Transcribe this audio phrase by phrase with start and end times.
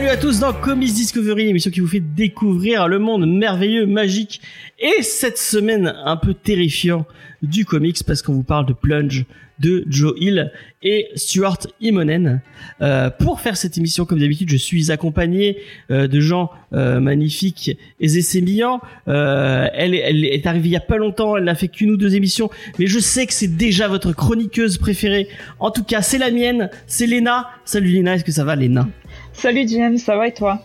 [0.00, 4.40] Salut à tous dans Comics Discovery, l'émission qui vous fait découvrir le monde merveilleux, magique
[4.78, 7.04] et cette semaine un peu terrifiant
[7.42, 9.26] du comics parce qu'on vous parle de Plunge
[9.58, 10.52] de Joe Hill
[10.82, 12.40] et Stuart Immonen.
[12.80, 15.58] Euh, pour faire cette émission, comme d'habitude, je suis accompagné
[15.90, 18.80] euh, de gens euh, magnifiques et sémillants.
[19.06, 22.16] Elle, elle est arrivée il y a pas longtemps, elle n'a fait qu'une ou deux
[22.16, 25.28] émissions, mais je sais que c'est déjà votre chroniqueuse préférée.
[25.58, 27.50] En tout cas, c'est la mienne, c'est Léna.
[27.66, 28.88] Salut Léna, est-ce que ça va Léna?
[29.40, 30.60] Salut James, ça va et toi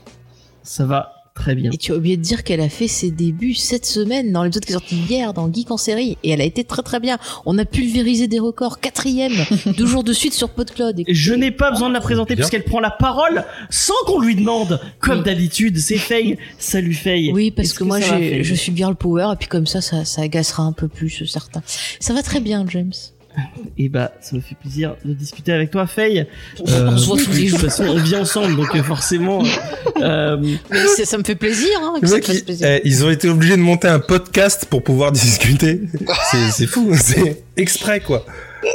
[0.63, 1.71] Ça va très bien.
[1.71, 4.65] Et tu as oublié de dire qu'elle a fait ses débuts cette semaine dans l'épisode
[4.65, 7.17] qui est sorti hier dans Geek en série et elle a été très très bien.
[7.45, 9.31] On a pulvérisé des records, quatrième,
[9.77, 10.99] deux jours de suite sur PodCloud.
[11.07, 12.43] Et Je n'ai pas besoin de la présenter Bien.
[12.43, 15.23] puisqu'elle prend la parole sans qu'on lui demande, comme Oui.
[15.23, 15.77] d'habitude.
[15.77, 16.37] C'est Faye.
[16.57, 17.31] Salut Faye.
[17.31, 20.03] Oui, parce que, moi ça je suis bien le power et puis comme ça, ça,
[20.03, 21.63] ça agacera un peu plus certains.
[22.01, 22.91] Ça va très bien, James.
[23.77, 26.27] Et bah, ça me fait plaisir de discuter avec toi, Faye.
[26.61, 27.59] On se voit tous les De jours.
[27.59, 29.43] toute façon, on vit ensemble, donc euh, forcément.
[30.01, 30.37] euh,
[30.71, 32.67] Mais c'est- ça me fait plaisir, hein, que ça te fasse ils, plaisir.
[32.67, 35.81] eh, ils ont été obligés de monter un podcast pour pouvoir discuter.
[36.51, 38.25] C'est fou, c'est exprès quoi.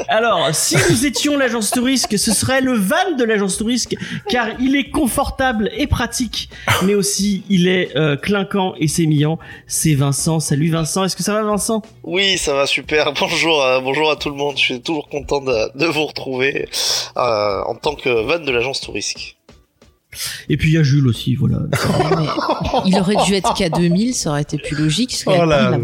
[0.08, 3.94] Alors, si nous étions l'agence touriste, ce serait le van de l'agence touriste,
[4.28, 6.48] car il est confortable et pratique,
[6.84, 9.38] mais aussi il est euh, clinquant et sémillant.
[9.66, 10.40] C'est Vincent.
[10.40, 11.04] Salut Vincent.
[11.04, 11.82] Est-ce que ça va, Vincent?
[12.02, 13.12] Oui, ça va super.
[13.20, 14.56] Bonjour, à, bonjour à tout le monde.
[14.56, 16.68] Je suis toujours content de, de vous retrouver
[17.16, 19.36] euh, en tant que van de l'agence touristique.
[20.48, 21.58] Et puis il y a Jules aussi, voilà.
[22.84, 25.46] Il aurait dû être qu'à 2000, ça aurait été plus logique, parce qu'il Oh a
[25.46, 25.78] la là.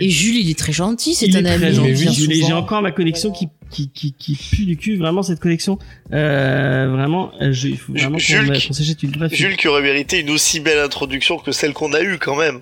[0.00, 1.58] Et Jules, il est très gentil, c'est un ami.
[1.58, 2.32] très gentil, Jules.
[2.46, 5.78] J'ai encore ma connexion qui, qui, qui, qui pue du cul, vraiment cette connexion.
[6.12, 9.56] Euh, vraiment, euh, je, il faut vraiment qu'on Jules qui- qu'on s'achète une vraie Jules
[9.56, 12.60] qui aurait mérité une aussi belle introduction que celle qu'on a eue quand même.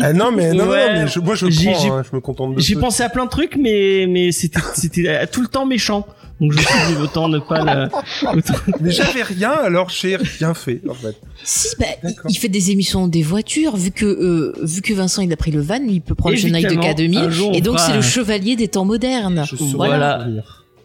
[0.00, 0.94] Ah non mais non, non, Ouais.
[0.94, 3.02] non, mais je, moi je J'ai- prends, j'ai- hein, je me contente de J'ai pensé
[3.02, 6.06] à plein de trucs, mais, mais c'était, c'était tout le temps méchant.
[6.40, 7.88] Donc je me suis dit, autant ne pas le,
[8.38, 11.16] autant- Mais j'avais rien alors j'ai rien fait en fait.
[11.44, 12.30] Si, bah, il- D'accord.
[12.30, 15.52] il fait des émissions des voitures, vu que, euh, vu que Vincent il a pris
[15.52, 17.78] le van, il peut prendre le générique de Évidemment, un K2000, jour, on et donc
[17.78, 19.44] c'est le chevalier des temps modernes.
[19.48, 20.26] Je Voilà.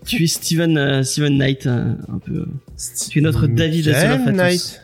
[0.07, 2.45] Tu es Steven, euh, Steven Knight, euh, un peu.
[3.09, 4.31] Tu es notre David tous.
[4.31, 4.81] Knight.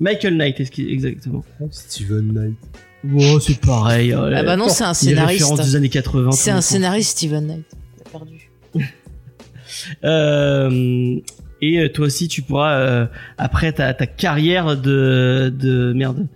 [0.00, 1.44] Michael Knight, est-ce exactement.
[1.70, 2.54] Steven Knight.
[3.14, 4.12] Oh, c'est pareil.
[4.12, 5.54] euh, Ah bah non, c'est un scénariste.
[5.62, 6.32] des années 80.
[6.32, 7.66] C'est un scénariste, Steven Knight.
[8.06, 8.50] A perdu.
[10.04, 11.20] Euh,
[11.60, 16.26] et euh, toi aussi, tu pourras euh, après ta, ta carrière de de merde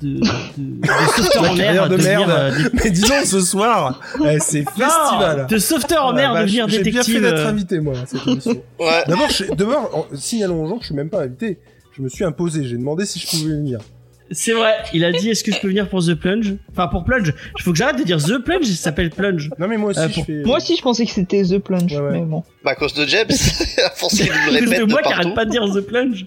[0.00, 0.20] de de,
[0.80, 2.30] de sauveteur en mer de devenir, merde.
[2.30, 5.46] euh, dé- Mais dis donc ce soir, eh, c'est festival.
[5.48, 7.22] De sauveteur en la mer vache, devenir J'ai bien fait détective.
[7.22, 8.62] d'être euh, invité moi à cette émission.
[8.80, 9.04] Ouais.
[9.06, 11.58] D'abord, je- d'abord, en- signalons aux gens que je suis même pas invité.
[11.96, 12.64] Je me suis imposé.
[12.64, 13.78] J'ai demandé si je pouvais venir.
[14.32, 14.74] C'est vrai.
[14.94, 16.54] Il a dit est-ce que je peux venir pour The Plunge?
[16.70, 17.34] Enfin pour Plunge.
[17.58, 18.64] Il faut que j'arrête de dire The Plunge.
[18.66, 19.50] Ça s'appelle Plunge.
[19.58, 20.42] Non mais moi aussi Euh, je fais.
[20.44, 22.12] Moi aussi, je pensais que c'était The Plunge, Ouais, ouais.
[22.20, 22.44] mais bon.
[22.64, 23.26] Bah, à cause de James,
[23.84, 26.26] à force qu'il nous répète de moi qui arrête pas de dire The Plunge.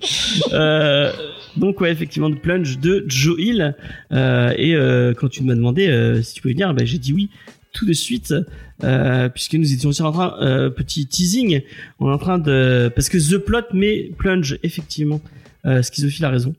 [0.52, 1.12] Euh,
[1.56, 3.76] donc ouais, effectivement, The Plunge de Joe Hill.
[4.12, 7.14] Euh, et euh, quand tu m'as demandé euh, si tu pouvais venir, bah, j'ai dit
[7.14, 7.30] oui
[7.72, 8.36] tout de suite,
[8.84, 11.62] euh, puisque nous étions aussi en train, euh, petit teasing,
[12.00, 15.20] on est en train de, parce que The Plot mais Plunge, effectivement,
[15.66, 16.54] euh, Schizophile a raison.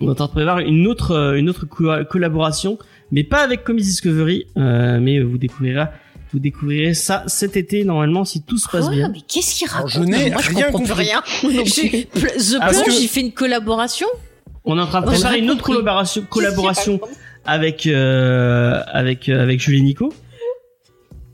[0.00, 2.78] On est en train de prévoir une autre, euh, une autre co- collaboration,
[3.10, 5.86] mais pas avec Comics Discovery, euh, mais vous découvrirez,
[6.32, 9.08] vous découvrirez ça cet été normalement si tout se passe Quoi bien.
[9.12, 10.92] Mais qu'est-ce qu'il raconte je n'ai rien compris.
[10.92, 11.22] rien.
[11.22, 14.06] The Plunge, que- il fait une collaboration
[14.64, 17.00] On est en train de préparer une autre collaboration, collaboration
[17.44, 20.12] avec euh, avec euh, avec Julie Nico.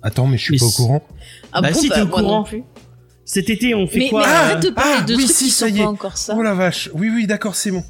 [0.02, 1.06] Attends mais je suis Mais pas au courant.
[1.52, 2.42] Ah Bah, bon, si, bah, t'es au moi non courant.
[2.44, 2.62] plus.
[3.26, 5.36] Cet été, on fait Mais, quoi mais euh, arrête de parler ah, de oui, trucs
[5.36, 5.86] si, qui ça sont y pas est.
[5.86, 6.34] encore ça.
[6.38, 6.90] Oh la vache.
[6.94, 7.82] Oui oui d'accord c'est bon.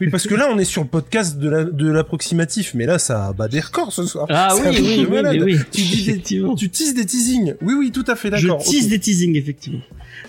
[0.00, 2.98] Oui parce que là on est sur le podcast de la de l'approximatif mais là
[2.98, 4.26] ça bat des records ce soir.
[4.28, 5.36] Ah oui, oui, oui, malade.
[5.38, 5.58] mais oui.
[5.72, 6.18] Tu dis des
[6.56, 7.54] tu teases des teasings.
[7.62, 8.62] Oui oui tout à fait Je d'accord.
[8.62, 8.90] tease ok.
[8.90, 9.80] des teasings effectivement.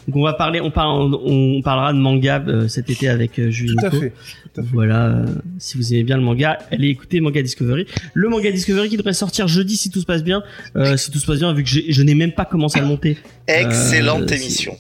[0.07, 3.39] Donc on va parler, on, parle, on, on parlera de manga euh, cet été avec
[3.39, 4.13] euh, Julie Tout à fait.
[4.53, 4.69] Tout à fait.
[4.73, 5.25] Voilà, euh,
[5.59, 7.87] si vous aimez bien le manga, allez écouter Manga Discovery.
[8.13, 10.43] Le Manga Discovery qui devrait sortir jeudi si tout se passe bien.
[10.77, 12.87] Euh, si tout se passe bien, vu que je n'ai même pas commencé à le
[12.87, 13.17] monter.
[13.47, 14.77] Excellente Euh, émission.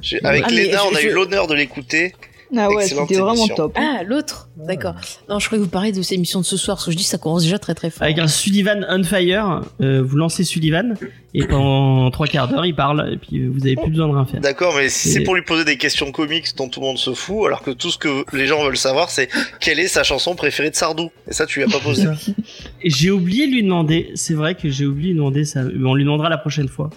[0.00, 2.14] J'ai- Avec Ah, Léna, on a je- eu l'honneur de l'écouter.
[2.56, 3.72] Ah ouais, c'était vraiment top.
[3.76, 4.94] Ah, l'autre D'accord.
[5.28, 6.96] Non, je croyais que vous parliez de cette émission de ce soir, parce que je
[6.96, 8.02] dis que ça commence déjà très très fort.
[8.02, 10.94] Avec un Sullivan on fire, euh, vous lancez Sullivan
[11.34, 14.24] et pendant trois quarts d'heure il parle et puis vous avez plus besoin de rien
[14.24, 14.40] faire.
[14.40, 16.98] D'accord, mais si Et- c'est pour lui poser des questions comiques dont tout le monde
[16.98, 19.28] se fout, alors que tout ce que les gens veulent savoir, c'est
[19.60, 21.10] quelle est sa chanson préférée de Sardou?
[21.28, 22.06] Et ça, tu lui as pas posé.
[22.84, 25.86] J'ai oublié de lui demander, c'est vrai que j'ai oublié de lui demander ça, mais
[25.88, 26.90] on lui demandera la prochaine fois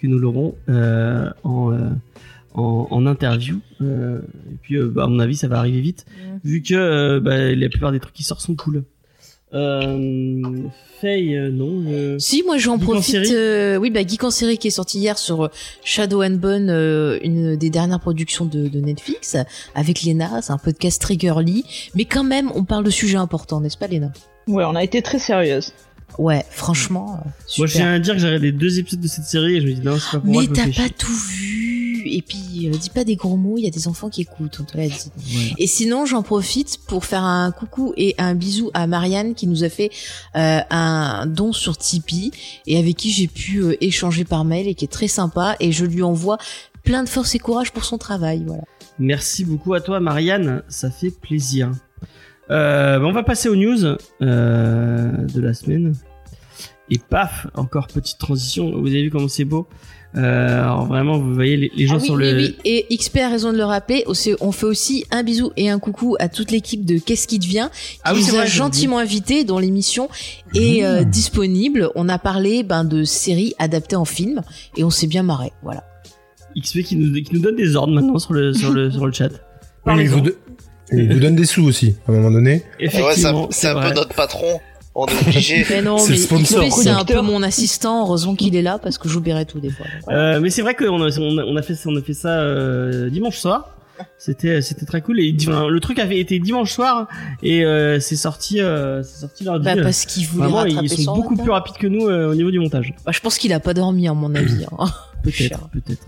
[0.00, 1.78] que nous l'aurons euh, en, euh,
[2.56, 3.60] en, en interview.
[3.80, 4.20] Euh,
[4.50, 6.04] et puis, euh, bah, à mon avis, ça va arriver vite,
[6.44, 8.82] vu que euh, bah, la plupart des trucs qui sortent sont cool.
[9.54, 10.42] Euh,
[11.00, 12.18] Faye, euh, non.
[12.18, 13.14] Si, moi j'en profite.
[13.30, 15.50] euh, oui, bah Geek en série qui est sorti hier sur
[15.84, 19.36] Shadow and Bone, euh, une des dernières productions de, de Netflix,
[19.74, 20.42] avec Lena.
[20.42, 21.64] C'est un podcast très girly,
[21.94, 24.10] mais quand même, on parle de sujets importants, n'est-ce pas, Lena?
[24.48, 25.72] Ouais, on a été très sérieuse.
[26.18, 27.20] Ouais, franchement.
[27.24, 29.60] euh, Moi, je tiens à dire que j'ai regardé deux épisodes de cette série et
[29.60, 30.42] je me dis non, c'est pas pour moi.
[30.42, 30.90] Mais t'as pas chier.
[30.98, 31.75] tout vu.
[32.06, 34.58] Et puis, euh, dis pas des gros mots, il y a des enfants qui écoutent,
[34.60, 35.10] on te l'a dit.
[35.58, 39.64] Et sinon, j'en profite pour faire un coucou et un bisou à Marianne qui nous
[39.64, 39.90] a fait
[40.36, 42.30] euh, un don sur Tipeee
[42.66, 45.56] et avec qui j'ai pu euh, échanger par mail et qui est très sympa.
[45.60, 46.38] Et je lui envoie
[46.82, 48.42] plein de force et courage pour son travail.
[48.46, 48.62] Voilà.
[48.98, 50.62] Merci beaucoup à toi, Marianne.
[50.68, 51.72] Ça fait plaisir.
[52.50, 55.94] Euh, bah, on va passer aux news de la semaine.
[56.88, 58.70] Et paf, encore petite transition.
[58.80, 59.66] Vous avez vu comment c'est beau?
[60.16, 62.36] Euh, alors vraiment, vous voyez les, les gens Ah oui, sur oui, le.
[62.38, 62.56] oui.
[62.64, 64.04] Et XP a raison de le rappeler.
[64.40, 67.68] On fait aussi un bisou et un coucou à toute l'équipe de Qu'est-ce qui devient
[67.72, 70.08] qui Ah oui, c'est nous a vrai, gentiment invités dont l'émission
[70.54, 71.04] est euh, Mmh.
[71.04, 71.90] disponible.
[71.94, 74.40] On a parlé ben, de séries adaptées en film
[74.76, 75.52] et on s'est bien marré.
[75.62, 75.84] Voilà.
[76.58, 79.12] XP qui nous, qui nous donne des ordres maintenant sur le, sur le, sur le
[79.12, 79.28] chat.
[79.84, 80.22] Oui, mais il vous,
[80.92, 82.62] il vous donne des sous aussi, à un moment donné.
[82.80, 83.88] Ouais, c'est un, Effectivement, c'est un vrai.
[83.90, 84.58] peu notre patron.
[84.98, 85.66] On est obligé.
[85.68, 86.64] Mais non, C'est mais le sponsor.
[86.64, 88.00] XP, c'est un peu mon assistant.
[88.06, 89.84] Heureusement qu'il est là parce que j'oublierai tout des fois.
[90.08, 92.30] Euh, mais c'est vrai qu'on a, on a, on a fait, on a fait ça
[92.30, 93.72] euh, dimanche soir.
[94.18, 95.20] C'était, c'était très cool.
[95.20, 97.08] Et enfin, le truc avait été dimanche soir
[97.42, 99.64] et euh, c'est sorti, euh, c'est sorti lundi.
[99.64, 102.30] Bah, parce qu'il voulait Vraiment, rattraper ils sont son beaucoup plus rapides que nous euh,
[102.30, 102.94] au niveau du montage.
[103.04, 104.64] Bah, je pense qu'il a pas dormi à mon avis.
[104.78, 104.86] hein.
[105.22, 106.06] Peut-être.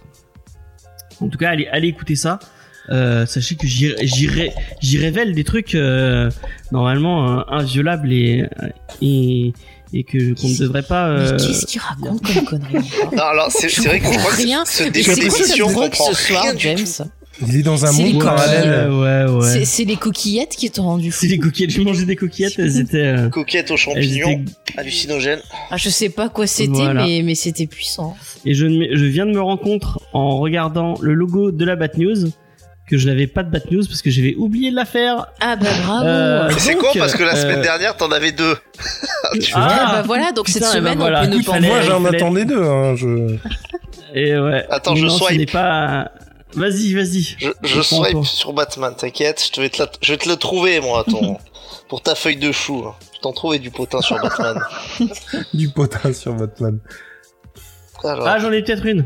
[1.21, 2.39] En tout cas, allez, allez écouter ça.
[2.91, 6.31] Euh, sachez que j'y, j'y, ré- j'y révèle des trucs euh,
[6.73, 8.45] normalement euh, inviolables et,
[9.03, 9.53] et,
[9.93, 11.09] et que qu'on ne devrait pas.
[11.15, 12.75] Mais euh, qu'est-ce qu'il raconte comme connerie
[13.17, 14.65] Non, alors c'est vrai que je comprends crois que rien.
[14.65, 17.05] ce drogue comprend ce soir, rien du James tout.
[17.47, 18.91] Il est dans un monde parallèle.
[18.91, 19.65] ouais, ouais.
[19.65, 21.19] C'est- les coquillettes qui t'ont rendu fou.
[21.21, 21.71] C'est les coquillettes.
[21.71, 22.59] J'ai mangé des coquillettes.
[22.59, 22.97] Elles étaient.
[22.99, 25.39] euh, Coquette aux champignons, étaient hallucinogènes.
[25.71, 27.05] Ah, je sais pas quoi c'était, Voilà.
[27.07, 28.17] mais, mais c'était puissant.
[28.45, 31.91] Et je, je viens de me rendre compte en regardant le logo de la Bat
[31.97, 32.31] News
[32.89, 35.27] que je n'avais pas de Bat News parce que j'avais oublié de la faire.
[35.41, 36.07] Ah bah bravo.
[36.07, 38.57] Euh, C'est con parce que la euh, semaine dernière t'en avais deux.
[39.41, 41.23] Tu vois Ah, bah voilà, donc putain, cette semaine, voilà.
[41.23, 42.63] on peut ne pas Moi, j'en attendais deux.
[42.63, 43.37] Hein, je...
[44.15, 44.65] Et ouais.
[44.71, 45.53] Attends, Mais je non, swipe.
[45.53, 46.11] pas.
[46.55, 47.37] Vas-y, vas-y.
[47.39, 50.81] Je, je swipe sur Batman, t'inquiète, je vais te, la- je vais te le trouver
[50.81, 51.37] moi, ton,
[51.91, 52.85] pour ta feuille de chou.
[52.89, 52.95] hein.
[53.15, 54.59] Je t'en trouvais du potin sur Batman.
[55.55, 56.79] du potin sur Batman.
[58.05, 59.05] Alors, Ah, j'en ai peut-être une.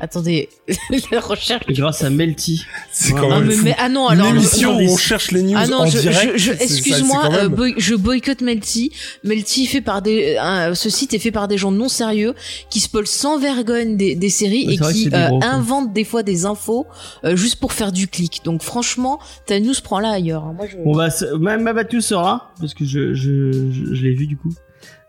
[0.00, 0.48] Attendez,
[1.12, 1.64] la recherche.
[1.68, 2.64] Grâce à Melty.
[2.92, 4.32] C'est quand Ah, même mais, ah non, Une alors.
[4.32, 6.32] le- émission le- où on cherche les news Ah non, en je, direct.
[6.36, 8.92] je- excuse-moi, euh, boy- je boycotte Melty.
[9.24, 12.34] Melty fait par des, euh, ce site est fait par des gens non sérieux
[12.70, 16.44] qui spoilent sans vergogne des, des séries et qui euh, gros, inventent des fois des
[16.44, 16.86] infos
[17.24, 18.42] euh, juste pour faire du clic.
[18.44, 20.44] Donc franchement, ta news prend là ailleurs.
[20.44, 20.54] hein.
[20.56, 20.76] Moi, je...
[20.76, 21.08] Bon bah,
[21.38, 24.52] ma, sera parce que je, je, je, je l'ai vu du coup.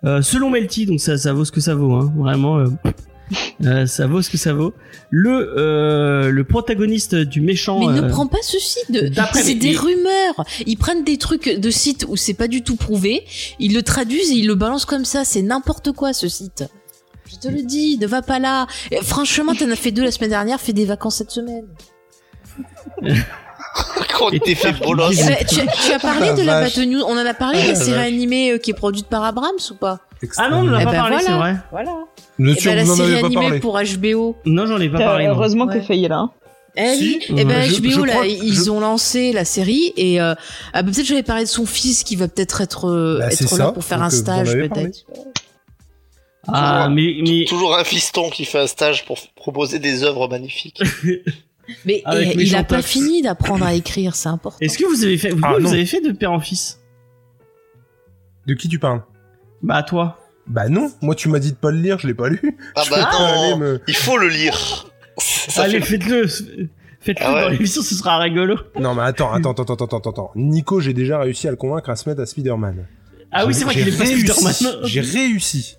[0.06, 2.14] Euh, selon Melty, donc ça, ça vaut ce que ça vaut, hein.
[2.18, 2.64] Vraiment.
[3.64, 4.74] Euh, euh, ça vaut ce que ça vaut.
[5.10, 7.80] Le euh, le protagoniste du méchant.
[7.80, 9.12] Mais euh, ne prends pas ceci de.
[9.34, 10.46] C'est des rumeurs.
[10.66, 13.26] Ils prennent des trucs de sites où c'est pas du tout prouvé,
[13.60, 15.26] ils le traduisent et ils le balancent comme ça.
[15.26, 16.64] C'est n'importe quoi ce site.
[17.30, 18.68] Je te le dis, ne va pas là.
[18.92, 21.66] Et franchement, t'en as fait deux la semaine dernière, fais des vacances cette semaine.
[24.18, 26.62] quand fait ben, tu, as- tu as parlé La de la.
[26.62, 28.74] Bat News On en a parlé de Ah, la la série animée euh, qui est
[28.74, 30.00] produite par Abrams ou pas?
[30.38, 31.28] Ah non, on n'en a Eh pas ben parlé, voilà.
[31.28, 31.56] c'est vrai.
[31.72, 31.92] Voilà.
[32.40, 33.60] Et sûr, ben, la en série avez pas animée parlé.
[33.60, 34.36] pour HBO.
[34.46, 35.26] Non, j'en ai pas parlé.
[35.28, 35.32] non.
[35.34, 35.80] heureusement Ouais.
[35.80, 36.30] que Faye est là.
[36.80, 37.36] Eh Si, oui.
[37.40, 40.36] Eh ben, je- HBO je là, ils je- ont lancé la série et euh,
[40.74, 43.46] ah, bah, peut-être j'avais parlé de son fils qui va peut-être être euh, Bah, c'est
[43.46, 43.72] être là ça.
[43.72, 45.06] pour faire Donc, un euh, vous en stage avez peut-être.
[46.48, 50.82] Ah, mais mais Toujours un fiston qui fait un stage pour proposer des œuvres magnifiques.
[51.84, 54.58] Mais Avec il a pas fini d'apprendre à écrire, c'est important.
[54.62, 55.72] est-ce que vous avez fait vous, Ah, vous non.
[55.74, 56.80] avez fait de père en fils?
[58.46, 59.04] De qui tu parles?
[59.62, 60.18] Bah toi.
[60.48, 62.58] Bah non, moi tu m'as dit de pas le lire, je l'ai pas lu.
[62.76, 64.88] Ah Je bah non, me- il faut le lire.
[65.18, 66.28] Ça Allez, fait- faites-le.
[67.00, 67.42] Faites-le Ah ouais.
[67.42, 68.56] dans l'émission, ce sera rigolo.
[68.80, 70.32] Non mais attends, attends, attends, attends, attends, attends.
[70.36, 72.86] Nico, j'ai déjà réussi à le convaincre à se mettre à Spider-Man.
[73.32, 74.06] Ah oui, c'est vrai qu'il est pas.
[74.06, 74.82] Spider-Man.
[74.84, 75.78] J'ai réussi.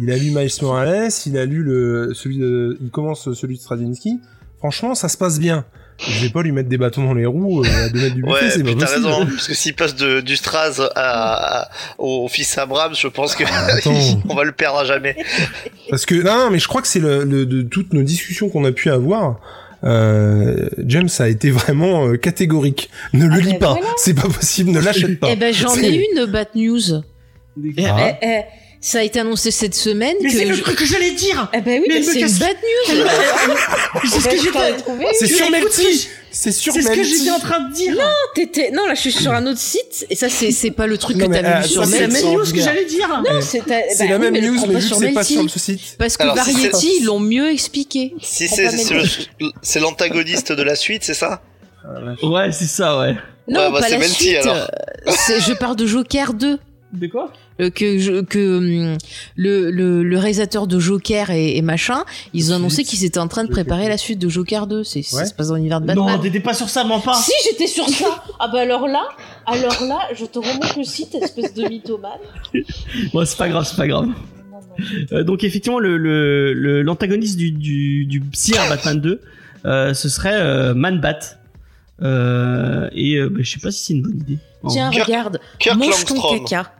[0.00, 3.60] Il a lu Miles Morales, il a lu le celui de, il commence celui de
[3.60, 4.20] Straczynski.
[4.58, 5.64] Franchement, ça se passe bien.
[5.98, 8.22] Je vais pas lui mettre des bâtons dans les roues euh, à deux mètres du
[8.22, 9.06] buffet, Ouais, c'est pas puis t'as possible.
[9.06, 13.34] raison, parce que s'il passe de, du Straz à, à- au fils Abrams, je pense
[13.34, 14.20] que Attends.
[14.28, 15.16] on va le perdre à jamais.
[15.90, 18.48] Parce que non, non, mais je crois que c'est le, le- de toutes nos discussions
[18.48, 19.40] qu'on a pu avoir.
[19.84, 22.90] Euh, James a été vraiment euh, catégorique.
[23.12, 23.88] Ne le Ah, lis mais pas, voilà.
[23.96, 25.28] c'est pas possible, ne l'achète pas.
[25.30, 27.02] Eh ben j'en ai une Bat News.
[27.76, 28.10] Eh, Ah.
[28.22, 28.40] eh, eh,
[28.80, 30.36] Ça a été annoncé cette semaine Mais que.
[30.36, 32.56] c'est le je- truc que j'allais dire Eh ben oui, Mais c'est une casse- bad
[32.56, 33.04] news.
[34.04, 34.76] C'est ce que j'étais...
[35.18, 37.96] C'est sur Melty C'est sur C'est ce que Melty j'étais en train de dire
[38.36, 40.96] T'étais- Non, là, je suis sur un autre site et ça, c'est c'est pas le
[40.96, 42.24] truc Non, que mais, t'as euh, vu sur ça, C'est la Melty.
[42.24, 44.74] même news que j'allais dire Non, c'est ta- C'est bah la même mais news, mais
[44.74, 45.32] vu que sur c'est pas Melty.
[45.32, 45.80] sur le site.
[45.98, 48.14] Parce que Variety, ils l'ont mieux expliqué.
[48.22, 49.28] Si c'est c'est Melty.
[49.80, 51.42] l'antagoniste de la suite, c'est ça?
[52.22, 53.14] Ouais, c'est ça, ouais.
[53.48, 54.48] Non, bah, pas c'est la Melty, suite.
[55.48, 56.58] Je parle de Joker 2.
[56.92, 57.32] De quoi?
[57.70, 58.58] Que je, que
[58.92, 58.98] hum,
[59.36, 63.28] le, le, le réalisateur de Joker et, et machin, ils ont annoncé qu'ils étaient en
[63.28, 63.88] train de Joker préparer 2.
[63.88, 64.84] la suite de Joker 2.
[64.84, 65.26] C'est ça Ouais.
[65.26, 66.20] se passe dans l'univers de Non, Batman.
[66.20, 69.02] t'étais pas sur ça, mens pas si j'étais sur ça, ah bah alors là,
[69.46, 72.12] alors là, je te remonte le site, espèce de mythomane.
[73.12, 74.06] Bon, c'est pas grave, c'est pas grave.
[74.06, 74.14] Non,
[74.52, 75.16] non.
[75.16, 78.22] Euh, donc effectivement, le le- le- l'antagoniste du du du
[78.68, 79.20] Batman 2,
[79.66, 81.18] euh, ce serait euh, Man Bat.
[82.00, 84.38] Euh, et euh, bah, je sais pas si c'est une bonne idée.
[84.62, 86.72] En Tiens, regarde, Kirk mange ton caca.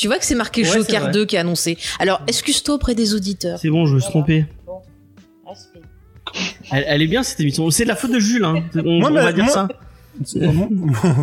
[0.00, 1.12] Tu vois que c'est marqué Ouais, Joker vrai.
[1.12, 1.76] 2 qui est annoncé.
[1.98, 3.58] Alors, excuse-toi auprès des auditeurs?
[3.58, 4.46] C'est bon, je me suis trompé.
[6.72, 7.68] Elle, elle est bien cette émission.
[7.70, 8.64] C'est de la faute de Jules, hein.
[8.76, 9.68] On, Moi, on va dire moi- ça.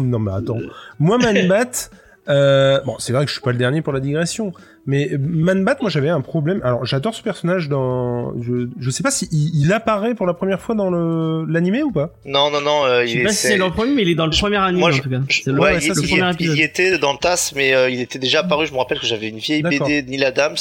[0.03, 0.59] non mais attends.
[0.99, 1.71] Moi Manbat,
[2.29, 4.51] euh, bon c'est vrai que je suis pas le dernier pour la digression,
[4.85, 6.59] mais Manbat, moi j'avais un problème.
[6.63, 10.33] Alors j'adore ce personnage dans, je, je sais pas si il, il apparaît pour la
[10.33, 12.13] première fois dans le l'animé ou pas.
[12.25, 12.85] Non, non, non.
[12.85, 14.25] euh, Je il sais est- pas si c'est dans le premier, mais il est dans
[14.25, 15.21] le premier anime Moi, en je- tout cas.
[15.29, 17.73] je- C'est le, ouais, ouais, il, le il- premier il était dans le TAS, mais
[17.73, 18.65] euh, il était déjà apparu.
[18.67, 19.63] Je me rappelle que j'avais une vieille.
[19.63, 20.55] BD de Neil Adams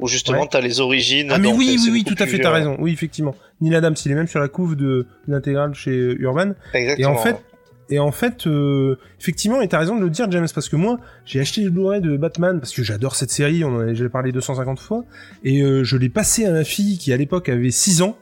[0.00, 0.48] où justement Ouais.
[0.50, 1.28] t'as les origines.
[1.32, 2.76] Ah mais oui euh, oui oui tout à fait t'as raison.
[2.78, 3.34] Oui effectivement.
[3.60, 6.52] Neil Adams il est même sur la couve de l'intégrale chez Urban.
[6.74, 7.10] Et Exactement.
[7.10, 7.36] en fait,
[7.90, 10.98] et en fait, euh, effectivement, et t'as raison de le dire, James, parce que moi,
[11.24, 14.08] j'ai acheté le Blu-ray de Batman parce que j'adore cette série, on en a déjà
[14.08, 15.04] parlé 250 fois,
[15.44, 18.16] et euh, je l'ai passé à ma fille qui à l'époque avait 6 ans,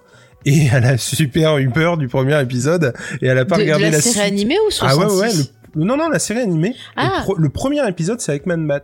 [0.44, 3.64] et elle a super eu peur du premier épisode, et elle a pas De, de
[3.66, 5.32] regardé la, la, série animée ou 66 Ah ouais, ouais,
[5.75, 6.75] le- non, non, la série animée.
[6.96, 7.16] Ah.
[7.18, 8.82] Le, pro- le premier épisode, c'est avec Man Bat.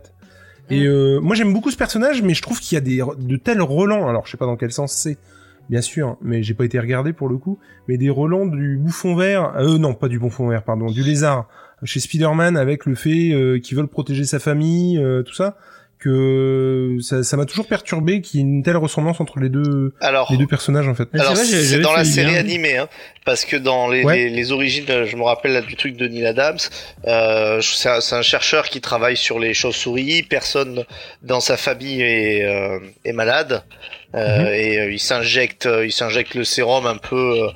[0.69, 3.35] Et euh, moi, j'aime beaucoup ce personnage, mais je trouve qu'il y a des de
[3.35, 4.07] tels relents.
[4.07, 5.17] Alors, je sais pas dans quel sens c'est,
[5.69, 7.59] bien sûr, mais j'ai pas été regardé pour le coup.
[7.87, 11.47] Mais des relents du bouffon vert, euh, non, pas du bouffon vert, pardon, du lézard
[11.83, 15.57] chez Spider-Man avec le fait euh, qu'ils veulent protéger sa famille, euh, tout ça,
[15.99, 19.93] que ça ça m'a toujours perturbé qu'il y ait une telle ressemblance entre les deux
[20.01, 21.07] Alors, les deux personnages en fait.
[21.13, 22.87] C'est Alors c'est dans la série animée, hein,
[23.25, 24.15] parce que dans les, Ouais.
[24.17, 26.57] les, les origines, je me rappelle là, du truc de Neil Adams,
[27.07, 30.83] euh, c'est un, c'est un chercheur qui travaille sur les chauves-souris, personne
[31.21, 33.63] dans sa famille est, euh, est malade,
[34.15, 34.47] euh, Mhm.
[34.47, 37.15] et euh, il s'injecte, euh, il s'injecte le sérum un peu.
[37.43, 37.47] euh,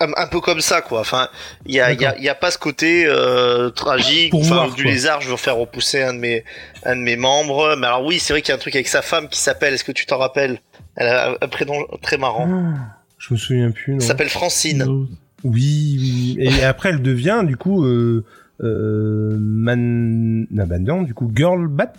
[0.00, 1.28] un, peu comme ça quoi enfin
[1.66, 4.74] il y a il y a, il y a pas ce côté euh, tragique voir,
[4.74, 4.90] du quoi.
[4.90, 6.42] lézard je veux faire repousser un de mes
[6.84, 8.88] un de mes membres mais alors oui c'est vrai qu'il y a un truc avec
[8.88, 10.58] sa femme qui s'appelle est-ce que tu t'en rappelles?
[10.96, 13.92] Elle a un prénom très marrant Ah, je me souviens plus.
[13.92, 13.98] Non.
[14.00, 15.06] elle s'appelle Francine Non.
[15.44, 16.36] Oui, oui.
[16.40, 16.58] oui.
[16.58, 18.24] Et après, elle devient, du coup, euh,
[18.62, 20.46] euh, man...
[20.50, 21.92] Non, bah non, du coup, Girl Bat?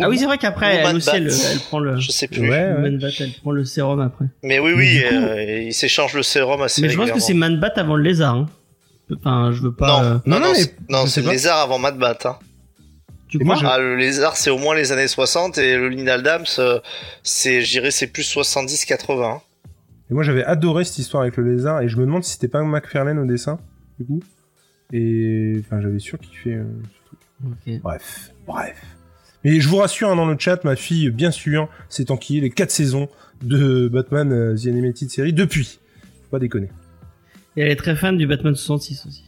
[0.00, 1.16] Ah oui, c'est vrai qu'après, elle aussi, Bat.
[1.18, 1.98] elle, elle prend le.
[1.98, 2.78] je sais plus Ouais, ouais.
[2.78, 4.26] Man Bat, elle prend le sérum après.
[4.42, 7.10] mais oui Mais oui du coup- euh, il s'échange le sérum assez Mais je pense
[7.10, 8.34] que c'est Man Bat avant le lézard.
[8.36, 8.48] Hein.
[9.14, 9.86] Enfin, je veux pas.
[9.86, 10.48] non, euh, non, Non, non,
[10.88, 12.18] non, c'est- mais le lézard avant Mad Bat.
[12.24, 12.36] Hein.
[13.40, 16.08] Moi, crois je- Ah, le lézard, c'est au moins les années 60 et le Lynn
[16.08, 16.80] Adams, euh,
[17.22, 19.40] c'est, je dirais, c'est plus 70-80.
[20.10, 22.48] Et moi, j'avais adoré cette histoire avec le lézard, et je me demande si c'était
[22.48, 23.58] pas McFarlane au dessin,
[23.98, 24.20] du coup.
[24.92, 27.20] Et, enfin, j'avais sûr euh, ce truc.
[27.46, 27.80] Ok.
[27.82, 28.76] Bref, bref.
[29.44, 32.50] Mais je vous rassure, hein, dans le chat, ma fille, bien sûr, s'est enquillée les
[32.50, 33.08] quatre saisons
[33.42, 35.80] de Batman euh, The Animated Series depuis.
[36.24, 36.68] Faut pas déconner.
[37.56, 39.24] Et elle est très fan du Batman 66 aussi.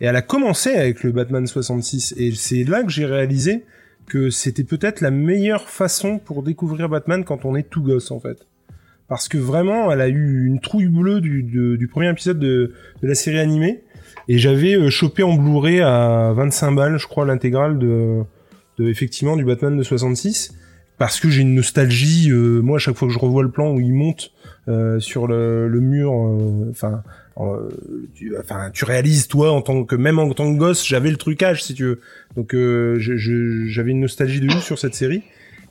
[0.00, 2.14] Et elle a commencé avec le Batman 66.
[2.16, 3.64] Et c'est là que j'ai réalisé
[4.06, 8.18] que c'était peut-être la meilleure façon pour découvrir Batman quand on est tout gosse, en
[8.18, 8.46] fait.
[9.08, 12.72] Parce que vraiment, elle a eu une trouille bleue du, de- du premier épisode de,
[13.02, 13.82] de la série animée.
[14.26, 18.22] Et j'avais euh, chopé en Blu-ray à 25 balles, je crois, l'intégrale de,
[18.80, 20.54] de, effectivement, du Batman de 66.
[20.98, 23.72] Parce que j'ai une nostalgie, euh, moi, à chaque fois que je revois le plan
[23.72, 24.32] où il monte
[24.68, 27.02] euh, sur le, le mur, euh, enfin,
[27.38, 27.70] euh,
[28.14, 31.16] tu, enfin, tu réalises toi en tant que même en tant que gosse, j'avais le
[31.16, 32.00] trucage si tu veux.
[32.36, 35.22] Donc euh, j'avais une nostalgie de ouf sur cette série.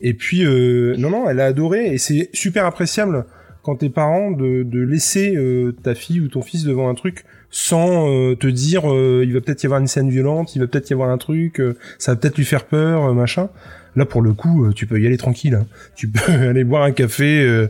[0.01, 3.25] Et puis euh, non non, elle a adoré et c'est super appréciable
[3.61, 7.25] quand t'es parent de, de laisser euh, ta fille ou ton fils devant un truc
[7.51, 10.67] sans euh, te dire euh, il va peut-être y avoir une scène violente, il va
[10.67, 13.49] peut-être y avoir un truc, euh, ça va peut-être lui faire peur, machin.
[13.95, 15.55] Là pour le coup, tu peux y aller tranquille.
[15.55, 15.65] hein.
[15.95, 17.67] Tu peux aller boire un café,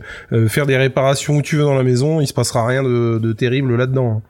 [0.48, 3.74] faire des réparations où tu veux dans la maison, il se passera rien de, terrible
[3.74, 4.18] là-dedans.
[4.18, 4.22] hein.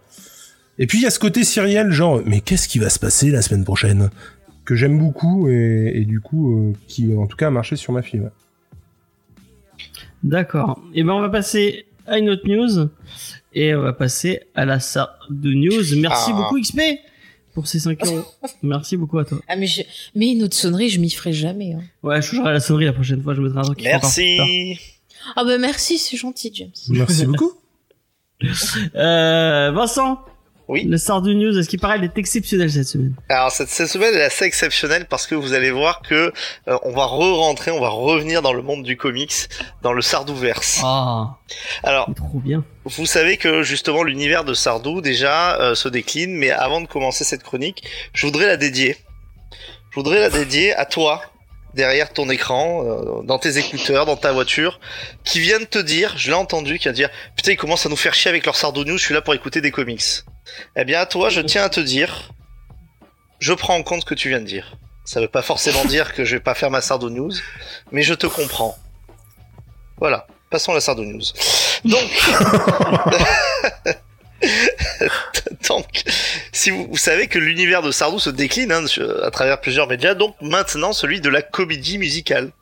[0.78, 3.30] Et puis il y a ce côté sériel, genre mais qu'est-ce qui va se passer
[3.30, 4.10] la semaine prochaine?
[4.64, 8.22] Que j'aime beaucoup et, du coup qui en tout cas a marché sur ma fille.
[10.22, 10.80] D'accord.
[10.94, 12.88] Et ben, on va passer à une autre news.
[13.52, 15.82] Et on va passer à la sa de news.
[15.96, 16.36] Merci Ah.
[16.36, 16.80] beaucoup, XP.
[17.54, 18.24] pour ces 5 euros.
[18.62, 19.38] Merci beaucoup à toi.
[19.48, 19.82] Ah mais je...
[20.14, 21.72] mais une autre sonnerie, je m'y ferai jamais.
[21.72, 21.82] hein.
[22.04, 23.82] Ouais, je changerai la sonnerie la prochaine fois, je mettrai un truc.
[23.82, 24.78] Merci.
[25.36, 26.70] Ah bah merci, c'est gentil James.
[26.90, 27.52] Merci beaucoup.
[28.94, 30.18] Euh, Vincent
[30.70, 30.84] Oui.
[30.84, 33.12] Le Sardou News, est-ce qu'il paraît elle est exceptionnelle cette semaine?
[33.28, 36.32] Alors cette, cette semaine elle est assez exceptionnelle parce que vous allez voir que
[36.68, 39.48] euh, on va re-rentrer, on va revenir dans le monde du comics,
[39.82, 40.80] dans le Sardouverse.
[40.84, 41.38] Ah,
[41.82, 42.62] Alors trop bien.
[42.84, 47.24] vous savez que justement l'univers de Sardou déjà euh, se décline, mais avant de commencer
[47.24, 47.82] cette chronique,
[48.14, 48.96] je voudrais la dédier.
[49.90, 51.20] Je voudrais la dédier à toi,
[51.74, 54.78] derrière ton écran, euh, dans tes écouteurs, dans ta voiture,
[55.24, 57.86] qui vient de te dire, je l'ai entendu, qui vient de dire, putain ils commencent
[57.86, 60.00] à nous faire chier avec leur Sardou News, je suis là pour écouter des comics.
[60.76, 62.30] Eh bien toi, je tiens à te dire,
[63.38, 64.76] je prends en compte ce que tu viens de dire.
[65.04, 67.32] Ça veut pas forcément dire que je vais pas faire ma Sardou News,
[67.90, 68.76] mais je te comprends.
[69.98, 71.22] Voilà, passons à la Sardou News.
[71.84, 72.10] Donc,
[75.68, 76.02] donc,
[76.52, 78.84] si vous, savez que l'univers de Sardou se décline hein,
[79.22, 82.52] à travers plusieurs médias, donc maintenant celui de la comédie musicale.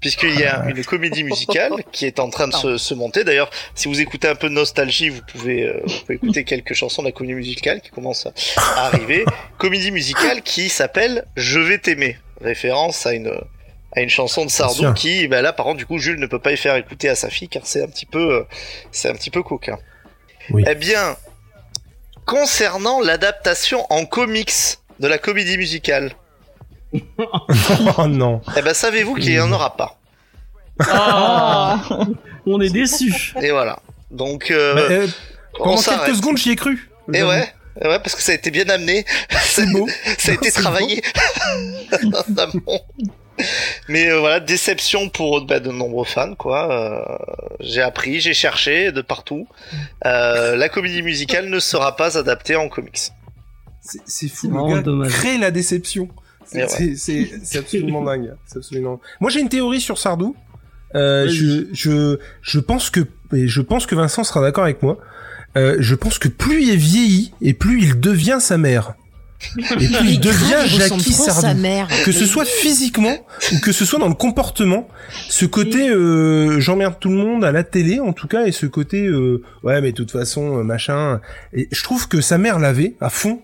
[0.00, 3.22] Puisqu'il y a une comédie musicale qui est en train de se, se monter.
[3.22, 6.72] D'ailleurs, si vous écoutez un peu de nostalgie, vous pouvez, euh, vous pouvez écouter quelques
[6.72, 8.32] chansons de la comédie musicale qui commencent à,
[8.76, 9.24] à arriver.
[9.58, 12.16] Comédie musicale qui s'appelle Je vais t'aimer.
[12.40, 13.30] Référence à une,
[13.92, 16.38] à une chanson de Sardou qui, bah là, par contre, du coup, Jules ne peut
[16.38, 18.42] pas y faire écouter à sa fille car c'est un petit peu, euh,
[18.92, 19.78] c'est un petit peu coquin.
[20.50, 20.64] Oui.
[20.66, 21.16] Eh bien,
[22.24, 26.12] concernant l'adaptation en comics de la comédie musicale,
[27.98, 28.40] oh non.
[28.56, 29.98] eh ben, savez-vous qu'il y en aura pas.
[30.80, 31.80] Ah,
[32.46, 33.34] on est déçus.
[33.42, 33.78] Et voilà.
[34.10, 35.06] Donc, euh, euh,
[35.58, 36.06] on pendant s'arrête.
[36.06, 36.90] quelques secondes, j'y ai cru.
[37.12, 39.04] Et ouais, et ouais, parce que ça a été bien amené.
[39.42, 39.86] C'est beau.
[40.18, 41.02] ça a été C'est travaillé.
[43.88, 46.70] Mais euh, voilà, déception pour bah, de nombreux fans, quoi.
[46.70, 47.00] Euh,
[47.60, 49.46] j'ai appris, j'ai cherché de partout.
[50.04, 52.98] Euh, la comédie musicale ne sera pas adaptée en comics.
[53.82, 54.36] C'est c'est fou.
[54.42, 55.12] C'est Le vraiment gars dommage.
[55.12, 56.08] crée la déception.
[56.96, 58.34] C'est absolument dingue.
[58.46, 59.00] C'est absolument.
[59.20, 60.34] Moi, j'ai une théorie sur Sardou.
[60.94, 63.00] Euh, je, je, je pense que,
[63.32, 64.98] et je pense que Vincent sera d'accord avec moi.
[65.56, 68.94] Euh, je pense que plus il vieillit et plus il devient sa mère.
[69.58, 71.60] Et plus Mais il devient il ressemble Jackie à sa Sardou.
[71.60, 71.88] mère.
[72.04, 73.16] Que ce soit physiquement
[73.52, 74.86] ou que ce soit dans le comportement,
[75.28, 78.66] ce côté euh, j'emmerde tout le monde à la télé en tout cas et ce
[78.66, 81.20] côté euh, ouais mais de toute façon euh, machin
[81.54, 83.40] et je trouve que sa mère l'avait à fond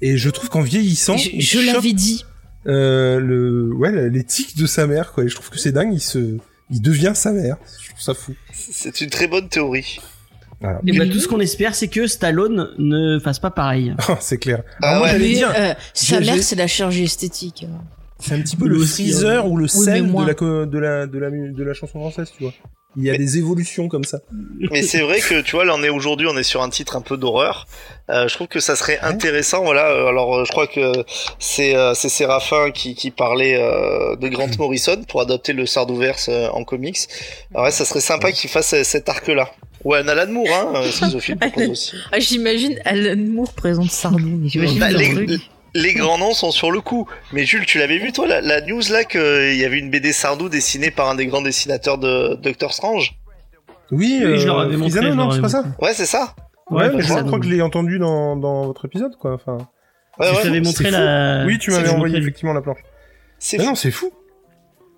[0.00, 2.24] et je trouve qu'en vieillissant Je, je l'avais dit.
[2.66, 6.00] Euh, le ouais tics de sa mère quoi et je trouve que c'est dingue il
[6.00, 6.38] se
[6.70, 10.00] il devient sa mère je trouve ça fou C'est une très bonne théorie.
[10.60, 13.94] voilà Et bah, tout ce qu'on espère, c'est que Stallone ne fasse pas pareil.
[14.20, 15.18] c'est clair Ah Alors moi ouais.
[15.18, 17.66] Mais, dire euh, sa mère, c'est la chirurgie esthétique.
[18.18, 19.48] c'est un petit peu le aussi, freezer hein.
[19.48, 20.34] ou le sel de la
[20.66, 22.54] de la de la de la chanson française tu vois
[22.96, 24.18] il y a des évolutions comme ça
[24.70, 26.96] Mais c'est vrai que tu vois, là on est aujourd'hui, on est sur un titre
[26.96, 27.66] un peu d'horreur.
[28.10, 29.62] Euh, je trouve que ça serait intéressant.
[29.64, 29.88] Voilà.
[29.90, 30.92] euh, Alors, euh, je crois que
[31.38, 36.28] c'est euh, c'est Séraphin qui qui parlait euh, de Grant Morrison pour adapter le Sardouverse
[36.28, 36.98] euh, en comics.
[37.52, 39.50] Alors ouais, ça serait sympa qu'il fasse euh, cet arc-là.
[39.84, 41.36] Ouais, un Alan Moore, hein, euh, Schizophile
[41.70, 41.92] aussi.
[42.12, 44.38] Ah, j'imagine Alan Moore présente Sardou.
[44.40, 45.40] mais J'imagine Bah, le truc.
[45.74, 47.08] Les grands noms sont sur le coup.
[47.32, 50.12] Mais Jules, tu l'avais vu toi la, la news là qu'il y avait une BD
[50.12, 53.14] Sardou dessinée par un des grands dessinateurs de Doctor Strange?
[53.90, 55.64] oui, Oui, je leur euh, avais montré, non c'est pas ça?
[55.80, 56.34] Ouais, c'est ça.
[56.70, 57.40] Ouais, mais je ça, crois donc.
[57.42, 59.34] que je l'ai entendu dans, dans votre épisode, quoi.
[59.34, 59.58] Enfin,
[60.18, 60.42] Ouais, je ouais.
[60.42, 60.90] t'avais montré fou.
[60.92, 61.44] la.
[61.46, 62.78] oui, tu m'avais envoyé montré- effectivement la planche.
[63.38, 64.10] C'est non, c'est fou.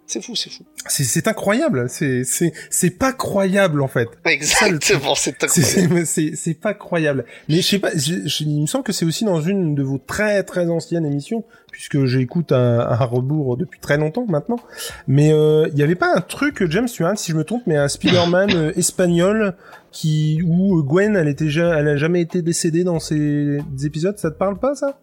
[0.09, 0.63] C'est fou, c'est fou.
[0.87, 1.87] C'est, c'est incroyable.
[1.89, 4.09] C'est, c'est, c'est pas croyable en fait.
[4.25, 6.07] Exactement, c'est incroyable.
[6.07, 7.25] c'est, pas croyable.
[7.49, 7.91] Mais je sais pas.
[7.95, 11.05] je- je- il me semble que c'est aussi dans une de vos très très anciennes
[11.07, 14.61] émissions, puisque j'écoute un, un rebours depuis très longtemps maintenant.
[15.09, 17.63] Mais euh, il y avait pas un truc, James, tu vois, si je me trompe,
[17.67, 19.57] mais un Spider-Man euh, espagnol
[19.91, 24.17] qui où Gwen, elle était, elle a jamais été décédée dans ces épisodes.
[24.19, 25.01] Ça te parle pas ça?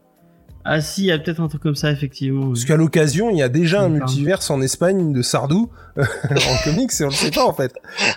[0.65, 2.47] Ah si, il y a peut-être un truc comme ça, effectivement.
[2.47, 6.91] Parce qu'à l'occasion, il y a déjà un multiverse en Espagne de Sardou en comics
[6.99, 7.73] et on le sait pas en fait.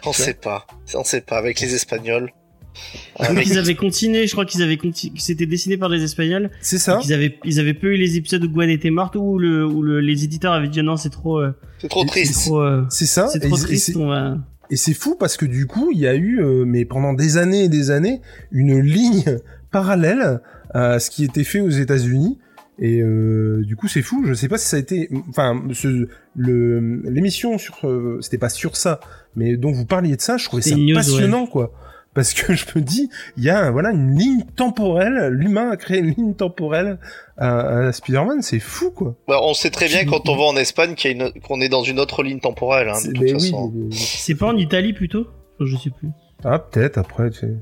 [0.07, 0.67] On sait pas.
[0.95, 2.31] On sait pas avec les Espagnols.
[3.15, 6.03] Crois Avec- qu'ils avaient continué, je crois qu'ils avaient continué, que c'était dessiné par des
[6.05, 6.51] Espagnols.
[6.61, 7.01] C'est ça.
[7.05, 9.83] Ils avaient, ils avaient peu eu les épisodes où Gwen était morte ou le, où
[9.83, 12.45] le, les éditeurs avaient dit non, c'est trop, euh, C'est trop c'est triste.
[12.47, 13.29] trop, euh, C'est ça.
[13.29, 13.87] c'est trop et triste.
[13.87, 14.37] c'est- On va...
[14.69, 17.37] Et c'est fou parce que du coup, il y a eu, euh, mais pendant des
[17.39, 19.39] années et des années, une ligne
[19.81, 20.41] parallèle
[20.73, 22.39] à ce qui était fait aux États-Unis.
[22.79, 24.23] Et euh, du coup, c'est fou.
[24.27, 28.51] Je sais pas si ça a été, enfin, ce, le l'émission sur, euh, c'était pas
[28.51, 29.01] sur ça,
[29.35, 31.73] mais dont vous parliez de ça, je trouvais ça news, passionnant, quoi.
[32.15, 33.09] Parce que je me dis,
[33.39, 35.29] il y a voilà une ligne temporelle.
[35.29, 36.99] L'humain a créé une ligne temporelle
[37.39, 38.41] à, à Spider-Man.
[38.43, 39.15] C'est fou, quoi.
[39.29, 41.61] Bah, on sait très bien quand on va en Espagne qu'il y a une- qu'on
[41.63, 42.89] est dans une autre ligne temporelle.
[42.89, 43.73] Hein, de C'est- toute mais oui, façon.
[43.75, 45.27] mais- C'est pas en Italie plutôt?
[45.61, 46.09] Je sais plus.
[46.45, 47.31] Ah, peut-être après.
[47.31, 47.55] tu sais.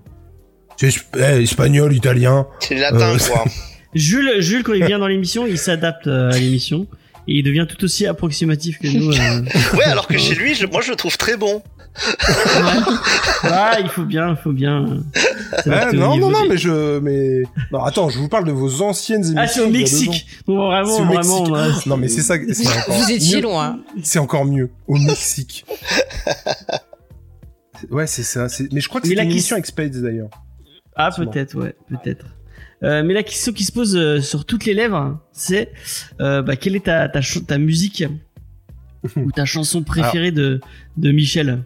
[0.76, 2.46] C'est esp- eh, espagnol, italien.
[2.60, 3.44] C'est latin, Euh, quoi.
[3.94, 6.86] Jules, Jules, quand il vient dans l'émission, il s'adapte euh, à l'émission
[7.28, 9.10] et il devient tout aussi approximatif que nous.
[9.12, 9.42] euh.
[9.76, 11.62] Ouais, alors que chez lui, je- moi, je le trouve très bon.
[13.44, 14.84] Ah, il faut bien, il faut bien.
[15.70, 19.20] Ah, non, non, non, mais je, mais non, attends, je vous parle de vos anciennes
[19.22, 19.40] émissions.
[19.40, 20.26] Ah, c'est au Mexique.
[20.48, 20.54] Ans.
[20.66, 21.46] vraiment, au vraiment.
[21.50, 21.86] Mexique.
[21.86, 23.42] Non, mais c'est ça, encore Vous étiez mieux.
[23.42, 23.78] loin.
[24.02, 24.70] C'est encore mieux.
[24.88, 25.64] Au Mexique.
[27.90, 28.48] ouais, c'est ça.
[28.72, 30.30] Mais je crois que c'est la une émission avec Spades d'ailleurs.
[30.96, 32.26] Ah, peut-être, ouais, peut-être.
[32.82, 35.72] Euh, mais la question qui se pose euh, sur toutes les lèvres, c'est
[36.20, 38.04] euh, bah, quelle est ta, ta, ta musique
[39.16, 40.60] ou ta chanson préférée de,
[40.96, 41.62] de Michel?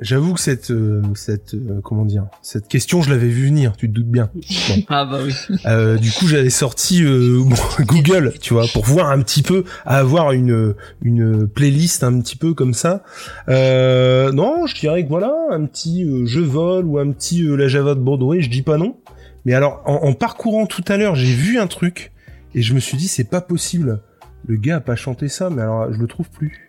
[0.00, 3.76] J'avoue que cette, euh, cette, euh, comment dire, cette question, je l'avais vu venir.
[3.76, 4.30] Tu te doutes bien.
[4.88, 5.34] Ah bah oui.
[5.66, 9.64] Euh, du coup, j'avais sorti euh, bon, Google, tu vois, pour voir un petit peu,
[9.84, 13.02] avoir une une playlist un petit peu comme ça.
[13.48, 17.56] Euh, non, je dirais que voilà, un petit euh, Je vole ou un petit euh,
[17.56, 18.96] La Java de Broadway, je dis pas non.
[19.44, 22.12] Mais alors, en, en parcourant tout à l'heure, j'ai vu un truc
[22.54, 24.00] et je me suis dit c'est pas possible.
[24.46, 26.67] Le gars a pas chanté ça, mais alors je le trouve plus.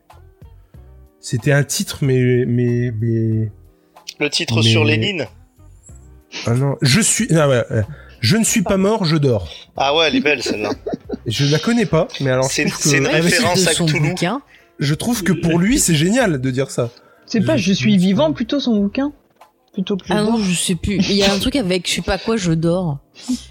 [1.22, 3.52] C'était un titre, mais mais mais
[4.20, 5.26] Le titre Mais- sur Lénine.
[6.46, 7.84] ah non, je suis ah ouais, ouais.
[8.22, 9.50] je ne suis pas mort, je dors.
[9.76, 10.72] Ah ouais, elle est belle, celle-là.
[11.26, 14.42] Je la connais pas, mais alors je C'est- une que titre référence à bouquin.
[14.80, 16.90] je trouve que pour lui c'est génial de dire ça.
[17.28, 19.12] C'est pas Je suis vivant plutôt son bouquin?
[19.80, 20.98] Plutôt que je Ah non, je sais plus.
[21.10, 22.98] Il y a un truc avec je sais pas quoi, je dors.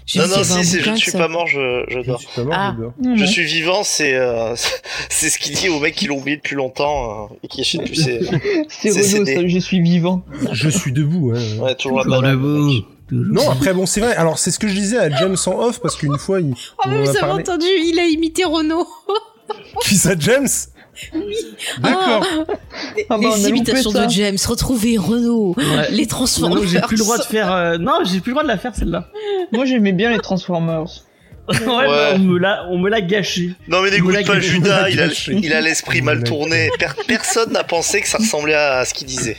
[0.05, 2.19] J'ai Non, non, si, c'est Je ne suis pas mort, je, je Je dors.
[2.19, 2.75] suis pas mort, Ah.
[2.77, 3.17] je dors.
[3.17, 4.53] Je suis vivant, c'est euh,
[5.09, 7.83] c'est ce qu'il dit aux mecs qui l'ont oublié depuis longtemps euh, et qui achètent
[7.85, 8.19] plus ses...
[8.69, 10.23] C'est c'est Renaud, je suis vivant.
[10.51, 11.33] Je suis debout.
[11.35, 11.57] hein.
[11.63, 12.71] Ouais, toujours debout.
[13.11, 14.15] Non, après bon, c'est vrai.
[14.15, 16.83] Alors c'est ce que je disais à James en off parce qu'une fois il Ah
[16.85, 18.85] on mais vous avez entendu, il a imité Renaud.
[19.81, 20.47] Qui ça, James?
[21.79, 22.25] D'accord.
[23.09, 24.05] Ah bah, on a Les loupé imitations ça.
[24.05, 24.97] de James, retrouver
[25.57, 25.89] Ouais.
[25.91, 26.67] les Non, Transformers.
[26.67, 27.51] j'ai plus le droit de faire.
[27.51, 29.07] euh, Non, j'ai plus le droit de la faire celle-là.
[29.51, 30.85] Moi, j'aimais bien les Transformers.
[31.49, 33.51] Ouais, bah, on me l'a, on me l'a gâché.
[33.67, 34.41] Non mais gâché.
[34.41, 35.33] Judas, il a, Gâché.
[35.41, 36.69] il a l'esprit mal tourné.
[36.79, 39.37] Per- personne n'a pensé que ça ressemblait à ce qu'il disait.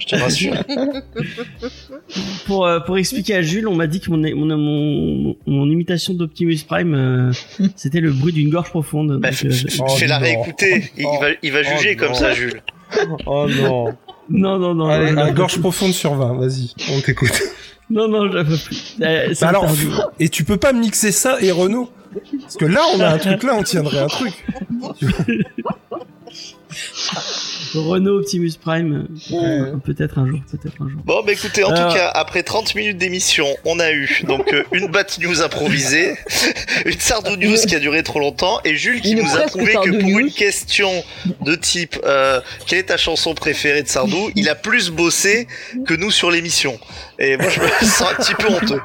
[0.00, 0.54] Je te rassure.
[2.46, 6.12] Pour euh, pour expliquer à Jules, on m'a dit que mon mon mon, mon imitation
[6.14, 7.32] d'Optimus Prime, euh,
[7.76, 9.18] c'était le bruit d'une gorge profonde.
[9.20, 10.24] Bah, fais- euh, fais- Oh, Fais-la non.
[10.24, 10.90] réécouter.
[10.98, 11.18] Il, Oh.
[11.20, 12.14] va, il va Oh, juger comme non.
[12.14, 12.60] ça, Jules.
[13.26, 13.94] Oh non.
[14.30, 14.86] non non non.
[14.88, 17.40] Allez, non, la non, gorge profonde sur 20, vas-y, on t'écoute.
[17.92, 18.96] Non non, je peux plus.
[19.02, 19.88] Euh, c'est Bah alors, interdit.
[20.18, 21.90] et tu peux pas mixer ça et Renault
[22.40, 24.32] Parce que là, on a un truc là, on tiendrait un truc.
[27.74, 31.00] Renault Optimus Prime, euh, peut-être un jour, peut-être un jour.
[31.04, 34.52] Bon, bah écoutez, en Alors- tout cas, après 30 minutes d'émission, on a eu donc
[34.52, 36.14] euh, une Bat News improvisée,
[36.86, 39.72] une Sardou News qui a duré trop longtemps, et Jules qui Une nous a prouvé
[39.74, 40.18] que pour News.
[40.20, 40.90] une question
[41.40, 45.46] de type euh, quelle est ta chanson préférée de Sardou, il a plus bossé
[45.86, 46.78] que nous sur l'émission.
[47.18, 48.80] Et moi, je me sens un petit peu honteux.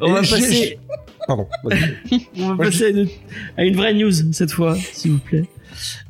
[0.00, 0.78] On va passer,
[1.26, 1.46] Pardon.
[2.38, 3.08] on va passer à, une,
[3.58, 5.44] à une vraie news cette fois, s'il vous plaît.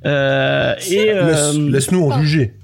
[0.06, 2.54] Euh, et euh, Laisse- Laisse-nous en juger.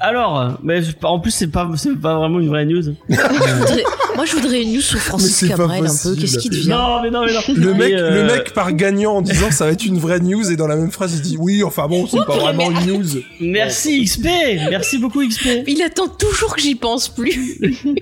[0.00, 2.80] alors, mais en plus c'est pas c'est pas vraiment une vraie news.
[3.08, 3.84] Je voudrais-
[4.16, 6.14] Moi, je voudrais une news sur Mais Francis Cabrel un peu.
[6.14, 7.40] Qu'est-ce qu'il devient Non mais non mais non.
[7.54, 10.50] Le mec, euh, le mec part gagnant en disant ça va être une vraie news
[10.50, 13.04] et dans la même phrase il dit oui, enfin bon, c'est pas vraiment une news.
[13.40, 14.24] Merci XP,
[14.70, 15.64] merci beaucoup XP.
[15.66, 17.58] Il attend toujours que j'y pense plus.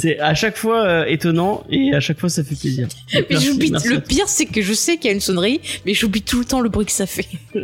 [0.00, 2.88] C'est à chaque fois euh, étonnant et à chaque fois ça fait plaisir.
[3.14, 3.70] Donc, Mais j'oublie.
[3.84, 6.44] Le pire, c'est que je sais qu'il y a une sonnerie, mais j'oublie tout le
[6.44, 7.26] temps le bruit que ça fait.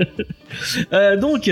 [0.92, 1.48] Euh, donc,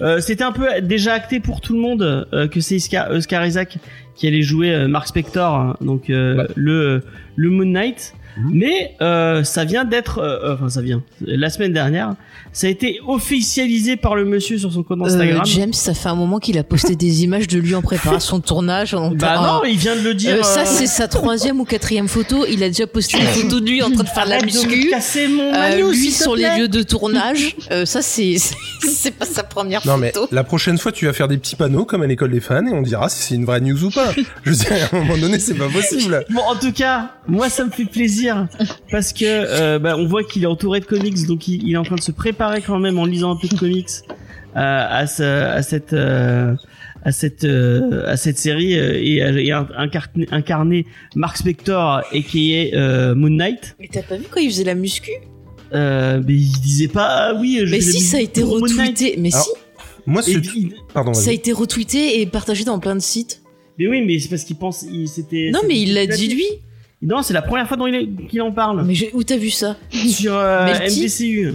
[0.00, 3.44] euh, c'était un peu déjà acté pour tout le monde euh, que c'est Oscar, Oscar
[3.44, 3.78] Isaac
[4.14, 6.46] qui allait jouer euh, Mark Spector, hein, donc euh, Ouais.
[6.54, 7.02] le
[7.34, 8.14] le Moon Knight.
[8.36, 8.50] Mhm.
[8.52, 12.14] Mais euh, ça vient d'être, euh, enfin ça vient, la semaine dernière,
[12.52, 15.40] ça a été officialisé par le monsieur sur son compte Instagram.
[15.40, 18.38] Euh, James, ça fait un moment qu'il a posté des images de lui en préparation
[18.38, 18.94] de tournage.
[19.14, 20.36] Bah non, il vient de le dire.
[20.36, 22.44] Euh, ça, euh, c'est sa troisième ou quatrième photo.
[22.50, 24.88] Il a déjà posté une photo de lui en train de faire de la muscu.
[24.90, 27.56] casser mon Euh, maillot, lui sur les lieux de tournage.
[27.70, 28.36] Euh, ça, c'est
[28.86, 30.28] c'est pas sa première Non mais photo.
[30.32, 32.72] la prochaine fois tu vas faire des petits panneaux comme à l'école des fans et
[32.72, 34.12] on dira si c'est une vraie news ou pas.
[34.44, 36.24] Je veux dire, à un moment donné c'est pas possible.
[36.30, 38.23] Bon, en tout cas, moi ça me fait plaisir
[38.90, 41.76] parce que euh, bah, on voit qu'il est entouré de comics, donc il, il est
[41.76, 44.16] en train de se préparer quand même en lisant un peu de comics euh,
[44.56, 46.54] à, ce, à cette euh,
[47.04, 49.52] à cette euh, à cette série euh, et, et
[50.30, 53.76] incarner Mark Spector et qui est euh, Moon Knight.
[53.80, 55.10] Mais t'as pas vu quand il faisait la muscu?
[55.72, 57.60] Euh, mais il disait pas ah oui.
[57.64, 59.16] je Mais si, ça a été retweeté.
[59.18, 59.50] Mais Alors, si,
[60.06, 61.12] Moi ce il- pardon.
[61.14, 63.42] ça a été retweeté et partagé dans plein de sites.
[63.78, 65.50] mais oui, mais c'est parce qu'il pense, il c'était.
[65.52, 66.44] Non, mais il l'a dit lui.
[67.06, 68.82] Non, c'est la première fois dont il est- qu'il en parle.
[68.84, 71.52] Mais où t'as vu ça Sur euh, MDCU.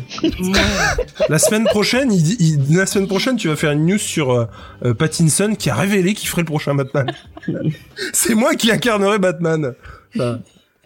[1.27, 4.31] La semaine prochaine, il, dit- il- la semaine prochaine, tu vas faire une news sur
[4.31, 4.45] euh,
[4.85, 7.11] euh, Pattinson qui a révélé qu'il ferait le prochain Batman.
[8.13, 9.73] c'est moi qui incarnerai Batman.
[10.15, 10.39] Enfin,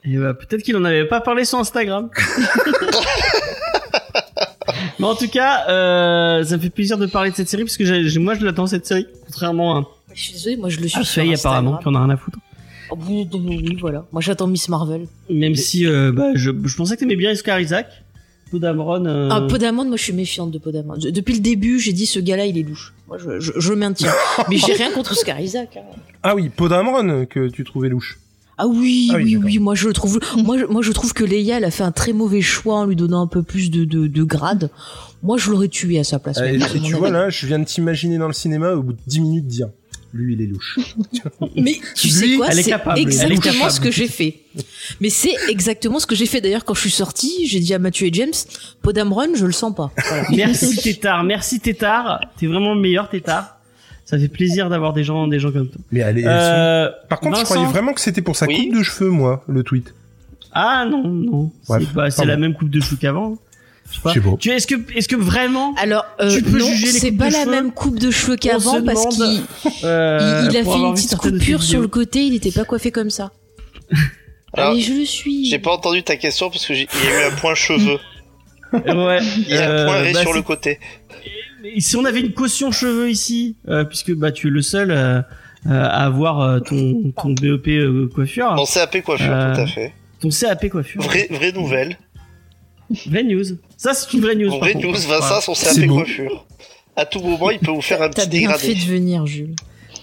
[0.05, 2.09] Et bah, peut-être qu'il en avait pas parlé sur Instagram.
[4.99, 7.77] Mais en tout cas, euh, ça me fait plaisir de parler de cette série parce
[7.77, 10.79] que j'ai- j'ai- moi je l'attends cette série, contrairement à, Je suis désolée, moi je
[10.79, 11.79] le suis à sur apparemment, Instagram.
[11.81, 12.37] qui en a rien à foutre.
[12.93, 14.05] Oh, oui, oui, voilà.
[14.11, 15.07] Moi j'attends Miss Marvel.
[15.29, 17.87] Même si euh, bah, je, je pensais que t'aimais bien Oscar Isaac,
[18.51, 19.05] Podamron.
[19.05, 19.29] Euh...
[19.31, 20.97] Ah, Podamon, moi je suis méfiante de Podamon.
[20.97, 22.93] De- Depuis le début, j'ai dit ce gars-là, il est louche.
[23.07, 24.11] Moi je, je, maintiens.
[24.49, 25.77] Mais j'ai rien contre Oscar Isaac.
[25.77, 25.81] hein.
[26.21, 28.19] Ah oui, Podamron que tu trouvais louche.
[28.55, 30.19] Ah oui, Ah oui, oui, moi je le trouve.
[30.37, 32.85] Moi, je, moi je trouve que Leia, elle a fait un très mauvais choix en
[32.85, 34.69] lui donnant un peu plus de, de, de grade.
[35.23, 36.37] Moi je l'aurais tué à sa place.
[36.37, 38.83] Euh, et, et mon tu vois là, je viens de t'imaginer dans le cinéma au
[38.83, 39.69] bout de 10 minutes dire
[40.13, 40.77] lui il est louche.
[41.55, 42.71] Mais tu Lui, sais quoi C'est
[43.01, 44.37] exactement ce que j'ai fait.
[45.01, 46.39] Mais c'est exactement ce que j'ai fait.
[46.41, 48.31] D'ailleurs, quand je suis sortie, j'ai dit à Mathieu et James,
[48.81, 49.91] Podamron, je le sens pas.
[50.07, 50.27] Voilà.
[50.31, 52.19] Merci Tétard, merci Tétard.
[52.37, 53.57] T'es vraiment le meilleur Tétard.
[54.05, 55.81] Ça fait plaisir d'avoir des gens, des gens comme toi.
[55.91, 58.67] Mais Euh, sont- Par contre, je croyais vraiment que c'était pour sa Oui.
[58.69, 59.93] coupe de cheveux, moi, le tweet.
[60.51, 61.51] Ah non, non.
[62.11, 63.37] C'est la même coupe de cheveux qu'avant.
[63.91, 64.35] Je sais pas.
[64.39, 67.29] Tu est-ce que est-ce que vraiment Alors, euh, Tu peux non, juger les c'est pas
[67.29, 69.41] la cheveux même coupe de cheveux qu'avant parce qu'il
[69.83, 72.23] euh, il, il a fait une petite coupure sur le côté.
[72.23, 73.31] Il n'était pas coiffé comme ça.
[74.55, 75.45] Alors, Allez, je le suis.
[75.45, 77.99] J'ai pas entendu ta question parce que j'ai- il y a eu un point cheveux.
[78.73, 79.19] Ouais.
[79.37, 80.79] Il y a Euh, un point ré bah, sur le côté.
[81.63, 84.89] Et si on avait une caution cheveux ici, euh, puisque bah tu es le seul
[84.89, 85.21] euh, euh,
[85.69, 89.93] à avoir euh, ton ton BEP euh, coiffure, Mon CAP coiffure, Euh, tout à fait.
[90.19, 91.01] ton CAP coiffure.
[91.03, 91.97] Vraie, vraie nouvelle.
[93.07, 93.43] Vraie news.
[93.77, 94.57] Ça c'est une vraie news.
[94.59, 96.45] Vraie news, Vincent, son CAP coiffure.
[96.95, 98.85] À tout moment, il peut vous faire un T'as petit bien fait dégradé.
[98.85, 99.55] de venir, Jules.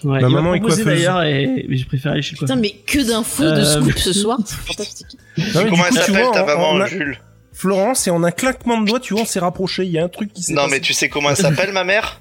[0.03, 0.83] Ouais, Ma il m'a maman est coiffeuse.
[0.83, 3.97] d'ailleurs et mais j'ai préféré aller chez le Putain, mais que d'infos de Euh, scoop
[3.99, 4.39] ce soir.
[4.45, 5.07] C'est fantastique.
[5.37, 7.19] Non, Comment coup, elle tu s'appelle vois, ta en- maman, en un- Jules?
[7.53, 9.83] Florence, et en un claquement de doigts, tu vois, on s'est rapproché.
[9.85, 10.71] Il y a un truc qui s'est Non, passé.
[10.75, 12.19] mais tu sais comment elle s'appelle, ma mère?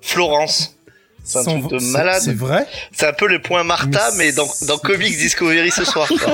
[0.00, 0.77] Florence.
[1.28, 2.22] C'est un Sans- truc de malade.
[2.24, 5.84] C'est vrai C'est un peu le point Martha, Mais mais, dans, dans Comics Discovery ce
[5.84, 6.08] soir.
[6.08, 6.32] quoi.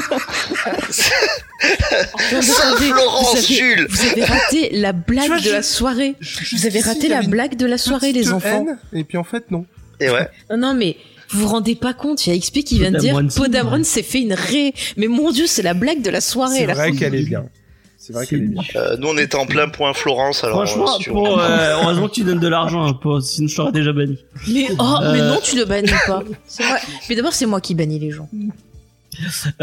[1.61, 6.15] Florence, vous avez, Jules vous avez raté la blague vois, de je- la soirée.
[6.53, 8.67] Vous avez raté la blague de la soirée, les enfants.
[8.69, 9.67] haine, et puis en fait, non.
[10.01, 10.29] Et ouais.
[10.51, 10.97] Non, non, mais
[11.31, 14.03] vous vous rendez pas compte, il y a XP qui vient de dire Podamron, s'est
[14.03, 14.75] fait une ré.
[14.97, 16.59] Mais mon dieu, c'est la blague de la soirée.
[16.59, 16.75] C'est là.
[16.75, 17.47] vrai qu'elle est bien.
[18.07, 18.63] C'est vrai qu'elle est bien.
[18.77, 20.57] Euh, nous, on était en plein point Florence, alors.
[20.67, 23.57] Franchement, euh, si pour, euh, heureusement que tu donnes de l'argent, hein, pour, sinon je
[23.57, 24.19] t'aurais déjà banni.
[24.47, 26.23] Mais oh, mais non, tu le bannis pas.
[26.47, 26.77] C'est moi-
[27.09, 28.29] Mais d'abord, c'est moi qui bannis les gens.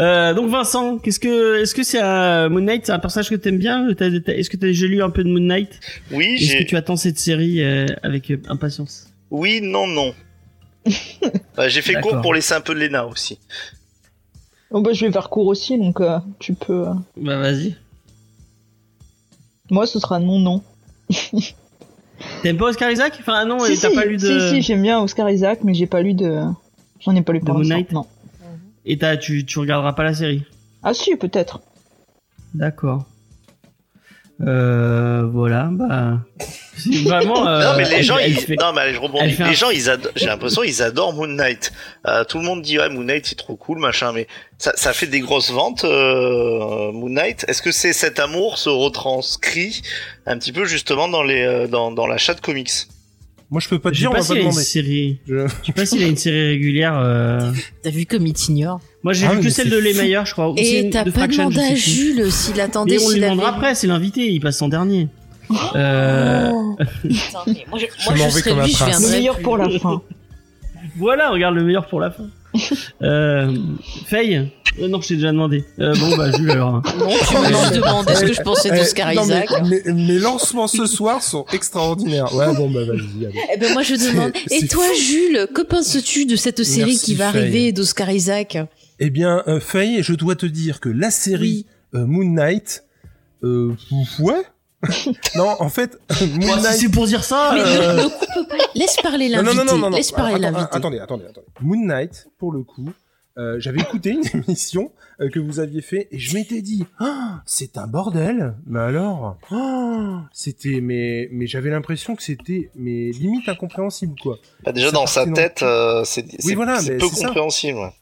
[0.00, 3.34] Euh, donc Vincent, qu'est-ce que, est-ce que c'est un Moon Knight, c'est un personnage que
[3.36, 3.86] t'aimes bien?
[3.94, 5.78] T'as- t'as- Est-ce que t'as déjà lu un peu de Moon Knight?
[6.10, 6.66] Oui, Est-ce que j'ai.
[6.66, 9.08] tu attends cette série euh, avec impatience?
[9.30, 10.14] Oui, non, non.
[10.88, 10.90] Euh,
[11.68, 12.10] j'ai fait D'accord.
[12.12, 13.38] court pour laisser un peu de Lena aussi.
[14.72, 16.88] Oh, bah, je vais faire court aussi, donc euh, tu peux.
[16.88, 17.76] euh, Bah vas-y.
[19.72, 20.62] Moi, ce sera non, non.
[22.42, 23.16] T'aimes pas Oscar Isaac?
[23.20, 24.38] Enfin non, si, t'as si, pas lu de.
[24.38, 26.42] si, si, j'aime bien Oscar Isaac, mais j'ai pas lu de.
[27.00, 27.60] J'en ai pas lu De Moon.
[27.60, 27.90] Knight?
[27.90, 28.06] Non.
[28.84, 30.44] Et t'as, tu, tu regarderas pas la série?
[30.82, 31.62] Ah si, peut-être.
[32.52, 33.06] D'accord.
[34.42, 36.20] Euh, voilà, bah.
[37.04, 37.46] Vraiment.
[37.46, 38.36] Euh, non, mais les elle- gens, elle ils...
[38.38, 39.36] fait- non, mais allez, je rebondis.
[39.42, 40.12] un- Les gens, ils adorent...
[40.16, 41.72] j'ai l'impression, ils adorent Moon Knight.
[42.06, 44.26] Euh, tout le monde dit, ouais, Moon Knight, c'est trop cool, machin, mais
[44.58, 47.44] ça, ça fait des grosses ventes, euh, Moon Knight.
[47.48, 49.82] Est-ce que c'est cet amour se retranscrit
[50.26, 52.70] un petit peu, justement, dans les, euh, dans, dans l'achat de comics?
[53.50, 54.64] Moi, je peux pas te dire, on va pas s'il a une demander.
[54.64, 55.18] série.
[55.28, 56.98] Je- Je sais pas s'il a une série régulière.
[56.98, 57.52] euh.
[57.82, 58.80] T'as vu comme il t'ignore?
[59.02, 59.92] Moi, j'ai Ah, vu que celle de Les.
[59.92, 60.54] Meilleurs, je crois.
[60.56, 61.74] Et t'as pas demandé à.
[61.74, 65.08] Jules s'il attendait Mais on lui demandera après, c'est l'invité, il passe en dernier.
[65.74, 66.76] Euh, Oh.
[67.02, 69.02] Putain, mais moi, je, Je moi, je m'en vais serais comme un lui, je prince.
[69.04, 69.42] Le meilleur plus.
[69.44, 70.02] pour la fin.
[70.96, 72.24] Voilà, regarde le meilleur pour la fin.
[73.02, 73.56] euh,
[74.06, 74.50] Faye
[74.80, 75.64] Euh, Non, je t'ai déjà demandé.
[75.78, 76.74] Euh, bon, bah, Jules, alors.
[76.76, 76.82] hein.
[76.98, 79.62] Non, tu m'as demandé ce que je pensais Eh, d'Oscar non, mais Isaac.
[79.86, 82.34] mes, mes lancements ce soir sont extraordinaires.
[82.34, 83.28] Ouais, bon, bah, vas-y.
[83.54, 84.32] Eh ben moi je demande.
[84.50, 85.00] Et toi fou.
[85.00, 87.42] Jules, que penses-tu de cette série Merci, qui va Faye.
[87.42, 88.58] arriver d'Oscar Isaac?
[88.98, 92.84] Eh bien, euh, Faye, je dois te dire que la série euh, Moon Knight,
[93.44, 93.72] euh,
[94.20, 94.42] ouais.
[95.36, 96.76] non, en fait, Moon Bon, si Knight.
[96.78, 97.52] c'est pour dire ça.
[97.54, 98.56] Mais euh, ne, ne coupe pas.
[98.74, 99.54] Laisse parler l'invité.
[99.56, 99.96] non, non, non, non.
[99.96, 100.68] Laisse parler l'invité.
[100.72, 101.46] Attendez, attendez, attendez.
[101.60, 102.88] Moon Knight, pour le coup,
[103.38, 107.42] euh, j'avais écouté une émission euh, que vous aviez fait et je m'étais dit, Ah,
[107.46, 108.54] c'est un bordel.
[108.66, 114.38] Mais alors, ah, c'était, mais, mais j'avais l'impression que c'était, mais limite incompréhensible, quoi.
[114.64, 117.78] Bah, déjà, Ça dans sa dans tête, euh, c'est voilà, peu compréhensible.
[117.78, 117.92] ouais.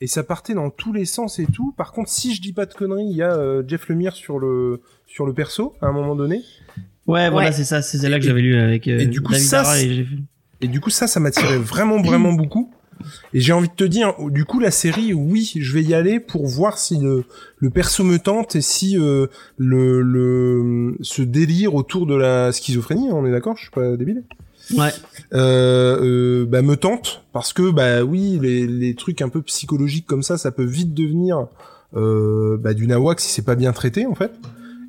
[0.00, 1.72] Et ça partait dans tous les sens et tout.
[1.78, 4.38] Par contre, si je dis pas de conneries, il y a euh, Jeff Lemire sur
[4.38, 4.82] le
[5.14, 6.42] sur le perso à un moment donné.
[7.06, 7.52] Ouais, voilà, Ouais.
[7.54, 9.64] c'est ça, c'est celle-là que j'avais lu avec euh, et du coup, David ça.
[10.60, 12.72] Et du coup, ça, ça m'attirait vraiment, vraiment beaucoup.
[13.32, 16.18] Et j'ai envie de te dire, du coup, la série, oui, je vais y aller
[16.20, 17.24] pour voir si le,
[17.58, 23.08] le perso me tente et si euh, le, le ce délire autour de la schizophrénie,
[23.12, 24.24] on est d'accord, je suis pas débile.
[24.76, 24.90] Ouais.
[25.34, 30.06] Euh, euh, bah, me tente parce que bah oui, les, les trucs un peu psychologiques
[30.06, 31.46] comme ça, ça peut vite devenir
[31.96, 34.32] euh, bah, du nawak si c'est pas bien traité en fait.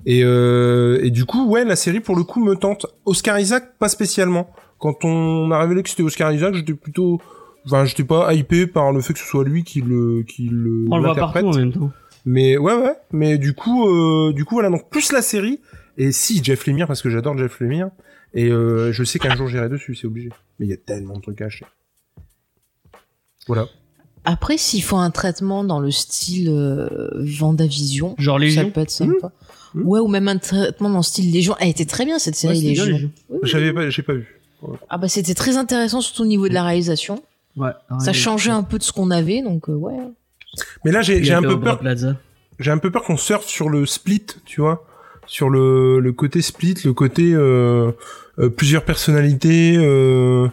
[0.06, 2.86] Et, euh, et du coup, ouais, la série pour le coup me tente.
[3.06, 4.50] Oscar Isaac, pas spécialement.
[4.78, 7.20] Quand on a révélé que c'était Oscar Isaac, j'étais plutôt,
[7.66, 10.86] enfin, j'étais pas hypé par le fait que ce soit lui qui le, qui le.
[10.92, 11.92] On le voit partout en même temps.
[12.26, 12.96] Mais ouais, ouais.
[13.12, 14.70] Mais du coup, euh, du coup, voilà.
[14.70, 15.60] Donc plus la série.
[15.98, 17.90] Et si Jeff Lemire, parce que j'adore Jeff Lemire.
[18.34, 20.30] Et euh, je sais qu'un jour j'irai dessus, c'est obligé.
[20.60, 21.66] Mais il y a tellement de trucs à acheter.
[23.48, 23.68] Voilà.
[24.26, 28.72] Après, s'ils font un traitement dans le style euh, Vendavision, Genre ça Légion.
[28.72, 29.28] peut être sympa.
[29.28, 29.32] Mmh.
[29.84, 31.56] Ouais, ou même un traitement dans le style Légion.
[31.60, 32.86] Elle était très bien cette série Légion.
[32.86, 33.12] Légion.
[33.30, 33.50] Oui, oui.
[33.50, 34.42] J'avais pas, j'ai pas vu.
[34.90, 37.22] Ah bah c'était très intéressant surtout au niveau de la réalisation.
[37.56, 37.72] Ouais.
[38.00, 39.94] Ça changeait un peu de ce qu'on avait, donc euh, ouais.
[40.84, 41.82] Mais là, j'ai, un fait peu peur.
[42.60, 44.86] J'ai un peu peur qu'on surfe sur le split, tu vois,
[45.28, 47.92] sur le, le côté split, le côté euh,
[48.40, 50.48] euh, plusieurs personnalités euh,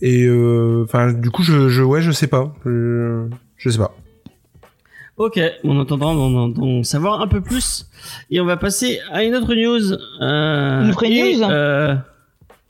[0.00, 3.26] et euh, enfin du coup je, je ouais je sais pas, je,
[3.56, 3.94] je sais pas.
[5.18, 7.86] Ok, en attendant d'en d'en savoir un peu plus.
[8.30, 9.92] Et on va passer à une autre news.
[10.20, 11.94] Euh, Une vraie et, news euh,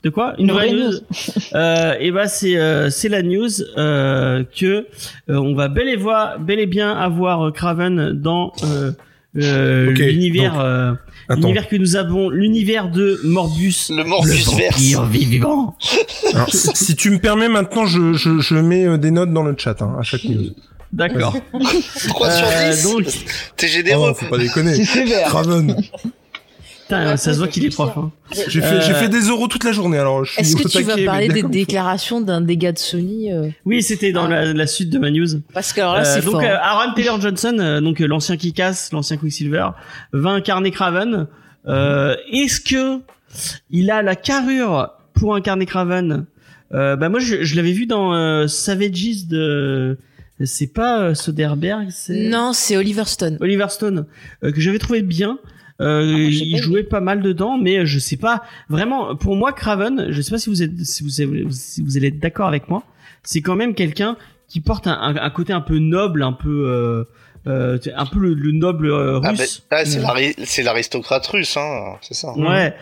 [0.03, 0.33] De quoi?
[0.37, 0.93] Une, Une vraie, vraie news.
[1.55, 4.85] euh, et bah c'est euh, c'est la news euh, que euh,
[5.35, 8.93] on va bel et, voir, bel et bien avoir Craven dans euh,
[9.35, 10.93] euh, Ok, l'univers euh,
[11.29, 13.89] l'univers que nous avons, l'univers de Morbius.
[13.89, 15.75] Le Morbius le vivant.
[16.33, 19.53] Alors, si, si tu me permets maintenant je, je, je mets des notes dans le
[19.57, 20.53] chat hein, à chaque news.
[20.93, 21.35] D'accord.
[22.07, 22.83] 3 sur Euh, 10.
[22.83, 23.05] donc-
[23.55, 24.09] T'es généreux.
[24.11, 24.75] Oh, faut pas déconner.
[24.75, 25.27] C'est sévère.
[25.27, 25.75] Craven.
[26.83, 27.91] Putain, ça se voit qu'il est prof.
[27.97, 28.11] Hein.
[28.47, 30.69] J'ai fait Euh, j'ai fait des euros toute la journée alors je suis Est-ce que
[30.69, 34.45] tu vas parler des déclarations d'un dégât de Sony euh, Oui, c'était dans Ah.
[34.45, 35.27] la, la suite de ma news.
[35.53, 36.41] Parce que alors là Euh, c'est donc fort.
[36.43, 39.67] euh, Aaron Taylor Johnson, euh, donc euh, l'ancien Kick-Ass, l'ancien Quicksilver,
[40.13, 41.27] va incarner Craven.
[41.67, 43.01] Euh, Est-ce que
[43.69, 46.25] il a la carrure pour incarner Craven
[46.73, 49.97] euh, Bah moi je, je l'avais vu dans euh, Savages de,
[50.45, 53.37] c'est pas euh, Soderbergh, c'est Non, c'est Oliver Stone.
[53.41, 54.05] Oliver Stone
[54.43, 55.39] euh, que j'avais trouvé bien.
[55.79, 59.15] Euh, Ah, il pas jouait pas mal dedans, mais je sais pas vraiment.
[59.15, 61.09] Pour moi, Craven, je sais pas si vous êtes, si vous,
[61.51, 62.83] si vous allez être d'accord avec moi,
[63.23, 66.65] c'est quand même quelqu'un qui porte un, un- un côté un peu noble, un peu,
[66.67, 67.03] euh,
[67.45, 69.61] euh, un peu le, le noble euh, Ah, russe.
[69.69, 72.33] ben, ah, c'est l'ari- c'est l'aristocrate russe, hein, c'est ça.
[72.35, 72.73] Ouais.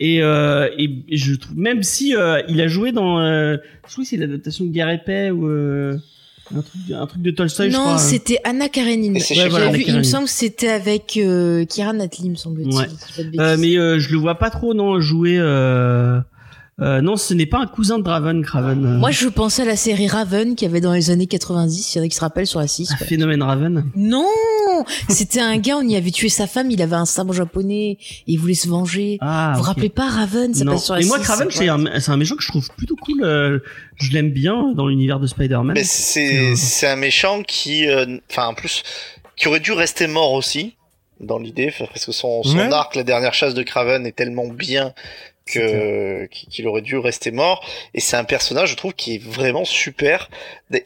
[0.00, 4.02] Et, euh, et, je trouve même si euh, il a joué dans, euh, je crois
[4.04, 5.96] que c'est l'adaptation de Guerre et Paix ou euh,
[6.56, 7.92] un truc, un truc de Tolstoy, je crois.
[7.92, 9.14] Non, c'était Anna Karenine.
[9.14, 12.74] Ouais, voilà, Anna vu, il me semble que c'était avec euh, Kira Knightley, me semble-t-il.
[12.74, 12.88] Ouais.
[12.88, 15.36] si Euh, mais euh, je le vois pas trop non jouer.
[15.38, 16.20] Euh...
[16.82, 18.84] euh, non, ce n'est pas un cousin de Draven, Craven.
[18.84, 21.94] euh, Moi, je pensais à la série Raven qu'il y avait dans les années 90.
[21.94, 22.90] Il y en a qui se rappellent sur la 6.
[22.92, 23.06] un quoi.
[23.06, 23.84] phénomène Raven.
[23.96, 24.26] Non
[25.08, 27.98] C'était un gars, on y avait tué sa femme, il avait un sabre japonais et
[28.26, 29.18] il voulait se venger.
[29.20, 29.52] Ah.
[29.54, 30.54] vous vous rappelez pas Raven?
[30.54, 30.72] Ça non.
[30.72, 32.96] passe sur la Mais moi, 6, Craven, c'est un, un méchant que je trouve plutôt
[32.96, 33.22] cool.
[33.24, 33.58] euh,
[33.96, 35.74] je l'aime bien dans l'univers de Spider-Man.
[35.74, 35.86] Mais Euh.
[35.86, 38.82] c'est c'est un méchant qui, euh, enfin en plus,
[39.36, 40.74] qui aurait dû rester mort aussi
[41.20, 42.72] dans l'idée, parce que son, son Ouais.
[42.72, 44.92] arc, la dernière chasse de Craven, est tellement bien
[45.44, 47.64] Qu'il aurait dû rester mort.
[47.94, 50.30] Et c'est un personnage, je trouve, qui est vraiment super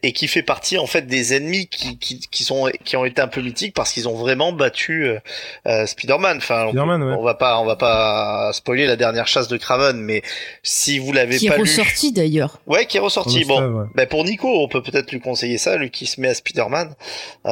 [0.03, 3.21] et qui fait partie en fait des ennemis qui qui, qui sont qui ont été
[3.23, 5.19] un peu mythiques parce qu'ils ont vraiment battu euh,
[5.67, 6.39] euh, Spider-Man.
[6.39, 7.15] Enfin, on- Spider-Man, ouais.
[7.17, 10.23] on, va pas on va pas spoiler la dernière chasse de Craven, mais
[10.63, 12.59] si vous l'avez Qui est pas lu, ressorti d'ailleurs.
[12.67, 13.43] ouais, qui est ressorti.
[13.45, 13.87] Ça, Bon, ouais.
[13.95, 16.95] ben pour Nico, on peut peut-être lui conseiller ça, lui qui se met à Spider-Man.
[17.47, 17.51] Euh,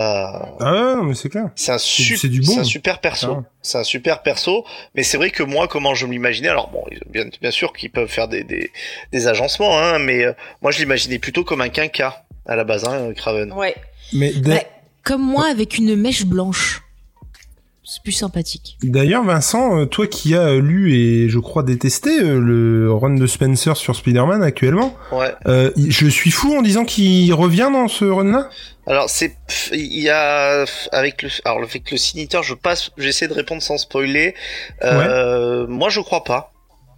[0.60, 1.50] Ah mais c'est clair.
[1.54, 2.52] c'est un, su- c'est du bon.
[2.54, 3.36] c'est un super perso.
[3.40, 3.44] Ah.
[3.64, 4.64] C'est un super perso.
[4.94, 8.09] Mais c'est vrai que moi, comment je m'imaginais, alors bon, bien, bien sûr qu'ils peuvent
[8.09, 8.70] faire des, des,
[9.11, 12.85] des agencements, hein, mais euh, moi je l'imaginais plutôt comme un quinca à la base,
[12.85, 13.53] hein, Craven.
[13.53, 13.74] Ouais.
[14.12, 14.33] Mais
[15.03, 16.83] comme moi avec une mèche blanche.
[17.86, 18.78] C'est plus sympathique.
[18.82, 23.14] D'ailleurs, Vincent, euh, toi qui as euh, lu et je crois détesté euh, le run
[23.16, 25.34] de Spencer sur Spider-Man actuellement, Ouais.
[25.46, 28.48] euh, je suis fou en disant qu'il revient dans ce run-là.
[28.86, 32.54] Alors c'est, pff, il y a avec le, alors le fait que le signateur, je
[32.54, 34.34] passe, j'essaie de répondre sans spoiler.
[34.82, 36.53] Euh, Moi, je crois pas.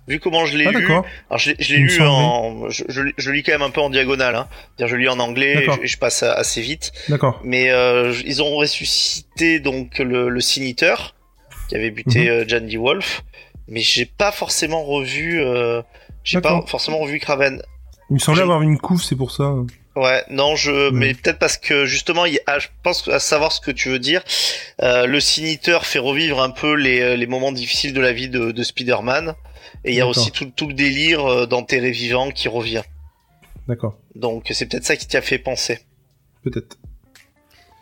[0.09, 1.05] Vu comment je l'ai Ah lu, d'accord.
[1.31, 3.81] Alors je, l'ai- je l'ai lu en, je, je, je lis quand même un peu
[3.81, 4.37] en diagonale.
[4.37, 4.49] Hein.
[4.79, 6.93] Je lis en anglais et je, passe assez vite.
[7.09, 7.41] D'accord.
[7.43, 10.41] Mais euh, ils ont ressuscité donc le, le
[11.69, 12.29] qui avait buté Mhm.
[12.29, 12.77] euh, D.
[12.77, 13.23] Wolf,
[13.69, 15.83] mais j'ai pas forcément revu, euh,
[16.23, 17.61] j'ai pas forcément revu Craven.
[18.11, 19.53] Il me semblait avoir une couve, c'est pour ça.
[19.97, 23.61] Ouais, non, je, mais peut-être parce que justement, il a- je pense à savoir ce
[23.61, 24.23] que tu veux dire.
[24.83, 28.53] Euh, le Signateur fait revivre un peu les, les moments difficiles de la vie de,
[28.53, 29.35] de Spider-Man,
[29.87, 32.83] et il y a aussi tout, tout le délire euh, d'enterrer vivant qui revient.
[33.69, 35.79] d'accord, Donc c'est peut-être ça qui t'y a fait penser.
[36.43, 36.77] peut-être.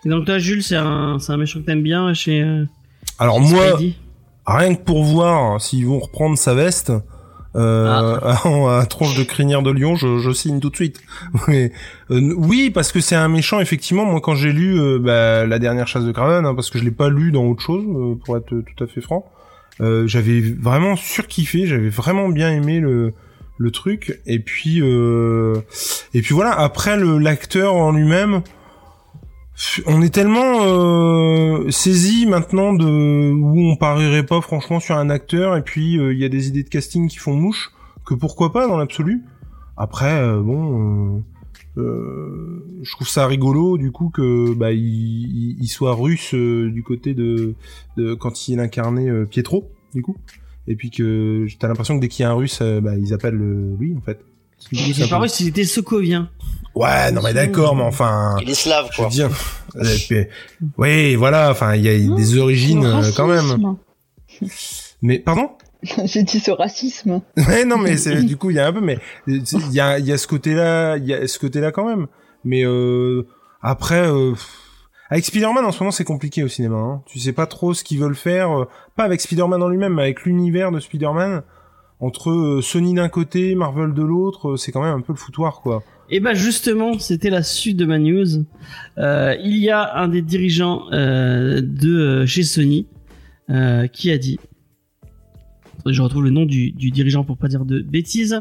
[0.05, 2.67] Et donc toi, Jules, c'est un, c'est un méchant que t'aimes bien chez euh,
[3.19, 3.95] Alors moi, Spidey
[4.47, 6.93] rien que pour voir s'ils vont reprendre sa veste
[7.57, 7.87] euh,
[8.23, 11.01] à, à tronche de crinière de lion, je, je signe tout de suite.
[11.49, 11.73] Mais,
[12.11, 13.61] euh, oui, parce que c'est un méchant.
[13.61, 16.79] Effectivement, moi quand j'ai lu euh, bah, la dernière chasse de Craven, hein, parce que
[16.79, 17.85] je l'ai pas lu dans autre chose,
[18.25, 19.31] pour être tout à fait franc,
[19.81, 24.21] euh, j'avais vraiment surkiffé, j'avais vraiment bien aimé le truc.
[24.27, 25.61] Et puis euh,
[26.13, 26.53] et puis voilà.
[26.53, 28.43] Après l'acteur en lui-même.
[29.87, 35.57] On est tellement euh, saisi maintenant de où on parierait pas franchement sur un acteur
[35.57, 37.71] et puis euh, il y a des idées de casting qui font mouche
[38.05, 39.23] que pourquoi pas dans l'absolu.
[39.77, 41.23] Après bon
[41.77, 46.83] je trouve ça rigolo du coup que bah il, il- il soit russe euh, du
[46.83, 47.55] côté de,
[47.97, 50.17] de quand il incarnait euh, Pietro du coup
[50.69, 53.13] et puis que t'as l'impression que dès qu'il y a un russe euh, bah ils
[53.13, 54.21] appellent euh, lui en fait.
[54.73, 56.31] Il était pas russe, il était sokovien.
[56.75, 59.07] Ouais non mais d'accord mais enfin Il est slave, je quoi.
[59.07, 59.31] veux dire,
[59.77, 60.25] euh, puis-
[60.79, 63.77] oui, voilà, enfin, il y a des origines euh, quand même.
[65.03, 65.51] Mais pardon?
[66.05, 67.21] J'ai dit ce racisme.
[67.37, 69.99] Ouais, non, mais c'est du coup, il y a un peu, mais il y a,
[69.99, 72.07] il y a ce côté-là, il y a ce côté-là quand même.
[72.45, 73.27] Mais euh,
[73.63, 74.35] après, euh,
[75.11, 76.77] avec Spider-Man en ce moment, c'est compliqué au cinéma.
[76.77, 77.03] Hein.
[77.07, 80.03] Tu sais pas trop ce qu'ils veulent faire, euh, pas avec Spider-Man en lui-même, mais
[80.03, 81.43] avec l'univers de Spider-Man.
[82.01, 85.19] Entre euh, Sony d'un côté, Marvel de l'autre, euh, c'est quand même un peu le
[85.19, 85.83] foutoir, quoi.
[86.11, 88.45] Et ben justement, c'était la suite de ma news.
[88.99, 92.87] Euh, il y a un des dirigeants euh, de euh, chez Sony
[93.51, 94.39] euh, qui a dit,
[95.93, 98.41] je retrouve le nom du, du dirigeant pour pas dire de bêtises.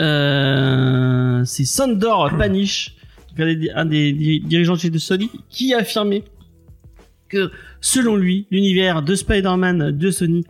[0.00, 2.96] Euh, c'est Sandor Panish,
[3.38, 6.24] un des, un des di- dirigeants de chez de Sony, qui a affirmé
[7.28, 7.50] que
[7.80, 10.44] selon lui, l'univers de Spider-Man de Sony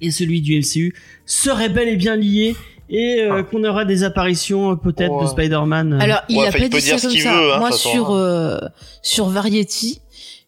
[0.00, 0.94] et celui du MCU
[1.26, 2.56] seraient bel et bien liés
[2.90, 5.26] et euh, qu'on aura des apparitions euh, peut-être de.
[5.26, 5.94] Spider-Man.
[5.94, 7.34] Alors, il Ouais, a pas dit ça comme ça.
[7.40, 7.70] veut, hein, Moi,
[8.10, 8.58] euh,
[9.02, 10.00] sur Variety,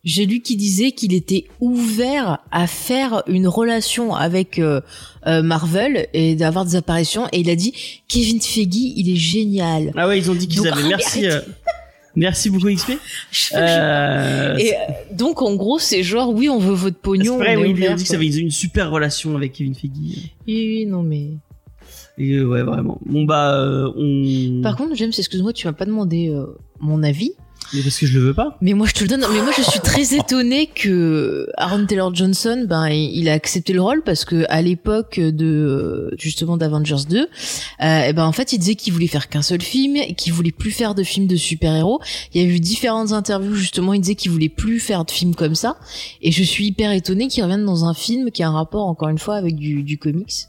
[0.05, 4.81] j'ai lu qu'il disait qu'il était ouvert à faire une relation avec euh,
[5.27, 7.27] euh, Marvel et d'avoir des apparitions.
[7.33, 7.73] Et il a dit
[8.09, 9.93] Kevin Feige, il est génial.
[9.97, 10.87] Ah ouais, ils ont dit qu'ils avaient.
[10.89, 11.41] Merci, euh,
[12.17, 12.93] merci beaucoup XP.
[13.57, 14.77] Euh, Et euh,
[15.13, 17.37] donc, en gros, c'est genre, oui, on veut votre c'est pognon.
[17.39, 18.17] vrai, on oui, ils ont dit quoi.
[18.17, 19.91] avait une super relation avec Kevin Feige.
[19.95, 21.31] Oui, oui, non, mais.
[22.19, 23.01] Et ouais, vraiment.
[23.07, 24.63] Bon bah, euh, on.
[24.63, 26.47] Par contre, James, excuse-moi, tu m'as pas demandé euh,
[26.81, 27.33] mon avis.
[27.75, 28.57] Mais parce que je le veux pas.
[28.61, 29.25] Mais moi, je te le donne.
[29.33, 33.83] Mais moi, je suis très étonnée que Aaron Taylor Johnson, ben, il a accepté le
[33.83, 37.27] rôle parce que à l'époque de justement d'Avengers 2, euh,
[37.81, 40.53] eh ben en fait, il disait qu'il voulait faire qu'un seul film, et qu'il voulait
[40.53, 42.01] plus faire de films de super-héros.
[42.33, 45.35] Il y a eu différentes interviews justement, il disait qu'il voulait plus faire de films
[45.35, 45.77] comme ça.
[46.23, 49.09] Et je suis hyper étonnée qu'il revienne dans un film qui a un rapport encore
[49.09, 50.49] une fois avec du, du comics.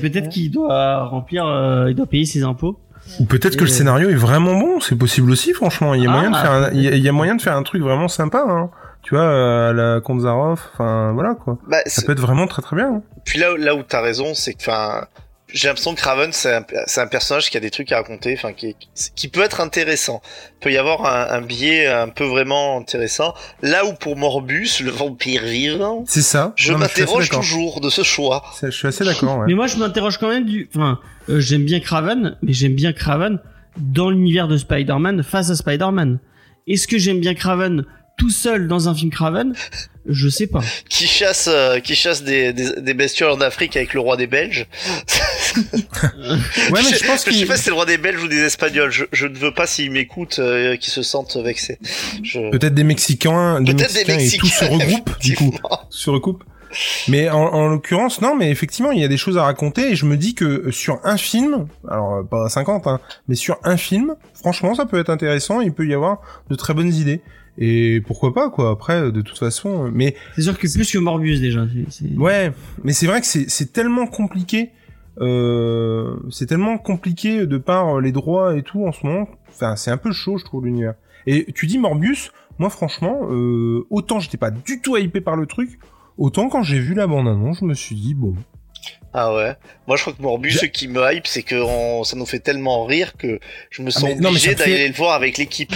[0.00, 2.78] Peut-être qu'il doit remplir, euh, il doit payer ses impôts.
[3.20, 5.94] Ou peut-être que le scénario est vraiment bon, c'est possible aussi, franchement.
[5.94, 7.34] Il y a Ah, moyen de faire, un, il y a, il y a moyen
[7.36, 8.70] de faire un truc vraiment sympa, hein.
[9.02, 11.58] Tu vois, euh, à la Konzarov, enfin voilà quoi.
[11.68, 12.88] Bah, Ça peut être vraiment très très bien.
[12.88, 13.02] hein.
[13.24, 15.06] Puis là, là où t'as raison, c'est que, enfin,
[15.52, 18.74] j'ai l'impression que Raven, c'est un, personnage qui a des trucs à raconter, enfin, qui,
[19.14, 20.20] qui peut être intéressant.
[20.56, 23.32] Il peut y avoir un, un biais un peu vraiment intéressant.
[23.62, 26.52] Là où pour Morbus, le vampire vivant, C'est ça.
[26.56, 27.42] je m'interroge d'accord.
[27.42, 28.44] toujours de ce choix.
[28.60, 29.38] Je suis assez d'accord.
[29.38, 29.46] Ouais.
[29.48, 30.68] Mais moi, je m'interroge quand même du.
[30.74, 33.38] Enfin, euh, j'aime bien Craven, mais j'aime bien Craven
[33.76, 36.18] dans l'univers de Spider-Man face à Spider-Man.
[36.66, 37.84] Est-ce que j'aime bien Craven
[38.18, 39.54] tout seul dans un film Craven
[40.08, 40.60] Je sais pas.
[40.88, 44.26] Qui chasse, euh, qui chasse des, des, des bestioles en Afrique avec le roi des
[44.26, 44.66] Belges.
[45.56, 48.40] Ouais, mais je pense je sais pas si c'est le roi des Belges ou des
[48.40, 48.90] Espagnols.
[48.90, 51.78] Je, je ne veux pas s'ils m'écoutent, euh, qu'ils se sentent vexés.
[52.22, 52.50] Je...
[52.50, 55.54] Peut-être des Mexicains, des Peut-être des Mexicains et tout se Mexicains, regroupe du coup.
[55.88, 56.44] Se recoupe.
[57.08, 59.96] Mais en, en l'occurrence, non, mais effectivement, il y a des choses à raconter et
[59.96, 63.76] je me dis que sur un film, alors euh, pas 50, hein, mais sur un
[63.76, 65.60] film, franchement, ça peut être intéressant.
[65.60, 67.22] Il peut y avoir de très bonnes idées.
[67.58, 68.70] Et pourquoi pas, quoi.
[68.70, 71.66] Après, de toute façon, mais C'est sûr que plus que Morbius déjà.
[71.90, 72.52] c'est- c'est- Ouais,
[72.84, 74.70] mais c'est vrai que c'est c'est tellement compliqué.
[75.20, 79.28] Euh, c'est tellement compliqué de par les droits et tout en ce moment.
[79.48, 80.94] Enfin, c'est un peu chaud, je trouve, l'univers.
[81.26, 85.46] Et tu dis Morbius, moi franchement, euh, autant j'étais pas du tout hypé par le
[85.46, 85.78] truc,
[86.18, 88.34] autant quand j'ai vu la bande-annonce, je me suis dit, bon,
[89.18, 89.54] Ah ouais.
[89.88, 92.26] Moi, je crois que Morbus, Je- ce qui me hype, c'est que on- ça nous
[92.26, 93.40] fait tellement rire que
[93.70, 95.72] je me sens mais ça obligé fait- d'aller le voir avec l'équipe.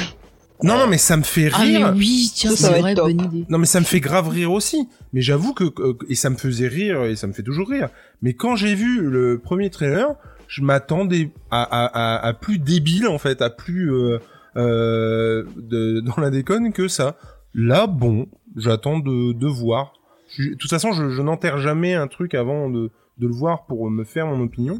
[0.62, 1.92] Non, non, mais ça me fait Ah mais rire.
[1.96, 3.06] oui, tiens, c'est vrai, top.
[3.06, 3.46] bonne idée.
[3.48, 4.88] Non mais ça me fait grave rire aussi.
[5.12, 7.88] Mais j'avoue que, que- et ça me faisait rire et ça me fait toujours rire.
[8.22, 10.08] Mais quand j'ai vu le premier trailer,
[10.48, 11.86] je m'attendais à, à,
[12.16, 14.18] à, à plus débile en fait, à plus euh,
[14.56, 17.16] euh, de, dans la déconne que ça.
[17.54, 19.94] Là, bon, j'attends de, de voir.
[20.36, 23.66] Je- de toute façon, je, je n'enterre jamais un truc avant de, de le voir
[23.66, 24.78] pour me faire mon opinion.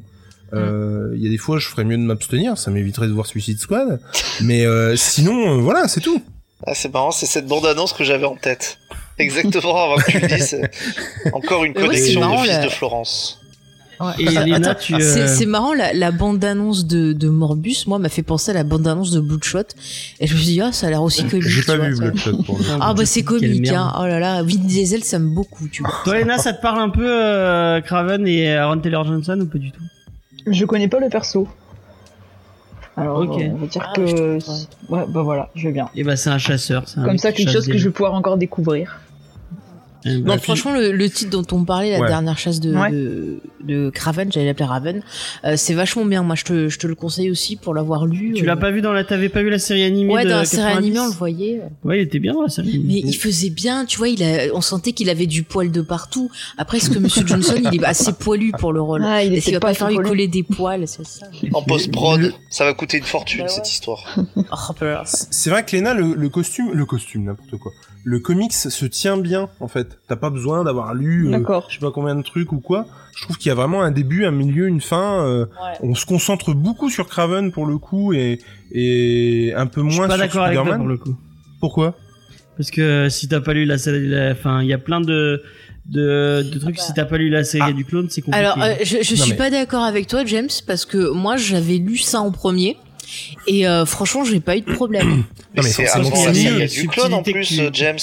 [0.55, 3.27] Euh, Il y a des fois, je ferais mieux de m'abstenir, ça m'éviterait de voir
[3.27, 4.01] Suicide Squad.
[4.43, 6.23] Mais euh, sinon, euh, voilà, c'est tout.
[6.67, 8.79] Ah, c'est marrant, c'est cette bande-annonce que j'avais en tête.
[9.19, 10.61] Exactement, avant que tu le dises.
[11.33, 13.41] Encore une ouais, connexion marrant, de fils de Florence.
[14.19, 14.95] Et Léna, tu.
[15.01, 18.55] C'est euh, c'est marrant, la, la bande-annonce de, de Morbus, moi, m'a fait penser à
[18.55, 19.65] la bande-annonce de Bloodshot.
[20.21, 21.47] Et je me suis dit, ah, ça a l'air aussi comique.
[21.47, 21.95] J'ai pas vu.
[21.95, 22.65] Bloodshot pour le.
[22.81, 23.93] Ah, bah, c'est comique, hein.
[24.01, 25.93] Oh là là, Vin Diesel, ça me beaucoup, tu vois.
[26.05, 29.59] Toi, Léna, ça te parle un peu euh, Craven et Aaron Taylor Johnson ou pas
[29.59, 29.83] du tout?
[30.47, 31.47] Je connais pas le perso.
[32.97, 33.41] Alors, Ok.
[33.53, 34.38] on va dire Ah, que.
[34.93, 35.88] Ouais, bah voilà, je vais bien.
[35.95, 36.88] Et bah, c'est un chasseur.
[36.88, 39.01] c'est un Comme ça, quelque chose que je vais pouvoir encore découvrir.
[40.05, 42.09] Bah, Non, puis- franchement, le, le titre dont on parlait, la Ouais.
[42.09, 42.91] dernière chasse de, Ouais.
[42.91, 45.03] de, de Craven, j'allais l'appeler Raven,
[45.45, 46.23] euh, c'est vachement bien.
[46.23, 48.33] Moi, je te, je te le conseille aussi pour l'avoir lu.
[48.35, 48.47] Tu euh.
[48.47, 49.05] l'as pas vu dans la.
[49.05, 50.79] T'avais pas vu la série animée Ouais, de dans la série 90?
[50.87, 51.61] animée, on le voyait.
[51.85, 53.03] Ouais, il était bien dans la série animée.
[53.05, 55.81] Mais il faisait bien, tu vois, il a, on sentait qu'il avait du poil de
[55.83, 56.31] partout.
[56.57, 59.45] Après, est-ce que Monsieur Johnson, il est assez poilu pour le rôle Ah, il Est-ce
[59.45, 62.65] qu'il était va pas pas faire lui coller des poils, c'est ça En post-prod, ça
[62.65, 63.51] va coûter une fortune, Bah ouais.
[63.51, 64.17] cette histoire.
[64.53, 67.73] Oh, bah, C'est vrai que Lena, le, le costume, le costume, n'importe quoi.
[68.05, 69.99] Le comics se tient bien, en fait.
[70.09, 72.87] T'as pas besoin d'avoir lu, euh, je sais pas combien de trucs ou quoi.
[73.15, 75.23] Je trouve qu'il y a vraiment un début, un milieu, une fin.
[75.27, 75.47] euh,
[75.83, 78.41] on se concentre beaucoup sur Craven pour le coup et,
[78.73, 80.79] et un peu moins pas sur d'accord avec toi Spider-Man.
[80.79, 81.17] pour le coup.
[81.61, 81.97] Pourquoi?
[82.57, 85.43] Parce que si t'as pas lu la série, enfin, il y a plein de
[85.87, 86.77] de, de trucs.
[86.77, 86.87] Ah bah.
[86.87, 87.73] Si t'as pas lu la série Ah.
[87.73, 88.45] du clone, c'est compliqué.
[88.47, 91.79] Alors, euh, je, je suis mais- pas d'accord avec toi, James, parce que moi, j'avais
[91.79, 92.77] lu ça en premier.
[93.47, 95.25] Et euh, franchement, j'ai pas eu de problème.
[95.57, 97.99] Mais, mais c'est mieux, saga la du clone en plus, euh, James.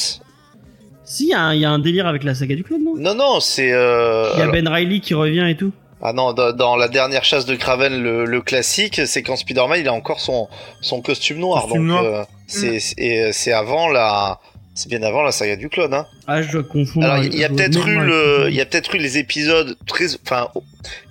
[1.05, 2.83] si, il y, a un- il y a un délire avec la saga du clone,
[2.83, 2.95] non?
[2.97, 3.71] Non, non, c'est.
[3.71, 4.31] Euh...
[4.33, 5.71] Il y a alors- Ben Riley qui revient et tout.
[6.01, 9.87] Ah non, dans, la dernière chasse de Craven, le, le classique, c'est quand Spider-Man il
[9.87, 10.47] a encore son,
[10.81, 11.63] son costume noir.
[11.63, 12.27] Costume donc noir.
[12.63, 14.39] euh, et, euh, c'est avant la.
[14.77, 15.93] C'est bien avant la saga du clone.
[15.93, 16.05] Hein.
[16.27, 17.07] Ah, je dois confondre.
[17.07, 18.47] Alors il y a peut-être eu avec le, Clone.
[18.51, 20.49] il y a peut-être eu les épisodes très, enfin,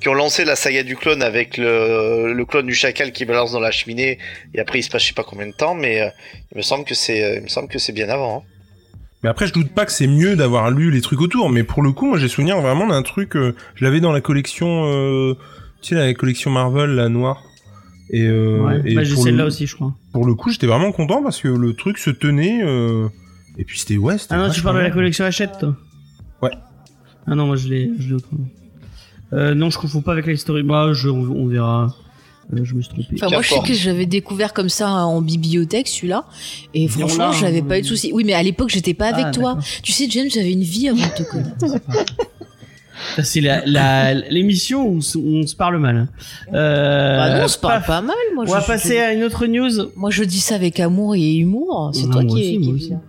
[0.01, 3.51] qui ont lancé la saga du clone avec le, le clone du chacal qui balance
[3.51, 4.19] dans la cheminée
[4.55, 6.09] et après il se passe je sais pas combien de temps, mais euh,
[6.53, 8.39] il me semble que c'est, euh, il me semble que c'est bien avant.
[8.39, 8.43] hein.
[9.23, 11.49] Mais après, je doute pas que c'est mieux d'avoir lu les trucs autour.
[11.51, 13.35] Mais pour le coup, moi, j'ai souvenir vraiment d'un truc.
[13.35, 15.35] euh, je l'avais dans la collection, euh,
[15.83, 17.43] tu sais, la collection Marvel, la noire.
[18.11, 19.93] Et, euh, Ouais, et bah, j'ai celle-là le, aussi, je crois.
[20.13, 22.61] pour le coup, j'étais vraiment content parce que le truc se tenait.
[23.59, 24.19] Et puis c'était ouais.
[24.19, 25.77] c'était Ah non, tu parles de la collection Hachette, toi
[26.43, 26.53] Ouais.
[27.27, 28.47] Ah non, moi je l'ai, je l'ai autrement.
[29.33, 30.63] Euh, non, je confonds pas avec la history.
[30.63, 31.95] Bah, je, on, on verra.
[32.53, 33.09] Euh, je me suis trompé.
[33.15, 36.27] Enfin, moi, je sais que j'avais découvert comme ça en bibliothèque celui-là.
[36.75, 37.67] Et on franchement, j'avais hein.
[37.69, 38.13] pas eu de soucis.
[38.13, 39.59] Oui, mais à l'époque, j'étais pas avec Ah, toi.
[39.83, 41.67] Tu sais, James, j'avais une vie avant de te connaître.
[43.17, 43.41] Ça, c'est
[44.31, 46.09] l'émission où, on se parle mal.
[46.55, 48.45] Euh, bah non, on se parle pas mal, moi.
[48.45, 49.91] On je va passer à une autre news.
[49.97, 51.91] Moi, je dis ça avec amour et humour.
[51.93, 53.01] C'est toi moi qui, aussi, qui moi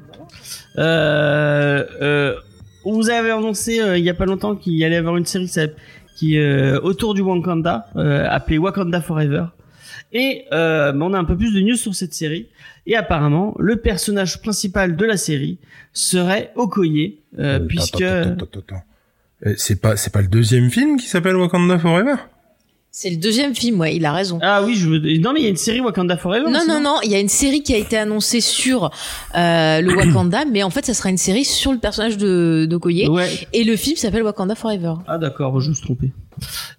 [2.85, 5.25] vous avait annoncé euh, il y a pas longtemps qu'il y allait y avoir une
[5.25, 5.51] série
[6.17, 9.45] qui, euh, autour du Wakanda, euh, appelée Wakanda Forever.
[10.13, 12.47] Et euh, bah, on a un peu plus de news sur cette série.
[12.85, 15.59] Et apparemment, le personnage principal de la série
[15.93, 18.83] serait Okoye, euh, Euh, puisque attends, attends, attends, attends.
[19.45, 22.15] Euh, C'est pas, c'est pas le deuxième film qui s'appelle Wakanda Forever?
[22.99, 24.39] C'est le deuxième film, ouais, il a raison.
[24.41, 24.89] ah oui, je
[25.19, 26.49] non mais il y a une série Wakanda Forever.
[26.49, 28.85] Non, aussi, non, non, il y a une série qui a été annoncée sur
[29.35, 33.07] euh, le Wakanda, mais en fait, ça sera une série sur le personnage de d'Okoye.
[33.07, 33.29] Ouais.
[33.53, 34.95] Et le film s'appelle Wakanda Forever.
[35.07, 36.11] Ah d'accord, je me suis trompé.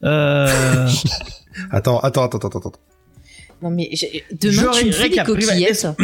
[0.03, 0.89] Euh...
[1.71, 2.73] Attends, attends, attends, attends, attends.
[3.62, 3.89] Non, mais
[4.41, 5.87] demain, Je tu me fais des récap, coquillettes.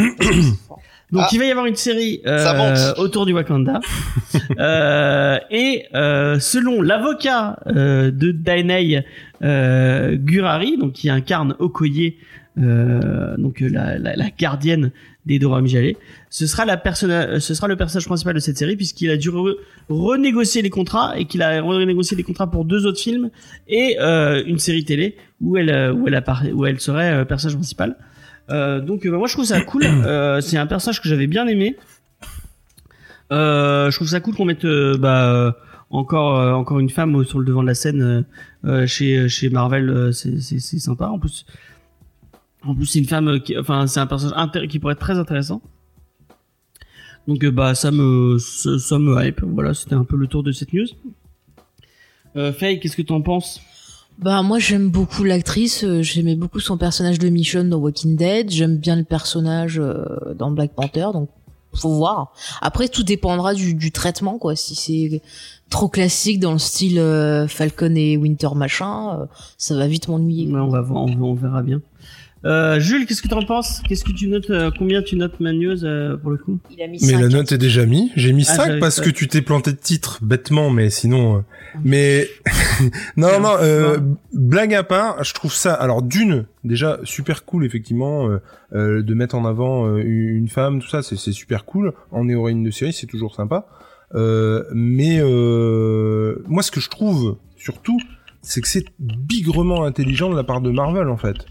[1.11, 1.29] Donc Ah.
[1.31, 3.79] il va y avoir une série euh, autour du Wakanda.
[4.59, 9.05] euh, et euh, selon l'avocat euh, de Dainei
[9.41, 12.15] euh, Gurari, donc qui incarne Okoye,
[12.57, 14.91] euh, donc euh, la, la, la gardienne
[15.25, 15.97] des Dora Mijalé,
[16.29, 16.81] ce sera la
[17.39, 19.55] ce sera le personnage principal de cette série puisqu'il a dû re-
[19.89, 23.29] renégocier les contrats et qu'il a renégocié les contrats pour deux autres films
[23.67, 26.23] et euh, une série télé où elle où elle
[26.53, 27.97] où elle serait personnage principal.
[28.49, 29.83] Donc bah, moi je trouve ça cool.
[30.41, 31.75] C'est un personnage que j'avais bien aimé.
[33.31, 34.65] Je trouve ça cool qu'on mette
[34.99, 35.57] bah,
[35.89, 38.23] encore euh, encore une femme sur le devant de la scène euh,
[38.65, 40.11] euh, chez chez Marvel.
[40.13, 41.07] c'est sympa.
[41.07, 41.45] En plus
[42.63, 45.61] en plus c'est une femme qui enfin c'est un personnage qui pourrait être très intéressant.
[47.27, 49.41] Donc bah ça me ça, me hype.
[49.43, 50.87] Voilà c'était un peu le tour de cette news.
[52.53, 53.61] Faye, qu'est-ce que t'en penses?
[54.17, 58.77] Bah moi j'aime beaucoup l'actrice, j'aimais beaucoup son personnage de Michonne dans Walking Dead, j'aime
[58.77, 59.81] bien le personnage
[60.37, 61.29] dans Black Panther, donc
[61.73, 62.33] faut voir.
[62.61, 65.21] Après tout dépendra du, du traitement quoi, si c'est
[65.69, 69.25] trop classique dans le style euh, Falcon et Winter machin, euh,
[69.57, 70.47] ça va vite m'ennuyer.
[70.51, 71.81] Ouais, on va voir, on, on verra bien.
[72.43, 73.81] Euh, Jules, qu'est-ce que t'en penses?
[73.87, 76.59] Qu'est-ce que tu notes euh, Combien tu notes ma news euh, pour le coup?
[76.69, 77.21] Il a mis Mais 5.
[77.21, 78.11] la note est déjà mise.
[78.15, 81.37] J'ai mis Ah, 5 j'avais parce que tu t'es planté de titre bêtement, mais sinon.
[81.37, 81.39] euh,
[81.83, 82.27] Mais
[83.17, 83.55] non, non.
[83.59, 83.97] Euh,
[84.31, 85.73] blague à part, je trouve ça.
[85.73, 88.37] Alors d'une, déjà super cool effectivement euh,
[88.75, 91.93] euh, de mettre en avant euh, une femme, tout ça, c'est c'est super cool.
[92.11, 93.65] En héroïne de série, c'est toujours sympa.
[94.15, 97.99] Euh, mais euh, moi, ce que je trouve surtout,
[98.41, 101.45] c'est que c'est bigrement intelligent de la part de Marvel en fait.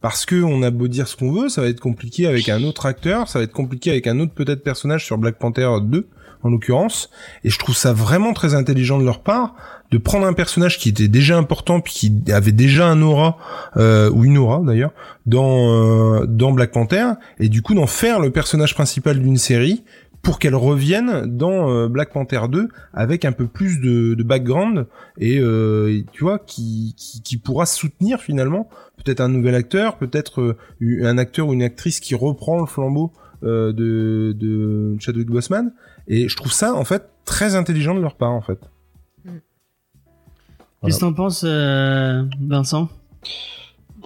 [0.00, 2.64] Parce que on a beau dire ce qu'on veut, ça va être compliqué avec un
[2.64, 6.08] autre acteur, ça va être compliqué avec un autre peut-être personnage sur Black Panther 2
[6.42, 7.10] en l'occurrence,
[7.44, 9.54] et je trouve ça vraiment très intelligent de leur part
[9.90, 13.36] de prendre un personnage qui était déjà important puis qui avait déjà un aura
[13.76, 14.92] euh, ou une aura d'ailleurs
[15.26, 17.06] dans euh, dans Black Panther
[17.40, 19.82] et du coup d'en faire le personnage principal d'une série
[20.22, 24.86] pour qu'elle revienne dans euh, Black Panther 2 avec un peu plus de, de background
[25.18, 28.68] et euh, tu vois qui, qui qui pourra soutenir finalement
[29.02, 30.40] peut-être un nouvel acteur, peut-être
[30.82, 33.12] euh, un acteur ou une actrice qui reprend le flambeau
[33.42, 35.72] euh, de, de Chadwick Boseman.
[36.08, 38.58] Et je trouve ça, en fait, très intelligent de leur part, en fait.
[40.84, 42.88] Qu'est-ce que t'en penses, euh, Vincent?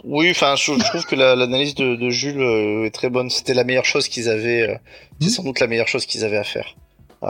[0.04, 3.30] Oui, enfin, je, je trouve que la- l'analyse de, de Jules euh, est très bonne.
[3.30, 4.62] C'était la meilleure chose qu'ils avaient.
[4.68, 4.74] euh,
[5.20, 6.74] c'est sans doute la meilleure chose qu'ils avaient à faire.
[7.22, 7.28] Euh,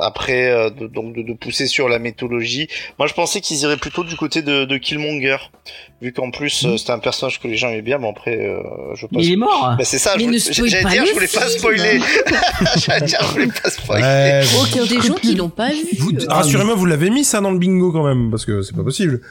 [0.00, 2.68] après, euh, de, donc de, de pousser sur la mythologie.
[2.98, 5.38] Moi, je pensais qu'ils iraient plutôt du côté de, de Killmonger,
[6.02, 7.96] vu qu'en plus euh, c'était un personnage que les gens aimaient bien.
[7.96, 8.60] Mais après, euh,
[8.96, 9.48] je Mais il est pense.
[9.48, 10.12] mort Bah, c'est ça.
[10.16, 12.00] Mais je ne voulais- spoil J'allais pas dire, je voulais pas spoiler.
[12.76, 14.02] J'allais dire, je voulais pas spoiler.
[14.02, 15.86] Ouais, Oh, qu'il y a des gens qui l'ont pas vu.
[15.98, 16.26] vous- euh.
[16.28, 19.22] Rassurez-moi, vous l'avez mis ça dans le bingo quand même, parce que c'est pas possible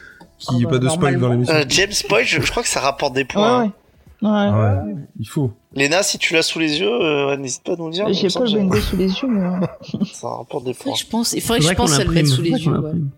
[0.46, 1.54] qu'il n'y ait Ah bah, pas de spoil dans l'émission.
[1.54, 3.62] Euh, James Boyd, je, je crois que ça rapporte des points.
[3.62, 3.72] Ouais, hein.
[3.72, 3.72] ouais.
[4.20, 4.92] Ouais.
[4.94, 5.52] Ouais, il faut.
[5.74, 8.12] Léna, si tu l'as sous les yeux, euh, n'hésite pas à nous le dire.
[8.12, 9.66] J'ai pas le bingo sous les yeux, mais.
[10.12, 10.94] Ça rapporte des points.
[10.96, 12.72] je pense, il faudrait que je pense à le mettre sous les yeux.
[12.72, 13.10] l'imprime.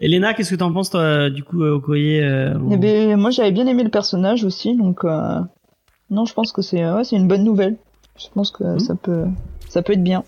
[0.00, 3.30] Elena, qu'est-ce que t'en penses, toi, du coup, euh, au courrier euh, Eh ben, moi,
[3.30, 5.04] j'avais bien aimé le personnage aussi, donc.
[5.04, 5.40] euh,
[6.10, 7.76] Non, je pense que c'est ouais, c'est une bonne nouvelle.
[8.18, 9.24] Je pense que ça peut
[9.68, 10.24] ça peut être bien.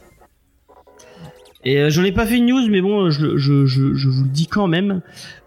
[1.64, 4.24] Et euh, j'en ai pas fait une news, mais bon, je, je, je, je vous
[4.24, 5.00] le dis quand même.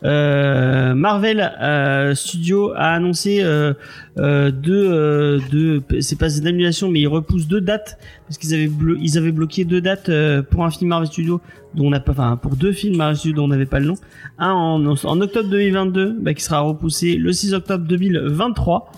[0.04, 3.74] Euh, Marvel euh, Studio a annoncé euh,
[4.18, 7.98] euh, deux, euh, deux, c'est pas une annulation, mais ils repoussent deux dates
[8.28, 8.70] parce qu'ils avaient
[9.02, 11.42] ils avaient bloqué deux dates euh, pour un film Marvel Studio
[11.74, 13.88] dont on n'a pas, enfin pour deux films Marvel Studio dont on n'avait pas le
[13.88, 13.96] nom.
[14.38, 18.90] Un en, en octobre 2022, bah, qui sera repoussé le 6 octobre 2023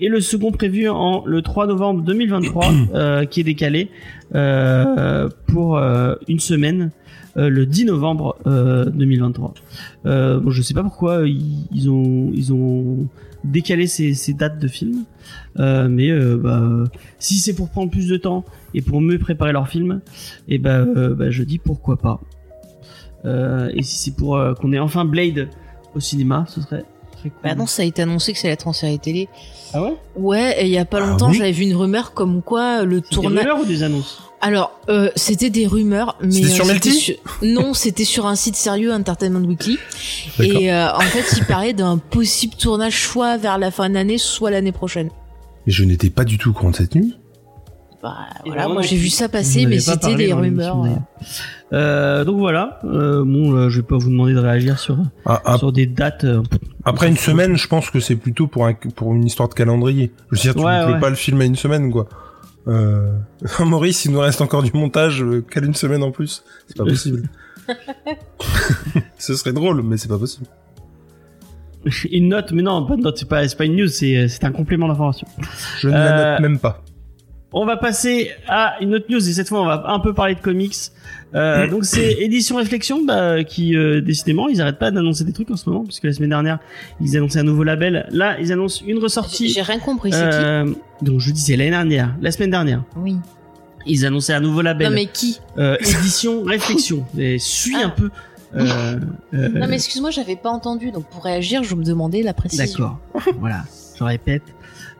[0.00, 2.64] et le second prévu en le 3 novembre 2023
[2.94, 3.90] euh, qui est décalé
[4.34, 6.90] euh, pour euh, une semaine
[7.36, 9.54] euh, le 10 novembre euh, 2023.
[10.06, 13.08] Euh, bon, je sais pas pourquoi ils, ils ont ils ont
[13.44, 15.04] décalé ces, ces dates de films,
[15.58, 16.62] euh, mais euh, bah,
[17.18, 20.00] si c'est pour prendre plus de temps et pour mieux préparer leur film,
[20.48, 22.20] et ben euh, bah, je dis pourquoi pas.
[23.24, 25.48] Euh, et si c'est pour qu'on ait enfin Blade
[25.94, 26.84] au cinéma, ce serait
[27.30, 27.38] très cool.
[27.42, 29.28] Bah non, ça a été annoncé que c'est la série télé.
[29.72, 29.94] ah ouais?
[30.16, 32.84] Ouais, et il y a pas Ah longtemps, oui j'avais vu une rumeur comme quoi
[32.84, 33.44] le C'est des tournage.
[33.44, 34.20] rumeurs ou des annonces?
[34.40, 38.34] Alors, euh, c'était des rumeurs, mais C'était sur euh, Melty sur- Non, c'était sur un
[38.36, 39.78] site sérieux, Entertainment Weekly.
[40.38, 44.18] Et euh, en fait, il parlait d'un possible tournage soit vers la fin de l'année,
[44.18, 45.08] soit l'année prochaine.
[45.66, 47.10] Mais je n'étais pas du tout au courant de cette news.
[48.04, 50.78] Bah, voilà, moi j'ai vu ça passer, mais c'était des rumeurs.
[50.78, 50.90] ouais.
[51.72, 52.78] Euh, donc voilà.
[52.84, 56.24] Euh, bon, je vais pas vous demander de réagir sur Ah, ah, sur des dates.
[56.24, 56.42] euh,
[56.84, 60.12] après une semaine, je pense que c'est plutôt pour, un, pour une histoire de calendrier.
[60.30, 61.00] Je veux dire, tu Ouais, ne peux ouais.
[61.00, 62.06] pas le filmer une semaine, quoi.
[62.68, 63.10] Euh...
[63.60, 67.22] Maurice, il nous reste encore du montage, quelle une semaine en plus C'est pas possible.
[69.18, 70.46] Ce serait drôle, mais c'est pas possible.
[72.10, 73.16] une note, mais non, pas de note.
[73.18, 73.88] C'est pas c'est pas une news.
[73.88, 75.26] C'est c'est un complément d'information.
[75.80, 76.82] Je ne Euh, la note même pas.
[77.56, 80.34] On va passer à une autre news et cette fois on va un peu parler
[80.34, 80.74] de comics.
[81.36, 85.50] Euh, donc c'est Édition Réflexion bah, qui euh, décidément ils arrêtent pas d'annoncer des trucs
[85.50, 86.58] en ce moment puisque la semaine dernière
[87.00, 88.06] ils annonçaient un nouveau label.
[88.10, 89.48] Là ils annoncent une ressortie.
[89.48, 90.66] j'ai rien compris, c'est Euh,
[91.02, 93.16] donc je disais l'année dernière, la semaine dernière, Oui.
[93.86, 94.88] ils annonçaient un nouveau label.
[94.88, 97.04] Non mais qui euh, édition réflexion.
[97.16, 97.86] Et suis Ah.
[97.86, 98.10] un peu.
[98.56, 98.98] Euh,
[99.34, 102.64] euh, Non mais excuse-moi, j'avais pas entendu, donc pour réagir, je me demandais la précision.
[102.64, 102.98] D'accord.
[103.40, 103.64] voilà,
[103.98, 104.42] je répète.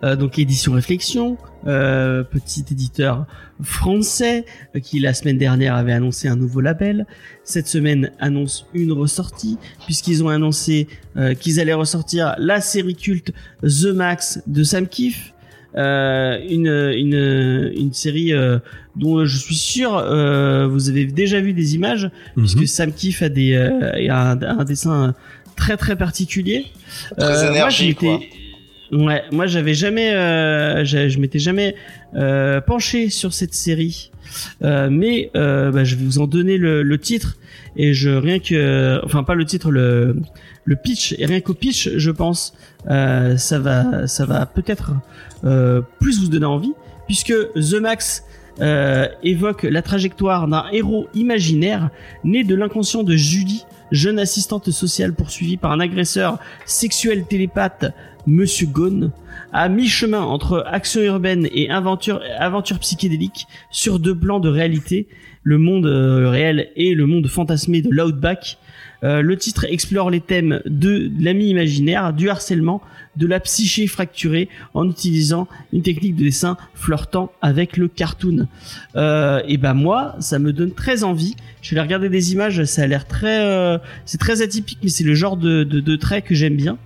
[0.05, 3.27] Euh, donc édition réflexion, euh, petit éditeur
[3.63, 4.45] français
[4.77, 7.07] euh, qui la semaine dernière avait annoncé un nouveau label.
[7.43, 13.33] Cette semaine annonce une ressortie puisqu'ils ont annoncé euh, qu'ils allaient ressortir la série culte
[13.63, 15.33] The Max de Sam Kiff.
[15.77, 18.59] Euh, une, une, une série euh,
[18.95, 22.67] dont je suis sûr euh, vous avez déjà vu des images puisque Mhm.
[22.67, 25.15] Sam Kiff a des euh, a un, un dessin
[25.57, 26.67] très très particulier.
[27.19, 27.71] Très moi,
[28.95, 31.75] Ouais, moi j'avais jamais, euh, je, m'étais jamais
[32.15, 34.13] euh, penché sur cette série,
[34.63, 37.37] euh, mais euh, bah, je vais vous en donner le, le titre.
[37.77, 40.17] Et je rien que, enfin pas le titre, le
[40.65, 41.15] le pitch.
[41.19, 42.55] Et rien qu'au pitch, je pense,
[42.89, 44.93] euh, ça va, ça va peut-être
[45.45, 46.73] euh, plus vous donner envie,
[47.07, 48.25] puisque The Max
[49.25, 51.91] évoque la trajectoire d'un héros imaginaire
[52.23, 57.87] né de l'inconscient de Julie, jeune assistante sociale poursuivie par un agresseur sexuel télépathe,
[58.27, 59.13] Monsieur Gone,
[59.53, 65.09] à mi-chemin entre action urbaine et aventure, aventure psychédélique sur deux plans de réalité,
[65.43, 68.59] le monde euh, réel et le monde fantasmé de l'Outback.
[69.03, 72.81] Euh, le titre explore les thèmes de l'ami imaginaire, du harcèlement,
[73.17, 78.49] de la psyché fracturée en utilisant une technique de dessin flirtant avec le cartoon.
[78.97, 81.37] Euh, et ben moi, ça me donne très envie.
[81.61, 85.05] Je vais regarder des images, ça a l'air très, euh, c'est très atypique, mais c'est
[85.05, 86.79] le genre de, de, de trait que j'aime bien.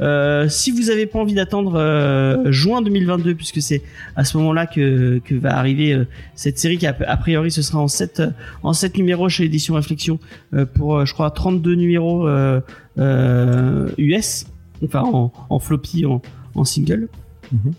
[0.00, 3.82] Euh, si vous avez pas envie d'attendre euh, juin 2022, puisque c'est
[4.14, 7.62] à ce moment-là que, que va arriver euh, cette série qui a, a priori ce
[7.62, 8.22] sera en 7
[8.62, 10.18] en 7 numéros chez l'édition Réflexion
[10.74, 12.28] pour je crois 32 numéros
[12.98, 14.46] US,
[14.84, 16.22] enfin en, en floppy, en,
[16.54, 17.08] en single.
[17.52, 17.72] Mhm.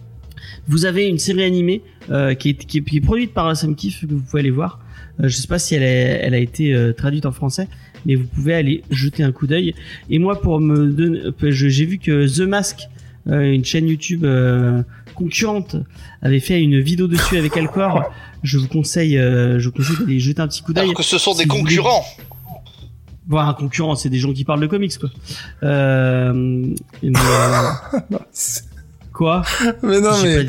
[0.68, 4.02] Vous avez une série animée qui, est, qui, est, qui est produite par Sam Kiff
[4.02, 4.80] que vous pouvez aller voir.
[5.20, 7.68] Je sais pas si elle, est, elle a été traduite en français,
[8.08, 9.76] mais vous pouvez aller jeter un coup d'œil.
[10.10, 11.20] Et moi, pour me donner,
[11.52, 12.88] j'ai vu que The Mask,
[13.28, 14.82] euh, une chaîne YouTube euh,
[15.14, 15.76] concurrente,
[16.24, 18.04] avait fait une vidéo dessus avec Alcor.
[18.44, 20.86] Je vous conseille, euh, je vous conseille d'aller jeter un petit coup d'œil.
[20.86, 22.06] Alors que ce sont si des vous voulez- concurrents.
[23.28, 25.10] Bon, un concurrent, c'est des gens qui parlent de comics, quoi.
[25.64, 26.32] Euh,
[27.04, 27.72] mais, euh,
[29.14, 29.44] quoi
[29.84, 30.46] Mais non, J'ai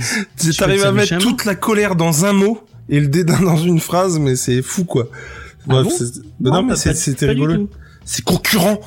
[0.46, 3.80] mais t'arrives à mettre toute la colère dans un mot et le dédain dans une
[3.80, 5.08] phrase, mais c'est fou, quoi.
[5.68, 5.90] Ah bon
[6.40, 7.68] non, mais c'était rigolo.
[8.04, 8.80] C'est concurrent.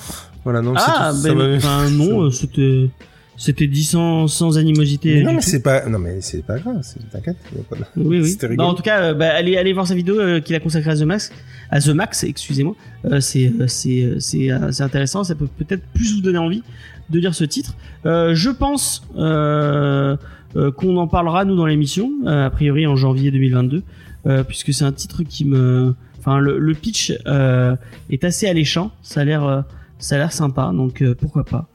[0.43, 1.59] Voilà, non, Ah, c'est tout.
[1.59, 2.89] ça ben, non, c'était,
[3.37, 5.17] c'était dit sans, sans animosité.
[5.17, 7.37] Mais non, mais c'est pas, non, mais c'est pas grave, t'inquiète.
[7.69, 8.55] pas Oui, oui.
[8.55, 10.89] Bah, en tout cas, euh, bah, allez, allez voir sa vidéo euh, qu'il a consacrée
[10.91, 11.31] à The Max,
[11.69, 12.75] à The Max, excusez-moi.
[13.05, 15.23] Euh, c'est, euh, c'est, c'est, c'est intéressant.
[15.23, 16.63] Ça peut peut-être plus vous donner envie
[17.11, 17.75] de lire ce titre.
[18.07, 23.83] Euh, je pense qu'on en parlera nous dans l'émission, a priori en janvier 2022,
[24.27, 27.75] euh, puisque c'est un titre qui me, enfin, le, le pitch euh,
[28.09, 28.91] est assez alléchant.
[29.01, 29.61] Ça a l'air, euh,
[29.99, 31.67] ça a l'air sympa, donc euh, pourquoi pas.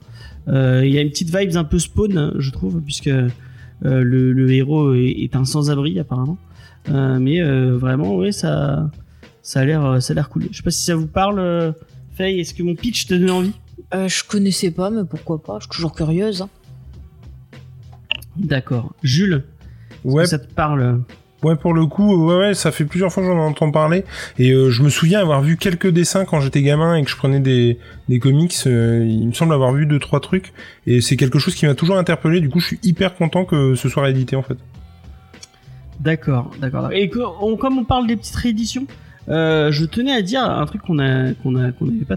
[0.49, 3.29] Euh, Il y a une petite vibes un peu spawn, je trouve, puisque euh,
[3.83, 6.39] le, le héros est, est un sans-abri apparemment.
[6.89, 8.89] Euh, mais euh, vraiment, ouais, ça,
[9.43, 10.47] ça a l'air, ça a l'air cool.
[10.53, 11.73] Je sais pas si ça vous parle, euh,
[12.15, 12.41] Faye.
[12.41, 13.53] Est-ce que mon pitch te donne envie?
[13.95, 16.43] Euh, je connaissais pas, mais pourquoi pas Je suis toujours curieuse.
[16.43, 16.49] hein.
[18.37, 18.95] D'accord.
[19.03, 19.45] Jules,
[20.05, 21.03] est-ce Ouais, que ça te parle?
[21.43, 24.05] Ouais, pour le coup, ouais, ouais, ça fait plusieurs fois que j'en entends parler.
[24.39, 27.17] Et euh, je me souviens avoir vu quelques dessins quand j'étais gamin et que je
[27.17, 27.79] prenais des,
[28.09, 28.55] des comics.
[28.67, 30.53] euh, il me semble avoir vu deux, trois trucs.
[30.87, 32.41] Et c'est quelque chose qui m'a toujours interpellé.
[32.41, 34.59] Du coup, je suis hyper content que ce soit réédité, en fait.
[36.01, 36.93] D'accord, d'accord.
[36.93, 38.87] Et comme on parle des petites rééditions,
[39.29, 42.17] euh, je tenais à dire un truc qu'on a, qu'on n'avait pas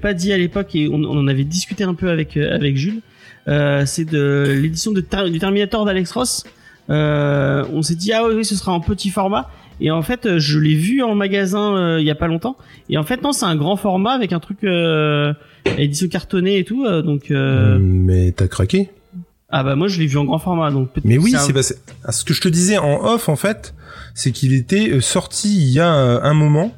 [0.00, 3.00] pas dit à l'époque et on, en avait discuté un peu avec euh, Jules.
[3.48, 6.44] Euh, c'est de l'édition du Terminator d'Alex Ross.
[6.90, 9.50] Euh, on s'est dit ah oui, oui, ce sera en petit format.
[9.80, 12.56] Et en fait, euh, je l'ai vu en magasin euh, il y a pas longtemps.
[12.88, 15.32] Et en fait, non, c'est un grand format avec un truc euh,
[15.78, 16.84] édition cartonnée et tout.
[16.84, 18.90] euh, donc, euh, Mais t'as craqué
[19.56, 20.72] ah bah moi je l'ai vu en grand format.
[20.72, 21.76] Donc peut-être Mais oui, ça- c'est passé.
[22.04, 23.72] Ah, Ce que je te disais en off, en fait,
[24.12, 26.72] c'est qu'il était euh, sorti il y a euh, un moment,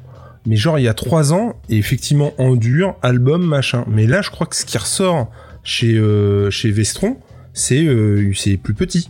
[0.45, 3.83] mais genre il y a trois ans, et effectivement en dur, album, machin.
[3.87, 5.31] Mais là, je crois que ce qui ressort
[5.63, 7.17] chez euh, chez Vestron,
[7.53, 9.09] c'est euh, c'est plus petit.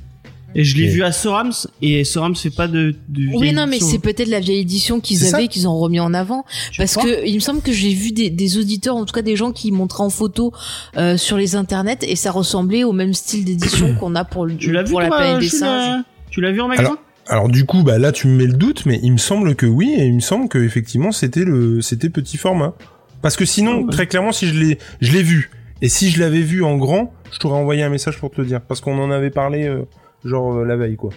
[0.56, 2.95] Et je l'ai vu à Sorams et Sorams fait pas de.
[3.10, 6.14] de Oui, non, mais c'est peut-être la vieille édition qu'ils avaient, qu'ils ont remis en
[6.14, 6.45] avant.
[6.78, 9.22] Parce crois que il me semble que j'ai vu des, des auditeurs, en tout cas
[9.22, 10.54] des gens qui montraient en photo
[10.95, 14.56] euh, sur les internets, et ça ressemblait au même style d'édition qu'on a pour, le,
[14.56, 16.00] tu l'as vu pour la toi, planète des Jules, singes.
[16.00, 18.54] euh, Tu l'as vu en magasin Alors du coup, bah là tu me mets le
[18.54, 21.82] doute, mais il me semble que oui, et il me semble que effectivement c'était le
[21.82, 22.74] c'était petit format.
[23.22, 23.91] Parce que sinon, Ah ouais.
[23.91, 27.14] très clairement, si je l'ai je l'ai vu, et si je l'avais vu en grand,
[27.32, 29.82] je t'aurais envoyé un message pour te le dire, parce qu'on en avait parlé euh,
[30.24, 31.11] genre euh, la veille quoi.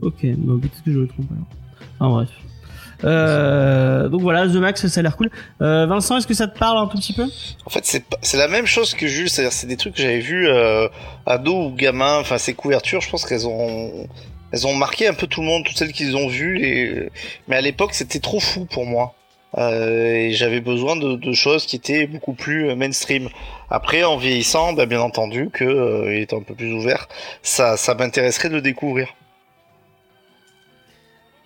[0.00, 1.46] Ok, bah, peut-être que je me trompe alors.
[1.98, 2.30] Enfin bref.
[3.04, 5.30] Euh, donc voilà, The Max, ça a l'air cool.
[5.62, 7.24] Euh, Vincent, est-ce que ça te parle un tout petit peu?
[7.64, 7.84] En fait,
[8.22, 10.88] c'est la même chose que Jules, c'est-à-dire c'est des trucs que j'avais vus euh,
[11.26, 12.18] ado ou gamin.
[12.18, 14.06] Enfin, ces couvertures, je pense qu'elles ont
[14.52, 17.08] elles ont marqué un peu tout le monde, toutes celles qu'ils ont vues.
[17.48, 19.14] Mais à l'époque, c'était trop fou pour moi.
[19.58, 23.28] Euh, et j'avais besoin de, de choses qui étaient beaucoup plus euh, mainstream.
[23.68, 27.08] Après, en vieillissant, bah, bien entendu, que euh, il était un peu plus ouvert,
[27.42, 29.08] ça, ça m'intéresserait de le découvrir.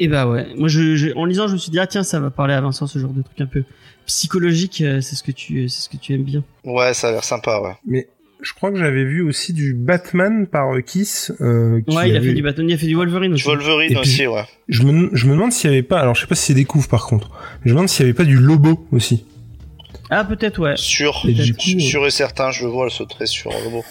[0.00, 2.18] Et bah ouais, moi je, je- en lisant, je me suis dit ah tiens, ça
[2.18, 3.62] va parler à Vincent ce genre de truc un peu
[4.06, 4.80] psychologique.
[4.80, 6.42] euh, C'est ce que tu, c'est ce que tu aimes bien.
[6.64, 7.74] Ouais, ça a l'air sympa, ouais.
[7.86, 8.08] Mais
[8.44, 11.32] je crois que j'avais vu aussi du Batman par Kiss.
[11.40, 13.44] Euh, qui Ouais, il a fait du Batman, il a fait du Wolverine aussi.
[13.44, 14.44] Wolverine Et puis- aussi, ouais.
[14.68, 15.98] Je me, je me demande s'il y avait pas.
[16.00, 17.30] Alors je sais pas si c'est des couves par contre.
[17.30, 19.24] Mais je me demande s'il y avait pas du Lobo aussi.
[20.10, 20.74] Ah, peut-être, ouais.
[20.76, 23.84] Sûr, Et du coup, sûr, sûr et certain, je vois le sauterait sur le mot.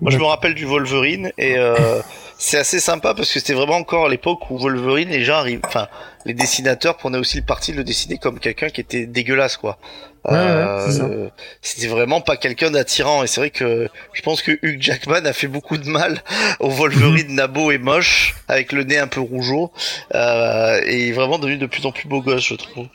[0.00, 1.74] Moi, je me rappelle du Wolverine et euh,
[2.38, 5.88] c'est assez sympa parce que c'était vraiment encore l'époque où Wolverine, les gens arrivent, enfin,
[6.28, 9.78] les dessinateurs prenaient aussi le parti de le dessiner comme quelqu'un qui était dégueulasse, quoi.
[10.26, 10.38] Ouais, ouais.
[10.38, 11.28] Euh,
[11.62, 15.32] c'était vraiment pas quelqu'un d'attirant et c'est vrai que je pense que Hugh Jackman a
[15.32, 16.22] fait beaucoup de mal
[16.60, 19.72] au Wolverine nabo et moche avec le nez un peu rougeau
[20.14, 22.88] euh, et il est vraiment devenu de plus en plus beau gosse, je trouve.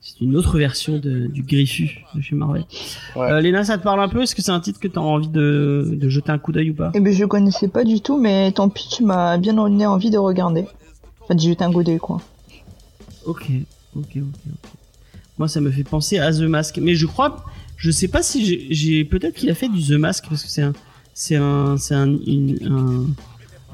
[0.00, 2.64] C'est une autre version de, du Griffu de chez Marvel.
[3.14, 3.30] Ouais.
[3.30, 4.22] Euh, Léna, ça te parle un peu?
[4.22, 6.74] Est-ce que c'est un titre que t'as envie de, de jeter un coup d'œil ou
[6.74, 6.90] pas?
[6.94, 10.16] Eh ben, je connaissais pas du tout, mais ton pitch m'a bien donné envie de
[10.16, 10.64] regarder.
[11.28, 12.20] Enfin, de jeter un coup d'œil, quoi.
[13.26, 13.44] Ok,
[13.94, 14.70] ok, ok, ok.
[15.38, 17.44] Moi, ça me fait penser à The Mask, mais je crois,
[17.76, 20.48] je sais pas si j'ai- j'ai, peut-être qu'il a fait du The Mask parce que
[20.50, 20.72] c'est un,
[21.14, 23.06] c'est un, c'est un, un,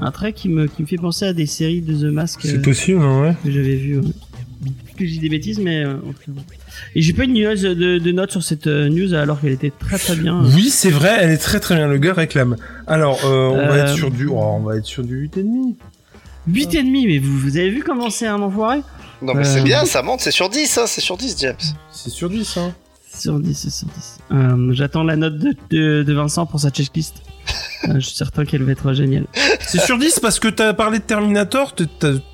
[0.01, 2.59] un trait qui me, qui me fait penser à des séries de The Mask C'est
[2.59, 3.37] euh, possible, hein, ouais.
[3.45, 3.99] que j'avais vu.
[3.99, 4.05] ouais.
[4.97, 5.97] Que je dis des bêtises, mais euh,
[6.95, 9.73] et j'ai pas une news de, de notes sur cette euh, news alors qu'elle était
[9.77, 10.43] très très bien.
[10.55, 11.87] Oui, c'est vrai, elle est très très bien.
[11.89, 12.57] Le gars réclame.
[12.87, 15.75] Alors, euh, on va être sur du, oh, on va être sur du 8,5.
[16.47, 18.81] 8 et demi, mais vous, vous avez vu comment c'est un enfoiré?
[19.23, 21.55] Non mais Euh, c'est bien, ça monte, c'est sur 10, hein, c'est sur 10, James.
[21.91, 22.73] C'est sur 10, hein.
[23.17, 24.19] Sur 10, c'est sur 10.
[24.33, 27.23] Euh, J'attends la note de, de, de Vincent pour sa checklist.
[27.89, 29.27] Euh, je suis certain qu'elle va être géniale.
[29.61, 31.75] C'est sur 10 parce que t'as parlé de Terminator,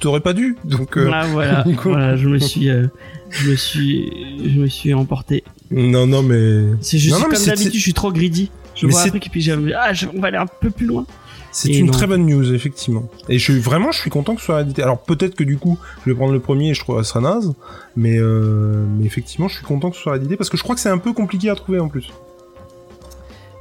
[0.00, 0.56] t'aurais pas dû.
[0.64, 1.26] Donc, euh, Ah
[1.84, 2.86] voilà, je me suis, euh,
[3.30, 4.10] je me suis,
[4.44, 5.44] je me suis emporté.
[5.70, 8.50] non, non, mais C'est juste Non, non, mais comme d'habitude, je suis trop greedy.
[8.74, 10.70] Je Mais vois un truc et puis j'ai ah, je- on va aller un peu
[10.70, 11.04] plus loin.
[11.52, 13.08] C'est une très bonne news, effectivement.
[13.28, 14.82] Et je suis vraiment, je suis content que ce soit réédité.
[14.82, 17.20] Alors peut-être que du coup, je vais prendre le premier et je trouve ça sera
[17.20, 17.54] naze,
[17.96, 20.74] mais euh, mais effectivement, je suis content que ce soit réédité parce que je crois
[20.74, 22.10] que c'est un peu compliqué à trouver en plus.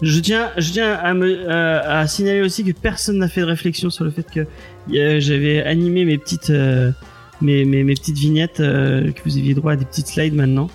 [0.02, 3.46] Je tiens, je tiens à me, euh, à signaler aussi que personne n'a fait de
[3.46, 4.48] réflexion sur le fait que
[4.94, 6.92] euh, j'avais animé mes petites, euh,
[7.42, 10.70] mes, mes, mes petites vignettes, euh, que vous aviez droit à des petites slides maintenant.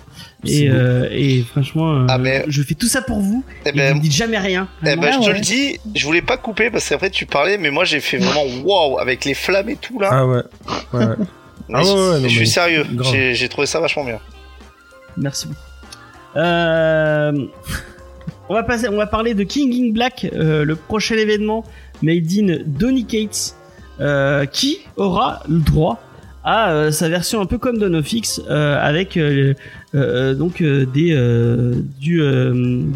[0.47, 3.43] Et, euh, et franchement, euh, Ah, mais- je fais tout ça pour vous.
[3.65, 4.67] Eh et vous ben, me dites jamais rien.
[4.83, 5.33] eh ben, je te ouais.
[5.33, 8.45] le dis, je voulais pas couper parce qu'après tu parlais, mais moi j'ai fait vraiment
[8.63, 10.09] waouh avec les flammes et tout là.
[10.11, 10.35] Ah ouais.
[10.37, 10.43] ouais,
[10.93, 11.15] ah ouais,
[11.69, 14.19] je- ouais, non, je suis mais sérieux, j'ai j'ai trouvé ça vachement bien.
[15.17, 15.59] Merci beaucoup.
[16.35, 17.45] Euh,
[18.49, 21.63] on va passer, on va parler de King in Black, euh, le prochain événement
[22.03, 23.55] made in Donny Cates,
[23.99, 26.01] euh, qui aura le droit
[26.45, 29.55] à euh, sa version un peu comme Donofix, euh, avec euh,
[30.35, 31.15] donc des
[31.99, 32.21] du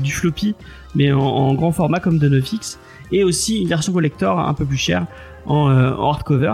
[0.04, 0.56] du floppy,
[0.96, 2.80] mais en, grand format comme Donofix,
[3.12, 5.08] et aussi une version collector un peu plus chère
[5.46, 6.54] en, hardcover.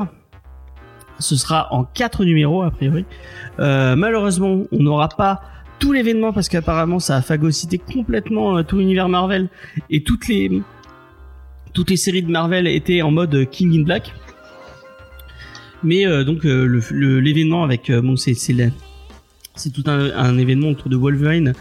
[1.20, 3.06] Ce sera en quatre numéros a priori.
[3.58, 5.41] Malheureusement, on n'aura pas
[5.80, 9.50] tout l'événement parce qu'apparemment ça a phagocyté complètement tout l'univers Marvel
[9.89, 10.62] et toutes les
[11.74, 14.14] toutes les séries de Marvel étaient en mode King in Black.
[15.86, 20.90] Mais euh, donc euh, l'événement avec euh, bon c'est c'est tout un, un événement autour
[20.90, 21.54] de Wolverine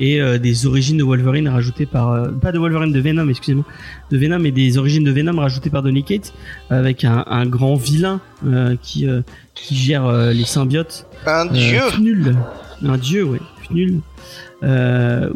[0.00, 3.66] et des origines de Wolverine rajoutées par pas de Wolverine de Venom excusez-moi
[4.10, 6.32] de Venom et des origines de Venom rajoutées par Donny Cates
[6.70, 8.22] avec un, un grand vilain
[8.80, 9.06] qui
[9.54, 12.34] qui gère les symbiotes Un dieu Fnul.
[12.84, 13.40] Un dieu, ouais.
[13.64, 14.00] Fnul.
[14.62, 15.30] Euh,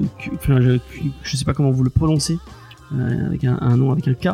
[0.48, 0.78] je,
[1.22, 2.38] je sais pas comment vous le prononcez.
[2.94, 4.28] Euh, avec un, un nom avec un K.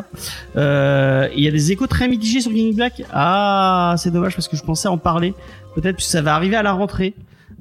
[0.55, 3.01] Euh, Il y a des échos très mitigés sur King Black.
[3.11, 5.33] Ah, c'est dommage parce que je pensais en parler.
[5.75, 7.13] Peut-être que ça va arriver à la rentrée.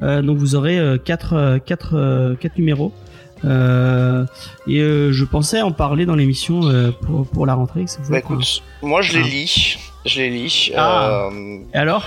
[0.02, 2.92] Euh, donc vous aurez euh, quatre, quatre, quatre numéros.
[3.44, 4.24] Euh,
[4.68, 7.84] et euh, je pensais en parler dans l'émission euh, pour, pour la rentrée.
[8.08, 10.70] Bah un- écoute, moi je les lis, je les lis.
[10.76, 11.28] Ah.
[11.32, 12.06] euh, Et alors?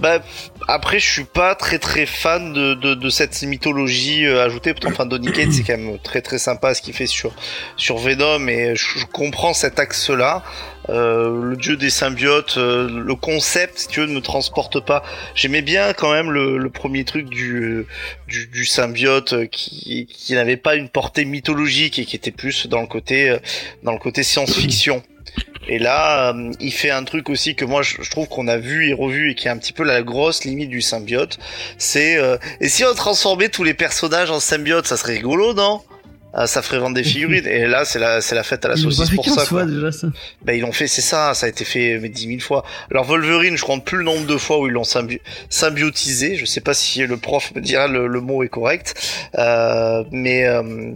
[0.00, 0.18] Bah
[0.66, 4.74] après je suis pas très très fan de, de, de cette mythologie euh, ajoutée.
[4.86, 7.32] Enfin Donny Cates c'est quand même très très sympa ce qu'il fait sur
[7.76, 10.42] sur Venom et je, je comprends cet axe-là.
[10.90, 15.02] Euh, le dieu des symbiotes, euh, le concept si tu veux ne me transporte pas.
[15.34, 17.86] J'aimais bien quand même le, le premier truc du
[18.28, 22.66] du, du symbiote euh, qui qui n'avait pas une portée mythologique et qui était plus
[22.66, 23.38] dans le côté euh,
[23.82, 25.02] dans le côté science-fiction.
[25.66, 28.58] Et là, euh, il fait un truc aussi que moi je, je trouve qu'on a
[28.58, 31.38] vu et revu et qui est un petit peu la grosse limite du symbiote.
[31.78, 35.80] C'est euh, et si on transformait tous les personnages en symbiote, ça serait rigolo, non?
[36.36, 37.46] Ah, Ça ferait vendre des figurines.
[37.46, 39.44] et là, c'est la c'est la fête à la Ils saucisse pour 15 ça.
[39.46, 39.70] fois quoi.
[39.70, 40.08] déjà ça.
[40.44, 41.32] Bah ils l'ont fait, c'est ça.
[41.32, 42.64] Ça a été fait mais dix mille fois.
[42.90, 46.36] Alors Wolverine, je compte plus le nombre de fois où ils l'ont symbi- symbiotisé.
[46.36, 48.94] Je sais pas si le prof me dira le, le mot est correct,
[49.38, 50.92] euh, mais euh,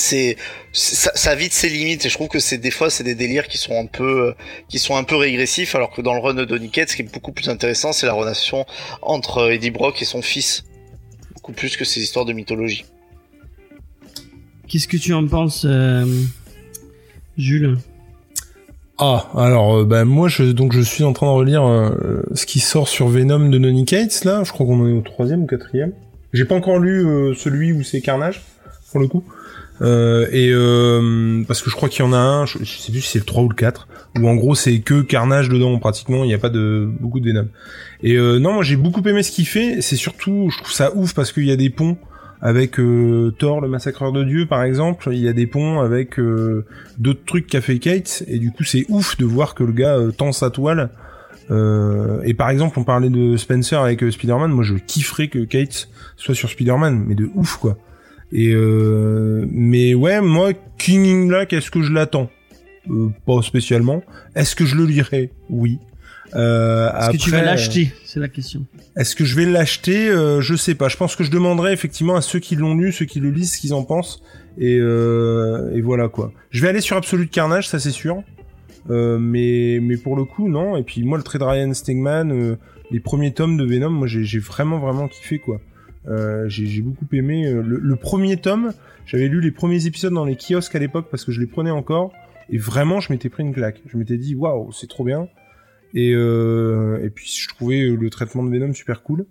[0.00, 0.36] c'est
[0.72, 3.48] ça, ça vite ses limites et je trouve que c'est des fois c'est des délires
[3.48, 4.32] qui sont un peu euh,
[4.68, 7.02] qui sont un peu régressifs alors que dans le run de Donny Cates, ce qui
[7.02, 8.66] est beaucoup plus intéressant c'est la relation
[9.02, 10.64] entre Eddie Brock et son fils
[11.34, 12.84] beaucoup plus que ces histoires de mythologie
[14.68, 16.04] Qu'est-ce que tu en penses, euh,
[17.38, 17.78] Jules?
[19.00, 22.46] Ah, alors euh, bah moi je donc je suis en train de relire euh, ce
[22.46, 24.42] qui sort sur Venom de Nonny Cates là.
[24.42, 25.92] Je crois qu'on en est au troisième ou quatrième.
[26.32, 28.42] J'ai pas encore lu euh, celui où c'est Carnage
[28.90, 29.22] pour le coup.
[29.80, 33.00] Euh, et euh, parce que je crois qu'il y en a un, je, sais plus
[33.00, 36.24] si c'est le 3 ou le 4, où en gros c'est que Carnage dedans pratiquement,
[36.24, 37.48] il n'y a pas de beaucoup de Venom.
[38.02, 40.94] Et euh, non, moi j'ai beaucoup aimé ce qu'il fait, c'est surtout, je trouve ça
[40.96, 41.96] ouf parce qu'il y a des ponts
[42.40, 42.76] avec
[43.38, 46.20] Thor le massacreur de Dieu par exemple, il y a des ponts avec
[46.96, 49.98] d'autres trucs qu'a fait Kate, et du coup c'est ouf de voir que le gars
[50.16, 50.90] tend sa toile.
[51.50, 56.36] Et par exemple on parlait de Spencer avec Spider-Man, moi je kifferais que Kate soit
[56.36, 57.76] sur Spider-Man, mais de ouf quoi.
[58.32, 62.30] Et euh, mais ouais, moi, King in Black, est-ce que je l'attends?
[62.90, 64.02] Euh, Pas spécialement.
[64.34, 65.30] Est-ce que je le lirai?
[65.48, 65.78] Oui.
[66.34, 67.90] Euh, Est-ce que tu vas l'acheter?
[68.04, 68.66] C'est la question.
[68.96, 70.08] Est-ce que je vais l'acheter?
[70.08, 70.88] Euh, Je sais pas.
[70.88, 73.54] Je pense que je demanderai effectivement à ceux qui l'ont lu, ceux qui le lisent,
[73.54, 74.22] ce qu'ils en pensent.
[74.58, 76.32] Et, euh, et voilà quoi.
[76.50, 78.22] Je vais aller sur Absolute Carnage, ça c'est sûr.
[78.90, 80.76] Euh, mais mais pour le coup non.
[80.76, 82.56] Et puis moi le trait de Ryan Stegman, euh,
[82.90, 85.60] les premiers tomes de Venom, moi j'ai j'ai vraiment vraiment kiffé quoi.
[86.08, 88.72] Euh, j'ai j'ai beaucoup aimé euh, le, le premier tome.
[89.06, 91.70] J'avais lu les premiers épisodes dans les kiosques à l'époque parce que je les prenais
[91.70, 92.12] encore.
[92.50, 93.82] Et vraiment, je m'étais pris une claque.
[93.86, 95.28] Je m'étais dit, waouh, c'est trop bien.
[95.94, 99.26] Et, euh, et puis, je trouvais le traitement de Venom super cool.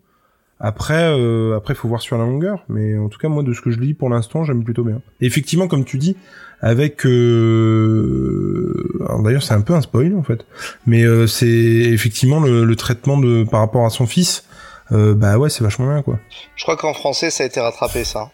[0.59, 2.63] Après, euh, après, faut voir sur la longueur.
[2.69, 5.01] Mais en tout cas, moi, de ce que je lis pour l'instant, j'aime plutôt bien.
[5.21, 6.15] Et effectivement, comme tu dis,
[6.61, 7.05] avec...
[7.05, 8.83] Euh...
[9.23, 10.45] D'ailleurs, c'est un peu un spoil, en fait.
[10.87, 14.46] Mais euh, c'est effectivement le, le traitement de par rapport à son fils.
[14.91, 16.19] Euh, bah ouais, c'est vachement bien, quoi.
[16.55, 18.31] Je crois qu'en français, ça a été rattrapé, ça.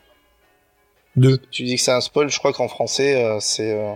[1.16, 1.40] De...
[1.52, 3.74] Tu dis que c'est un spoil, je crois qu'en français, euh, c'est...
[3.74, 3.94] euh,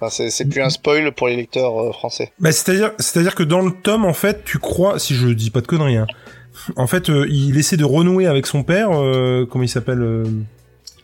[0.00, 2.32] enfin, c'est c'est plus un spoil pour les lecteurs euh, français.
[2.38, 5.60] Bah, c'est-à-dire, c'est-à-dire que dans le tome, en fait, tu crois, si je dis pas
[5.60, 6.06] de conneries, hein,
[6.76, 10.24] en fait, euh, il essaie de renouer avec son père, euh, comment il s'appelle, euh,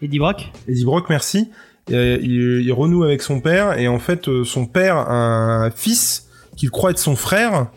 [0.03, 1.51] Eddie Brock Eddie Brock, merci.
[1.89, 6.29] Il, il renoue avec son père, et en fait, euh, son père a un fils
[6.57, 7.69] qu'il croit être son frère,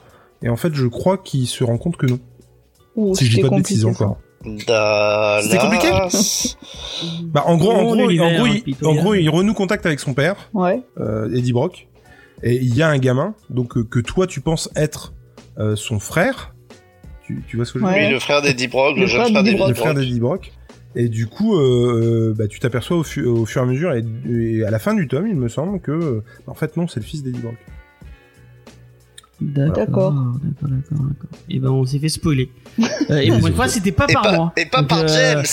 [0.44, 2.20] et en fait, je crois qu'il se rend compte que non.
[3.14, 4.18] Si je dis pas de bêtises encore.
[4.68, 5.42] Dallas.
[5.44, 5.90] C'était compliqué
[7.26, 9.86] Bah, en gros, en gros, en l'univers, gros, hein, il, en gros, il renoue contact
[9.86, 10.82] avec son père, Ouais.
[11.00, 11.88] euh, Eddie Brock,
[12.44, 15.14] et il y a un gamin, donc euh, que toi tu penses être
[15.58, 16.54] euh, son frère.
[17.26, 18.02] Tu, tu vois ce que je veux dire?
[18.04, 19.68] Oui, le frère d'Eddie Brock, le, Le jeune frère d'Eddie Brock.
[19.70, 19.84] le Brock.
[19.84, 20.52] frère d'Eddie Brock.
[20.98, 23.94] Et du coup, euh, euh, bah, tu t'aperçois au, fu- au fur et à mesure,
[23.94, 26.88] et, et à la fin du tome, il me semble que, euh, en fait, non,
[26.88, 27.56] c'est le fils d'Eddie Brock.
[29.42, 29.76] D'accord.
[29.76, 30.14] D'accord.
[30.14, 31.30] D'accord, d'accord, d'accord.
[31.50, 32.50] Et ben, on s'est fait spoiler.
[33.10, 34.54] Euh, et pour une fois, c'était pas Et par pas, moi.
[34.58, 35.44] et pas Donc, par euh, James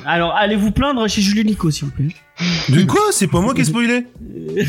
[0.06, 2.08] Alors, allez vous plaindre chez Julien Nico, s'il vous plaît?
[2.68, 3.00] De quoi?
[3.12, 4.06] C'est pas moi qui ai spoilé?
[4.56, 4.62] Euh,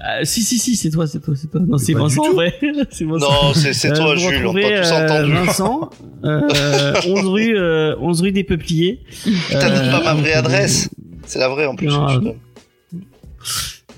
[0.24, 1.60] si, si, si, c'est toi, c'est toi, c'est toi.
[1.60, 2.54] Non, c'est Vincent, du ouais.
[2.90, 3.30] c'est Vincent.
[3.30, 5.32] Non, c'est c'est Euh, toi, Jules, on t'a tous euh, entendu.
[5.32, 5.90] Vincent,
[6.24, 9.00] euh, 11 rue, euh, 11 rue des Peupliers.
[9.50, 10.88] T'as Euh, pas ma vraie euh, adresse
[11.26, 11.88] C'est la vraie en plus.
[11.88, 12.32] Non, je euh.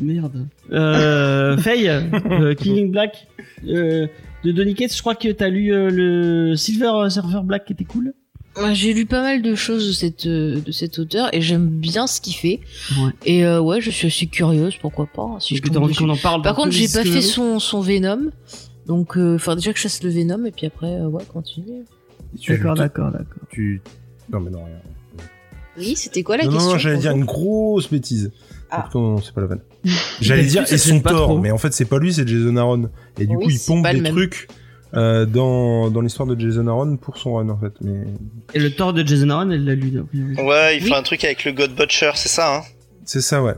[0.00, 0.46] Merde.
[0.72, 3.26] Euh, Faye, euh, Killing Black,
[3.68, 4.06] euh,
[4.44, 7.84] de Donny Cates, je crois que t'as lu euh, le Silver Surfer Black qui était
[7.84, 8.14] cool.
[8.56, 11.68] Ouais, J'ai lu pas mal de choses de cette euh, de cet auteur et j'aime
[11.68, 12.60] bien ce qu'il fait.
[12.98, 13.12] Ouais.
[13.24, 15.36] Et euh, ouais, je suis assez curieuse, pourquoi pas.
[15.38, 16.02] Si je tombe envie dessus.
[16.02, 18.30] qu'on en parle Par contre, j'ai pas fait son son Venom,
[18.86, 21.82] donc euh, faudra déjà que je fasse le Venom et puis après euh, ouais continuer.
[22.40, 23.42] Tu as lu D'accord, tout- d'accord, d'accord.
[23.50, 23.80] Tu...
[24.32, 24.74] Non, mais non, rien.
[25.78, 28.32] Oui, c'était quoi la non, question non, j'allais dire une grosse bêtise.
[28.70, 28.88] Ah.
[29.22, 29.60] C'est pas la peine.
[30.20, 32.90] J'allais dire, et son tort, mais en fait, c'est pas lui, c'est Jason Aaron.
[33.18, 34.48] Et du Oui, coup, il pompe des trucs
[34.94, 37.72] euh, dans, dans l'histoire de Jason Aaron pour son run, en fait.
[37.80, 38.04] Mais
[38.54, 39.98] Et le tort de Jason Aaron, elle l'a lu.
[40.00, 40.34] a priori.
[40.48, 40.88] Ouais, il Oui.
[40.88, 42.60] fait un truc avec le God Butcher, c'est ça, hein?
[43.04, 43.54] C'est ça, ouais.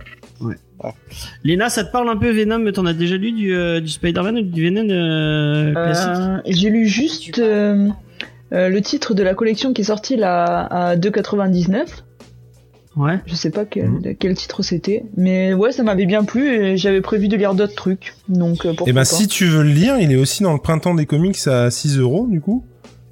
[1.45, 4.37] Léna, ça te parle un peu Venom T'en as déjà lu du, euh, du Spider-Man
[4.39, 6.11] ou du Venom euh, classique?
[6.17, 7.89] Euh, J'ai lu juste euh,
[8.53, 11.85] euh, le titre de la collection qui est sortie là à 2,99.
[12.97, 13.21] Ouais.
[13.27, 14.15] Je sais pas quel, Mhm.
[14.19, 17.75] quel titre c'était, mais ouais, ça m'avait bien plu et j'avais prévu de lire d'autres
[17.75, 18.15] trucs.
[18.29, 19.05] Donc euh, pourquoi Et ben, pas.
[19.07, 21.99] si tu veux le lire, il est aussi dans le printemps des comics à 6
[21.99, 22.65] euros, du coup.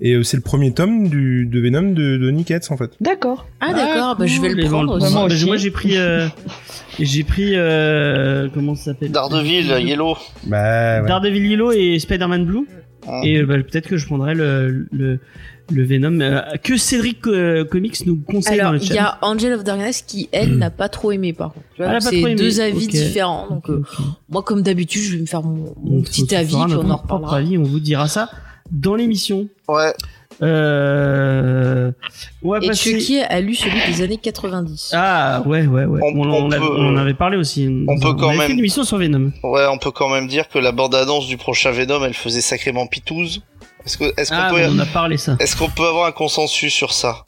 [0.02, 2.90] Et euh, c'est le premier tome du, de Venom de, de Nick Hedges, en fait.
[3.02, 3.46] D'accord.
[3.60, 5.12] Ah d'accord, bah, je vais le vont prendre aussi.
[5.12, 5.44] Moi Bah, aussi.
[5.46, 6.26] Moi, j'ai pris, euh,
[6.98, 9.10] j'ai pris, euh, comment ça s'appelle?
[9.12, 10.16] Daredevil, Yellow.
[10.46, 11.08] Bah, ouais.
[11.08, 12.66] Daredevil Yellow et Spider-Man Blue.
[13.06, 13.20] Ah.
[13.24, 15.20] Et bah, peut-être que je prendrai le, le,
[15.70, 19.18] le Venom euh, que Cédric euh, Comics nous conseille dans Alors, le il y a
[19.22, 22.00] Angel of Darkness qui, elle, n'a pas trop aimé, par contre.
[22.00, 23.46] C'est deux avis différents.
[23.48, 23.82] Donc, euh,
[24.28, 26.98] moi, comme d'habitude, je vais me faire mon, mon On petit avis, puis on en
[26.98, 27.36] propre reparlera.
[27.36, 28.28] avis, on vous dira ça
[28.70, 29.48] dans l'émission.
[29.68, 29.92] Ouais,
[30.42, 31.90] Euh...
[32.42, 32.98] Va Et passer...
[32.98, 34.92] Chucky a lu celui des années 90.
[34.94, 36.00] Ah ouais ouais ouais.
[36.02, 36.50] On- On,
[36.96, 37.68] a- avait parlé aussi.
[37.88, 39.32] on peut quand fait même- une émission sur Venom.
[39.42, 42.86] ouais, on peut quand même dire que la bande-annonce du prochain Venom, elle faisait sacrément
[42.86, 43.42] pitouze.
[43.86, 45.36] Est-ce qu'on Ah peut, on en a parlé ça.
[45.40, 47.24] est-ce qu'on peut avoir un consensus sur ça?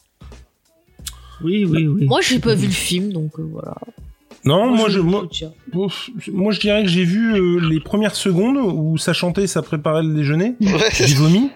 [1.42, 2.06] Oui, oui, oui.
[2.06, 3.74] Moi, j'ai pas vu le film, donc euh, voilà.
[4.44, 9.12] Non, moi, je, moi, je dirais que j'ai vu euh, les premières secondes où ça
[9.12, 10.54] chantait, ça préparait le déjeuner.
[10.60, 11.50] Ouais, J'ai vomi.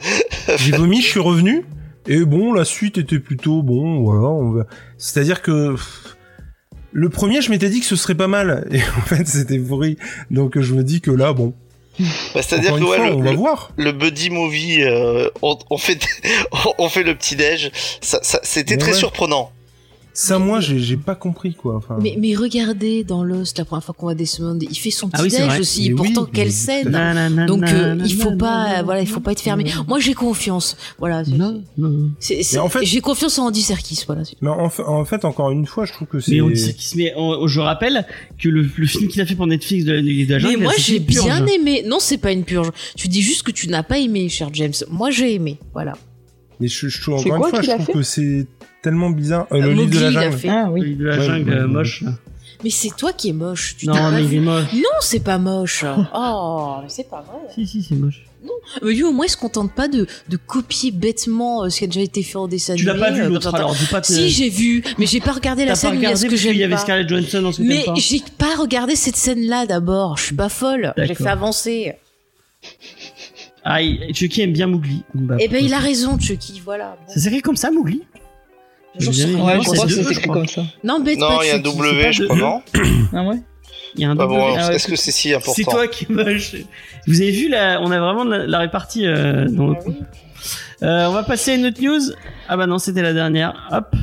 [0.57, 1.65] J'ai vomi, je suis revenu.
[2.09, 4.29] Et bon, la suite était plutôt bon, voilà.
[4.29, 4.67] on va-
[4.99, 5.75] C'est-à-dire que
[6.93, 9.99] le premier, je m'étais dit que ce serait pas mal, et en fait, c'était pourri.
[10.31, 11.55] Donc, je me dis que là, bon,
[12.35, 13.71] Bah, C'est-à-dire que ouais, fois, le, on va le- voir.
[13.77, 15.99] le buddy movie, euh, on, on fait
[16.79, 17.71] on fait le petit déj,
[18.01, 19.51] ça, ça- c'était très surprenant.
[20.19, 21.77] Ça, moi, j'ai j'ai pas compris, quoi.
[21.77, 25.11] Enfin, Mais, mais regardez dans Lost, la première fois qu'on va descendre, il fait son
[25.13, 25.61] Ah petit oui, c'est déj vrai.
[25.61, 25.83] aussi.
[25.91, 29.21] Mais oui, Pourtant, quelle mais scène Nanana, Donc euh, il faut pas, voilà, il faut
[29.21, 29.67] pas être fermé.
[29.87, 30.79] Moi, j'ai confiance.
[30.99, 31.23] Voilà.
[31.23, 32.11] c'est- Non, non.
[32.19, 34.05] c'est- c'est- Mais en fait- j'ai confiance en Andy Serkis.
[34.07, 34.23] Voilà.
[34.41, 36.33] Mais en, fa- en fait, encore une fois, je trouve que c'est.
[36.33, 37.13] Mais on dit ça qui se met.
[37.17, 38.07] on- je rappelle
[38.39, 40.63] que le, le film qu'il a fait pour Netflix de, de, de la jungle, Mais
[40.65, 41.83] moi, j'ai bien aimé.
[41.87, 42.71] Non, c'est pas une purge.
[42.97, 44.73] Tu dis juste que tu n'as pas aimé, cher James.
[44.91, 45.59] Moi, j'ai aimé.
[45.75, 45.93] Voilà.
[46.59, 48.47] Mais je, je trouve encore une fois, je trouve que c'est
[48.83, 49.47] tellement bizarre.
[49.53, 50.49] Euh, le livre de la il jungle.
[50.51, 50.95] Ah oui.
[50.97, 51.73] De la Ouais, jungle ouais, euh, ouais.
[51.73, 52.05] moche.
[52.65, 53.77] Mais c'est toi qui es moche.
[53.79, 54.73] Tu Non, pas mais il est moche.
[54.73, 55.85] Non, c'est pas moche.
[56.15, 57.39] oh, c'est pas vrai.
[57.55, 58.23] Si, si, c'est moche.
[58.83, 61.85] Mais lui, au moins, il se contente pas de, de copier bêtement euh, ce qui
[61.85, 63.87] a déjà été fait en dessin Tu l'as animé, pas vu euh, l'autre alors, dis
[63.87, 64.07] pas que.
[64.07, 65.99] Si, j'ai vu, mais j'ai pas regardé la pas scène.
[65.99, 67.95] mais est-ce regardé que qu'il y avait pas Scarlett Johansson dans ce Mais pas.
[67.97, 70.17] j'ai pas regardé cette scène-là d'abord.
[70.17, 70.95] Je suis pas folle.
[70.97, 71.93] J'ai fait avancer.
[73.65, 75.03] Ah, il- Chucky aime bien Mowgli.
[75.15, 76.63] Bah, Eh ben, il a raison, Chucky.
[76.65, 76.97] Voilà.
[77.07, 77.13] Bon.
[77.13, 78.03] Ça s'écrit comme ça, Mowgli?
[78.99, 79.35] Sais.
[79.35, 80.35] Ouais, je c'est crois que crois.
[80.37, 80.63] comme ça.
[80.85, 81.59] Non, bête Non, il y a un.
[81.59, 82.63] W, je de- crois, non
[83.15, 83.37] Ah ouais
[83.95, 84.55] Il y a un Ah bon.
[84.57, 84.75] Ah ouais.
[84.77, 86.55] est-ce que c'est si important C'est toi qui moche.
[87.07, 89.95] Vous avez vu la, on a vraiment la, la répartie euh, dans le coup.
[90.83, 92.01] Euh, on va passer à une autre news.
[92.49, 93.55] Ah bah non, c'était la dernière.
[93.73, 93.95] Hop.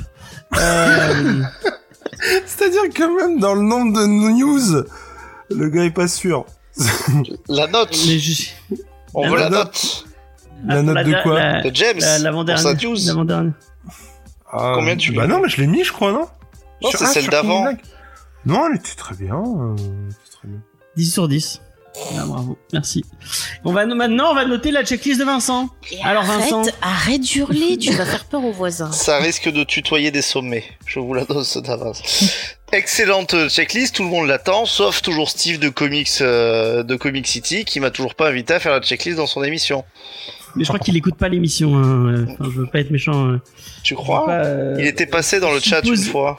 [0.58, 1.41] Euh,
[2.46, 4.84] C'est-à-dire que même dans le nombre de news,
[5.50, 6.46] le gars est pas sûr.
[7.50, 8.50] La note mais je-
[9.14, 9.64] On La veut la note.
[9.66, 10.06] note
[10.68, 13.54] La Ah, note la- de quoi la- de James L'avant-dernière.
[14.54, 16.28] Ah, Combien tu Bah non, mais je l'ai mis, je crois, non
[16.82, 17.66] Non, c'est ah, celle d'avant.
[18.45, 19.36] Non, elle était très bien.
[19.36, 19.76] euh,
[20.10, 20.60] c'était très bien.
[20.95, 21.62] 10 sur 10.
[22.18, 23.06] Ah, bravo, merci.
[23.64, 25.70] On va maintenant, on va noter la checklist de Vincent.
[25.91, 26.72] Et Alors, arrête, Vincent.
[26.82, 28.91] arrête d'hurler, tu vas faire peur aux voisins.
[28.91, 30.64] Ça risque de tutoyer des sommets.
[30.88, 32.02] Je vous l'annonce d'avance.
[32.72, 37.66] Excellente checklist, tout le monde l'attend, sauf toujours Steve de Comics euh, de Comic City
[37.66, 39.84] qui m'a toujours pas invité à faire la checklist dans son émission.
[40.56, 41.76] Mais je crois qu'il écoute pas l'émission.
[41.78, 42.26] Hein.
[42.30, 43.28] Enfin, je veux pas être méchant.
[43.28, 43.41] euh.
[43.84, 44.26] Tu crois?
[44.26, 46.38] Pas, euh, Il était passé dans le chat une fois.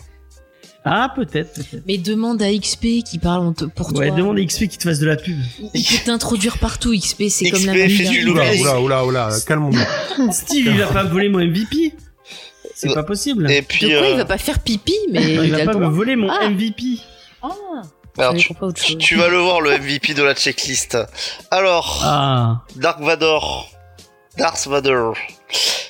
[0.84, 1.60] Ah, peut-être.
[1.86, 4.16] Mais demande à XP qui parle pour Ouais, toi.
[4.16, 5.38] demande à XP qui te fasse de la pub.
[5.72, 8.28] Il peut t'introduire partout, XP, c'est comme XP la fait du.
[8.28, 10.30] Oula, oula, oula, oula, calmons-nous.
[10.32, 11.94] Steve, il va pas me voler mon MVP.
[12.74, 13.50] C'est pas possible.
[13.50, 15.78] Et De puis, quoi euh, il va pas faire pipi, mais il il, va pas
[15.78, 16.48] me voler mon Ah.
[16.50, 16.98] MVP.
[17.42, 17.48] Ah,
[18.18, 18.98] alors, je tu, comprends pas autre tu- chose.
[19.00, 20.98] tu vas le voir le MVP de la checklist.
[21.50, 22.62] Alors, Ah.
[22.76, 23.70] Dark Vador,
[24.36, 25.12] Darth Vader,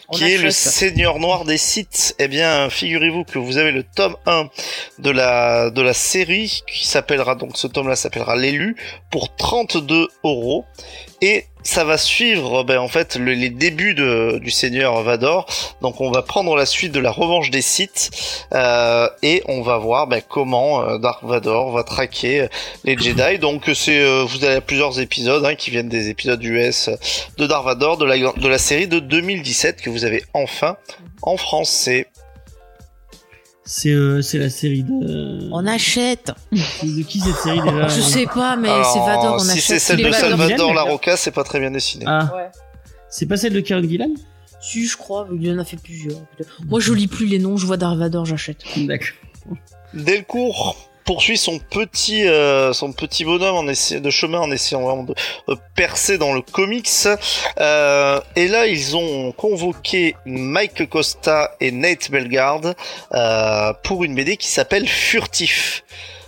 [0.09, 3.83] On qui est le seigneur noir des sites, eh bien, figurez-vous que vous avez le
[3.83, 4.49] tome 1
[4.99, 8.77] de la, de la série, qui s'appellera, donc ce tome-là s'appellera L'élu,
[9.11, 10.65] pour 32 euros.
[11.23, 15.47] Et ça va suivre, ben, en fait, le- les débuts de, du seigneur Vador.
[15.81, 18.11] Donc on va prendre la suite de la revanche des sites,
[18.53, 22.49] euh, et on va voir ben, comment euh, Dark Vador va traquer euh,
[22.85, 23.39] les Jedi.
[23.39, 26.91] Donc c'est, euh, vous avez plusieurs épisodes hein, qui viennent des épisodes US
[27.39, 28.99] de Dark Vador de la, de la série de
[29.55, 30.77] 2017 que vous avez enfin
[31.23, 32.09] en français.
[33.67, 35.49] C'est euh, c'est la série de.
[35.53, 36.33] On achète.
[36.53, 39.63] De qui cette série déjà Je sais pas, mais c'est Vador, on si achète.
[39.65, 40.19] c'est celle de Vador.
[40.21, 42.05] Salvador Gillen, Larocca, c'est pas très bien dessiné.
[42.07, 42.49] Ah, Ouais.
[43.09, 44.11] c'est pas celle de Karen Gillan?
[44.61, 46.19] Si, je crois, il en a fait plusieurs.
[46.67, 48.59] Moi, je lis plus les noms, je vois Darvador, j'achète.
[48.77, 49.17] D'accord.
[49.95, 55.05] Delcourt poursuit son petit euh, son petit bonhomme en essayant de chemin en essayant vraiment
[55.05, 55.15] de,
[55.75, 56.89] percer dans le comics.
[57.61, 62.61] Euh, et là ils ont convoqué Mike Costa et Nate Belgard
[63.13, 65.85] euh, pour une BD qui s'appelle Furtif.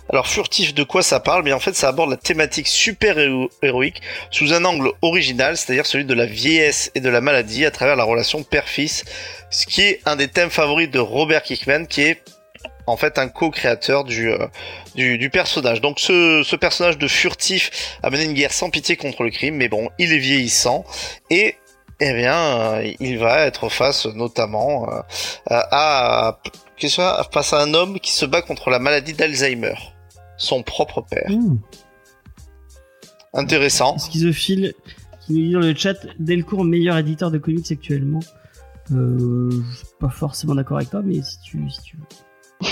[0.09, 1.43] Alors furtif de quoi ça parle?
[1.43, 4.01] Mais en fait ça aborde la thématique super héro- héroïque
[4.31, 7.97] sous un angle original, c'est-à-dire celui de la vieillesse et de la maladie à travers
[7.97, 9.03] la relation père-fils,
[9.49, 12.21] ce qui est un des thèmes favoris de Robert Kickman qui est
[12.87, 14.47] en fait un co-créateur du, euh,
[14.95, 15.81] du, du personnage.
[15.81, 19.55] Donc ce, ce personnage de furtif a mené une guerre sans pitié contre le crime,
[19.55, 20.85] mais bon, il est vieillissant
[21.29, 21.55] et
[21.99, 25.01] eh bien, euh, il va être face notamment euh,
[25.47, 26.39] à,
[26.79, 29.73] que ça face à un homme qui se bat contre la maladie d'Alzheimer,
[30.37, 31.29] son propre père.
[31.29, 31.57] Mmh.
[33.33, 33.97] Intéressant.
[33.97, 34.73] Schizophile
[35.21, 38.21] qui nous dit dans le chat Delcourt meilleur éditeur de comics actuellement.
[38.91, 42.26] Euh, je suis pas forcément d'accord avec toi, mais si tu, si tu veux.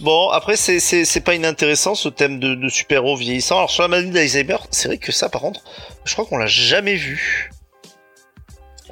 [0.00, 3.58] Bon, après, c'est, pas inintéressant ce thème de, de super-héros vieillissant.
[3.58, 5.62] Alors, sur la maladie d'Alzheimer, c'est vrai que ça, par contre,
[6.04, 7.52] je crois qu'on l'a jamais vu.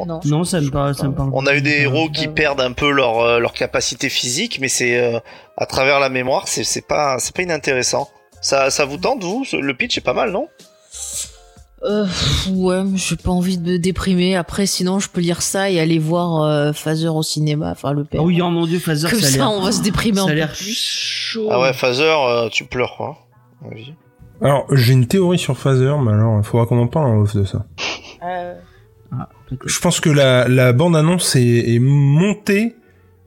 [0.06, 0.20] Non.
[0.24, 1.30] Non, ça me parle, ça me parle.
[1.32, 2.32] On a eu des héros qui ouais.
[2.32, 5.18] perdent un peu leur euh, leur capacité physique, mais c'est euh,
[5.58, 8.08] à travers la mémoire, c'est c'est pas c'est pas inintéressant.
[8.40, 9.44] Ça ça vous tente vous?
[9.52, 10.48] Le pitch est pas mal, non?
[11.82, 12.06] Euh,
[12.50, 14.36] ouais, j'ai pas envie de me déprimer.
[14.36, 18.04] Après, sinon, je peux lire ça et aller voir euh, Phaser au cinéma, enfin le
[18.04, 18.20] père.
[18.22, 20.22] Ah oui, oh mon dieu, Phaser, Comme ça a ça, on va se déprimer Ça
[20.24, 20.74] un a peu l'air plus.
[20.76, 21.48] chaud.
[21.50, 23.16] Ah ouais, Phaser, euh, tu pleures quoi.
[23.70, 23.94] avis.
[24.42, 27.34] Alors, j'ai une théorie sur Phaser, mais alors, il faudra qu'on en parle en off
[27.34, 27.64] de ça.
[28.24, 28.54] Euh,
[29.12, 29.28] Ah.
[29.64, 32.76] Je pense que la, la bande-annonce est, est montée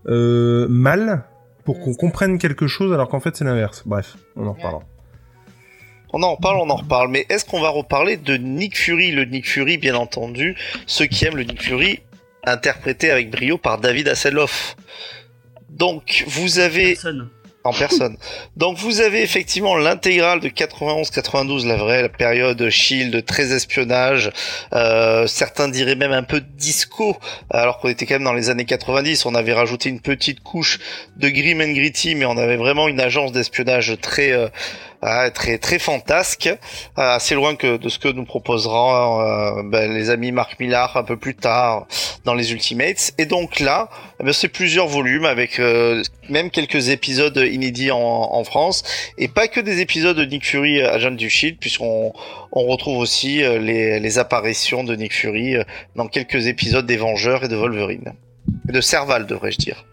[0.08, 1.26] euh, mal
[1.66, 3.84] pour qu'on comprenne quelque chose, alors qu'en fait, c'est l'inverse.
[3.86, 4.84] Bref, on en reparlera.
[6.16, 7.10] On en reparle, on en reparle.
[7.10, 10.56] Mais est-ce qu'on va reparler de Nick Fury Le Nick Fury, bien entendu.
[10.86, 12.02] Ceux qui aiment le Nick Fury,
[12.46, 14.76] interprété avec brio par David Hasselhoff.
[15.72, 17.30] Donc, vous avez Personne.
[17.64, 18.18] en personne.
[18.58, 24.30] Donc vous avez effectivement l'intégrale de 91-92, la vraie la période Shield, très espionnage.
[24.74, 27.18] Euh, certains diraient même un peu disco,
[27.50, 29.26] alors qu'on était quand même dans les années 90.
[29.26, 30.78] On avait rajouté une petite couche
[31.16, 34.50] de grim and gritty, mais on avait vraiment une agence d'espionnage très euh,
[35.34, 36.58] très très fantasque, euh,
[36.96, 41.04] assez loin que de ce que nous proposera euh, ben, les amis Marc Millar un
[41.04, 41.88] peu plus tard
[42.26, 43.14] dans les Ultimates.
[43.18, 43.90] Et donc là,
[44.20, 48.84] eh ben, c'est plusieurs volumes avec euh, même quelques épisodes inédits en, en France
[49.18, 52.14] et pas que des épisodes de Nick Fury agent du Shield puisqu'on
[52.52, 55.56] on retrouve aussi les, les apparitions de Nick Fury
[55.96, 58.14] dans quelques épisodes des Vengeurs et de Wolverine.
[58.66, 59.84] De Serval devrais-je dire.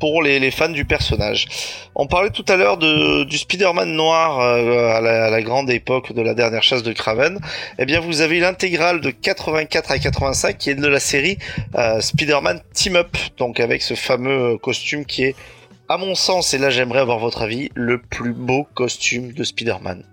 [0.00, 1.46] Pour les, les fans du personnage.
[1.94, 6.12] On parlait tout à l'heure du Spider-Man noir euh, à, la, à la grande époque
[6.14, 7.38] de la dernière chasse de Kraven.
[7.78, 11.36] Eh bien, vous avez l'intégrale de 84 à 85 qui est de la série
[11.76, 15.36] euh, Spider-Man Team Up, donc avec ce fameux costume qui est,
[15.90, 20.04] à mon sens, et là j'aimerais avoir votre avis, le plus beau costume de Spider-Man.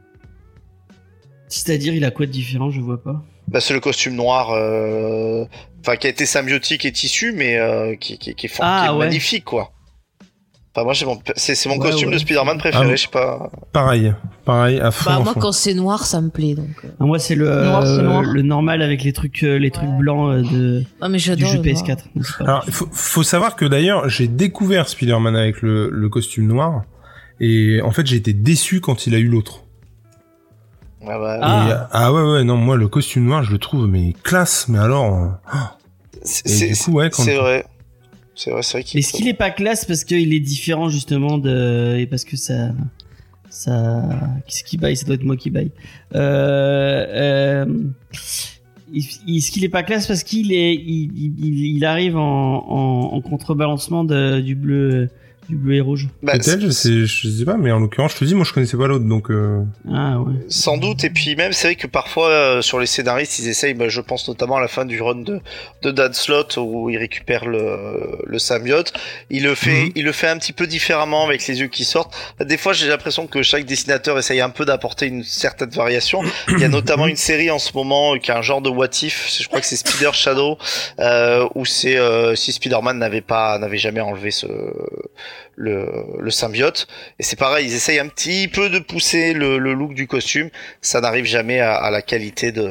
[1.47, 3.23] C'est-à-dire, il a quoi de différent Je vois pas.
[3.47, 5.45] Bah, c'est le costume noir, euh,
[5.79, 8.87] enfin qui a été symbiotique et tissu, mais euh, qui, qui, qui est, Ah, qui
[8.87, 9.05] est ouais.
[9.05, 9.71] magnifique quoi.
[10.77, 12.13] Enfin, moi, c'est mon, c'est, c'est mon Ouais, costume ouais.
[12.13, 13.49] de Spider-Man préféré, Ah, je sais pas.
[13.73, 14.13] Pareil,
[14.45, 15.09] pareil, à fond.
[15.09, 15.39] bah moi, fond.
[15.39, 16.67] quand c'est noir, ça me plaît donc.
[16.85, 16.89] euh.
[16.99, 18.21] Ah, moi, c'est le Noir, c'est euh, noir.
[18.21, 21.33] le normal avec les trucs euh, les trucs blancs euh, de Non mais du jeu
[21.35, 21.53] le noir.
[21.63, 21.97] PS4.
[22.15, 25.89] Non, c'est pas- Alors, il faut, faut savoir que d'ailleurs, j'ai découvert Spider-Man avec le,
[25.89, 26.83] le costume noir,
[27.39, 29.63] et en fait, j'ai été déçu quand il a eu l'autre.
[31.07, 31.65] Ah, bah, Ah.
[31.67, 34.67] Et, euh, ah ouais, ouais, non, moi, le costume noir, je le trouve, mais classe,
[34.67, 35.37] mais alors...
[36.23, 37.65] c'est, ouais, quand- c'est vrai.
[38.37, 40.89] C'est vrai, c'est vrai qu'il Mais est-ce qu'il est pas classe parce qu'il est différent
[40.89, 42.71] justement de et parce que ça
[43.49, 44.03] ça
[44.47, 44.95] qu'est-ce qui baille?
[44.95, 45.71] Ça doit être moi qui baille.
[46.13, 47.65] Euh, euh...
[48.93, 53.21] Est-ce qu'il est pas classe parce qu'il est il, il, il arrive en, en, en
[53.21, 55.09] contrebalancement de, du bleu
[55.49, 56.07] du bleu et rouge.
[56.23, 58.53] Bah, Peut-être, je sais, je sais pas, mais en l'occurrence, je te dis, moi, je
[58.53, 59.31] connaissais pas l'autre, donc...
[59.31, 59.63] Euh...
[59.93, 60.33] Ah ouais.
[60.49, 63.73] Sans doute, et puis même, c'est vrai que parfois, euh, sur les scénaristes, ils essayent,
[63.73, 65.39] bah, je pense notamment à la fin du run de,
[65.83, 68.93] de Dan Slott, où il récupère le, le symbiote,
[69.29, 69.91] il le fait, Mhm.
[69.95, 72.15] il le fait un petit peu différemment avec les yeux qui sortent.
[72.39, 76.21] Des fois, j'ai l'impression que chaque dessinateur essaye un peu d'apporter une certaine variation.
[76.49, 78.69] Il y a notamment une série en ce moment euh, qui a un genre de
[78.69, 80.57] what if, je crois que c'est Spider Shadow,
[80.99, 84.47] euh, où c'est euh, si Spider-Man n'avait pas, n'avait jamais enlevé ce,
[85.55, 85.87] le,
[86.19, 86.87] le symbiote.
[87.19, 90.49] Et c'est pareil, ils essayent un petit peu de pousser le, le look du costume.
[90.81, 92.63] Ça n'arrive jamais à, à la qualité de,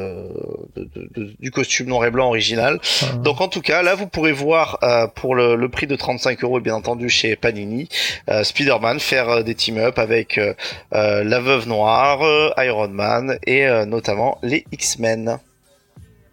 [0.76, 2.78] de- de- de- du costume noir et blanc original.
[2.82, 5.96] enfin, Donc en tout cas, là vous pourrez voir euh, pour le, le prix de
[5.96, 7.88] 35 euros, bien entendu chez Panini,
[8.30, 10.54] euh, Spider-Man faire euh, des team-up avec euh,
[10.94, 15.38] euh, la Veuve Noire, euh, Iron Man et euh, notamment les X-Men.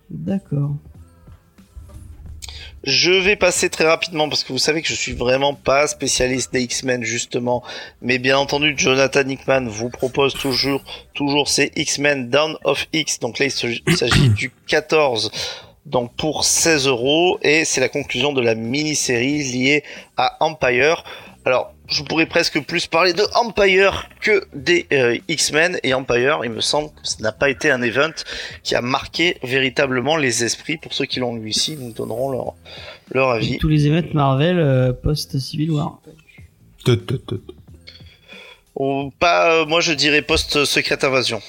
[0.10, 0.72] D'accord.
[2.84, 6.51] Je vais passer très rapidement parce que vous savez que je suis vraiment pas spécialiste
[6.51, 7.64] des X-Men justement,
[8.01, 10.84] mais bien entendu Jonathan Hickman vous propose toujours
[11.14, 13.19] toujours ces X-Men Down of X.
[13.19, 13.51] Donc là il
[13.95, 15.31] s'agit du 14
[15.85, 19.84] donc pour 16 euros et c'est la conclusion de la mini-série liée
[20.18, 21.03] à Empire.
[21.45, 26.51] Alors je pourrais presque plus parler de Empire que des euh, X-Men et Empire il
[26.51, 28.11] me semble que ce n'a pas été un event
[28.64, 32.53] qui a marqué véritablement les esprits pour ceux qui l'ont lu ici nous donneront leur
[33.11, 33.57] leur avis.
[33.57, 35.99] Tous les événements Marvel euh, post Civil War.
[36.85, 37.41] tut, tut, tut.
[38.76, 41.41] Ou pas, euh, moi je dirais post-secret invasion.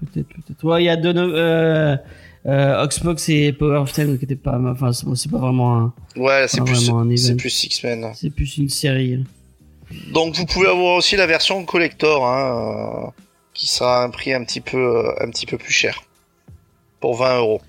[0.00, 0.64] Peut-être peut-être.
[0.64, 1.12] Ouais, il y a deux
[2.46, 6.46] euh, Oxbox et Power of Ten qui étaient pas enfin c'est pas vraiment un Ouais,
[6.48, 8.12] c'est plus, c'est plus X-Men.
[8.14, 9.24] c'est plus une série.
[10.12, 13.10] Donc vous pouvez avoir aussi la version collector, hein, euh,
[13.54, 16.02] qui sera à un prix un petit peu, euh, un petit peu plus cher,
[17.00, 17.60] pour 20 euros,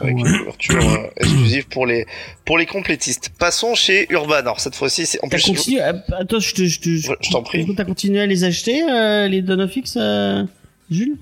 [0.00, 0.22] avec Ouais.
[0.22, 2.04] une couverture euh, exclusive pour les,
[2.44, 3.30] pour les complétistes.
[3.38, 4.34] Passons chez Urban.
[4.34, 5.42] Alors cette fois-ci, c'est en plus.
[5.46, 7.64] continué euh, Attends, je te je te Ouais, je t'en prie.
[7.76, 10.44] T'as continué à les acheter euh, les Dawn of X euh,
[10.90, 11.16] Jules?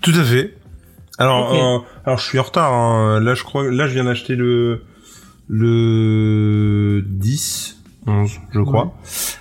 [0.00, 0.54] Tout à fait.
[1.18, 2.72] Alors, euh, alors je suis en retard.
[2.72, 3.20] hein.
[3.20, 4.82] Là, je crois, là, je viens d'acheter le
[5.48, 8.94] le 10, 11, je crois.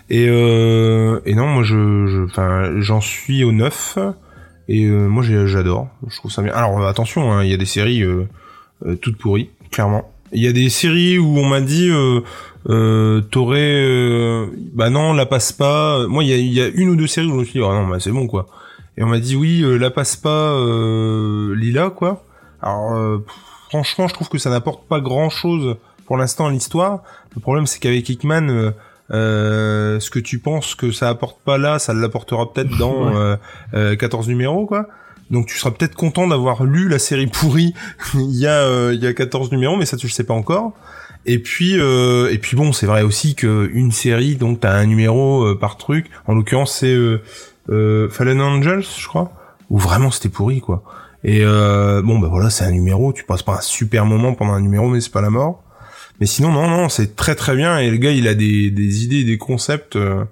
[0.09, 3.97] Et euh, et non, moi, je, je, enfin, j'en suis au 9
[4.67, 5.87] et euh, moi, j'adore.
[6.07, 6.53] Je trouve ça bien.
[6.53, 8.27] Alors, euh, attention, hein, il y a des séries euh,
[8.85, 10.11] euh, toutes pourries, clairement.
[10.31, 11.89] Il y a des séries où on m'a dit.
[11.89, 12.21] Euh,
[12.67, 16.89] euh, t'aurais euh, bah non la passe pas moi il y a, y a une
[16.89, 18.47] ou deux séries où je me suis dit ah non bah c'est bon quoi
[18.97, 22.23] et on m'a dit oui euh, la passe pas euh, Lila quoi.
[22.61, 23.35] Alors euh, pff,
[23.69, 27.01] franchement je trouve que ça n'apporte pas grand chose pour l'instant à l'histoire.
[27.35, 28.71] Le problème c'est qu'avec Hickman
[29.11, 33.15] euh, ce que tu penses que ça apporte pas là ça l'apportera peut-être dans Ouais.
[33.15, 33.37] euh,
[33.73, 34.87] euh, 14 numéros quoi.
[35.31, 37.73] Donc tu seras peut-être content d'avoir lu la série pourrie
[38.13, 40.33] il y a euh, il y a 14 numéros mais ça tu le sais pas
[40.33, 40.73] encore.
[41.27, 44.85] Et puis euh, et puis bon c'est vrai aussi que une série donc t'as un
[44.85, 46.09] numéro par truc.
[46.27, 46.95] En l'occurrence c'est
[47.69, 49.31] euh, Fallen Angels je crois.
[49.69, 50.83] Où vraiment c'était pourri quoi.
[51.23, 53.13] Et euh, bon bah voilà c'est un numéro.
[53.13, 55.63] Tu passes pas un super moment pendant un numéro mais c'est pas la mort.
[56.19, 57.79] Mais sinon non non c'est très très bien.
[57.79, 60.23] Et le gars il a des idées des concepts euh,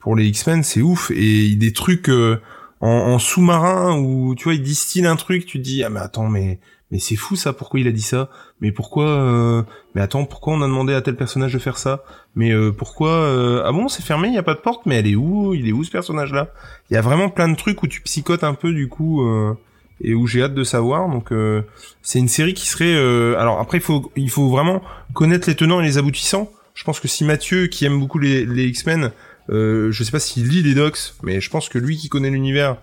[0.00, 1.10] pour les X-Men c'est ouf.
[1.14, 2.40] Et des trucs euh,
[2.80, 6.28] en, en sous-marin où tu vois il distille un truc tu dis ah mais attends
[6.28, 6.58] mais
[6.92, 8.28] mais c'est fou ça pourquoi il a dit ça.
[8.60, 9.62] Mais pourquoi euh,
[9.94, 12.04] mais attends pourquoi on a demandé à tel personnage de faire ça?
[12.36, 14.96] Mais euh, pourquoi euh, ah bon c'est fermé il y a pas de porte mais
[14.96, 15.54] elle est où?
[15.54, 16.52] Il est où ce personnage là
[16.90, 19.54] il y a vraiment plein de trucs où tu psychotes un peu du coup euh,
[20.02, 21.08] et où j'ai hâte de savoir.
[21.08, 21.62] Donc euh,
[22.02, 22.94] c'est une série qui serait
[23.36, 24.82] alors après il faut il faut vraiment
[25.14, 26.50] connaître les tenants et les aboutissants.
[26.74, 29.12] Je pense que si Mathieu qui aime beaucoup les, X-Men
[29.48, 32.76] je sais pas s'il lit les docs mais je pense que lui qui connaît l'univers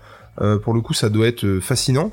[0.62, 2.12] pour le coup ça doit être fascinant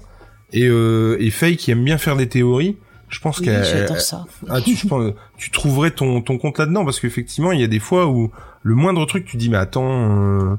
[0.54, 2.78] et euh, et Faye qui aime bien faire des théories
[3.10, 4.26] je pense Oui, qu'elle j'adore ça.
[4.50, 7.68] ah, tu, je pense, tu trouverais ton, ton compte là-dedans parce qu'effectivement, il y a
[7.68, 8.32] des fois où
[8.64, 10.42] le moindre truc, tu dis mais attends.
[10.42, 10.56] euh,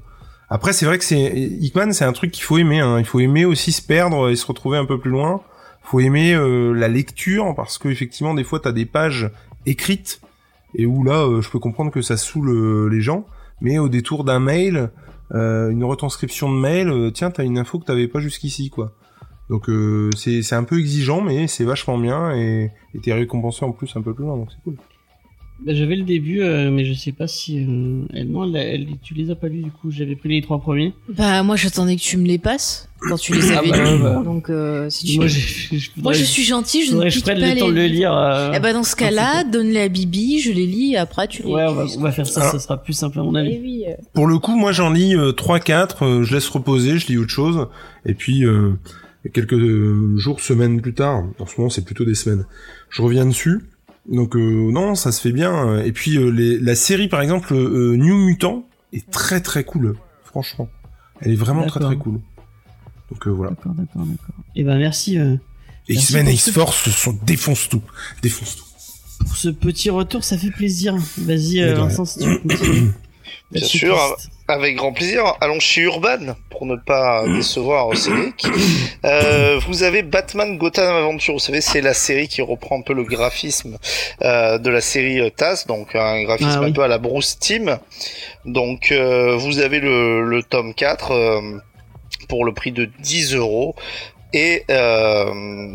[0.49, 2.81] Après, c'est vrai que c'est Hickman, c'est un truc qu'il faut aimer.
[2.81, 2.99] Hein.
[3.01, 5.43] Il faut aimer aussi se perdre et se retrouver un peu plus loin.
[5.83, 9.31] Faut aimer euh, la lecture parce que effectivement, des fois, t'as des pages
[9.67, 10.23] écrites
[10.75, 13.27] et où là, euh, je peux comprendre que ça saoule euh, les gens.
[13.61, 14.89] Mais au détour d'un mail,
[15.35, 18.95] euh, une retranscription de mail, euh, tiens, t'as une info que t'avais pas jusqu'ici, quoi.
[19.51, 22.71] Donc euh, c'est c'est un peu exigeant, mais c'est vachement bien et
[23.03, 24.77] t'es récompensé en plus un peu plus loin, donc c'est cool.
[25.67, 27.59] Bah, J'avais le début, euh, mais je sais pas si.
[27.59, 29.91] euh, elle, non, elle, elle- tu les as pas lus du coup.
[29.91, 30.93] J'avais pris les trois premiers.
[31.09, 33.99] Bah moi j'attendais que tu me les passes quand tu les Ah avais bah, lus.
[34.03, 34.23] bah.
[34.25, 37.59] Donc euh, si tu Moi, je, moi je suis gentil, je ne pique pas le
[37.59, 38.13] temps de le les lire.
[38.17, 41.43] euh, Eh bah dans ce cas-là, donne-les à Bibi, je les lis et après tu
[41.43, 42.53] les ouais, on va, tu- on va faire ça, Ah.
[42.53, 43.59] ça sera plus simple à mon Eh avis.
[43.61, 43.95] oui, euh.
[44.13, 47.31] Pour le coup, moi j'en lis euh, 3-4, euh, je laisse reposer, je lis autre
[47.31, 47.67] chose,
[48.07, 48.45] et puis
[49.33, 52.45] quelques euh, jours, semaines plus tard, en ce moment c'est plutôt des semaines,
[52.91, 53.61] je reviens dessus.
[54.11, 55.79] Donc euh, non, ça se fait bien.
[55.85, 59.97] Et puis euh, les, la série par exemple euh, New Mutant est très très cool,
[60.25, 60.69] franchement.
[61.21, 62.21] Elle est vraiment très très cool.
[63.11, 63.51] Donc euh, voilà.
[63.53, 64.35] D'accord, d'accord, d'accord.
[64.57, 65.37] Et ben merci euh,
[65.89, 67.83] X-Men et ce- X-Force sont défonce tout,
[68.23, 68.65] défonce tout.
[69.27, 70.97] pour ce petit retour, ça fait plaisir.
[71.19, 71.75] Vas-y, euh.
[71.75, 72.89] Vincent, si tu veux continuer.
[73.51, 74.17] Bien sûr.
[74.47, 75.35] Avec grand plaisir.
[75.43, 78.47] Allons chez Urban pour ne pas décevoir Cédric.
[79.05, 81.35] Euh, vous avez Batman Gotham Adventure.
[81.35, 83.79] Vous savez, c'est la série qui reprend un peu le graphisme
[84.23, 86.71] euh, de la série euh, TAS, donc un graphisme Ah oui.
[86.71, 87.79] un peu à la Bruce Team.
[88.45, 91.41] Donc, euh, vous avez le, le tome 4 euh,
[92.29, 93.77] pour le prix de 10 euros.
[94.35, 95.25] Et euh,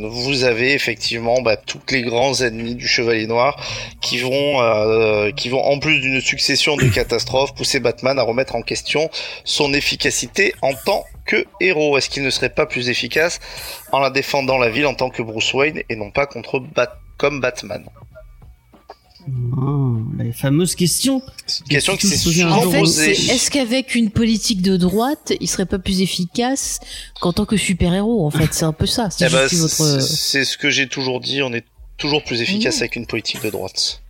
[0.10, 3.60] vous avez effectivement bah, tous les grands ennemis du Chevalier Noir
[4.02, 8.56] qui vont, euh, qui vont en plus d'une succession de catastrophes pousser Batman à remettre
[8.56, 9.10] en question
[9.44, 11.98] son efficacité en tant que héros.
[11.98, 13.40] Est-ce qu'il ne serait pas plus efficace
[13.92, 16.62] en la défendant la ville en tant que Bruce Wayne et non pas contre
[17.18, 17.84] comme Batman?
[19.28, 21.22] Ah, la fameuse question.
[21.45, 23.14] C'est une question qui s'est souvent En fait, posée.
[23.16, 26.80] c'est est-ce qu'avec une politique de droite, il serait pas plus efficace
[27.22, 29.10] qu'en tant que super-héros En fait, c'est un peu ça.
[29.10, 29.70] Si Eh ben, votre...
[29.70, 31.41] c'est- C'est ce que j'ai toujours dit.
[31.41, 31.66] On est
[31.98, 32.80] toujours plus efficace Mmh.
[32.82, 34.02] avec une politique de droite.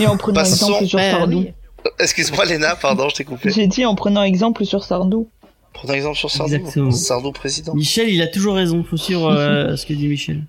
[0.00, 0.66] Et en prenant Passons.
[0.66, 1.44] exemple sur Bah, Sardou.
[1.98, 3.50] Excuse-moi, Léna, pardon, je t'ai coupé.
[3.50, 5.28] J'ai dit en prenant exemple sur Sardou.
[5.72, 6.54] Prends un exemple sur Sardou.
[6.54, 6.90] Exactement.
[6.90, 7.74] Sardou président.
[7.74, 8.82] Michel, il a toujours raison.
[8.82, 10.42] Faut suivre euh, ce que dit Michel.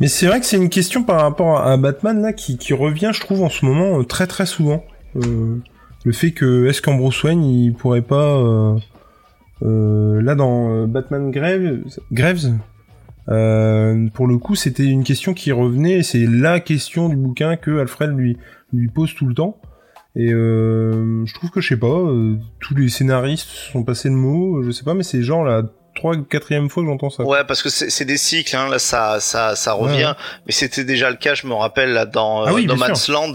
[0.00, 3.20] Mais c'est vrai que c'est une question par rapport à Batman là qui, revient, je
[3.20, 4.84] trouve, en ce moment euh, très très souvent.
[5.16, 5.56] Euh,
[6.04, 8.38] le fait que est-ce qu'en Bruce Wayne il pourrait pas
[9.62, 11.80] euh, là dans Batman Graves,
[12.12, 12.52] Graves
[13.26, 17.80] pour le coup c'était une question qui revenait et c'est la question du bouquin que
[17.80, 18.36] Alfred lui
[18.72, 19.58] lui pose tout le temps.
[20.14, 21.98] Et je trouve que je sais pas,
[22.60, 25.64] tous les scénaristes sont passés le mot, je sais pas, mais c'est genre la
[25.96, 27.24] trois quatrième fois que j'entends ça.
[27.24, 30.04] Ouais, parce que c'est des cycles, hein, là ça, ça, ça revient.
[30.04, 30.24] Ouais.
[30.46, 33.08] Mais c'était déjà le cas, je me rappelle, là, dans Ah euh, oui, No Man's
[33.08, 33.32] Land.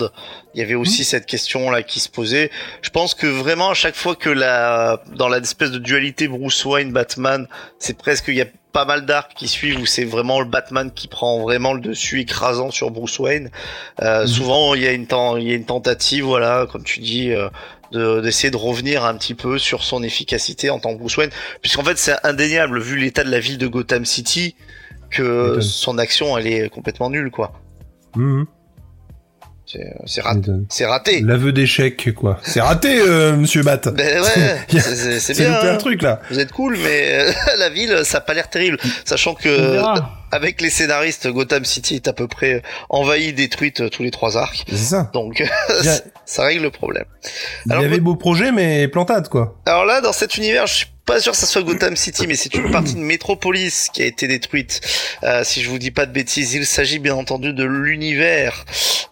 [0.54, 2.52] Il y avait aussi cette question là qui se posait.
[2.82, 6.66] Je pense que vraiment à chaque fois que la dans la espèce de dualité Bruce
[6.66, 7.48] Wayne Batman,
[7.80, 10.92] c'est presque il y a pas mal d'arcs qui suivent où c'est vraiment le Batman
[10.94, 13.50] qui prend vraiment le dessus écrasant sur Bruce Wayne.
[14.02, 15.08] Euh, Souvent il y a une
[15.38, 17.48] il y a une tentative voilà comme tu dis euh,
[17.92, 21.32] d'essayer de revenir un petit peu sur son efficacité en tant que Bruce Wayne
[21.62, 24.56] puisqu'en fait c'est indéniable vu l'état de la ville de Gotham City
[25.10, 27.54] que son action elle est complètement nulle quoi.
[28.16, 28.46] Mhm.
[30.06, 30.38] C'est raté.
[30.40, 30.66] M'étonne.
[30.70, 31.22] C'est raté.
[31.22, 32.40] L'aveu d'échec, quoi.
[32.44, 33.92] C'est raté, euh, monsieur Bat.
[33.94, 34.80] Ben ouais,
[35.20, 35.56] c'est- bien.
[35.56, 35.78] loupé un hein.
[35.78, 36.20] truc, là.
[36.30, 38.78] Vous êtes cool, mais euh, la ville, ça a pas l'air terrible.
[39.06, 40.18] Sachant que verra.
[40.32, 44.38] avec les scénaristes, Gotham City est à peu près envahi, détruite euh, tous les trois
[44.38, 44.66] arcs.
[44.68, 45.10] C'est ça.
[45.14, 45.42] Donc
[46.36, 47.06] ça- règle le problème.
[47.66, 49.60] il y avait beau projet, mais plantade, quoi.
[49.66, 52.36] Alors là, dans cet univers, je suis pas sûr que ça soit Gotham City, mais
[52.36, 54.80] c'est une partie de Metropolis qui a été détruite.
[55.24, 58.66] Euh, si je vous dis pas de bêtises, il s'agit bien entendu de l'univers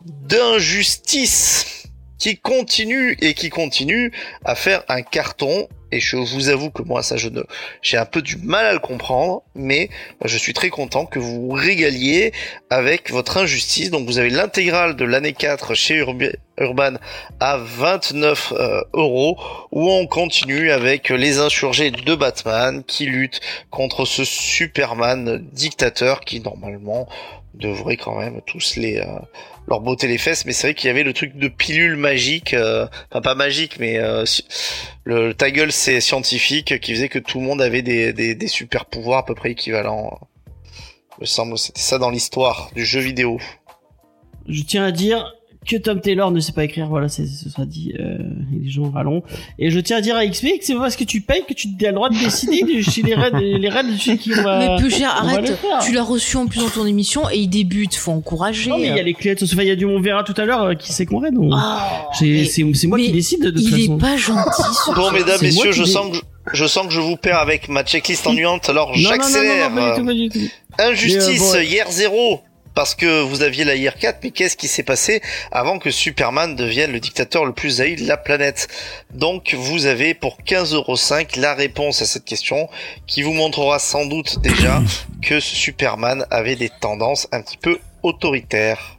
[0.05, 1.78] d'injustice
[2.19, 4.11] qui continue et qui continue
[4.45, 5.67] à faire un carton.
[5.91, 7.41] Et je vous avoue que moi, ça, je ne,
[7.81, 9.89] j'ai un peu du mal à le comprendre, mais
[10.23, 12.31] je suis très content que vous vous régaliez
[12.69, 13.89] avec votre injustice.
[13.89, 15.95] Donc, vous avez l'intégrale de l'année 4 chez
[16.59, 16.93] Urban
[17.39, 19.39] à 29 euh, euros
[19.71, 23.39] où on continue avec les insurgés de Batman qui luttent
[23.71, 27.07] contre ce Superman dictateur qui normalement
[27.53, 29.05] devrait quand même tous les euh,
[29.67, 30.45] leur botter les fesses.
[30.45, 33.79] Mais c'est vrai qu'il y avait le truc de pilule magique euh, enfin pas magique
[33.79, 34.23] mais euh,
[35.03, 39.25] le ta c'est scientifique qui faisait que tout le monde avait des, super pouvoirs à
[39.25, 40.19] peu près équivalents
[41.17, 41.57] il me semble.
[41.57, 43.39] C'était ça dans l'histoire du jeu vidéo.
[44.47, 45.33] Je tiens à dire
[45.67, 48.17] que Tom Taylor ne sait pas écrire, voilà, c'est, ce sera dit, euh,
[48.55, 49.21] et les gens râlons.
[49.59, 51.53] Et je tiens à dire à XP que c'est pas parce que tu payes que
[51.53, 54.41] tu as le droit de décider de chez les raids, les raids chez qui on
[54.41, 54.57] va...
[54.59, 55.59] Mais peu cher, on arrête.
[55.85, 58.69] Tu l'as reçu en plus dans ton émission et il débute, faut encourager.
[58.69, 60.33] Non mais il y a les clés Enfin, il y a du on verra tout
[60.37, 61.33] à l'heure euh, qui c'est qu'on raid.
[61.35, 61.51] donc.
[61.55, 63.97] Ah, c'est, mais c'est, c'est moi qui décide de toute il façon.
[63.97, 64.63] est pas gentil.
[64.85, 66.17] Ce Bon, mesdames, messieurs, je dé- sens que
[66.53, 69.09] je, je sens que je vous perds avec ma checklist ennuyante, alors Non, non, non,
[69.09, 69.69] non, j'accélère.
[69.69, 70.53] non, pas du tout, pas du tout.
[70.79, 72.41] Injustice, euh, bon, hier 0
[72.73, 75.21] parce que vous aviez la IR 4, mais qu'est-ce qui s'est passé
[75.51, 78.67] avant que Superman devienne le dictateur le plus haï de la planète?
[79.13, 82.69] Donc vous avez pour 15,5€ la réponse à cette question,
[83.07, 84.81] qui vous montrera sans doute déjà
[85.21, 88.98] que Superman avait des tendances un petit peu autoritaires.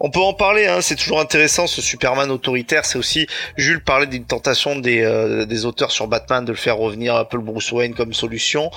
[0.00, 2.84] On peut en parler, hein, c'est toujours intéressant ce Superman autoritaire.
[2.84, 3.26] C'est aussi
[3.56, 7.24] Jules parlait d'une tentation des, euh, des auteurs sur Batman de le faire revenir un
[7.24, 8.70] peu le Bruce Wayne comme solution.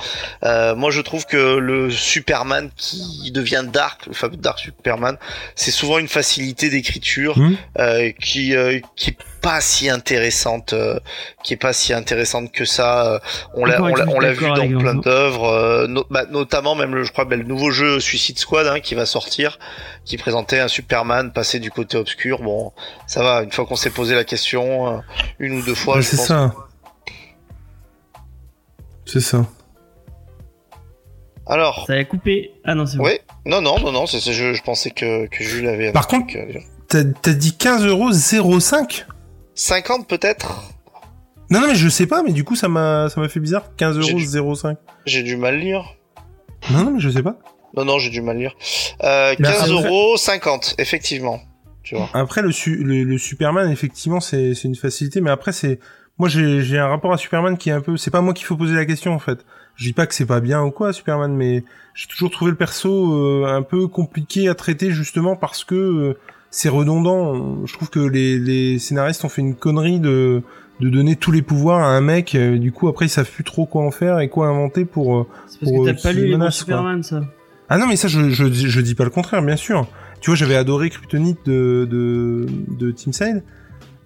[0.44, 5.18] Euh, moi, je trouve que le Superman qui devient Dark, le fameux Dark Superman,
[5.56, 7.56] c'est souvent une facilité d'écriture Hmm.
[7.80, 9.16] euh, qui euh, qui
[9.46, 11.00] pas si intéressante, euh,
[11.44, 13.14] qui est pas si intéressante que ça.
[13.14, 13.20] Euh,
[13.54, 17.26] On l'a on vu dans plein d'œuvres, euh, no- bah, notamment même le, je crois
[17.26, 19.60] ben, le nouveau jeu Suicide Squad hein, qui va sortir,
[20.04, 22.42] qui présentait un Superman passé du côté obscur.
[22.42, 22.72] Bon,
[23.06, 23.44] ça va.
[23.44, 25.02] Une fois qu'on s'est posé la question,
[25.38, 26.54] une ou deux fois, c'est pense ça.
[29.06, 29.46] C'est ça.
[31.48, 32.52] Alors, Ça a coupé.
[32.64, 33.04] Ah non, c'est bon.
[33.06, 35.92] oui, non, non, non, non, c'est, je, je pensais que, que Jules avait.
[35.92, 36.34] Par contre-
[36.88, 37.04] t'as
[37.34, 39.06] dit 15,05€
[39.56, 40.64] 50 peut-être?
[41.50, 43.64] Non, non, mais je sais pas, mais du coup, ça m'a ça m'a fait bizarre.
[43.78, 44.76] 15,05€.
[45.06, 45.96] J'ai du mal lire.
[46.72, 47.38] Non, non, mais je sais pas.
[47.78, 48.56] Non, non, j'ai du mal lire.
[49.04, 51.40] Euh, Bah, 15 après- euros 50, effectivement.
[51.84, 52.10] Tu vois.
[52.14, 55.80] Après, le, su- le, le Superman, effectivement, c'est c'est une facilité, mais après, c'est...
[56.18, 57.96] Moi, j'ai j'ai un rapport à Superman qui est un peu...
[57.98, 59.46] C'est pas moi qu'il faut poser la question, en fait.
[59.76, 61.64] Je dis pas que c'est pas bien ou quoi, Superman, mais
[61.94, 66.18] j'ai toujours trouvé le perso euh, un peu compliqué à traiter, justement, parce que euh,
[66.56, 67.66] c'est redondant.
[67.66, 70.42] Je trouve que les, les scénaristes ont fait une connerie de
[70.80, 72.34] de donner tous les pouvoirs à un mec.
[72.36, 75.18] euh, du coup, après, ils savent plus trop quoi en faire et quoi inventer pour...
[75.18, 76.52] euh, C'est parce Pour, que euh, t'as pas lu les.
[76.52, 77.22] Superman, ça.
[77.70, 79.88] Ah non, mais ça, je, je, je dis pas le contraire, bien sûr.
[80.22, 82.46] Tu vois, j'avais adoré Kryptonite de, de,
[82.78, 83.44] de Team Sale.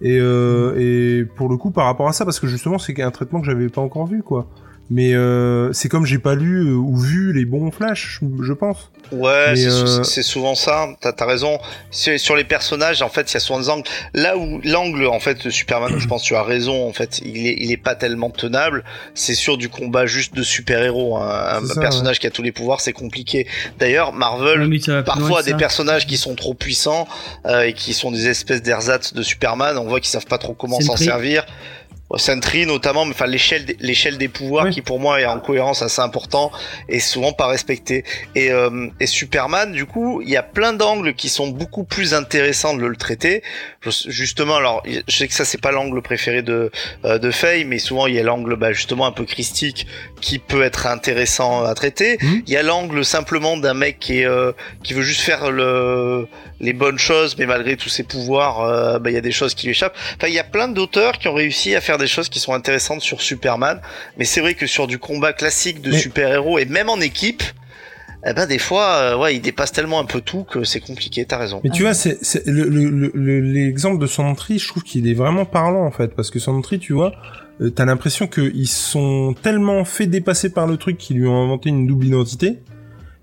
[0.00, 3.10] Et, euh, et pour le coup, par rapport à ça, parce que justement, c'est un
[3.10, 4.46] traitement que j'avais pas encore vu, quoi.
[4.92, 8.52] Mais euh, c'est comme j'ai pas lu euh, ou vu les bons Flash, je, je
[8.52, 8.90] pense.
[9.12, 10.88] Ouais, c'est euh, c'est souvent ça.
[11.00, 11.58] T'as as raison.
[11.92, 13.88] Sur, sur les personnages, en fait, il y a souvent des angles.
[14.14, 16.88] Là où l'angle, en fait, de Superman, je pense, tu as raison.
[16.88, 18.82] En fait, il est, il est pas tellement tenable.
[19.14, 21.16] C'est sur du combat juste de super-héros.
[21.18, 21.60] hein.
[21.62, 23.46] Un, ça, personnage qui a tous les pouvoirs, c'est compliqué.
[23.78, 25.56] D'ailleurs, Marvel Ouais, parfois des ça.
[25.56, 27.06] personnages qui sont trop puissants
[27.46, 29.78] euh, et qui sont des espèces d'ersatz de Superman.
[29.78, 31.46] On voit qu'ils savent pas trop comment s'en servir.
[32.18, 34.70] Sentry notamment, mais enfin l'échelle des- l'échelle des pouvoirs Oui.
[34.72, 36.50] qui pour moi est en cohérence assez important
[36.88, 38.04] et souvent pas respecté.
[38.34, 42.12] Et, euh, et Superman, du coup, il y a plein d'angles qui sont beaucoup plus
[42.14, 43.42] intéressants de le traiter.
[44.08, 46.70] Justement, alors je sais que ça c'est pas l'angle préféré de
[47.04, 49.86] euh, de Faye, mais souvent il y a l'angle bah, justement un peu christique
[50.20, 52.18] qui peut être intéressant à traiter.
[52.20, 52.42] Mhm.
[52.46, 56.26] Il y a l'angle simplement d'un mec qui est euh, qui veut juste faire le
[56.62, 59.54] les bonnes choses, mais malgré tous ses pouvoirs, euh, bah, il y a des choses
[59.54, 59.96] qui lui échappent.
[60.16, 62.52] Enfin, il y a plein d'auteurs qui ont réussi à faire des choses qui sont
[62.52, 63.80] intéressantes sur Superman,
[64.18, 67.42] mais c'est vrai que sur du combat classique de Mais- super-héros et même en équipe,
[68.26, 71.24] eh ben des fois, euh, ouais, il dépasse tellement un peu tout que c'est compliqué.
[71.24, 71.60] T'as raison.
[71.64, 75.08] Mais tu vois, c'est c'est- le- le- le- le- l'exemple de Sentry, je trouve qu'il
[75.08, 77.12] est vraiment parlant en fait, parce que Sentry, tu vois,
[77.62, 81.70] euh, t'as l'impression qu'ils sont tellement fait dépasser par le truc qu'ils lui ont inventé
[81.70, 82.58] une double identité,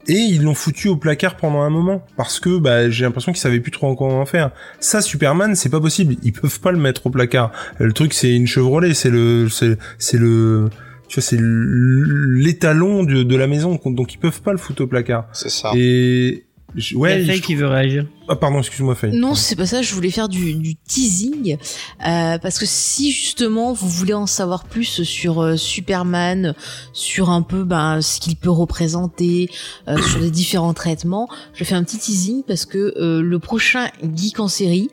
[0.07, 3.41] et ils l'ont foutu au placard pendant un moment, parce que bah, j'ai l'impression qu'ils
[3.41, 4.51] savaient plus trop encore en faire.
[4.79, 7.51] Ça, Superman, c'est pas possible, ils peuvent pas le mettre au placard.
[7.79, 10.69] Le truc, c'est une Chevrolet, c'est le, c'est c'est le,
[11.07, 14.87] tu vois, c'est l'étalon de, de la maison, donc ils peuvent pas le foutre au
[14.87, 15.27] placard.
[15.33, 15.71] C'est ça.
[15.75, 18.05] Et je- Il y ouais, a Faye je qui veut réagir.
[18.27, 19.11] ah pardon, excuse-moi Faye.
[19.13, 19.81] Non, c'est pas ça.
[19.81, 21.57] Je voulais faire du, du teasing
[22.05, 26.53] euh, parce que si justement vous voulez en savoir plus sur euh, Superman,
[26.93, 29.49] sur un peu ben, ce qu'il peut représenter,
[29.87, 33.87] euh, sur les différents traitements, je fais un petit teasing parce que euh, le prochain
[34.15, 34.89] Geek en série,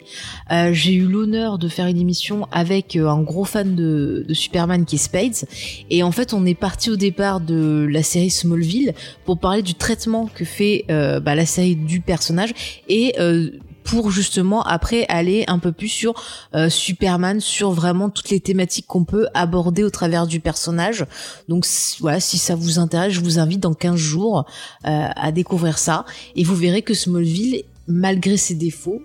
[0.53, 4.35] euh, j'ai eu l'honneur de faire une émission avec euh, un gros fan de, de
[4.35, 5.49] Superman qui est Spades
[5.91, 8.95] et en fait on est parti au départ de la série Smallville
[9.25, 12.53] pour parler du traitement que fait euh, bah, la série du personnage
[12.89, 13.51] et euh,
[13.85, 16.15] pour justement après aller un peu plus sur
[16.55, 21.07] euh, Superman, sur vraiment toutes les thématiques qu'on peut aborder au travers du personnage.
[21.49, 21.67] Donc
[22.01, 24.47] voilà, si ça vous intéresse, je vous invite dans 15 jours
[24.87, 26.05] euh, à découvrir ça
[26.35, 29.03] et vous verrez que Smallville, malgré ses défauts,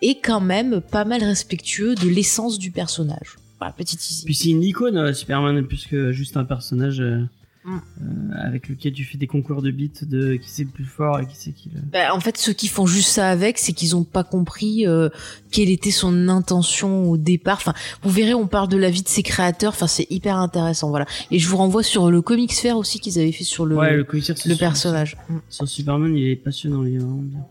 [0.00, 3.36] est quand même pas mal respectueux de l'essence du personnage.
[3.58, 4.24] Voilà, petit teasing.
[4.24, 7.22] Puis c'est une icône, Superman, plus que juste un personnage euh,
[7.64, 7.76] Mm.
[7.76, 11.20] euh, avec lequel tu fais des concours de beats de qui c'est le plus fort
[11.20, 11.80] et qui c'est qui le.
[11.92, 15.08] Bah, en fait, ceux qui font juste ça avec, c'est qu'ils ont pas compris euh,
[15.52, 17.58] quelle était son intention au départ.
[17.58, 19.72] Enfin, vous verrez, on parle de la vie de ses créateurs.
[19.74, 21.06] Enfin, c'est hyper intéressant, voilà.
[21.30, 23.90] Et je vous renvoie sur le comic sphere aussi qu'ils avaient fait sur le ouais,
[23.92, 25.16] le le, commissaire sur- personnage.
[25.48, 27.44] Sur Superman, il est passionnant, il est vraiment bien.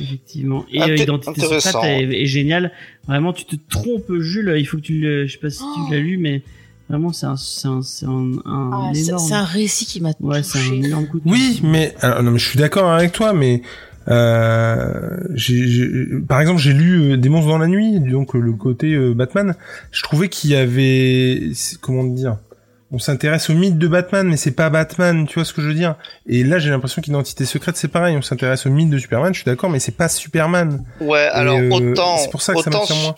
[0.00, 0.64] Effectivement.
[0.72, 2.72] Et Inté- euh, Identité secrète est, est génial.
[3.06, 4.54] Vraiment, tu te trompes, Jules.
[4.58, 5.26] Il faut que tu le.
[5.26, 5.84] Je sais pas si Oh.
[5.88, 6.42] tu l'as lu, mais
[6.90, 9.24] vraiment, c'est un, c'est un, c'est un, un Ah, c'est énorme.
[9.26, 10.76] c'est un récit qui m'a Ouais, c'est un touché.
[10.86, 11.32] énorme coup de cœur.
[11.32, 13.62] Oui, mais alors, non, mais je suis d'accord avec toi, mais
[14.08, 18.38] euh, j'ai, j'ai- par exemple, j'ai lu euh, Des monstres dans la nuit, donc euh,
[18.40, 19.54] le côté euh, Batman.
[19.92, 21.50] Je trouvais qu'il y avait,
[21.80, 22.38] comment dire,
[22.92, 25.68] on s'intéresse au mythe de Batman, mais c'est pas Batman, tu vois ce que je
[25.68, 25.94] veux dire?
[26.26, 28.16] Et là, j'ai l'impression qu'Identité secrète, c'est pareil.
[28.16, 29.32] On s'intéresse au mythe de Superman.
[29.32, 30.82] Je suis d'accord, mais c'est pas Superman.
[31.00, 33.14] Ouais, Et, alors euh, autant, c'est pour ça que ça autant m'attire moins.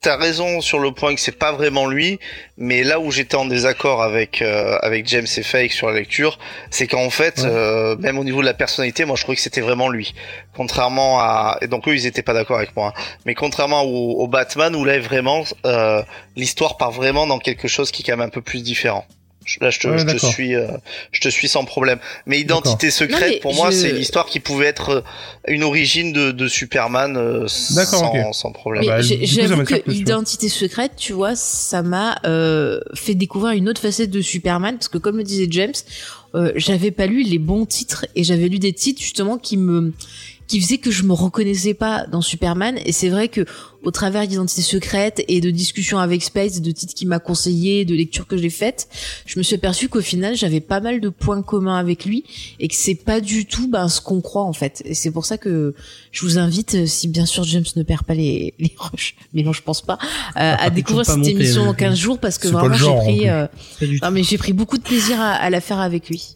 [0.00, 2.18] T'as raison sur le point que c'est pas vraiment lui,
[2.56, 6.38] mais là où j'étais en désaccord avec euh, avec James et Fake sur la lecture,
[6.70, 7.44] c'est qu'en fait, Ouais.
[7.48, 10.14] euh, même au niveau de la personnalité, moi je trouvais que c'était vraiment lui.
[10.56, 13.00] Contrairement à, et donc eux ils étaient pas d'accord avec moi, hein.
[13.26, 16.02] mais contrairement au, au Batman où là vraiment euh,
[16.36, 19.06] l'histoire part vraiment dans quelque chose qui est quand même un peu plus différent.
[19.44, 20.68] Je- Là, je te, Ouais, je te suis, euh,
[21.10, 21.98] je te suis sans problème.
[22.26, 25.00] Mais Identité secrète, Non, mais pour moi, c'est l'histoire qui pouvait être euh,
[25.48, 28.34] une origine de, de Superman euh, D'accord, sans, ok.
[28.34, 28.82] sans problème.
[28.82, 29.90] Mais bah, j'avoue que.
[29.90, 34.88] Identité secrète, tu vois, ça m'a euh, fait découvrir une autre facette de Superman parce
[34.88, 35.72] que comme le disait James,
[36.34, 39.92] euh, j'avais pas lu les bons titres et j'avais lu des titres justement qui me
[40.52, 43.46] qui faisaient que je me reconnaissais pas dans Superman et c'est vrai que
[43.82, 47.94] au travers d'identité secrète et de discussions avec Space, de titres qu'il m'a conseillé, de
[47.94, 48.86] lectures que j'ai faites,
[49.24, 52.24] je me suis aperçu qu'au final j'avais pas mal de points communs avec lui
[52.60, 54.82] et que c'est pas du tout ben, ce qu'on croit en fait.
[54.84, 55.74] Et c'est pour ça que
[56.10, 59.42] je vous invite, euh, si bien sûr James ne perd pas les, les rushs, mais
[59.42, 59.96] non je pense pas,
[60.36, 62.84] euh, à peut découvrir cette monter, émission euh, dans 15 jours parce que vraiment j'ai
[62.84, 63.46] en pris, euh,
[64.02, 66.34] non mais j'ai pris beaucoup de plaisir à, à la faire avec lui.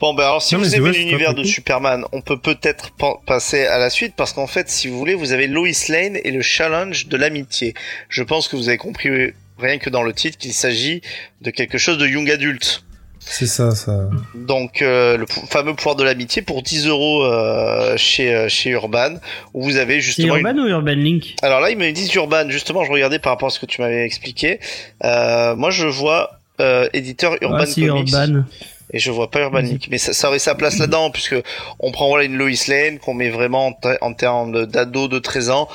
[0.00, 1.42] Bon, ben alors si Non, vous aimez l'univers de.
[1.44, 5.14] Superman, on peut peut-être pa- passer à la suite parce qu'en fait, si vous voulez,
[5.14, 7.74] vous avez Lois Lane et le challenge de l'amitié.
[8.08, 11.02] Je pense que vous avez compris rien que dans le titre qu'il s'agit
[11.42, 12.84] de quelque chose de young adulte.
[13.20, 14.08] C'est ça, ça.
[14.36, 19.16] Donc euh, le fameux pouvoir de l'amitié pour 10 euros euh, chez euh, chez Urban
[19.52, 21.34] où vous avez justement une- Urban ou Urban Link?
[21.42, 22.48] Alors là, ils me disent Urban.
[22.48, 24.60] Justement, je regardais par rapport à ce que tu m'avais expliqué.
[25.04, 28.44] Euh, moi, je vois euh, éditeur Urban Ah, Comics Urban.
[28.92, 29.70] Et je vois pas Urban Vas-y.
[29.72, 29.86] League.
[29.90, 31.36] Mais ça, ça aurait sa place là-dedans puisque
[31.78, 35.18] on prend voilà une Lois Lane qu'on met vraiment en, te- en termes d'ado de
[35.18, 35.68] 13 ans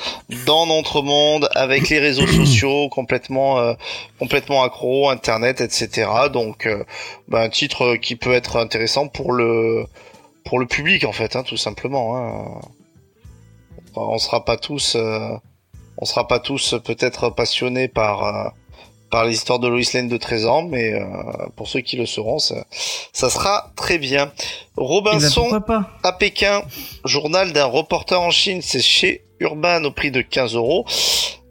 [0.46, 3.74] dans notre monde avec les réseaux sociaux complètement euh,
[4.20, 6.10] complètement accro, internet, etc.
[6.32, 6.84] Donc, euh,
[7.28, 9.86] bah, un titre qui peut être intéressant pour le
[10.46, 12.18] pour le public en fait, hein, tout simplement.
[12.18, 12.62] Hein.
[13.96, 15.30] On sera pas tous euh,
[15.98, 18.50] on sera pas tous peut-être passionnés par euh,
[19.14, 21.04] par les histoires de Lois Lane de 13 ans, mais euh,
[21.56, 22.66] pour ceux qui le seront, ça,
[23.12, 24.32] ça sera très bien.
[24.36, 24.46] Eh
[24.76, 26.64] ben, Robinson pas à Pékin,
[27.06, 30.88] journal d'un reporter en Chine, c'est chez Urban au prix de 15 euros.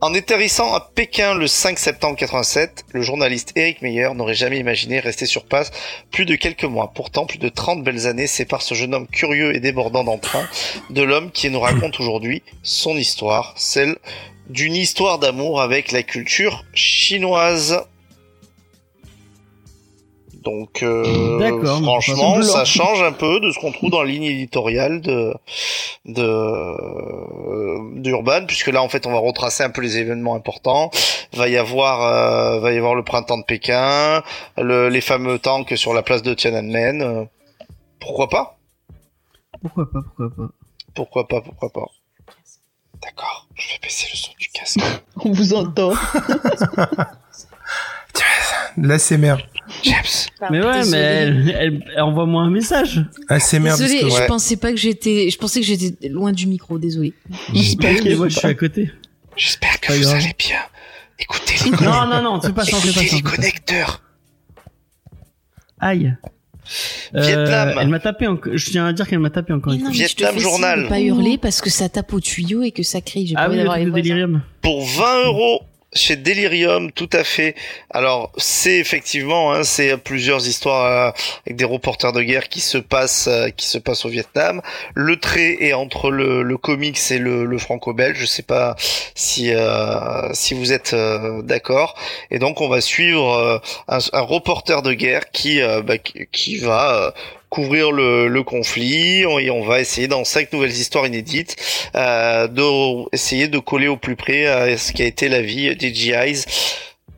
[0.00, 4.98] En atterrissant à Pékin le 5 septembre 87, le journaliste Eric Meyer n'aurait jamais imaginé
[4.98, 5.70] rester sur place
[6.10, 6.90] plus de quelques mois.
[6.92, 10.48] Pourtant, plus de 30 belles années séparent ce jeune homme curieux et débordant d'entrain
[10.90, 13.98] de l'homme qui nous raconte aujourd'hui son histoire, celle
[14.52, 17.82] d'une histoire d'amour avec la culture chinoise.
[20.44, 25.00] Donc, euh, franchement, ça change un peu de ce qu'on trouve dans la ligne éditoriale
[25.00, 25.32] de
[26.04, 30.90] de euh, d'Urban, puisque là, en fait, on va retracer un peu les événements importants.
[31.32, 34.22] Va y avoir, euh, va y avoir le printemps de Pékin,
[34.58, 37.02] le, les fameux tanks sur la place de Tiananmen.
[37.02, 37.24] euh,
[38.00, 38.58] pourquoi pas?
[39.62, 40.48] Pourquoi pas, pourquoi pas?
[40.94, 41.88] Pourquoi pas Pourquoi pas?
[43.00, 44.32] D'accord, je vais baisser le son
[45.16, 45.92] On vous entend.
[48.76, 49.36] L'ASMR.
[49.84, 49.94] James,
[50.50, 53.04] Mais ouais, mais elle, elle, elle envoie-moi un message.
[53.28, 54.10] ASMR Désolée, Discovery.
[54.10, 54.26] je Ouais.
[54.26, 57.12] pensais pas que j'étais, je pensais que j'étais loin du micro, désolé.
[57.52, 58.90] j'espère Mais moi, je suis à côté.
[59.36, 60.14] j'espère que Pas vous grave.
[60.16, 60.58] allez bien.
[61.18, 63.16] Écoutez les, Non, non, non, fais pas ça, fais pas ça.
[63.16, 64.02] les connecteurs.
[65.78, 66.16] Aïe.
[67.14, 67.74] Euh, Vietnam.
[67.80, 68.52] Elle m'a tapé encore.
[68.56, 69.90] Je tiens à dire qu'elle m'a tapé encore une fois.
[69.90, 70.88] Vietnam Journal.
[70.88, 73.26] pas hurler parce que ça tape au tuyau et que ça crie.
[73.26, 74.42] J'ai Ah pas oui, le délirium.
[74.60, 75.62] pour 20 euros
[75.94, 77.54] chez Delirium, tout à fait.
[77.90, 81.10] Alors, c'est effectivement, hein, c'est plusieurs histoires euh,
[81.46, 84.62] avec des reporters de guerre qui se passent, euh, qui se passent au Vietnam.
[84.94, 88.18] Le trait est entre le, le comics et le, franco-belge.
[88.18, 88.76] Je sais pas
[89.14, 90.94] si euh, si vous êtes
[91.44, 91.94] d'accord.
[92.30, 97.14] Et donc, on va suivre un, reporter de guerre qui bah, qui, va
[97.52, 101.54] couvrir le, le conflit et on va essayer dans cinq nouvelles histoires inédites
[101.94, 105.76] euh, de essayer de coller au plus près à ce qui a été la vie
[105.76, 106.46] des GIs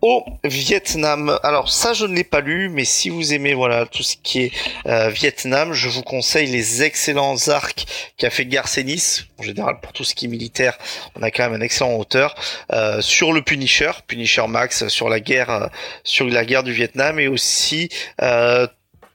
[0.02, 1.38] au Vietnam.
[1.44, 4.40] Alors ça je ne l'ai pas lu, mais si vous aimez voilà tout ce qui
[4.40, 4.52] est
[4.86, 7.86] euh, Vietnam, je vous conseille les excellents arcs
[8.18, 9.26] qu'a fait Garcenis.
[9.38, 10.76] En général pour tout ce qui est militaire,
[11.14, 12.34] on a quand même un excellent auteur
[12.72, 15.66] euh, sur le Punisher, Punisher Max, sur la guerre, euh,
[16.02, 17.88] sur la guerre du Vietnam et aussi
[18.20, 18.66] euh,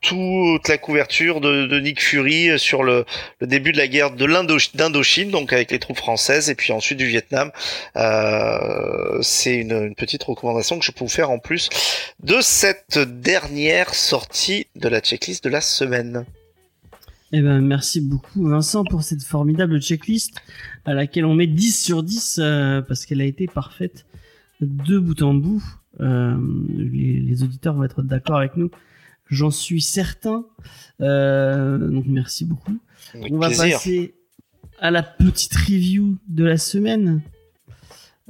[0.02, 3.06] toute la couverture de, Nick Fury sur le,
[3.42, 4.26] début de la guerre de
[5.32, 7.52] donc avec les troupes françaises, et puis ensuite du Vietnam.
[7.96, 11.70] Euh, c'est une, petite recommandation que je peux vous faire en plus
[12.24, 16.26] de cette dernière sortie de la checklist de la semaine.
[17.32, 20.34] Eh ben, merci beaucoup, Vincent, pour cette formidable checklist
[20.86, 24.06] à laquelle on met 10 sur 10 euh, parce qu'elle a été parfaite
[24.62, 25.64] de bout en bout.
[26.00, 26.36] Euh,
[26.76, 28.72] les auditeurs vont être d'accord avec nous.
[29.30, 30.46] J'en suis certain.
[31.02, 32.78] Euh, donc, merci beaucoup.
[33.14, 33.78] Avec On va plaisir.
[33.78, 34.16] passer
[34.80, 37.22] à la petite review de la semaine.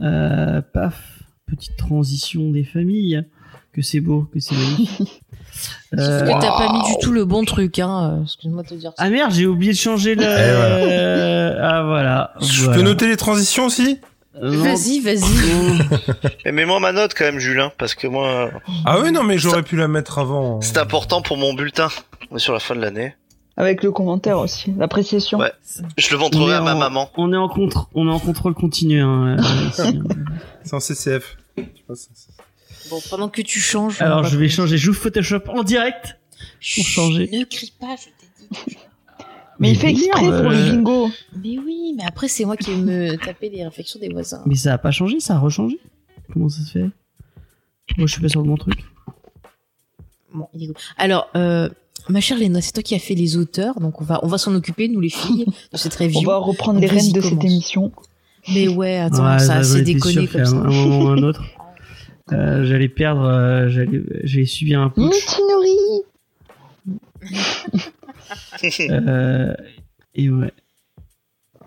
[0.01, 3.23] Euh, paf, petite transition des familles.
[3.71, 5.21] Que c'est beau, que c'est magnifique.
[5.91, 8.17] Sauf Euh, que t'as pas mis du tout le bon truc, hein.
[8.19, 8.95] euh, Excuse-moi de te dire ça.
[9.03, 10.23] Ah merde, j'ai oublié de changer le.
[10.25, 12.33] Ah voilà.
[12.41, 12.77] Je voilà.
[12.77, 13.99] peux noter les transitions aussi?
[14.41, 15.21] Vas-y, vas-y.
[16.45, 18.49] Mais mets-moi ma note quand même, Julien, parce que moi,
[18.85, 20.61] Ah oui, non, mais j'aurais pu la mettre avant.
[20.61, 21.89] c'est important pour mon bulletin.
[22.31, 23.15] On est sur la fin de l'année.
[23.57, 25.39] Avec le commentaire aussi, l'appréciation.
[25.39, 25.51] Ouais.
[25.97, 27.09] Je le On montrerai à ma en- maman.
[27.17, 29.01] On est en contre, on est en contrôle continu.
[29.01, 30.03] Hein, euh, ici, hein.
[30.63, 31.35] C'est en CCF.
[31.57, 31.63] Je
[32.89, 34.01] Bon, pendant que tu changes.
[34.01, 34.77] Alors je vais changer.
[34.77, 36.17] J'ouvre Photoshop en direct.
[36.61, 37.29] Chut, changer.
[37.33, 38.77] Ne crie pas, je t'ai dit.
[39.59, 41.09] Mais il fait exprès merde, pour le euh, bingo.
[41.43, 44.41] Mais oui, mais après, c'est moi qui vais me taper les réflexions des voisins.
[44.45, 45.77] Mais ça a pas changé, ça a rechangé.
[46.31, 46.89] Comment ça se fait?
[47.97, 48.79] Moi je suis pas sur le bon truc.
[50.33, 50.75] Bon, il est cool.
[50.97, 51.69] Alors, euh,
[52.07, 54.37] ma chère Léna, c'est toi qui as fait les auteurs, donc on va, on va
[54.37, 56.21] s'en occuper, nous les filles, de cette On review.
[56.21, 57.91] va reprendre les rênes de cette émission.
[58.53, 60.55] Mais ouais, attends, Ouais, ça a j'en assez étais déconné comme ça.
[60.55, 61.43] un moment ou un autre.
[62.31, 65.05] euh, j'allais perdre, euh, j'allais, j'ai subi un putsch.
[65.05, 66.03] Mutinerie
[68.89, 69.53] Euh,
[70.15, 70.51] et ouais.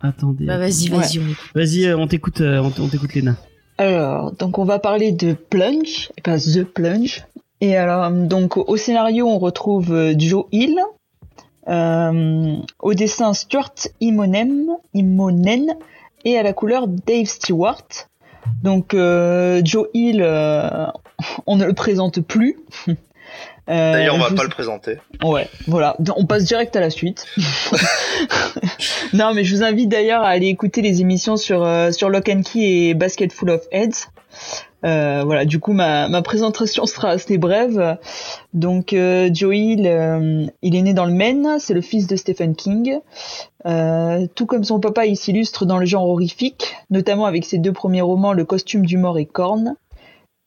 [0.02, 0.46] Attendez.
[0.46, 0.98] Bah, vas-y, Ouais.
[0.98, 1.58] vas-y, on.
[1.58, 3.36] Vas-y, euh, on t'écoute, euh, on t'écoute Léna.
[3.78, 7.24] Alors, donc on va parler de Plunge, et pas The Plunge.
[7.60, 10.78] Et alors, donc au scénario, on retrouve euh, Joe Hill.
[11.68, 15.66] Euh, au dessin, Stuart Immonen, Immonen.
[16.24, 17.86] Et à la couleur, Dave Stewart.
[18.64, 20.86] Donc euh, Joe Hill, euh,
[21.46, 22.58] on ne le présente plus.
[23.68, 24.98] Euh, D'ailleurs, on va pas le présenter.
[25.22, 25.96] Ouais, voilà.
[26.16, 27.26] On passe direct à la suite.
[29.12, 32.28] non, mais je vous invite d'ailleurs à aller écouter les émissions sur euh, sur Lock
[32.28, 34.08] and Key et Basket Full of Heads.
[34.84, 37.98] Euh, voilà, du coup ma, ma présentation sera assez brève.
[38.52, 42.16] Donc euh, Joe Hill, euh, il est né dans le Maine, c'est le fils de
[42.16, 42.98] Stephen King.
[43.64, 47.72] Euh, tout comme son papa, il s'illustre dans le genre horrifique, notamment avec ses deux
[47.72, 49.76] premiers romans, Le costume du mort et Corne.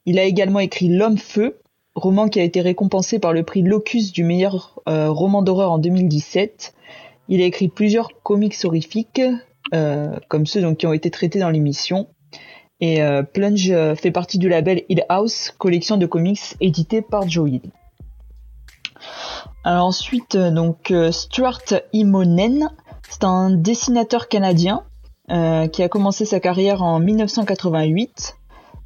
[0.05, 1.57] Il a également écrit L'homme feu,
[1.95, 5.77] roman qui a été récompensé par le prix Locus du meilleur euh, roman d'horreur en
[5.77, 6.75] 2017.
[7.29, 9.21] Il a écrit plusieurs comics horrifiques,
[9.73, 12.07] euh, comme ceux donc, qui ont été traités dans l'émission.
[12.81, 17.49] Et euh, Plunge fait partie du label Hill House, collection de comics édité par Joe
[17.49, 17.71] Hill.
[19.63, 21.61] Alors ensuite, donc Stuart
[21.93, 22.69] Immonen,
[23.09, 24.83] c'est un dessinateur canadien
[25.27, 28.35] qui a commencé sa carrière en 1988.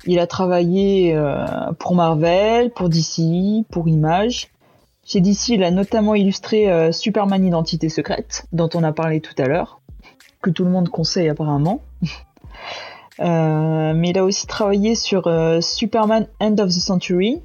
[0.05, 1.45] Il a travaillé euh,
[1.77, 4.49] pour Marvel, pour DC, pour Image.
[5.05, 9.33] Chez DC, il a notamment illustré euh, Superman Identité secrète, dont on a parlé tout
[9.37, 9.81] à l'heure,
[10.41, 11.81] que tout le monde conseille apparemment.
[13.21, 17.41] Euh, mais il a aussi travaillé sur Superman End of the Century.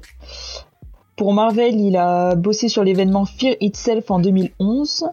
[1.17, 5.05] Pour Marvel, il a bossé sur l'événement Fear Itself en 2011.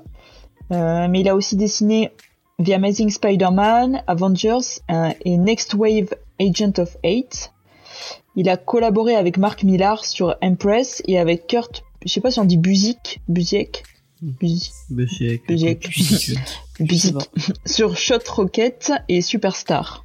[0.72, 2.12] Euh, mais il a aussi dessiné
[2.64, 4.80] The Amazing Spider-Man, Avengers
[5.24, 7.52] et Next Wave Agent of Eight.
[8.34, 12.40] Il a collaboré avec Mark Millar sur Empress et avec Kurt, je sais pas si
[12.40, 13.82] on dit Busiek, Busiek,
[14.22, 15.46] Busiek, Busiek.
[15.46, 15.80] Busiek.
[15.88, 16.36] Busiek.
[16.80, 17.16] Busiek.
[17.66, 20.04] sur Shot Rocket et Superstar.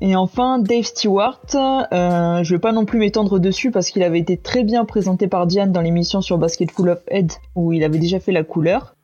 [0.00, 4.18] Et enfin, Dave Stewart, euh, je vais pas non plus m'étendre dessus parce qu'il avait
[4.18, 7.98] été très bien présenté par Diane dans l'émission sur Basketful of Head où il avait
[7.98, 8.96] déjà fait la couleur.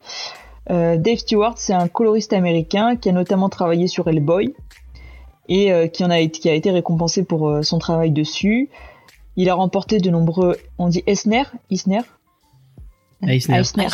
[0.70, 4.54] Euh, Dave Stewart, c'est un coloriste américain qui a notamment travaillé sur Hellboy
[5.48, 8.68] et euh, qui en a été, qui a été récompensé pour euh, son travail dessus.
[9.36, 12.00] Il a remporté de nombreux, on dit Eisner, Eisner,
[13.22, 13.58] Eisner.
[13.58, 13.86] Eisner.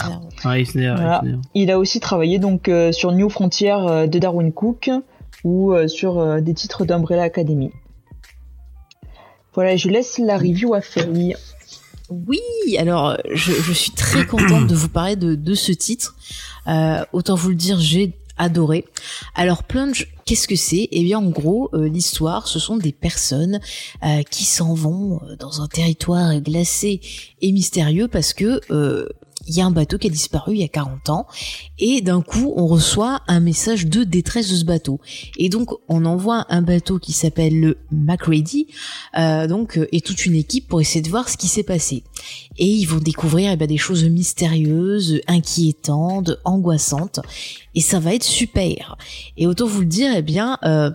[0.44, 1.20] Ah, Eisner, Voilà.
[1.24, 1.38] Eisner.
[1.54, 4.90] Il a aussi travaillé donc euh, sur New Frontier euh, de Darwin Cook
[5.44, 7.70] ou euh, sur euh, des titres d'Umbrella Academy.
[9.54, 11.34] Voilà, je laisse la review à Ferry.
[12.08, 12.40] Oui,
[12.78, 16.14] alors je, je suis très contente de vous parler de, de ce titre.
[16.66, 18.12] Euh, autant vous le dire, j'ai
[18.42, 18.84] adoré.
[19.34, 20.88] Alors Plunge, qu'est-ce que c'est?
[20.90, 23.60] Eh bien en gros, euh, l'histoire, ce sont des personnes
[24.04, 27.00] euh, qui s'en vont euh, dans un territoire glacé
[27.40, 28.60] et mystérieux parce que
[29.46, 31.26] il y a un bateau qui a disparu il y a 40 ans
[31.78, 35.00] et d'un coup on reçoit un message de détresse de ce bateau.
[35.36, 38.68] Et donc on envoie un bateau qui s'appelle le MacReady
[39.18, 42.04] euh, donc euh, et toute une équipe pour essayer de voir ce qui s'est passé.
[42.58, 47.20] Et ils vont découvrir eh ben, des choses mystérieuses, inquiétantes, angoissantes
[47.74, 48.96] et ça va être super.
[49.36, 50.90] Et autant vous le dire eh bien euh,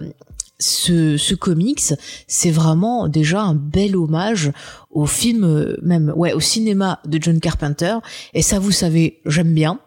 [0.60, 1.94] ce, ce comics,
[2.28, 4.52] c'est vraiment déjà un bel hommage
[4.90, 7.98] au film, euh, même ouais, au cinéma de John Carpenter.
[8.34, 9.80] Et ça, vous savez, j'aime bien.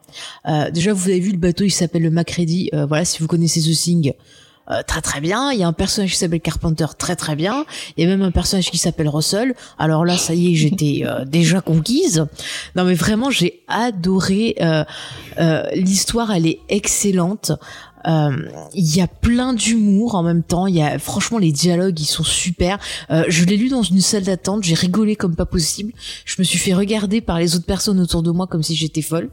[0.48, 2.70] Euh, déjà, vous avez vu le bateau, il s'appelle le Macready.
[2.74, 4.12] Euh, voilà, si vous connaissez The Thing,
[4.70, 5.50] euh, très très bien.
[5.50, 7.64] Il y a un personnage qui s'appelle Carpenter, très très bien.
[7.96, 9.54] Il y a même un personnage qui s'appelle Russell.
[9.78, 12.26] Alors là, ça y est, j'étais euh, déjà conquise.
[12.76, 14.54] Non, mais vraiment, j'ai adoré.
[14.60, 14.84] euh,
[15.40, 17.50] euh, L'histoire, elle est excellente.
[18.06, 18.30] Euh,
[18.74, 20.66] Il y a plein d'humour en même temps.
[20.66, 22.78] Il y a franchement les dialogues, ils sont super.
[23.10, 24.64] Euh, je l'ai lu dans une salle d'attente.
[24.64, 25.92] J'ai rigolé comme pas possible.
[26.24, 29.02] Je me suis fait regarder par les autres personnes autour de moi comme si j'étais
[29.02, 29.28] folle.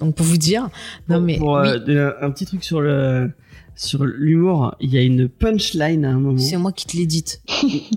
[0.00, 0.68] Donc pour vous dire,
[1.08, 3.30] non mais pour, oui, euh, un, un petit truc sur le
[3.74, 6.38] sur l'humour, il y a une punchline à un moment.
[6.38, 7.40] c'est moi qui te l'ai dite.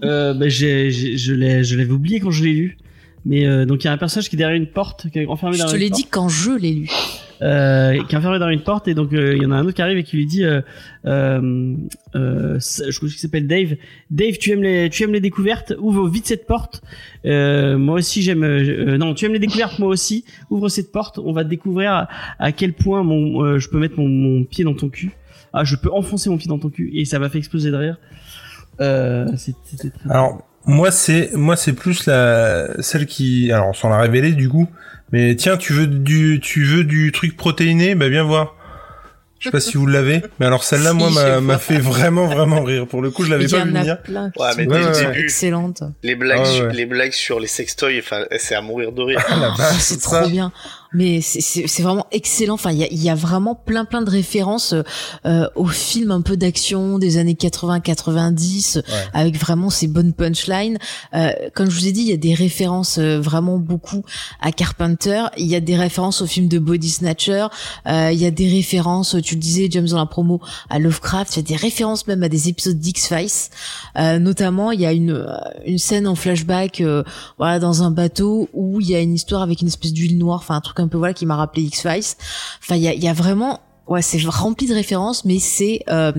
[0.04, 2.78] Euh, bah, j'ai, j'ai- je l'ai, je l'avais oublié quand je l'ai lu.
[3.26, 5.26] Mais euh, donc il y a un personnage qui est derrière une porte, qui est
[5.26, 6.90] enfermé Je derrière te une l'ai dit quand je l'ai lu.
[7.42, 9.64] Euh, qui est enfermé derrière une porte et donc euh, il y en a un
[9.66, 10.62] autre qui arrive et qui lui dit, euh,
[11.06, 11.76] euh,
[12.16, 13.76] euh, je crois qu'il s'appelle Dave.
[14.10, 15.74] Dave, tu aimes les, tu aimes les découvertes?
[15.80, 16.82] Ouvre vite cette porte.
[17.24, 18.46] Moi aussi j'aime.
[18.98, 20.26] non, tu aimes les découvertes, moi aussi.
[20.50, 21.20] Ouvre cette porte.
[21.20, 22.08] On va découvrir
[22.40, 25.12] à, quel point mon, je peux mettre mon, pied dans ton cul.
[25.54, 27.78] Ah, je peux enfoncer mon pied dans ton cul et ça m'a fait exploser de
[27.78, 27.98] rire.
[29.38, 30.10] C'était très.
[30.10, 34.68] Alors moi c'est moi c'est plus la celle qui alors sans la révéler du coup
[35.16, 37.96] mais tiens tu veux du tu veux du truc protéiné?
[37.96, 38.56] Bah viens voir
[39.40, 42.64] je sais pas si vous l'avez mais alors celle-là Si, moi m'a fait vraiment vraiment
[42.64, 44.42] rire pour le coup je l'avais Il y pas en vu a venir plein qui
[44.42, 45.84] Ouais, mais le vraiment début- excellentes.
[46.04, 46.74] Les blagues, Ah sur- ouais.
[46.74, 49.22] les blagues sur les sextoys, enfin, c'est à mourir de rire.
[49.30, 50.52] Ah, c'est trop bien.
[50.98, 52.54] Mais c'est- vraiment excellent.
[52.54, 54.74] Enfin, il y a, y a vraiment plein plein de références
[55.26, 58.84] euh, aux films un peu d'action des années 80-90 Ouais.
[59.14, 60.78] avec vraiment ces bonnes punchlines.
[61.14, 64.04] Euh, comme je vous ai dit, il y a des références euh, vraiment beaucoup
[64.42, 65.24] à Carpenter.
[65.38, 67.48] Il y a des références au film de Body Snatcher.
[67.88, 70.40] Euh, il y a des références, tu le disais, James dans la promo,
[70.70, 71.36] à Lovecraft.
[71.36, 73.50] Il y a des références même à des épisodes d'X-Files.
[73.98, 75.26] Euh, notamment, il y a une euh,
[75.66, 77.04] une scène en flashback, euh,
[77.38, 80.40] voilà, dans un bateau où il y a une histoire avec une espèce d'huile noire,
[80.40, 82.16] enfin un truc un peu voilà qui m'a rappelé X-Files.
[82.62, 86.12] Enfin, il y a, y a vraiment Ouais, c'est rempli de références, mais c'est euh,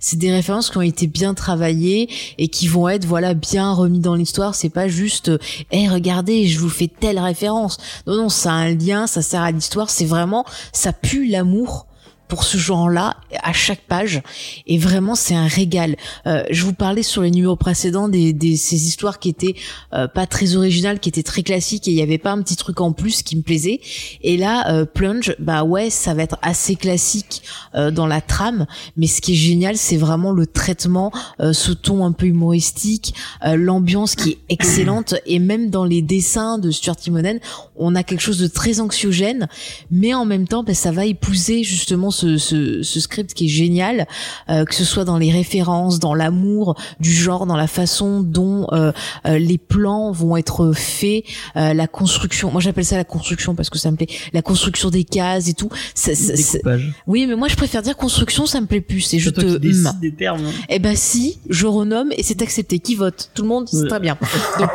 [0.00, 4.00] c'est des références qui ont été bien travaillées et qui vont être voilà bien remis
[4.00, 4.54] dans l'histoire.
[4.54, 5.30] C'est pas juste,
[5.70, 7.78] eh regardez, je vous fais telle référence.
[8.06, 9.88] Non non, ça a un lien, ça sert à l'histoire.
[9.88, 10.44] C'est vraiment,
[10.74, 11.86] ça pue l'amour
[12.28, 14.22] pour ce genre-là à chaque page
[14.66, 15.96] et vraiment c'est un régal.
[16.26, 19.54] Euh, je vous parlais sur les numéros précédents des, des ces histoires qui étaient
[19.92, 22.56] euh, pas très originales, qui étaient très classiques et il y avait pas un petit
[22.56, 23.80] truc en plus qui me plaisait.
[24.22, 27.42] Et là, euh, Plunge, bah ouais, ça va être assez classique
[27.74, 28.66] euh, dans la trame,
[28.96, 33.14] mais ce qui est génial, c'est vraiment le traitement, euh, ce ton un peu humoristique,
[33.44, 37.38] l'ambiance qui est excellente et même dans les dessins de Stuart Timonen,
[37.76, 39.48] on a quelque chose de très anxiogène,
[39.90, 43.48] mais en même temps, bah, ça va épouser justement ce, ce, ce script qui est
[43.48, 44.06] génial,
[44.48, 48.66] euh, que ce soit dans les références, dans l'amour du genre, dans la façon dont
[48.72, 48.92] euh,
[49.26, 51.24] euh, les plans vont être faits,
[51.56, 52.50] euh, la construction.
[52.50, 54.08] Moi, j'appelle ça la construction parce que ça me plaît.
[54.32, 55.68] La construction des cases et tout.
[55.94, 56.58] Ça, ça-
[57.06, 59.08] oui, mais moi, je préfère dire construction, ça me plaît plus.
[59.10, 59.58] Juste toi qui hum.
[59.58, 60.44] décides des termes.
[60.46, 60.50] hein.
[60.68, 62.78] Eh ben si, je renomme et c'est accepté.
[62.78, 63.30] Qui vote?
[63.34, 63.88] Tout le monde, c'est Ouais.
[63.88, 64.16] très bien.
[64.58, 64.70] Donc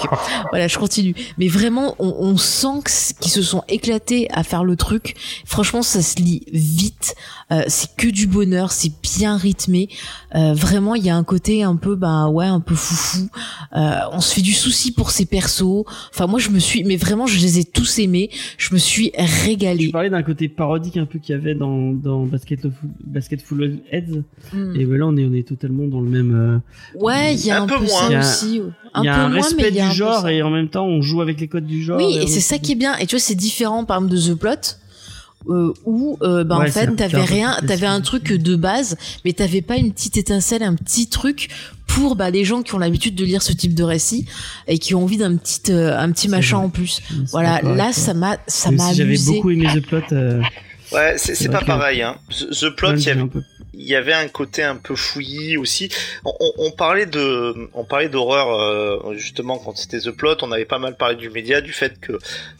[0.51, 1.15] voilà, je continue.
[1.37, 2.81] Mais vraiment, on, on sent
[3.19, 5.15] qu'ils se sont éclatés à faire le truc.
[5.45, 7.15] Franchement, ça se lit vite.
[7.51, 9.89] Euh, c'est que du bonheur, c'est bien rythmé.
[10.35, 13.27] Euh, vraiment, il y a un côté un peu, bah ouais, un peu foufou.
[13.75, 15.83] Euh, on se fait du souci pour ces persos.
[16.13, 18.29] Enfin, moi, je me suis, mais vraiment, je les ai tous aimés.
[18.57, 19.89] Je me suis Tu régalée.
[19.91, 23.63] parlais d'un côté parodique un peu qu'il y avait dans, dans Basket, of, Basket Full
[23.63, 24.23] of Heads.
[24.53, 24.75] Mm.
[24.79, 26.33] Et ben là, on est, on est totalement dans le même.
[26.33, 27.99] euh, Ouais, il y a Un un, peu peu, moins.
[28.01, 28.61] ça Il y a- aussi.
[28.97, 30.27] Il y a peu un moins, mais respect il y a un du peu genre
[30.29, 31.97] et en même temps, on joue avec les codes du genre.
[31.97, 32.95] Oui, et et c'est ça qui est bien.
[32.97, 34.77] Et tu vois, c'est différent, par exemple, de The Plot.
[35.49, 38.95] Euh, où euh, bah Ouais, en fait t'avais rien t'avais un truc de base
[39.25, 41.49] mais t'avais pas une petite étincelle un petit truc
[41.87, 44.27] pour bah les gens qui ont l'habitude de lire ce type de récit
[44.67, 46.65] et qui ont envie d'un petit euh, un petit machin vrai.
[46.67, 47.01] en plus
[47.31, 50.01] voilà là ça m'a ça m'a si J'avais beaucoup aimé The Plot.
[50.11, 50.41] euh,
[50.93, 52.01] Ouais, c'est pas pareil.
[52.01, 52.17] Hein.
[52.29, 53.41] The Plot, il y avait un peu-
[53.73, 55.89] il y avait un côté un peu fouillis aussi.
[56.25, 60.37] On, parlait de, on parlait d'horreur euh, justement quand c'était The Plot.
[60.41, 62.19] On avait pas mal parlé du média, du fait que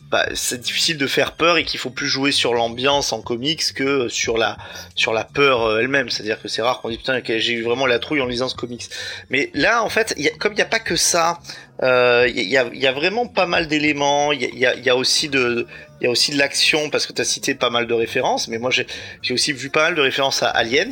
[0.09, 3.73] bah, c'est difficile de faire peur et qu'il faut plus jouer sur l'ambiance en comics
[3.73, 4.57] que sur la
[4.95, 6.09] sur la peur euh, elle-même.
[6.09, 8.55] C'est-à-dire que c'est rare qu'on dise putain j'ai eu vraiment la trouille en lisant ce
[8.55, 8.89] comics.
[9.29, 11.39] Mais là en fait, comme il n'y a pas que ça,
[11.84, 14.32] euh, il y, a, il y a vraiment pas mal d'éléments.
[14.32, 15.66] Il y a, il y a- il y a aussi de
[15.99, 18.48] il y a aussi de l'action parce que tu as cité pas mal de références.
[18.48, 18.86] Mais moi j'ai
[19.34, 20.90] aussi vu pas mal de références à Aliens.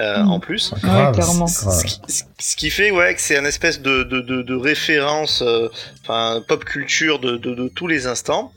[0.00, 0.30] euh, Mm.
[0.32, 0.72] en plus.
[0.80, 1.46] Clairement.
[1.46, 4.54] Ce qui, ce- ce qui fait ouais que c'est un espèce de, de, de, de
[4.56, 5.68] référence, euh,
[6.02, 8.52] enfin pop culture de, de, de tous les instants,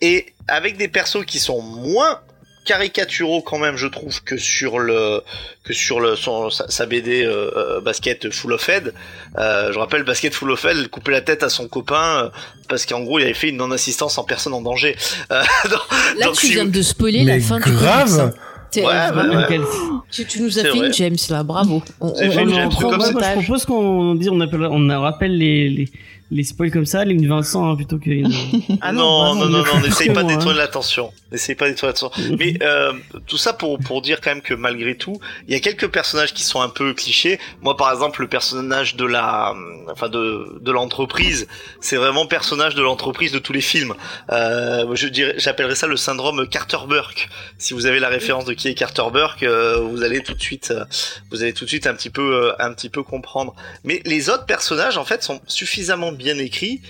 [0.00, 2.20] et avec des persos qui sont moins
[2.64, 5.22] caricaturaux quand même je trouve que sur le
[5.64, 8.92] que sur le son, sa, sa BD euh, euh, basket full of head.
[9.38, 12.28] Euh, je rappelle basket full of head coupait la tête à son copain euh,
[12.68, 14.96] parce qu'en gros il avait fait une non assistance en personne en danger.
[15.30, 15.80] Euh, donc-
[16.18, 18.32] là donc, tu si viens vous- de spoiler Mais la fin du comics, grave hein.
[18.74, 19.60] Ouais, ouais, ouais.
[20.10, 20.86] Tu, tu nous as fait vrai.
[20.86, 21.82] une James là bravo.
[22.00, 25.88] On, on- on James, prend moi, je propose qu'on on, appelle, on rappelle les, les,
[26.32, 28.10] les spoils comme ça, les Vincent, hein, plutôt que.
[28.80, 30.58] ah non, non, non, non, n'essaye pas détruire hein.
[30.58, 31.12] l'attention.
[31.30, 32.10] N'essaye pas détruire l'attention.
[32.38, 32.92] Mais euh,
[33.26, 36.32] tout ça pour pour dire quand même que malgré tout, il y a quelques personnages
[36.32, 37.38] qui sont un peu clichés.
[37.60, 39.54] Moi, par exemple, le personnage de la,
[39.90, 41.46] enfin de de l'entreprise,
[41.80, 43.94] c'est vraiment personnage de l'entreprise de tous les films.
[44.30, 47.28] Euh, je dirais, j'appellerais ça le syndrome Carter Burke.
[47.58, 50.40] Si vous avez la référence de qui est Carter Burke, euh, vous allez tout de
[50.40, 50.84] suite, euh,
[51.30, 53.54] vous allez tout de suite un petit peu, euh, un petit peu comprendre.
[53.84, 56.80] Mais les autres personnages, en fait, sont suffisamment bien écrits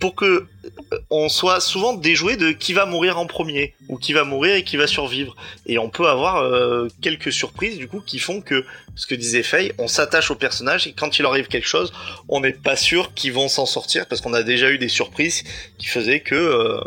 [0.00, 4.12] pour que euh, on soit souvent déjoué de qui va mourir en premier ou qui
[4.12, 5.36] va mourir et qui va survivre.
[5.66, 8.64] Et on peut avoir euh, quelques surprises du coup qui font que
[8.96, 11.92] ce que disait Faye, on s'attache au personnage et quand il arrive quelque chose,
[12.28, 15.44] on n'est pas sûr qu'ils vont s'en sortir parce qu'on a déjà eu des surprises
[15.78, 16.80] qui faisaient que euh,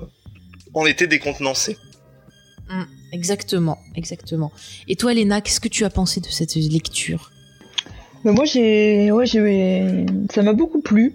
[0.74, 1.78] on était décontenancé.
[3.12, 4.52] exactement exactement
[4.88, 7.30] et toi Léna qu'est-ce que tu as pensé de cette lecture?
[8.24, 11.14] Mais moi j'ai ouais j'ai ça m'a beaucoup plu.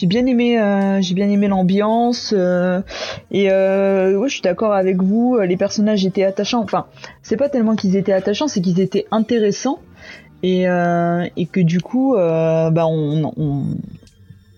[0.00, 2.80] J'ai bien aimé euh, j'ai bien aimé l'ambiance euh,
[3.30, 5.38] et euh, ouais je suis d'accord avec vous.
[5.40, 6.62] Les personnages étaient attachants.
[6.62, 6.86] Enfin
[7.22, 9.78] c'est pas tellement qu'ils étaient attachants, c'est qu'ils étaient intéressants
[10.42, 13.76] et et que du coup bah on on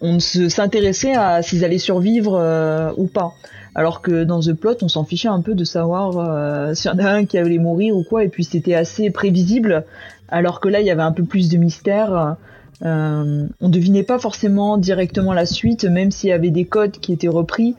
[0.01, 3.33] on s'intéressait à s'ils allaient survivre ou pas.
[3.75, 6.99] Alors que dans The Plot, on s'en fichait un peu de savoir s'il y en
[7.01, 9.87] a un qui allait mourir ou quoi, et puis c'était assez prévisible.
[10.29, 12.37] Alors que là, il y avait un peu plus de mystère.
[12.85, 17.13] Euh, on devinait pas forcément directement la suite, même s'il y avait des codes qui
[17.13, 17.77] étaient repris.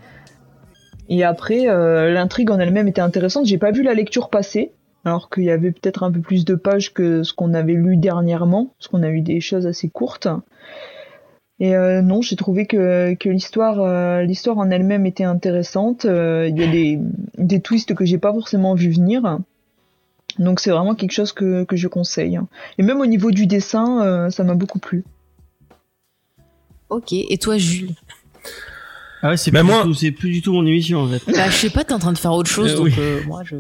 [1.09, 3.45] Et après, euh, l'intrigue en elle-même était intéressante.
[3.45, 4.71] J'ai pas vu la lecture passer,
[5.03, 7.97] alors qu'il y avait peut-être un peu plus de pages que ce qu'on avait lu
[7.97, 10.30] dernièrement, parce qu'on a eu des choses assez courtes.
[11.59, 16.05] Et euh, non, j'ai trouvé que, l'histoire, euh, l'histoire en elle-même était intéressante.
[16.05, 16.99] Il y a des,
[17.38, 19.39] des twists que j'ai pas forcément vu venir.
[20.39, 22.35] Donc c'est vraiment quelque chose que, que je conseille.
[22.38, 22.47] hein.
[22.77, 25.03] Et même au niveau du dessin, euh, ça m'a beaucoup plu.
[26.89, 27.14] Ok.
[27.14, 27.91] Et toi, Jules?
[29.22, 31.07] Ah ouais, c'est Bah, plus, moi- du tout- c'est plus du tout mon émission en
[31.07, 31.22] fait.
[31.31, 32.93] Bah, je sais pas, t'es en train de faire autre chose, Euh, donc oui.
[32.97, 33.55] euh, moi, je.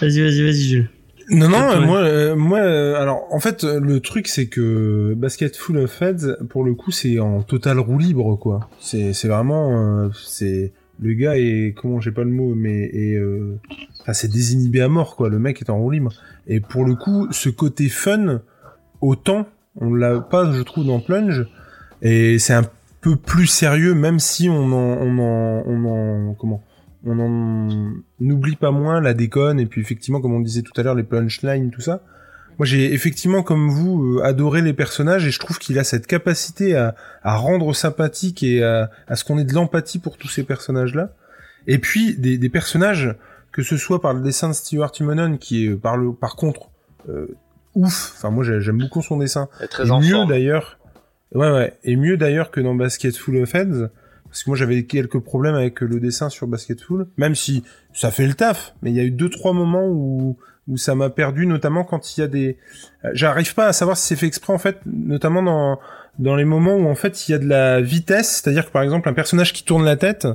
[0.00, 0.90] Vas-y, vas-y, vas-y, Jules.
[1.30, 5.54] Non, non, euh, moi, euh, moi, euh, alors, en fait, le truc, c'est que Basket
[5.56, 8.68] Full of Heads, pour le coup, c'est en total roue libre, quoi.
[8.80, 13.14] C'est, c'est vraiment, euh, c'est, le gars est, comment, j'ai pas le mot, mais, est,
[13.16, 13.58] euh,
[14.14, 15.28] c'est désinhibé à mort, quoi.
[15.28, 16.12] Le mec est en roue libre.
[16.46, 18.40] Et pour le coup, ce côté fun,
[19.00, 21.46] autant, on l'a pas, je trouve, dans Plunge.
[22.02, 22.64] Et c'est un
[23.00, 25.84] peu plus sérieux, même si on en, on en, on
[26.30, 26.62] en, comment,
[27.04, 30.82] on en n'oublie pas moins la déconne et puis effectivement comme on disait tout à
[30.82, 32.02] l'heure les punchlines tout ça
[32.58, 36.08] moi j'ai effectivement comme vous euh, adoré les personnages et je trouve qu'il a cette
[36.08, 40.94] capacité à, rendre sympathique et à, ce qu'on ait de l'empathie pour tous ces personnages
[40.94, 41.12] là
[41.68, 43.14] et puis des personnages
[43.58, 46.70] que ce soit par le dessin de Stewart Timonen qui est par le par contre
[47.08, 47.26] euh,
[47.74, 50.78] ouf enfin moi j'ai- j'aime beaucoup son dessin est très et mieux d'ailleurs.
[51.34, 51.76] Ouais, ouais.
[51.82, 53.90] Et mieux d'ailleurs que dans Basketful of Heads.
[54.28, 57.06] Parce que moi j'avais quelques problèmes avec le dessin sur Basketful.
[57.16, 58.74] Même si ça fait le taf.
[58.82, 60.36] Mais il y a eu deux, trois moments où,
[60.68, 62.58] où ça m'a perdu, notamment quand il y a des,
[63.04, 65.80] euh, j'arrive pas à savoir si c'est fait exprès en fait, notamment dans,
[66.20, 68.40] dans les moments où en fait il y a de la vitesse.
[68.40, 70.28] C'est-à-dire que par exemple un personnage qui tourne la tête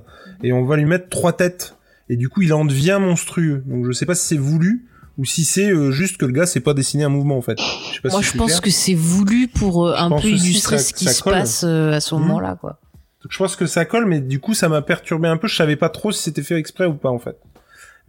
[0.43, 1.75] et on va lui mettre trois têtes.
[2.09, 3.63] Et du coup il en devient monstrueux.
[3.65, 4.85] Donc je sais pas si c'est voulu
[5.17, 7.59] ou si c'est euh, juste que le gars s'est pas dessiné un mouvement en fait.
[7.59, 8.61] Je sais pas Moi, si je pense clair.
[8.61, 11.33] que c'est voulu pour euh, un peu illustrer ça- ce qui se colle.
[11.33, 12.21] passe euh, à ce Mhm.
[12.21, 12.79] moment-là, quoi.
[13.23, 15.47] Donc, je pense que ça colle, mais du coup, ça m'a perturbé un peu.
[15.47, 17.37] Je savais pas trop si c'était fait exprès ou pas, en fait.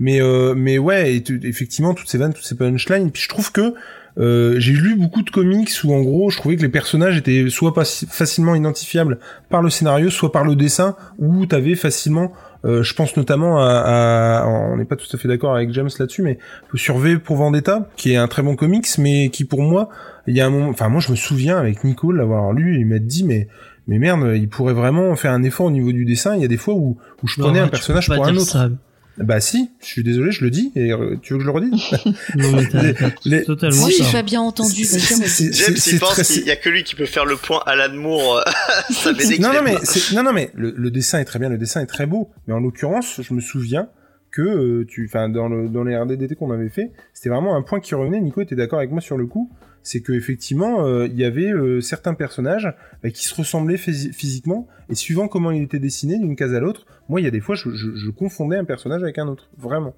[0.01, 3.13] Mais, euh, mais ouais, et effectivement, toutes ces vannes, toutes ces punchlines.
[3.13, 3.75] Puis je trouve que
[4.19, 7.47] euh, j'ai lu beaucoup de comics où, en gros, je trouvais que les personnages étaient
[7.49, 12.33] soit pas facilement identifiables par le scénario, soit par le dessin, où t'avais facilement,
[12.65, 15.91] euh, je pense notamment à, à- on n'est pas tout à fait d'accord avec James
[15.99, 16.39] là-dessus, mais
[16.75, 19.89] sur V pour Vendetta, qui est un très bon comics, mais qui pour moi,
[20.27, 22.77] il y a un moment, enfin moi je me souviens avec Nico de l'avoir lu,
[22.77, 23.49] et il m'a dit mais
[23.87, 26.35] mais merde, il pourrait vraiment faire un effort au niveau du dessin.
[26.37, 28.41] Il y a des fois où, où je prenais Non, un personnage pour un autre.
[28.47, 28.71] ça.
[29.19, 30.73] Bah si, je suis désolé, je le dis.
[30.75, 31.71] Et euh, tu veux que je le redise?
[32.37, 34.85] Non, mais t'as- t'as Les- totalement Moi, Si, j'ai bien entendu.
[34.85, 38.39] James, il pense qu'il y a que lui qui peut faire le point Alan Moore.
[38.39, 38.43] euh,
[38.93, 39.75] ça non, non, mais
[40.15, 42.31] non, non, mais le, le dessin est très bien, le dessin est très beau.
[42.49, 43.89] Mais en l'occurrence, je me souviens
[44.33, 47.63] que euh, tu, enfin, dans le dans les RDDT qu'on avait fait, c'était vraiment un
[47.63, 48.21] point qui revenait.
[48.21, 49.51] Nico était d'accord avec moi sur le coup.
[49.87, 52.73] C'est que effectivement, euh, il y avait euh, certains personnages
[53.03, 56.59] bah, qui se ressemblaient phys- physiquement et suivant comment il était dessiné d'une case à
[56.61, 59.29] l'autre, moi, il y a des fois, je, je, je confondais un personnage avec un
[59.29, 59.95] autre, vraiment.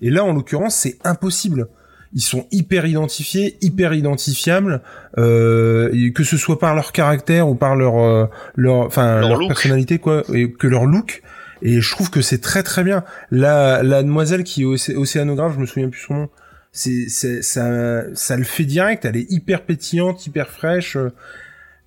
[0.00, 1.68] Et là, en l'occurrence, c'est impossible.
[2.12, 4.82] Ils sont hyper identifiés, hyper identifiables,
[5.18, 9.98] euh, que ce soit par leur caractère ou par leur, euh, leur, enfin, Leur personnalité,
[9.98, 11.22] quoi, et que leur look.
[11.62, 13.04] Et je trouve que c'est très très bien.
[13.30, 16.28] La, la demoiselle qui est océ- océanographe, je me souviens plus son nom.
[16.70, 19.04] C'est, c'est, ça, ça le fait direct.
[19.04, 20.96] Elle est hyper pétillante, hyper fraîche.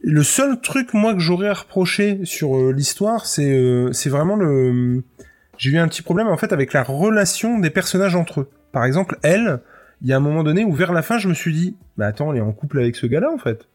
[0.03, 0.09] Euh.
[0.09, 4.35] Le seul truc moi que j'aurais à reprocher sur euh, l'histoire, c'est, euh, c'est vraiment
[4.35, 5.03] le.
[5.57, 8.49] J'ai eu un petit problème en fait avec la relation des personnages entre eux.
[8.71, 9.61] Par exemple, elle,
[10.01, 12.07] il y a un moment donné où vers la fin, je me suis dit, bah
[12.07, 13.67] attends, elle est en couple avec ce gars-là en fait.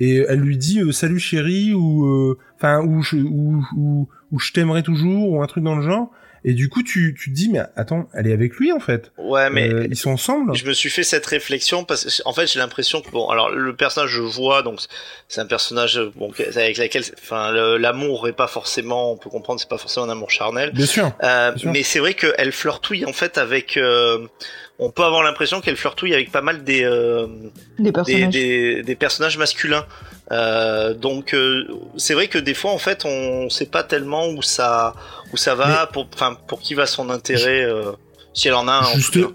[0.00, 4.38] Et elle lui dit euh, salut chérie ou euh, enfin ou je ou, ou, ou
[4.38, 6.10] je t'aimerai toujours ou un truc dans le genre.
[6.44, 9.10] Et du coup, tu, tu te dis mais attends, elle est avec lui en fait.
[9.18, 10.54] Ouais, mais Euh, ils sont ensemble.
[10.56, 13.50] je me suis fait cette réflexion parce que en fait j'ai l'impression que bon alors
[13.50, 14.78] le personnage je vois donc
[15.28, 19.68] c'est un personnage bon avec lequel enfin l'amour est pas forcément on peut comprendre c'est
[19.68, 21.12] pas forcément un amour charnel Bien sûr.
[21.22, 21.70] Euh, Bien sûr.
[21.72, 24.26] mais c'est vrai qu'elle flirtouille en fait avec euh,
[24.78, 27.26] on peut avoir l'impression qu'elle flirtouille avec pas mal des euh,
[27.78, 28.32] Des personnages.
[28.32, 29.84] des, des personnages masculins.
[30.30, 31.64] Euh, donc euh,
[31.96, 34.94] c'est vrai que des fois en fait on sait pas tellement où ça
[35.32, 37.92] où ça va pour enfin pour qui va son intérêt euh,
[38.34, 38.80] si elle en a un.
[38.80, 39.34] en Juste- tout cas.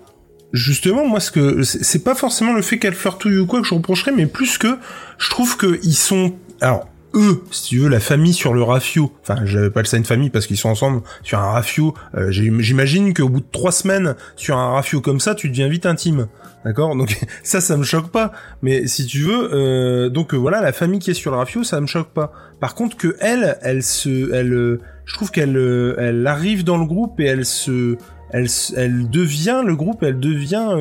[0.54, 3.66] Justement, moi, ce que c'est c'est pas forcément le fait qu'elle flirtouille ou quoi que
[3.66, 4.78] je reprocherais, mais plus que
[5.18, 9.12] je trouve que ils sont, alors eux, si tu veux, la famille sur le rafio.
[9.22, 11.94] Enfin, j'appelle ça une famille parce qu'ils sont ensemble sur un rafio.
[12.16, 15.86] Euh, J'imagine qu'au bout de trois semaines sur un rafio comme ça, tu deviens vite
[15.86, 16.28] intime.
[16.66, 16.96] D'accord?
[16.96, 18.32] Donc ça, ça me choque pas.
[18.62, 21.64] Mais si tu veux, euh, donc euh, voilà, la famille qui est sur le rafio,
[21.64, 22.32] ça me choque pas.
[22.60, 26.78] Par contre, que elle, elle se, elle, euh, je trouve qu'elle, euh, elle arrive dans
[26.78, 27.98] le groupe et elle se,
[28.32, 30.76] elle, elle devient le groupe, elle devient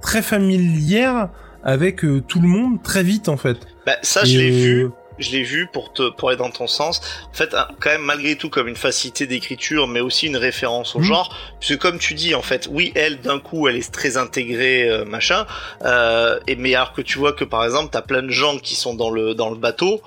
[0.00, 1.28] très familière
[1.62, 3.58] avec tout le monde très vite en fait.
[3.84, 4.88] Bah, ça je l'ai vu.
[5.18, 7.00] Je l'ai vu pour te pour aller dans ton sens.
[7.30, 7.50] En fait,
[7.80, 11.04] quand même malgré tout comme une facilité d'écriture, mais aussi une référence au Mhm.
[11.04, 11.36] genre.
[11.60, 15.04] Puisque comme tu dis, en fait, oui, elle d'un coup, elle est très intégrée, euh,
[15.04, 15.46] machin.
[15.84, 18.74] Euh, et mais alors que tu vois que par exemple, t'as plein de gens qui
[18.74, 20.00] sont dans le dans le bateau.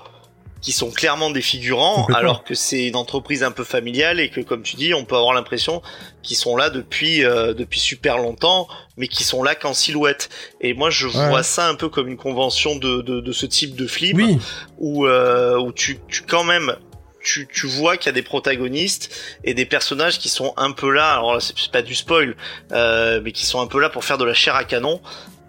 [0.62, 4.40] Qui sont clairement des figurants, alors que c'est une entreprise un peu familiale et que,
[4.40, 5.82] comme tu dis, on peut avoir l'impression
[6.22, 10.30] qu'ils sont là depuis euh, depuis super longtemps, mais qui sont là qu'en silhouette.
[10.60, 11.28] Et moi, je Ouais.
[11.28, 14.38] vois ça un peu comme une convention de de, de ce type de film Oui,
[14.78, 16.76] où euh, où tu, tu quand même
[17.24, 19.14] tu, tu vois qu'il y a des protagonistes
[19.44, 21.12] et des personnages qui sont un peu là.
[21.12, 22.36] Alors là, c'est c'est pas du spoil,
[22.72, 25.00] euh, mais qui sont un peu là pour faire de la chair à canon.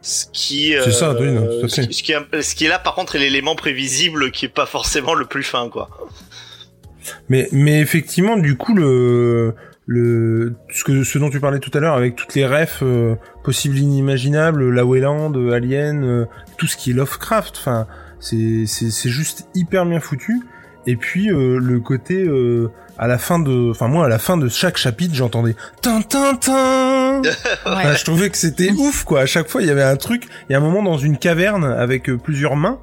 [0.04, 2.78] Ce qui, C'est ça, oui, non, ce, qui, ce qui est, ce qui est là,
[2.78, 5.90] par contre, est l'élément prévisible qui est pas forcément le plus fin, quoi.
[7.30, 9.56] mais mais effectivement, du coup le
[9.86, 13.16] le ce que ce dont tu parlais tout à l'heure avec toutes les refs euh,
[13.44, 16.26] possibles inimaginables, la Wayland, euh, Alien, euh,
[16.58, 17.88] tout ce qui est Lovecraft, enfin
[18.20, 20.42] c'est c'est c'est juste hyper bien foutu.
[20.86, 24.38] Et puis euh, le côté euh, à la fin de, enfin moi à la fin
[24.38, 27.22] de chaque chapitre j'entendais tin tin tin.
[27.66, 29.22] Enfin, je trouvais que c'était ouf quoi.
[29.22, 30.28] À chaque fois il y avait un truc.
[30.50, 32.80] Il y a un moment dans une caverne avec euh, plusieurs mains.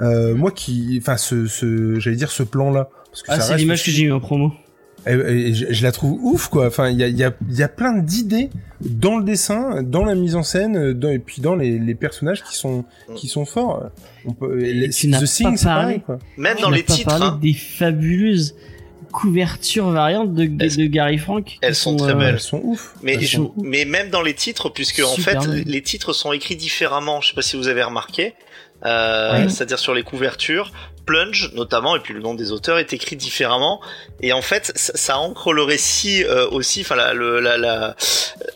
[0.00, 2.88] Euh, moi qui, enfin ce, ce j'allais dire ce plan là.
[3.10, 4.52] Parce que Ah, ça c'est l'image que j'ai eu en promo.
[5.06, 6.66] et, et je, je la trouve ouf quoi.
[6.66, 9.82] Enfin, il y a, il y, a, il y a plein d'idées dans le dessin,
[9.82, 12.84] dans la mise en scène, dans, et puis dans les, les personnages qui sont
[13.14, 13.90] qui sont forts.
[14.24, 15.82] On peut, les, tu n'as The pas Thing, c'est parlé.
[15.82, 16.18] pareil quoi.
[16.36, 18.54] Même dans les pas titres, parlé hein, des fabuleuses
[19.12, 21.58] couvertures variantes de, de, Gary Frank.
[21.60, 22.34] elles sont très euh, belles.
[22.34, 22.94] Elles sont ouf.
[23.02, 23.64] mais, sont ouf.
[23.64, 27.20] mais même dans les titres, puisque en fait, les titres sont écrits différemment.
[27.20, 28.34] Je sais pas si vous avez remarqué.
[28.84, 29.48] Euh, Ouais.
[29.48, 30.72] c'est-à-dire sur les couvertures,
[31.04, 33.80] Plunge notamment, et puis le nom des auteurs est écrit différemment.
[34.20, 36.82] Et en fait, ça, ça ancre le récit euh, aussi.
[36.82, 37.96] Enfin, la, le, la, la-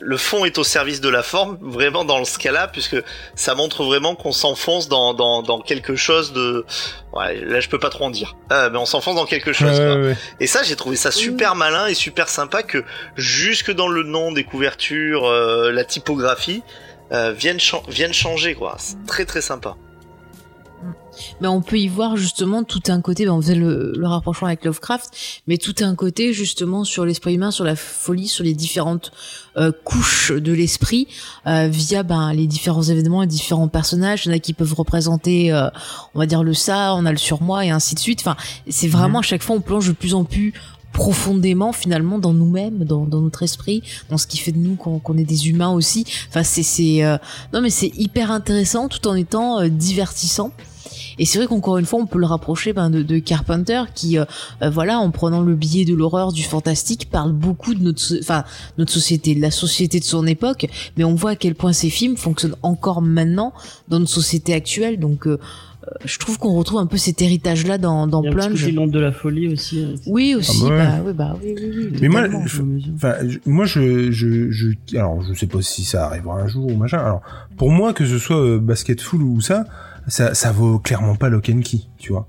[0.00, 2.96] le fond est au service de la forme, vraiment dans ce cas-là, puisque
[3.34, 6.64] ça montre vraiment qu'on s'enfonce dans, dans, dans quelque chose de.
[7.12, 8.36] Ouais, là, je peux pas trop en dire.
[8.52, 9.70] Euh, mais on s'enfonce dans quelque chose.
[9.78, 9.94] Ouais, quoi.
[9.96, 10.16] ouais, ouais.
[10.38, 12.84] Et ça, j'ai trouvé ça super malin et super sympa que
[13.16, 16.62] jusque dans le nom des couvertures, euh, la typographie
[17.12, 18.76] euh, viennent, chan- viennent changer quoi.
[18.78, 19.76] C'est très très sympa.
[21.40, 24.48] Mais on peut y voir justement tout un côté, ben on faisait le, le rapprochement
[24.48, 25.10] avec Lovecraft,
[25.46, 29.12] mais tout un côté justement sur l'esprit humain, sur la folie, sur les différentes
[29.56, 31.08] euh, couches de l'esprit,
[31.46, 34.26] euh, via ben, les différents événements et différents personnages.
[34.26, 35.68] Il y en a qui peuvent représenter, euh,
[36.14, 38.20] on va dire le ça, on a le surmoi et ainsi de suite.
[38.20, 38.36] Enfin,
[38.68, 40.52] c'est vraiment à chaque fois on plonge de plus en plus
[40.96, 45.18] profondément finalement dans nous-mêmes, dans, dans notre esprit, dans ce qui fait de nous qu'on
[45.18, 46.06] est des humains aussi.
[46.28, 47.18] Enfin, c'est c'est euh,
[47.52, 50.52] non mais c'est hyper intéressant tout en étant euh, divertissant.
[51.18, 54.18] Et c'est vrai qu'encore une fois, on peut le rapprocher ben, de, de Carpenter, qui,
[54.18, 54.24] euh,
[54.62, 58.44] euh, voilà, en prenant le biais de l'horreur, du fantastique, parle beaucoup de notre, enfin,
[58.78, 61.90] notre société, de la société de son époque, mais on voit à quel point ces
[61.90, 63.52] films fonctionnent encore maintenant
[63.88, 64.98] dans notre société actuelle.
[64.98, 65.38] Donc, euh,
[65.86, 68.34] euh, je trouve qu'on retrouve un peu cet héritage-là dans, dans Il y a un
[68.34, 68.72] petit Plunge.
[68.74, 69.84] l'onde de la folie aussi.
[69.84, 70.62] euh, Oui, aussi.
[70.64, 71.12] Ah bah ouais.
[71.12, 75.38] bah, oui, bah, oui, oui, oui, Mais moi, je- moi, je, je, je, alors, je
[75.38, 76.98] sais pas si ça arrivera un jour ou machin.
[76.98, 77.22] Alors,
[77.56, 79.64] pour moi, que ce soit euh, Basketful ou ça,
[80.08, 82.28] ça, ça vaut clairement pas Lock and Key, tu vois.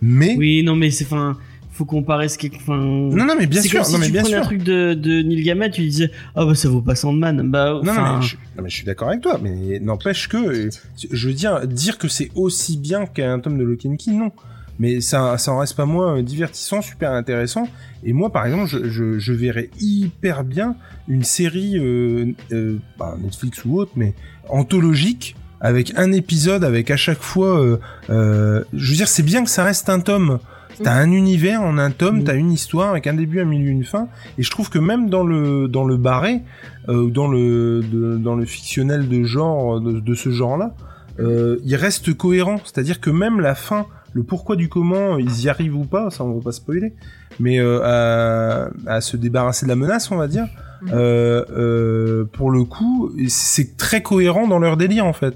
[0.00, 1.36] Mais, Oui, non, mais c'est enfin,
[1.72, 2.76] faut comparer ce qui, enfin.
[2.76, 4.38] non, non, mais bien sûr, comme si non, mais tu bien sûr.
[4.38, 7.48] un truc de, de Neil Gaiman, tu disais, ah bah ça vaut pas Sandman.
[7.50, 10.70] Bah, Non, non, mais je, non, mais je suis d'accord avec toi, mais n'empêche que,
[11.10, 14.32] je veux dire, dire que c'est aussi bien qu'un tome de Lock and Key, non.
[14.80, 17.68] Mais ça, ça en reste pas moins euh, divertissant, super intéressant.
[18.04, 20.76] Et moi, par exemple, je, je, je verrais hyper bien
[21.08, 24.14] une série, euh, euh, bah, Netflix ou autre, mais
[24.48, 27.76] anthologique, avec un épisode, avec à chaque fois, euh,
[28.10, 30.38] euh, je veux dire, c'est bien que ça reste un tome.
[30.84, 32.24] T'as un univers en un tome, Mm.
[32.24, 34.06] t'as une histoire avec un début, un milieu, une fin.
[34.38, 36.42] Et je trouve que même dans le dans le barré,
[36.88, 40.74] euh, ou dans le de- dans le fictionnel de genre de, de ce genre-là,
[41.18, 42.60] euh, il reste cohérent.
[42.64, 46.22] C'est-à-dire que même la fin, le pourquoi du comment, ils y arrivent ou pas, ça
[46.22, 46.92] on va pas spoiler,
[47.40, 50.46] mais euh, à, à se débarrasser de la menace, on va dire.
[50.82, 50.90] Mhm.
[50.92, 55.34] euh, euh, pour le coup, c'est très cohérent dans leur délire en fait.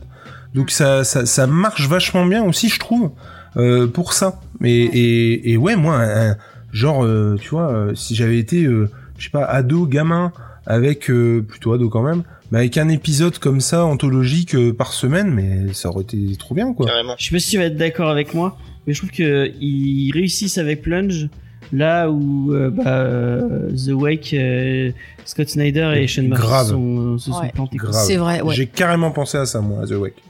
[0.55, 3.11] Donc ça, ça, ça marche vachement bien aussi, je trouve,
[3.57, 4.41] euh, pour ça.
[4.63, 6.37] Et, et, et ouais, moi, un-
[6.73, 10.33] genre, euh, tu vois, euh, si j'avais été, euh, je sais pas, ado, gamin,
[10.67, 14.93] avec euh, plutôt ado quand même, mais avec un épisode comme ça anthologique euh, par
[14.93, 16.87] semaine, mais ça aurait été trop bien quoi.
[16.87, 17.15] Carrément.
[17.19, 18.57] Je sais pas si tu vas être d'accord avec moi,
[18.87, 21.29] mais je trouve que ils réussissent avec Plunge
[21.73, 24.93] là où euh, bah, euh, The Wake, euh,
[25.25, 26.69] Scott Snyder et Sean Murphy Grave.
[26.69, 27.51] sont, se sont Ouais.
[27.55, 27.79] plantés.
[27.93, 28.55] C'est vrai, ouais.
[28.55, 30.23] J'ai carrément pensé à ça moi, à The Wake,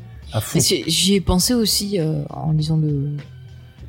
[0.87, 3.17] J'y ai pensé aussi euh, en lisant le,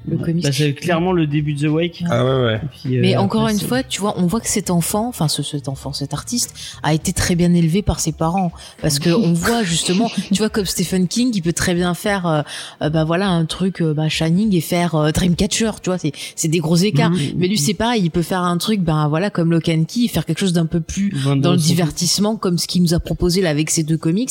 [0.08, 0.44] le comics.
[0.44, 2.04] Bah, c'est clairement le début de The Wake.
[2.10, 2.62] Ah ouais ouais.
[2.86, 5.44] Euh, Mais encore après, une fois, tu vois, on voit que cet enfant, enfin ce,
[5.44, 6.54] cet enfant, cet artiste,
[6.84, 8.52] a été très bien élevé par ses parents,
[8.82, 12.28] parce que on voit justement, tu vois, comme Stephen King, il peut très bien faire,
[12.28, 12.42] euh,
[12.82, 16.12] euh, bah voilà, un truc, euh, bah Shining et faire euh, Dreamcatcher, tu vois, c'est
[16.36, 17.12] c'est des gros écarts.
[17.12, 17.34] Mhm.
[17.38, 20.08] Mais lui, c'est pareil, il peut faire un truc, ben voilà, comme Lock and Key,
[20.08, 23.42] faire quelque chose d'un peu plus dans le divertissement comme ce qu'il nous a proposé
[23.42, 24.30] là avec ces deux comics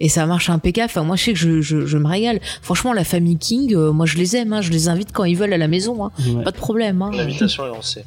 [0.00, 2.92] et ça marche impeccable enfin moi je sais que je, je, je me régale franchement
[2.92, 5.52] la famille King euh, moi je les aime hein, je les invite quand ils veulent
[5.54, 6.04] à la maison.
[6.04, 6.10] Hein.
[6.28, 6.42] Ouais.
[6.44, 7.00] Pas de problème.
[7.00, 7.10] Hein.
[7.14, 8.04] L'invitation est lancée.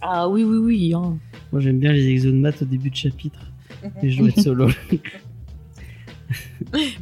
[0.00, 0.94] Ah oui, oui, oui.
[0.94, 1.16] hein.
[1.52, 3.40] Moi j'aime bien les exos de maths au début de chapitre.
[4.02, 4.68] Et je dois être solo.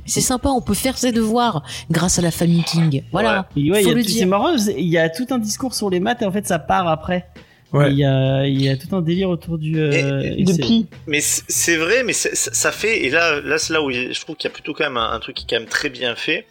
[0.05, 3.02] C'est sympa, on peut faire ses devoirs grâce à la famille King.
[3.11, 3.48] Voilà.
[3.56, 4.19] Et ouais, il y Faut a le tout- dire.
[4.20, 6.59] c'est marrant, il y a tout un discours sur les maths et en fait ça
[6.59, 7.27] part après.
[7.79, 7.91] Ouais.
[7.91, 9.79] Il y a, il y a tout un délire autour du.
[9.79, 9.91] euh,
[10.23, 10.87] Et- et De c'est- pi.
[11.07, 14.37] Mais c'est vrai, mais ça ça fait et là, là c'est là où je trouve
[14.37, 16.15] qu'il y a plutôt quand même un, un truc qui est quand même très bien
[16.15, 16.47] fait,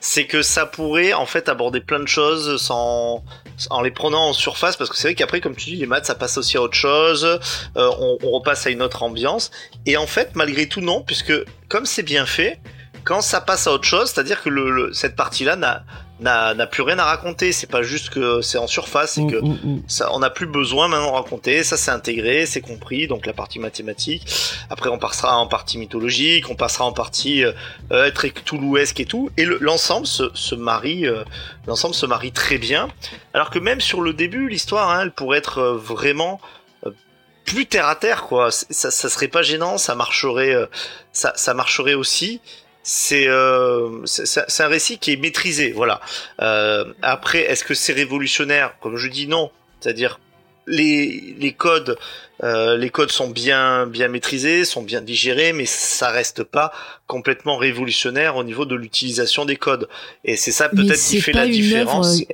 [0.00, 3.22] c'est que ça pourrait en fait aborder plein de choses sans
[3.70, 6.06] en les prenant en surface parce que c'est vrai qu'après comme tu dis les maths
[6.06, 9.50] ça passe aussi à autre chose, euh, on, on repasse à une autre ambiance
[9.84, 11.32] et en fait malgré tout non puisque
[11.68, 12.60] comme c'est bien fait,
[13.02, 15.56] quand ça passe à autre chose, c'est-à-dire que le, le- cette partie-là
[16.54, 19.36] n'a plus rien à raconter, c'est pas juste que c'est en surface, c'est Mm, que
[19.36, 19.82] mm, mm.
[19.86, 23.32] ça, on n'a plus besoin maintenant de raconter, ça c'est intégré, c'est compris, donc la
[23.32, 24.26] partie mathématique.
[24.70, 27.44] Après on passera en partie mythologique, on passera en partie
[27.92, 31.22] euh, très Cthulhuesque et tout, et le- l'ensemble se, se marie, euh,
[31.66, 32.88] l'ensemble se marie très bien.
[33.34, 36.40] Alors que même sur le début, l'histoire, hein, elle pourrait être euh, vraiment
[36.86, 36.90] euh,
[37.44, 38.50] plus terre à terre, quoi.
[38.50, 40.66] Ça, ça serait pas gênant, ça marcherait, euh,
[41.12, 42.40] ça, ça marcherait aussi.
[42.90, 46.00] C'est euh, c'est- un récit qui est maîtrisé, voilà.
[46.40, 48.76] Euh, après, est-ce que c'est révolutionnaire?
[48.80, 49.50] Comme je dis, non.
[49.78, 50.18] C'est-à-dire
[50.66, 51.98] les, les codes,
[52.42, 56.72] euh, les codes sont bien bien maîtrisés, sont bien digérés, mais ça reste pas
[57.06, 59.86] complètement révolutionnaire au niveau de l'utilisation des codes.
[60.24, 62.20] Et c'est ça peut-être qui fait la différence.
[62.20, 62.26] œuvre.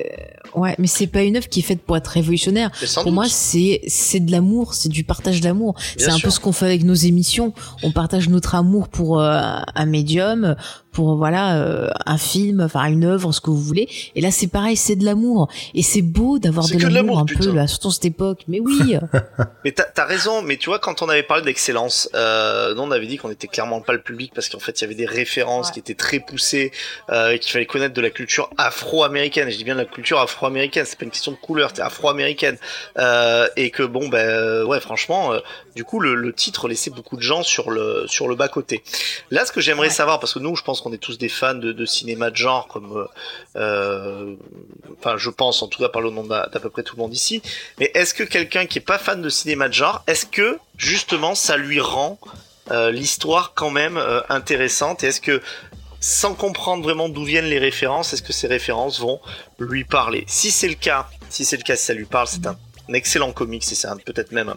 [0.54, 2.70] Ouais, mais c'est pas une œuvre qui est faite pour être révolutionnaire.
[2.94, 3.12] Pour doute.
[3.12, 5.74] moi, c'est c'est de l'amour, c'est du partage d'amour.
[5.96, 7.52] C'est un peu ce qu'on fait avec nos émissions.
[7.82, 9.38] On partage notre amour pour euh,
[9.74, 10.56] un médium,
[10.92, 13.88] pour voilà euh, un film, enfin une œuvre, ce que vous voulez.
[14.14, 15.48] Et là, c'est pareil, c'est de l'amour.
[15.74, 17.44] Et c'est beau d'avoir de l'amour un putain.
[17.44, 18.42] peu là, surtout cette époque.
[18.48, 18.94] Mais oui,
[19.64, 23.06] Mais t'as as raison, mais tu vois, quand on avait parlé d'excellence, euh, on avait
[23.06, 25.68] dit qu'on était clairement pas le public parce qu'en fait il y avait des références
[25.68, 25.72] Ouais.
[25.74, 26.72] qui étaient très poussées,
[27.10, 29.50] euh, et qu'il fallait connaître de la culture afro-américaine.
[29.50, 32.58] Je dis bien de la culture afro-américaine, c'est pas une question de couleur, c'est afro-américaine.
[32.98, 35.40] Euh, et que bon, ben euh, ouais, franchement, euh,
[35.74, 38.82] du coup le, le titre laissait beaucoup de gens sur le sur le bas côté.
[39.30, 39.90] Là, ce que j'aimerais Ouais.
[39.90, 42.36] savoir, parce que nous, je pense qu'on est tous des fans de, de cinéma de
[42.36, 43.06] genre, comme,
[44.98, 47.02] enfin, je pense, en tout cas, par le nom d'à d'à peu près tout le
[47.02, 47.42] monde ici.
[47.78, 51.34] Mais est-ce que quelqu'un qui est pas fan de cinéma de genre, est-ce que justement
[51.34, 52.18] ça lui rend
[52.70, 55.04] euh, l'histoire quand même euh, intéressante?
[55.04, 55.40] Et est-ce que
[56.04, 59.20] sans comprendre vraiment d'où viennent les références, est-ce que ces références vont
[59.58, 62.46] lui parler Si c'est le cas, si c'est le cas, si ça lui parle, c'est
[62.46, 62.58] un,
[62.92, 64.56] excellent comics et c'est peut-être même un-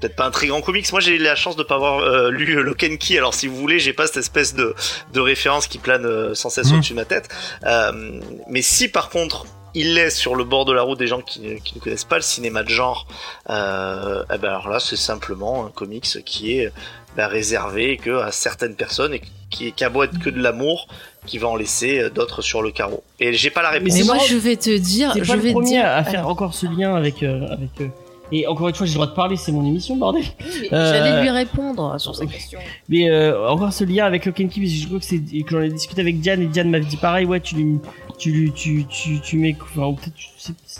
[0.00, 0.90] peut-être pas un très grand comics.
[0.90, 3.16] Moi, j'ai eu la chance de pas avoir euh, lu euh, Lock and Key.
[3.16, 4.74] Alors, si vous voulez, j'ai pas cette espèce de,
[5.12, 6.78] de référence qui plane euh, sans cesse Mhm.
[6.78, 7.28] au-dessus de ma tête.
[7.64, 11.20] Euh, mais si, par contre, il laisse sur le bord de la route des gens
[11.20, 13.06] qui, ne- qui ne connaissent pas le cinéma de genre,
[13.50, 16.72] euh, eh ben alors là, c'est simplement un comics qui est
[17.16, 20.88] ben, réservé que à certaines personnes et qui, qui a beau être que de l'amour,
[21.26, 23.02] qui va en laisser euh, d'autres sur le carreau.
[23.20, 23.94] Et j'ai pas la Mais réponse.
[23.98, 25.86] mais moi je vais te dire, je pas le vais te premier dire.
[25.86, 27.70] à faire encore ce lien avec euh, avec.
[27.80, 27.88] euh,
[28.32, 30.24] Et encore une fois, j'ai le droit de parler, c'est mon émission, bordel.
[30.72, 32.58] Euh, J'allais lui répondre sur sa question.
[32.88, 35.18] Mais euh, encore ce lien avec Lock and Key, parce que je crois que c'est
[35.18, 37.78] que j'en ai discuté avec Diane et Diane m'avait dit pareil, ouais, tu lui,
[38.22, 39.56] tu tu, tu, tu mets,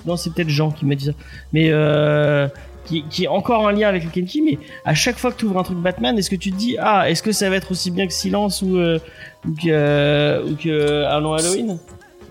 [0.07, 1.13] non, c'est peut-être Jean qui m'a dit ça,
[1.53, 2.47] mais euh,
[2.85, 5.47] qui, qui est encore un lien avec and Key, mais à chaque fois que tu
[5.47, 7.73] ouvres un truc Batman, est-ce que tu te dis, ah, est-ce que ça va être
[7.73, 8.99] aussi bien que Silence ou euh,
[9.45, 11.79] ou que euh, Halloween?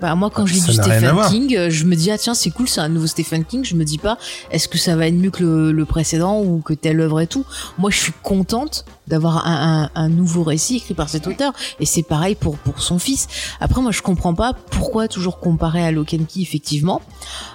[0.01, 1.15] Bah moi quand je lis Ça du Stephen.
[1.29, 3.63] King, euh, je me dis ah tiens c'est cool, c'est un nouveau Stephen King.
[3.63, 4.17] Je me dis pas
[4.49, 7.27] est-ce que ça va être mieux que le, le précédent ou que telle œuvre et
[7.27, 7.45] tout?
[7.77, 11.85] Moi je suis contente d'avoir un, un, un nouveau récit écrit par cet auteur et
[11.85, 13.27] c'est pareil pour pour son fils.
[13.59, 17.01] Après moi je comprends pas pourquoi toujours comparer à Key effectivement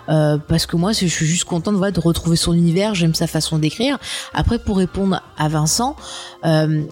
[0.08, 2.94] Euh, parce que moi c'est- je suis juste contente voilà, de retrouver son univers.
[2.94, 3.98] J'aime sa façon d'écrire.
[4.34, 5.96] Après pour répondre à Vincent.
[6.44, 6.82] Euh,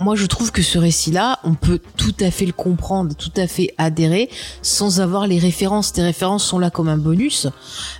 [0.00, 3.46] moi, je trouve que ce récit-là, on peut tout à fait le comprendre, tout à
[3.46, 4.30] fait adhérer,
[4.62, 5.92] sans avoir les références.
[5.92, 7.46] Tes références sont là comme un bonus,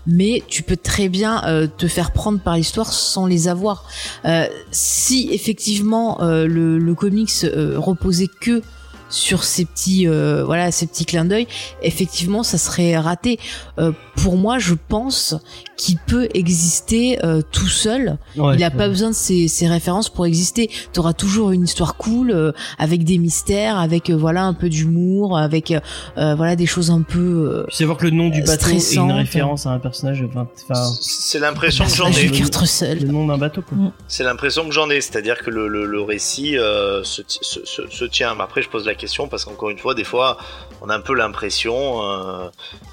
[0.07, 3.85] mais tu peux très bien euh, te faire prendre par l'histoire sans les avoir.
[4.25, 7.47] Euh, si effectivement euh, le, comics
[7.77, 8.63] reposait que
[9.11, 11.47] sur ces petits euh, voilà ces petits clins d'œil
[11.83, 13.39] effectivement ça serait raté
[13.79, 15.35] Euh, pour moi je pense
[15.77, 18.77] qu'il peut exister euh, tout seul Ouais, il a ouais.
[18.77, 20.71] pas besoin de ces, ces références pour exister.
[20.93, 24.69] Tu auras toujours une histoire cool, euh, avec des mystères, avec euh, voilà un peu
[24.69, 27.19] d'humour, avec euh, voilà des choses un peu.
[27.19, 30.23] euh, sais voir que le nom du bateau est une référence à un personnage,
[31.01, 32.31] C'est l'impression que j'en ai.
[32.61, 32.99] Russell.
[33.01, 33.77] le nom d'un bateau, quoi.
[34.07, 37.83] C'est l'impression que j'en ai, c'est-à-dire que le, le, le récit euh, se, se, se,
[37.89, 38.35] se tient.
[38.35, 40.37] Mais après, je pose la question parce qu'encore une fois, des fois,
[40.83, 42.49] on a un peu l'impression, euh,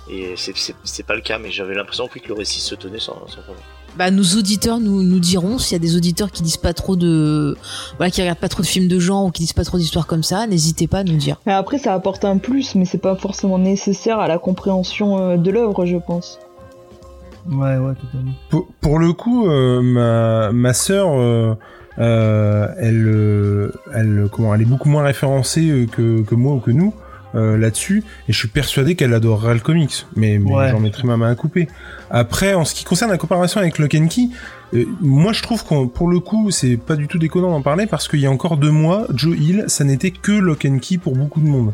[0.10, 3.42] et c'est- pas le cas, mais j'avais l'impression que le récit se tenait sans, sans
[3.44, 3.64] problème.
[3.98, 6.96] Bah, nos auditeurs nous, nous diront s'il y a des auditeurs qui disent pas trop
[6.96, 7.58] de,
[7.98, 10.06] voilà, qui regardent pas trop de films de genre ou qui disent pas trop d'histoires
[10.06, 11.38] comme ça, n'hésitez pas à nous dire.
[11.48, 15.38] Mais après, ça apporte un plus, mais c'est pas forcément nécessaire à la compréhension euh,
[15.38, 16.38] de l'œuvre, je pense.
[17.50, 18.34] Ouais, ouais, totalement.
[18.50, 21.56] Pour, pour le coup, euh, ma ma sœur, euh,
[21.98, 26.72] elle, euh, elle, comment, elle est beaucoup moins référencée euh, que que moi ou que
[26.72, 26.94] nous
[27.36, 30.06] euh, là-dessus, et je suis persuadé qu'elle adorerait le comics.
[30.16, 30.70] Mais, mais Ouais.
[30.72, 31.68] j'en mettrai ma main à couper.
[32.10, 34.30] Après, en ce qui concerne la comparaison avec Lock and Key,
[34.74, 37.86] euh, moi je trouve qu'on, pour le coup, c'est pas du tout déconnant d'en parler
[37.86, 40.98] parce qu'il y a encore deux mois, Joe Hill, ça n'était que Lock and Key
[40.98, 41.74] pour beaucoup de monde.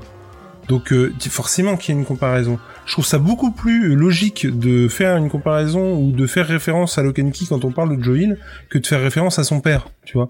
[0.68, 2.58] Donc euh, forcément qu'il y a une comparaison.
[2.86, 7.04] Je trouve ça beaucoup plus logique de faire une comparaison ou de faire référence à
[7.32, 8.38] Key quand on parle de Joe Hill
[8.70, 10.30] que de faire référence à son père, tu vois.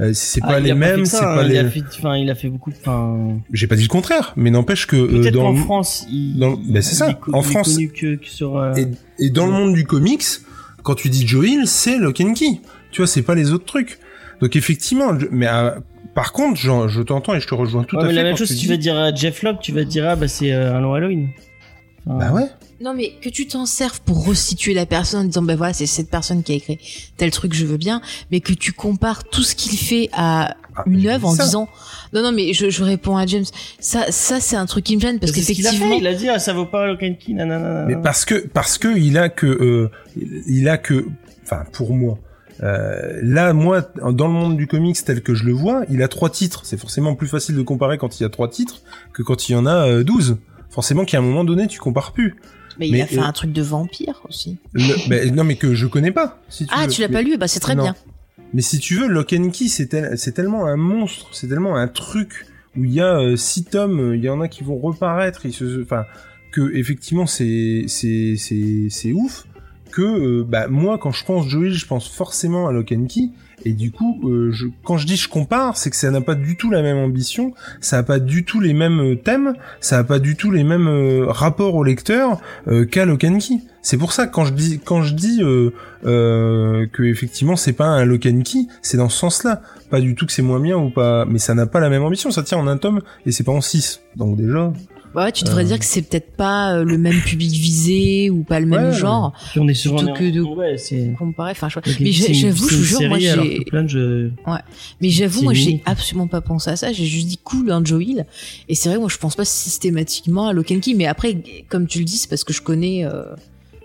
[0.00, 1.58] Euh, c'est Ah, pas il les mêmes, c'est hein, pas il les.
[1.58, 2.72] a fait, enfin, il a fait beaucoup.
[2.80, 6.36] Enfin, J'ai pas dit le contraire, mais n'empêche que euh, peut-être dans le- France, il,
[6.38, 7.74] dans- ben, c'est ça, en France.
[7.74, 8.56] connu que, que sur.
[8.58, 8.88] euh, Et,
[9.26, 10.24] et dans le monde du comics,
[10.82, 12.60] quand tu dis Joe Hill, c'est Lock and Key.
[12.90, 14.00] Tu vois, c'est pas les autres trucs.
[14.40, 15.70] Donc effectivement, mais euh,
[16.14, 18.16] par contre, j'en- je t'entends et je te rejoins tout ouais, à mais fait.
[18.16, 20.16] la même chose, tu si tu vas dire à Jeff Locke, tu vas dire ah
[20.16, 21.28] bah c'est euh, un long Halloween.
[22.06, 22.46] Enfin, Bah ouais.
[22.80, 25.86] Non, mais que tu t'en serves pour resituer la personne en disant, ben voilà, c'est
[25.86, 26.78] cette personne qui a écrit
[27.16, 30.82] tel truc, je veux bien, mais que tu compares tout ce qu'il fait à Ah,
[30.86, 31.44] une je œuvre en ça.
[31.44, 31.68] disant,
[32.12, 33.44] non, non, mais je, je réponds à James,
[33.78, 35.96] ça, ça, c'est un truc qui me gêne parce c'est ce qu'il a fait, qu'effectivement,
[36.00, 37.84] il a dit ah, ça vaut pas Key, nanana.
[37.86, 39.90] Mais parce que parce que il a que euh,
[40.46, 41.06] il a que
[41.44, 42.18] enfin pour moi
[42.62, 43.82] euh, là moi
[44.12, 46.76] dans le monde du comics tel que je le vois il a trois titres c'est
[46.78, 48.82] forcément plus facile de comparer quand il y a trois titres
[49.12, 50.36] que quand il y en a euh, 12
[50.70, 52.36] forcément qu'à un moment donné tu compares plus
[52.78, 54.56] mais il a fait euh, un truc de vampire aussi.
[54.72, 56.92] Le- non mais que je connais pas si tu Ah, veux.
[56.92, 57.84] tu l'as Mais- pas lu, bah c'est très Non.
[57.84, 57.94] bien.
[58.52, 61.76] Mais si tu veux, Lock and Key, c'est tel- c'est tellement un monstre, c'est tellement
[61.76, 64.76] un truc où il y a euh, six tomes, il y en a qui vont
[64.76, 66.04] reparaître, ils se, enfin,
[66.50, 69.44] que effectivement c'est c'est c'est c'est ouf.
[69.94, 73.30] Que euh, bah moi quand je pense Joel, je pense forcément à Lock Key.
[73.64, 76.34] Et du coup, euh, je, quand je dis je compare, c'est que ça n'a pas
[76.34, 79.96] du tout la même ambition, ça n'a pas du tout les mêmes euh, thèmes, ça
[79.96, 83.60] n'a pas du tout les mêmes rapports au lecteur euh, qu'à Key.
[83.82, 85.02] C'est pour ça que quand je dis quand
[86.02, 89.62] que effectivement c'est pas un key, c'est dans ce sens-là.
[89.90, 92.02] Pas du tout que c'est moins bien ou pas, mais ça n'a pas la même
[92.02, 92.30] ambition.
[92.30, 94.00] Ça tient en un tome et c'est pas en six.
[94.16, 94.72] Donc déjà,
[95.14, 95.68] ouais, tu devrais Euh.
[95.68, 98.92] dire que c'est peut-être pas euh, le même public visé ou pas le même Ouais,
[98.92, 99.32] genre.
[99.50, 101.14] Puis on est sur Plutôt on est- que de- ouais, c'est.
[101.18, 101.78] Comparé, enfin, je...
[102.00, 104.28] Mais j'avoue, je vous jure, moi j'ai, euh,
[105.00, 106.92] mais j'avoue, moi j'ai absolument pas pensé à ça.
[106.92, 108.26] J'ai juste dit cool un Joe Hill.
[108.68, 111.36] Et c'est vrai, moi je pense pas systématiquement à Key, mais après,
[111.68, 113.22] comme tu le dis, c'est parce que je connais, euh,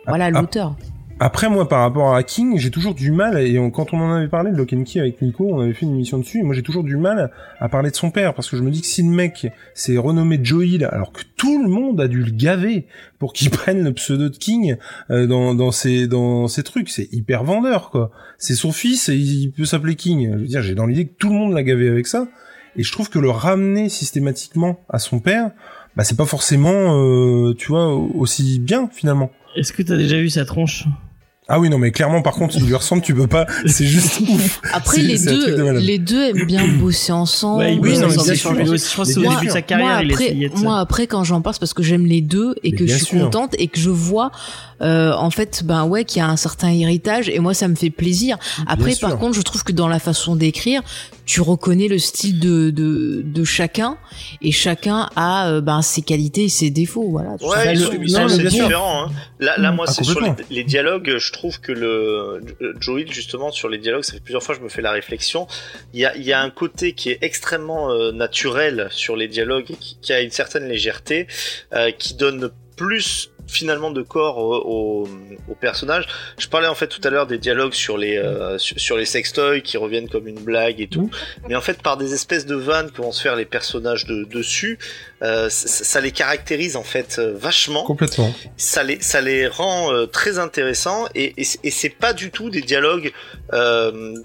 [0.08, 0.76] voilà, Ah, l'auteur.
[1.22, 4.30] Après, moi, par rapport à King, j'ai toujours du mal, et quand on en avait
[4.30, 6.64] parlé de Lock Key avec Nico, on avait fait une émission dessus, et moi j'ai
[6.64, 9.04] toujours du mal à parler de son père, parce que je me dis que si
[9.04, 12.86] le mec s'est renommé Joe Hill, alors que tout le monde a dû le gaver
[13.18, 14.78] pour qu'il prenne le pseudo de King
[15.12, 18.12] euh, dans, dans, ses, dans ses trucs, c'est hyper vendeur, quoi.
[18.38, 20.32] C'est son fils, et il peut s'appeler King.
[20.32, 22.30] Je veux dire, j'ai dans l'idée que tout le monde l'a gavé avec ça,
[22.78, 25.52] et je trouve que le ramener systématiquement à son père,
[25.98, 29.32] bah c'est pas forcément, euh, tu vois, aussi bien, finalement.
[29.58, 30.86] Est-ce que t'as déjà vu sa tronche?
[31.52, 34.20] Ah oui, non, mais clairement, par contre, il lui ressemble, tu peux pas, c'est juste
[34.30, 34.62] ouf.
[34.72, 37.64] Après, les de deux, les deux aiment bien bosser ensemble.
[37.64, 38.78] Ouais, Oui, non, mais ensemble, bien sûr.
[38.78, 40.62] Je pense au début de sa carrière, moi, après, essayait de ça.
[40.62, 42.96] moi après quand j'en parle c'est parce que j'aime les deux et Mais que je
[42.96, 43.22] suis sûr.
[43.26, 44.32] contente et que je vois
[44.82, 47.76] euh, en fait ben ouais qu'il y a un certain héritage et moi ça me
[47.76, 48.38] fait plaisir.
[48.68, 50.82] Après par contre je trouve que dans la façon d'écrire
[51.26, 53.98] tu reconnais le style de de, de chacun
[54.42, 57.38] et chacun a euh, ben ses qualités et ses défauts voilà.
[57.38, 59.06] tout Ouais, Bah, bon- différents.
[59.06, 59.12] Hein.
[59.40, 60.20] Là, là, moi, Ah, c'est sur
[60.50, 61.16] les, dialogues.
[61.18, 64.60] Je trouve que le euh, Joey, justement, sur les dialogues, ça fait plusieurs fois que
[64.60, 65.48] je me fais la réflexion.
[65.94, 69.28] Il y a, il y a un côté qui est extrêmement euh, naturel sur les
[69.28, 71.28] dialogues, et qui, qui a une certaine légèreté,
[71.74, 74.56] euh, qui donne plus finalement de corps au,
[75.04, 75.10] au,
[75.50, 76.08] au personnage.
[76.38, 79.06] Je parlais en fait tout à l'heure des dialogues sur les euh, sur, sur les
[79.06, 81.10] sextoys qui reviennent comme une blague et tout,
[81.48, 84.24] mais en fait par des espèces de vannes que vont se faire les personnages de,
[84.26, 84.78] dessus,
[85.24, 88.34] euh, ça, ça les caractérise en fait euh, vachement Complètement.
[88.58, 92.32] ça les ça les rend euh, très intéressants et, et, c'est- et c'est pas du
[92.32, 93.12] tout des dialogues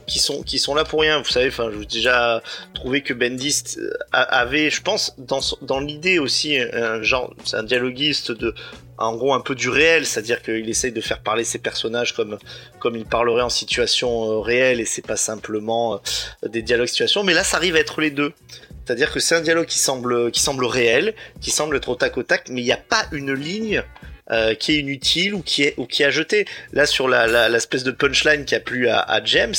[0.07, 2.43] qui sont qui sont là pour rien vous savez enfin j'ai déjà
[2.75, 3.63] trouvé que Bendis
[4.13, 8.55] a- avait je pense dans dans l'idée aussi un genre c'est un dialoguiste de
[8.99, 10.07] en gros un peu du réel.
[10.07, 12.39] C'est-à-dire qu'il essaye de faire parler ses personnages comme
[12.79, 17.25] comme il parlerait en situation euh, réelle et c'est pas simplement euh, des dialogues situation.
[17.25, 18.33] Mais là ça arrive à être les deux.
[18.85, 22.16] C'est-à-dire que c'est un dialogue qui semble qui semble réel qui semble être au tac
[22.19, 23.83] au tac mais il n'y a pas une ligne
[24.31, 26.47] euh, qui est inutile ou qui est ou qui à jeter.
[26.73, 29.55] Là sur la l'espèce de punchline qui a plu à James,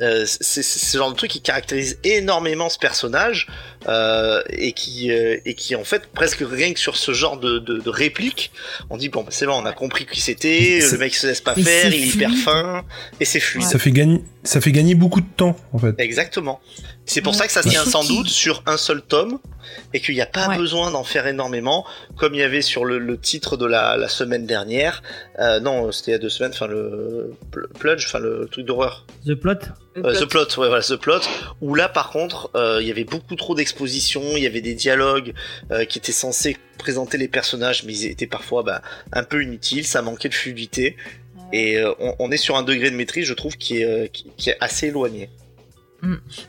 [0.00, 3.46] euh, c'est c'est ce genre de truc qui caractérise énormément ce personnage
[3.88, 7.58] euh, et qui euh, et qui en fait presque rien que sur ce genre de,
[7.58, 8.50] de, de réplique,
[8.90, 11.40] on dit bon bah, c'est bon, on a compris qui c'était, le mec se laisse
[11.40, 12.84] pas faire, il est hyper fin
[13.20, 13.66] et c'est fluide.
[13.66, 15.94] Ça fait gagner, ça fait gagner beaucoup de temps en fait.
[15.98, 16.60] Exactement.
[17.08, 17.38] C'est pour Ouais.
[17.38, 19.38] ça que ça tient sans doute sur un seul tome
[19.94, 20.56] et qu'il n'y a pas Ouais.
[20.56, 21.86] besoin d'en faire énormément,
[22.16, 25.02] comme il y avait sur le, le titre de la, la semaine dernière.
[25.38, 28.66] Euh, non, c'était il y a deux semaines, enfin le Pl- Plunge, enfin le truc
[28.66, 29.06] d'horreur.
[29.24, 29.54] The Plot?
[29.96, 31.20] Euh, The Plot, ouais, voilà, The Plot.
[31.60, 34.74] Où là, par contre, euh, il y avait beaucoup trop d'expositions, il y avait des
[34.74, 35.32] dialogues
[35.70, 38.82] euh, qui étaient censés présenter les personnages, mais ils étaient parfois bah,
[39.12, 40.96] un peu inutiles, ça manquait de fluidité.
[41.52, 44.06] Et euh, on, on est sur un degré de maîtrise, je trouve, qui est, euh,
[44.08, 45.30] qui, qui est assez éloigné.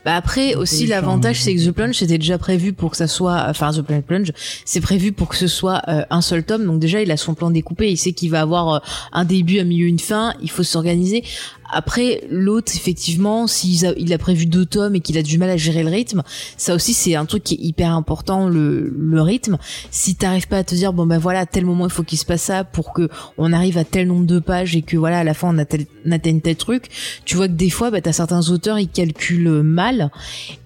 [0.04, 3.46] Bah après aussi l'avantage c'est que The Plunge c'était déjà prévu pour que ça soit
[3.48, 4.32] enfin The Planet Plunge
[4.64, 6.64] c'est prévu pour que ce soit euh, un seul tome.
[6.64, 7.90] Donc déjà il a son plan découpé.
[7.90, 8.78] Il sait qu'il va avoir euh,
[9.12, 10.34] un début un milieu une fin.
[10.42, 11.24] Il faut s'organiser
[11.70, 15.50] après l'autre effectivement s'il a, il a prévu deux tomes et qu'il a du mal
[15.50, 16.22] à gérer le rythme
[16.56, 19.58] ça aussi c'est un truc qui est hyper important le, le rythme.
[19.90, 22.18] Si t'arrives pas à te dire bon ben voilà à tel moment il faut qu'il
[22.18, 25.20] se passe ça pour que on arrive à tel nombre de pages et que voilà
[25.20, 26.86] à la fin on, a tel, on atteigne tel truc
[27.24, 30.10] tu vois que des fois bah, t'as certains auteurs ils calculent mal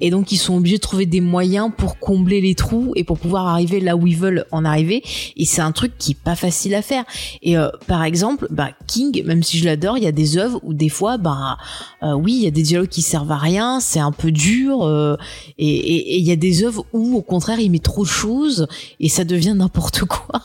[0.01, 3.19] et donc ils sont obligés de trouver des moyens pour combler les trous et pour
[3.19, 5.03] pouvoir arriver là où ils veulent en arriver
[5.37, 7.05] et c'est un truc qui est pas facile à faire.
[7.43, 10.61] Et euh, par exemple bah King même si je l'adore il y a des œuvres
[10.63, 11.59] où des fois bah
[12.03, 14.83] euh, oui il y a des dialogues qui servent à rien c'est un peu dur
[14.83, 15.17] euh,
[15.59, 18.67] et il y a des œuvres où au contraire il met trop de choses
[19.01, 20.43] et ça devient n'importe quoi.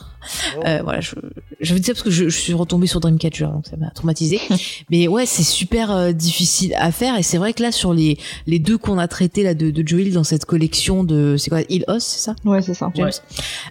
[0.66, 1.14] Euh, voilà je,
[1.60, 4.40] je veux dire parce que je, je suis retombée sur Dreamcatcher donc ça m'a traumatisé
[4.90, 8.58] mais ouais c'est super difficile à faire et c'est vrai que là sur les les
[8.58, 11.60] deux qu'on a traités là de, de Joe Hill dans cette collection de c'est quoi
[11.70, 12.34] Hill Hoss c'est ça?
[12.44, 12.90] Ouais, c'est ça.
[12.94, 13.10] James.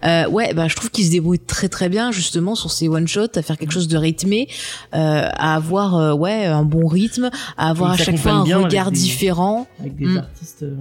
[0.04, 3.08] Euh, ouais bah je trouve qu'il se débrouille très très bien justement sur ces one
[3.08, 4.48] shots à faire quelque chose de rythmé
[4.94, 9.68] à avoir ouais un bon rythme à avoir à chaque fois un regard des- différent.
[9.80, 10.18] avec des Mm.
[10.18, 10.76] artistes euh,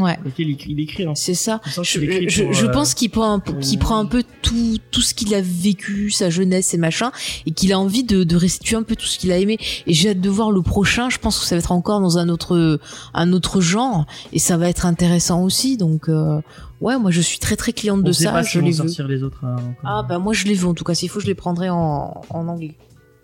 [0.00, 0.12] ouais.
[0.12, 1.04] avec lesquels il, écrit.
[1.04, 1.12] hein.
[1.14, 1.60] c'est ça.
[1.66, 3.98] Je, qu'il écrit je, pour, je euh, pense qu'il prend un, pour qu'il une- prend
[3.98, 7.10] un peu tout tout ce qu'il a vécu sa jeunesse et machin
[7.46, 9.58] et qu'il a envie de, de restituer un peu tout ce qu'il a aimé.
[9.86, 11.08] Et j'ai hâte de voir le prochain.
[11.10, 12.78] Je pense que ça va être encore dans un autre
[13.14, 15.76] un autre genre et ça va être intéressant aussi.
[15.76, 16.40] Donc euh,
[16.80, 18.32] ouais moi je suis très très cliente On de ça.
[18.32, 19.44] pas je si les veux sortir les autres.
[19.44, 20.94] hein, ah bah moi je les veux en tout cas.
[20.94, 22.74] S'il faut je les prendrai en, en anglais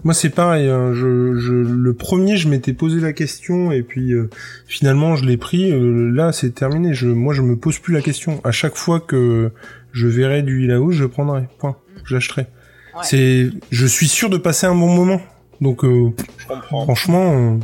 [0.05, 4.13] Moi c'est pareil, hein, je, je, le premier je m'étais posé la question et puis
[4.13, 4.31] euh,
[4.67, 8.03] finalement je l'ai pris, euh, là c'est terminé, je, moi je me pose plus la
[8.03, 8.41] question.
[8.45, 9.51] À chaque fois que
[9.93, 12.43] je verrai du Ilaos, je prendrai, point, j'achèterai.
[12.43, 13.03] Ouais.
[13.03, 15.21] C'est, je suis sûr de passer un bon moment,
[15.61, 16.85] donc euh, Je comprends.
[16.85, 17.59] franchement, euh,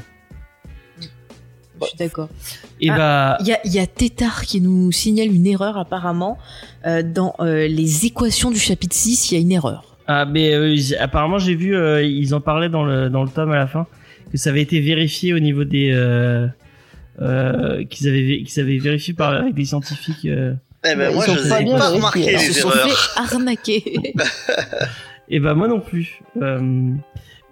[1.83, 2.29] je suis d'accord
[2.81, 2.97] Et Ah.
[2.97, 6.39] bah, Il y a, il y a Tétard qui nous signale une erreur apparemment.
[6.87, 9.92] Euh, dans euh, les équations du chapitre 6, il y a une erreur.
[10.21, 13.53] Ah, mais euh, apparemment j'ai vu, euh, ils en parlaient dans le dans le tome
[13.53, 13.87] à la fin
[14.31, 16.47] que ça avait été vérifié au niveau des euh,
[17.21, 20.25] euh, qu'ils avaient qu'ils avaient vérifié par avec des scientifiques.
[20.27, 20.55] euh.
[20.85, 22.43] Eh ben, Ils moi, sont je pas pas remarqué alors.
[22.43, 22.89] Ils les se sont erreurs.
[22.89, 24.03] fait arnaquer.
[25.29, 26.21] Et bah moi non plus.
[26.41, 26.91] Euh,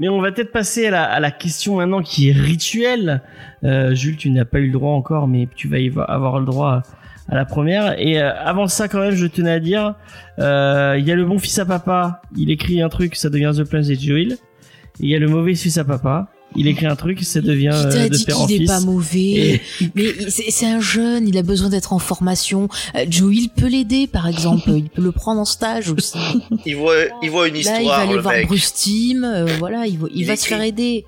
[0.00, 3.22] mais on va peut-être passer à la, à la question maintenant qui est rituelle.
[3.64, 6.46] Euh, Jules, tu n'as pas eu le droit encore, mais tu vas y avoir le
[6.46, 6.82] droit
[7.30, 7.98] à, la première.
[7.98, 9.94] Et euh, avant ça, quand même, je tenais à dire,
[10.38, 12.20] euh, il y a le bon fils à papa.
[12.36, 14.32] Il écrit un truc, ça devient The Plans et Joel.
[14.32, 14.36] Et
[15.04, 16.28] il y a le mauvais fils à papa.
[16.56, 18.68] Il écrit un truc, ça devient euh, de dit père en qu'il est fils.
[18.68, 19.60] pas mauvais Et-
[19.94, 22.68] Mais il- c'est un jeune, il a besoin d'être en formation.
[22.96, 24.68] Euh, Joe, il peut l'aider, par exemple.
[24.68, 26.18] il peut le prendre en stage aussi.
[26.66, 28.48] Il voit, il voit une Là, il va histoire, aller le voir mec.
[28.48, 29.22] Bruce Timm.
[29.22, 30.48] euh, voilà, il, va- il Il va se écrit.
[30.56, 31.04] faire aider.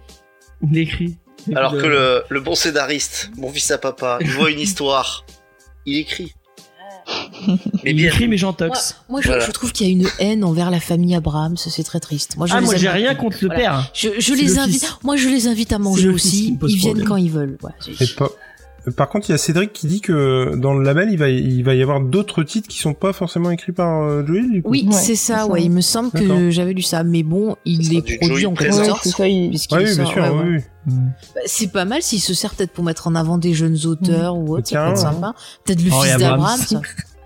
[0.71, 1.17] Il écrit.
[1.57, 5.27] Alors que le, le bon scénariste, mon fils à papa, il voit une histoire,
[5.87, 6.33] il écrit.
[7.85, 8.97] Mais il écrit mais j'entox.
[9.09, 9.45] Moi, je, Voilà.
[9.47, 11.57] je trouve qu'il y a une haine envers la famille Abrams.
[11.57, 12.37] C'est très triste.
[12.37, 13.61] Moi, je Ah moi j'ai rien contre le Voilà.
[13.61, 13.91] père.
[13.93, 14.81] Je, je les le invite.
[14.85, 14.97] fils.
[15.03, 16.57] Moi, je les invite à manger aussi.
[16.63, 17.09] Ils viennent problème.
[17.09, 17.59] quand ils veulent.
[17.63, 17.73] Ouais.
[18.97, 21.63] Par contre, il y a Cédric qui dit que dans le label, il va, il
[21.63, 24.71] va y avoir d'autres titres qui sont pas forcément écrits par euh, Joel, du coup.
[24.71, 25.37] Oui, Ouais, c'est ça.
[25.39, 25.47] ça.
[25.47, 28.55] Ouais, il me semble que j'avais lu ça, mais bon, il est du produit en
[28.55, 29.05] quelque sorte.
[29.05, 29.29] c'est ça.
[29.29, 30.65] il- puisqu'il Ah oui, bien sort, sûr, ouais, oui, ouais.
[30.89, 30.93] oui.
[31.47, 34.57] C'est pas mal s'il se sert peut-être pour mettre en avant des jeunes auteurs ou
[34.57, 35.21] autre, ça peut être Carrément.
[35.21, 35.35] sympa.
[35.65, 36.61] Peut-être le fils d'Abrams.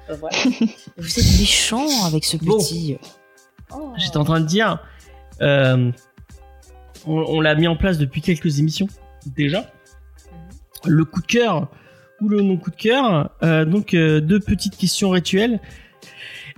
[0.08, 0.14] Euh.
[0.98, 2.58] Vous êtes méchant avec ce Bon.
[2.58, 2.96] petit.
[3.74, 3.90] Oh.
[3.96, 4.78] J'étais en train de dire,
[5.42, 5.90] euh,
[7.08, 8.86] on, on l'a mis en place depuis quelques émissions
[9.34, 9.68] déjà.
[10.86, 11.70] Le coup de cœur
[12.20, 13.30] ou le non coup de cœur.
[13.42, 15.60] Euh, donc euh, deux petites questions rituelles.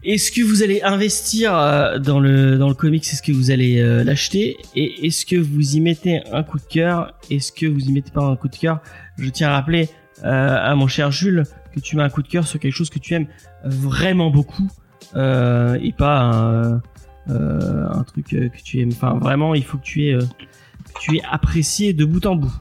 [0.04, 3.02] Est-ce que vous allez investir euh, dans le dans le comics?
[3.02, 4.56] Est-ce que vous allez l'acheter?
[4.74, 7.14] Et est-ce que vous y mettez un coup de cœur?
[7.30, 8.80] Est-ce que vous y mettez pas un coup de cœur?
[9.18, 9.88] Je tiens à rappeler
[10.22, 11.44] à mon cher Jules
[11.74, 13.26] que tu mets un coup de cœur sur quelque chose que tu aimes
[13.64, 14.68] vraiment beaucoup
[15.14, 16.80] et pas
[17.28, 18.92] un, truc que tu aimes.
[18.92, 22.54] Enfin, vraiment, il faut que tu aies apprécié de bout en bout.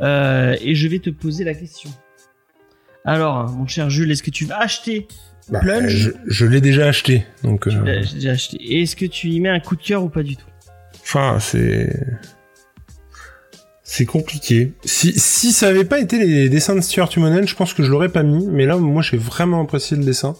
[0.00, 1.90] Euh, et je vais te poser la question.
[3.04, 5.06] Alors, mon cher Jules, est-ce que tu vas acheter
[5.50, 5.88] Bah, Plunge.
[5.90, 7.66] je, je l'ai déjà acheté, donc.
[7.66, 8.56] Euh, déjà acheté.
[8.60, 10.46] Et Est-ce que tu y mets un coup de cœur ou pas du tout?
[11.02, 11.94] Enfin, c'est.
[13.82, 14.72] C'est compliqué.
[14.86, 17.90] Si, si ça avait pas été les dessins de Stuart Tumonen, je pense que je
[17.90, 18.46] l'aurais pas mis.
[18.46, 20.34] Mais là, moi, j'ai vraiment apprécié le dessin.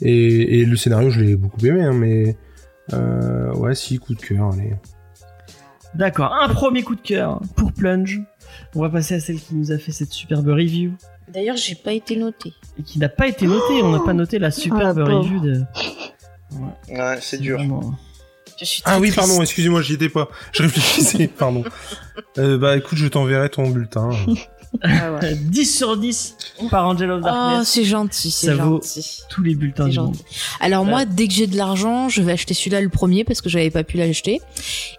[0.00, 2.36] Et, et le scénario, je l'ai beaucoup aimé, hein, mais.
[2.92, 4.72] Euh, ouais, si, coup de cœur, allez.
[5.94, 8.20] D'accord, un premier coup de cœur pour Plunge.
[8.74, 10.92] On va passer à celle qui nous a fait cette superbe review
[11.28, 12.52] D'ailleurs, j'ai pas été notée.
[12.78, 13.82] et qui n'a pas été notée.
[13.82, 15.18] On n'a pas noté la superbe pauvre.
[15.20, 15.62] review de.
[16.90, 17.58] Ouais, c'est dur.
[17.58, 17.94] vraiment-
[18.58, 19.16] Je suis Ah oui, triste.
[19.26, 20.28] pardon, excusez-moi, j'y étais pas.
[20.52, 21.64] Je réfléchissais, pardon.
[22.38, 24.08] Euh, bah écoute, je t'enverrai ton bulletin.
[24.80, 25.34] Ah ouais.
[25.40, 26.36] 10 sur 10
[26.70, 27.68] par Angel of Oh, Darkness.
[27.68, 29.18] c'est gentil, c'est Ça vaut gentil.
[29.28, 30.14] Tous les bulletins du monde.
[30.16, 30.24] gentil.
[30.60, 33.48] Alors moi, dès que j'ai de l'argent, je vais acheter celui-là le premier parce que
[33.48, 34.40] j'avais pas pu l'acheter.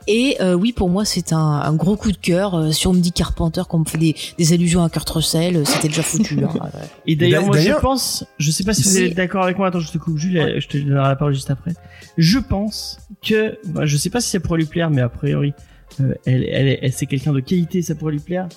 [0.08, 2.56] Et euh, oui, pour moi, c'est un, un gros coup de cœur.
[2.56, 5.58] Euh, si on me dit Carpenter, qu'on me fait des, des allusions à Kurt Russell,
[5.58, 6.38] euh, c'était déjà foutu.
[6.44, 6.50] hein.
[7.08, 9.68] Et d'ailleurs, D'a- moi, je pense, je sais pas si vous êtes d'accord avec moi.
[9.68, 11.72] Attends, je te coupe, Jules, je te donnerai la parole juste après.
[12.18, 15.54] Je pense que, bah, je sais pas si ça pourrait lui plaire, mais a priori,
[16.02, 18.48] euh, elle, elle, elle, c'est quelqu'un de qualité, ça pourrait lui plaire.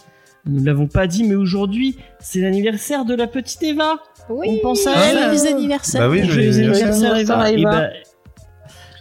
[0.47, 3.97] Nous l'avons pas dit, mais aujourd'hui, c'est l'anniversaire de la petite Eva.
[4.29, 5.55] Oui, On pense à joyeux elle.
[5.55, 6.01] anniversaire.
[6.03, 7.51] Bah oui, Joyeux joyeux anniversaire, Eva.
[7.53, 7.71] Et Eva.
[7.71, 7.89] bah,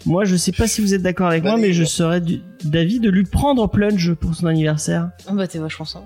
[0.08, 2.22] moi, je sais pas si vous êtes d'accord avec moi, mais je serais
[2.64, 5.10] d'avis de lui prendre plunge pour son anniversaire.
[5.28, 6.06] Ah bah t'es vachement sympa.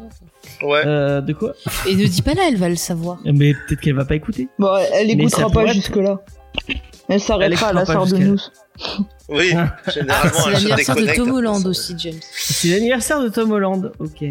[0.64, 0.84] Ouais.
[0.86, 1.54] Euh, de quoi?
[1.88, 3.20] Et ne dis pas là, elle va le savoir.
[3.26, 4.48] Mais peut-être qu'elle va pas écouter.
[4.58, 6.22] Bon, elle écoutera pas être- jusque-là.
[7.10, 8.40] Elle s'arrêtera à la sort de nous.
[9.28, 9.50] Oui,
[9.94, 12.20] généralement, C'est elle se l'anniversaire de Tom Holland aussi, James.
[12.32, 14.24] C'est l'anniversaire de Tom Holland, ok.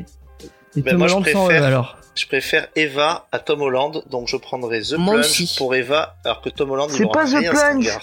[0.76, 1.96] Et Ben, Tom moi, je Holland sans préfère- E, alors.
[2.14, 5.54] Je préfère Eva à Tom Holland, donc je prendrai The Moi Plunge aussi.
[5.56, 7.98] pour Eva, alors que Tom Holland, il C'est pas The Plunge.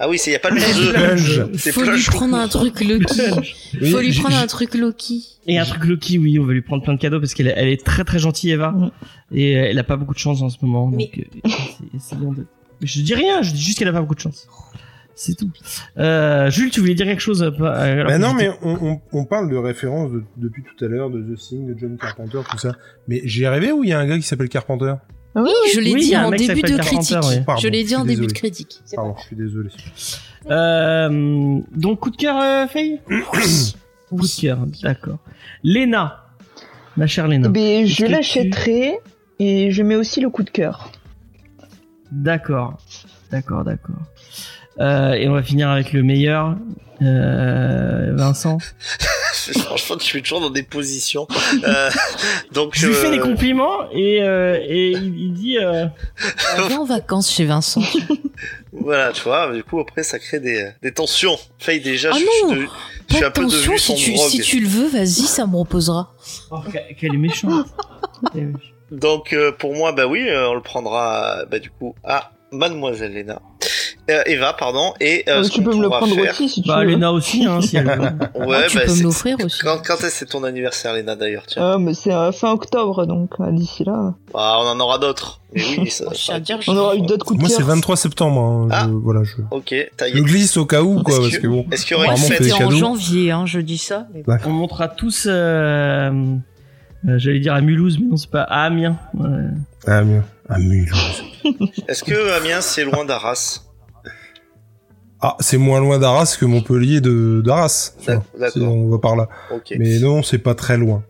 [0.00, 0.56] Ah oui, il y a pas le
[0.92, 1.46] Plunge.
[1.52, 1.56] The.
[1.58, 3.20] C'est Faut lui prendre un truc Loki.
[3.80, 5.24] Oui, Faut lui prendre un truc Loki.
[5.46, 7.54] Et un truc Loki, oui, on va lui prendre plein de cadeaux parce qu'elle est-
[7.56, 8.70] elle est très très gentille, Eva.
[8.70, 8.90] Mm.
[9.32, 10.86] Et elle a pas beaucoup de chance en ce moment.
[10.86, 11.50] Mais- Donc, euh,
[11.96, 12.46] essayons de...
[12.80, 14.46] Mais je dis rien, je dis juste qu'elle a pas beaucoup de chance.
[15.16, 15.50] C'est tout.
[15.98, 19.56] Euh, Jules, tu voulais dire quelque chose Bah non, mais on, on, on parle de
[19.56, 22.72] références de- depuis tout à l'heure, de The Thing, de John Carpenter, tout ça.
[23.06, 24.94] Mais j'ai rêvé où il y a un gars qui s'appelle Carpenter
[25.36, 27.14] Ah oui, Je l'ai Oui, dit en début de critique.
[27.46, 28.80] Pardon, Je l'ai je dit en début de critique.
[28.84, 29.70] C'est Pardon, pas je suis désolé.
[30.50, 33.00] Euh, donc coup de cœur, euh, Faye.
[34.10, 35.18] Coup de cœur, d'accord.
[35.64, 36.26] Léna,
[36.96, 37.48] ma chère Léna.
[37.48, 38.98] Ben, je l'achèterai
[39.40, 40.92] et je mets aussi le coup de cœur.
[42.12, 42.78] D'accord,
[43.32, 43.96] d'accord, d'accord.
[44.80, 46.56] Euh, et on va finir avec le meilleur,
[47.02, 48.58] euh, Vincent.
[49.32, 51.26] Franchement, tu es toujours dans des positions.
[51.64, 51.90] Euh,
[52.52, 55.86] donc, Je lui fais euh, des compliments et, euh, et il, il dit euh,
[56.58, 57.82] On va en vacances chez Vincent.
[58.72, 61.38] Voilà, tu vois, du coup, après, ça crée des, des tensions.
[61.58, 64.14] Faye, déjà, Ah je, non, je, je suis Pas un de peu devenu si tu,
[64.14, 64.30] drogue.
[64.30, 66.12] si tu le veux, vas-y, ça me reposera.
[66.50, 66.58] oh,
[66.98, 67.66] qu'elle est méchante.
[68.90, 73.40] Donc, euh, pour moi, bah oui, on le prendra, bah, du coup, à Mademoiselle Léna.
[74.10, 74.92] Euh, Eva, pardon.
[75.00, 76.84] Et euh, Euh, tu peux me le prendre faire- aussi si tu Bah veux.
[76.90, 77.92] Léna aussi, hein, si elle veut.
[78.46, 79.60] Ouais, Ah, tu bah, peux me l'offrir aussi.
[79.62, 81.72] Quand, quand est-ce que c'est ton anniversaire, Léna, d'ailleurs Tiens.
[81.74, 85.40] Ah, mais c'est euh, fin octobre, donc euh, d'ici là, Bah, on en aura d'autres.
[85.54, 86.04] Mais oui, ça.
[86.12, 88.40] Je à dire, on aura eu d'autres coups de Moi, c'est 23 septembre.
[88.40, 88.84] hein, Ah.
[88.86, 91.66] je- voilà, je Ok, le glisse au cas où, quoi, Est-ce parce que- que bon.
[91.72, 94.06] Est-ce qu'il y aura Moi, une fête en janvier, hein, je dis ça.
[94.12, 94.50] mais- D'accord.
[94.50, 96.10] On montera tous, euh,
[97.08, 98.96] euh, j'allais dire à Mulhouse, mais non, c'est pas à Amiens.
[99.14, 99.28] Ouais.
[99.86, 100.02] Ah.
[100.48, 101.22] Ah, Mulhouse.
[101.88, 103.60] Est-ce que Amiens, c'est loin d'Arras?
[105.26, 107.94] Ah, c'est moins loin d'Arras que Montpellier de d'Arras.
[108.50, 109.26] Si on va par là.
[109.78, 111.02] Mais non, c'est pas très loin.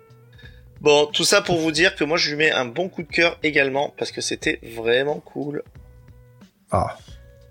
[0.81, 3.09] Bon, tout ça pour vous dire que moi, je lui mets un bon coup de
[3.09, 5.65] cœur également parce que c'était vraiment cool.
[6.71, 6.97] Ah,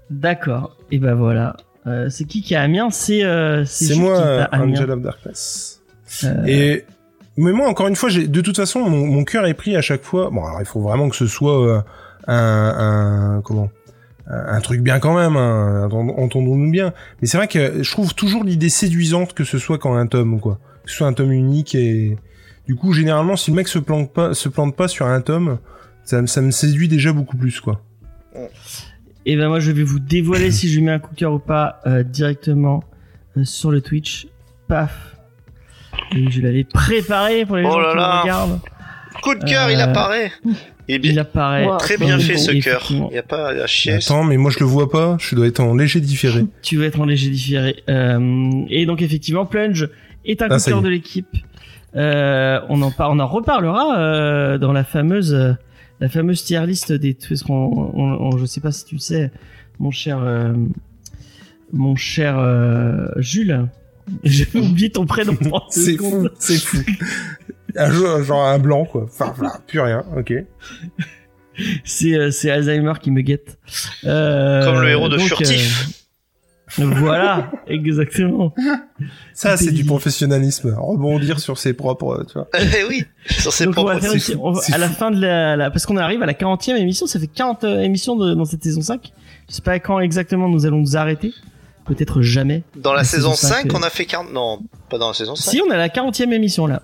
[0.10, 0.78] D'accord.
[0.90, 1.58] Et ben voilà.
[1.86, 2.92] Euh, c'est qui qui à Amiens?
[2.92, 4.48] C'est euh, c'est Jules moi.
[4.54, 5.82] Angel of Darkness.
[6.24, 6.86] Euh, Et
[7.36, 9.82] mais moi encore une fois, j'ai de toute façon mon, mon cœur est pris à
[9.82, 10.30] chaque fois.
[10.30, 11.82] Bon alors il faut vraiment que ce soit euh,
[12.28, 13.70] un, un comment?
[14.28, 15.36] Un, truc bien quand même.
[15.36, 16.94] Hein, entend- entendons-nous bien.
[17.22, 20.40] Mais c'est vrai que je trouve toujours l'idée séduisante que ce soit quand un tome
[20.40, 22.18] quoi, que ce soit un tome unique et
[22.68, 25.60] du coup généralement si le mec se plante pas se plante pas sur un tome,
[26.06, 27.82] ça, me- ça me séduit déjà beaucoup plus quoi.
[29.26, 31.34] Et ben moi je vais vous dévoiler si je lui mets un coup de cœur
[31.34, 32.84] ou pas euh, directement
[33.38, 34.28] euh, sur le Twitch.
[34.68, 35.16] Paf.
[36.16, 38.16] Et je l'avais préparé pour les Oh gens là qui là.
[38.16, 38.60] me regardent.
[39.24, 40.32] Coup de cœur, il Euh, apparaît.
[40.88, 41.66] Il est bien, Il apparaît.
[41.66, 41.78] Wow.
[41.78, 42.86] très bien fait bon, ce cœur.
[42.90, 43.94] Il n'y a pas à chier.
[43.94, 45.16] Attends, mais moi je le vois pas.
[45.20, 46.46] Je dois être en léger différé.
[46.62, 47.84] Tu vas être en léger différé.
[47.90, 49.90] Euh, et donc effectivement, Plunge
[50.26, 51.28] est un Ah, coup de cœur de l'équipe.
[51.96, 55.54] Euh, on en par- on en reparlera euh, dans la fameuse euh,
[56.00, 59.32] la fameuse tier list des parce qu'on on, on- je sais pas si tu sais
[59.80, 60.54] mon cher euh,
[61.72, 63.68] mon cher euh, Jules
[64.26, 65.38] j'ai oublié ton prénom
[65.70, 66.78] C'est fou, c'est fou.
[67.76, 69.04] Un jeu- genre un blanc, quoi.
[69.06, 70.34] Enfin, voilà, plus rien, ok.
[71.86, 73.58] C'est euh, c'est Alzheimer qui me guette.
[74.06, 75.88] Euh, Comme le héros de donc, Furtif.
[76.80, 78.54] euh, voilà, exactement.
[79.36, 80.74] Ça, c'est du professionnalisme.
[80.76, 82.48] Rebondir sur ses propres, tu vois.
[82.60, 84.18] Eh oui, sur ses Donc on va propres.
[84.18, 86.76] faire on va- à la fin de la, la- parce qu'on arrive à la 40e
[86.76, 89.12] émission, ça fait 40 euh, émissions de- dans cette saison 5.
[89.50, 91.32] Je sais pas quand exactement nous allons nous arrêter.
[91.86, 92.64] Peut-être jamais.
[92.78, 94.32] Dans la, La saison saison 5, cinq, on a fait 40.
[94.32, 94.60] Non,
[94.90, 95.52] pas dans la saison 5.
[95.52, 96.82] Si on est à la 40e émission là.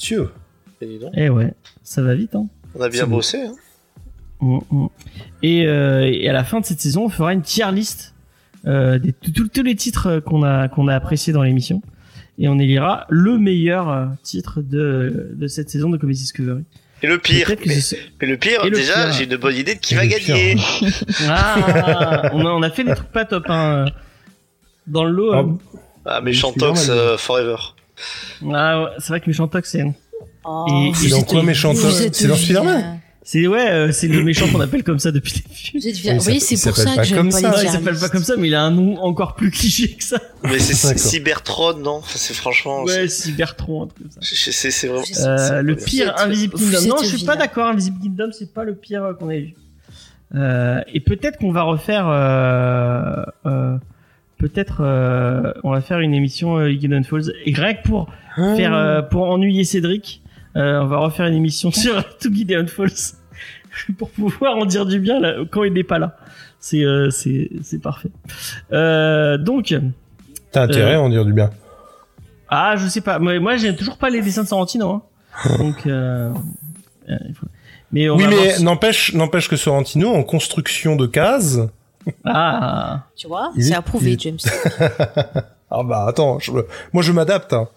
[0.00, 0.30] Dieu.
[0.82, 1.52] Eh, Eh ouais,
[1.84, 2.46] ça va vite hein.
[2.74, 3.38] On a bien bossé.
[3.42, 3.52] Hein.
[4.40, 4.86] Mm, mm.
[5.42, 8.14] Et, euh, et à la fin de cette saison, on fera une tier list
[8.66, 11.82] euh, des tous- les titres euh, qu'on a qu'on a appréciés dans l'émission
[12.38, 16.64] et on élira le meilleur titre de de cette saison de Comedy Discovery.
[17.02, 19.80] Et le pire, mais, ce- mais le pire, le déjà, j'ai une bonne idée de
[19.80, 20.56] qui Et va gagner.
[21.28, 23.86] Ah, on a on a fait des trucs pas top hein.
[24.86, 25.32] Dans le lot.
[25.32, 25.44] Ah, euh,
[26.06, 26.90] Ah, mais Chantox normal.
[26.90, 27.56] euh, Forever.
[28.54, 29.84] Ah ouais, c'est vrai que méchant Tox, c'est
[30.44, 32.36] Oh, Et- C'est dans quoi, méchant Tox C'est dans.
[32.36, 35.44] Spider-Man c'est ouais euh, c'est le méchant qu'on appelle comme ça depuis
[35.74, 36.16] le début.
[36.16, 37.50] Vous voyez, ça- c'est pour ça pas que j'aime comme pas ça.
[37.50, 39.94] les Non, il s'appelle pas comme ça, mais il a un nom encore plus cliché
[39.94, 40.18] que ça.
[40.42, 40.98] Mais c'est.
[40.98, 41.96] Cybertron, non?
[41.98, 42.82] Enfin, C'est franchement.
[42.84, 44.20] Ouais, Cybertron, un truc comme ça.
[44.22, 45.04] c'est- vraiment.
[45.20, 46.80] Euh, le pas pire Invisible Kingdom.
[46.88, 47.66] Non, je suis pas d'accord.
[47.66, 49.54] Invisible Kingdom, c'est pas le pire euh, qu'on ait vu.
[50.34, 52.08] Euh, et peut-être qu'on va refaire.
[52.08, 53.76] Euh, euh,
[54.40, 57.32] peut-être euh, on va faire une émission euh, Hidden Falls.
[57.44, 60.22] Et que pour faire euh, pour ennuyer Cédric,
[60.56, 63.16] euh, on va refaire une émission sur To Gideon Falls
[63.98, 66.16] pour pouvoir en dire du bien là, quand il n'est pas là.
[66.58, 66.84] C'est
[67.82, 68.10] parfait.
[68.70, 69.74] Donc.
[70.52, 71.50] T'as intérêt à en dire du bien.
[72.48, 73.18] Ah, je sais pas.
[73.20, 74.90] Moi, moi j'ai toujours pas les dessins de Sorrentino.
[74.90, 75.02] Hein.
[75.58, 75.86] Donc,
[77.92, 81.60] mais on Oui, mais n'empêche, n'empêche que Sorrentino, en construction de cases.
[82.24, 84.38] Ah, Tu vois, c'est approuvé, James.
[85.72, 86.50] Ah bah attends, je-
[86.92, 87.52] moi je m'adapte.
[87.52, 87.68] Hein.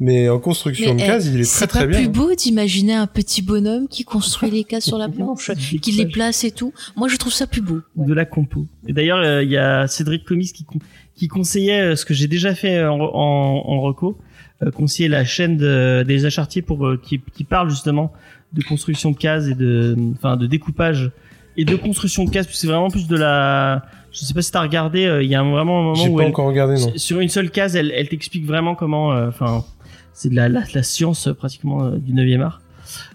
[0.00, 1.98] Mais en construction de eh, cases, il est c'est très très pas bien.
[1.98, 5.50] plus beau d'imaginer un petit bonhomme qui construit les cases sur la planche,
[5.82, 6.72] qui les place et tout.
[6.96, 7.80] Moi, je trouve ça plus beau.
[7.96, 8.66] de la compo.
[8.86, 10.78] Et d'ailleurs, euh, il y a Cédric Comis qui, con-
[11.14, 14.16] qui conseillait euh, ce que j'ai déjà fait en, en, en reco,
[14.62, 18.10] euh, conseiller la chaîne de, des Achartiers pour euh, qui, qui parle justement
[18.54, 21.10] de construction de cases et de, enfin, de découpage
[21.56, 22.48] et de construction de cases.
[22.52, 23.84] C'est vraiment plus de la.
[24.12, 25.06] Je sais pas si t'as regardé.
[25.06, 26.92] euh, Il y a vraiment un moment J'ai où pas elle, encore regardé, non.
[26.96, 29.12] Sur- une seule case, elle, elle t'explique vraiment comment.
[29.12, 29.64] euh, Enfin,
[30.12, 32.60] c'est de la, la, la science euh, pratiquement du 9e art.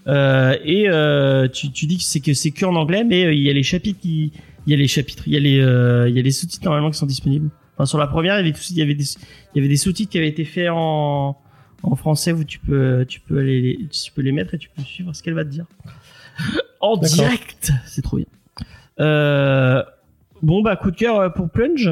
[0.08, 3.42] Euh, et euh, tu, tu dis que c'est que c'est que en anglais, mais il
[3.42, 4.32] y a les chapitres qui,
[4.66, 6.64] il y a les chapitres, il y a les, euh, il y a les sous-titres
[6.64, 7.48] normalement qui sont disponibles.
[7.76, 9.68] Enfin, sur la première, il y avait tout- il y avait des, il y avait
[9.68, 11.36] des sous-titres qui avaient été faits en
[11.82, 14.82] en français où tu peux, tu peux aller, tu peux les mettre et tu peux
[14.82, 15.64] suivre ce qu'elle va te dire
[16.80, 17.70] en direct.
[17.86, 18.26] C'est trop bien.
[19.00, 19.82] Euh,
[20.42, 21.90] bon bah coup de cœur euh, pour Plunge.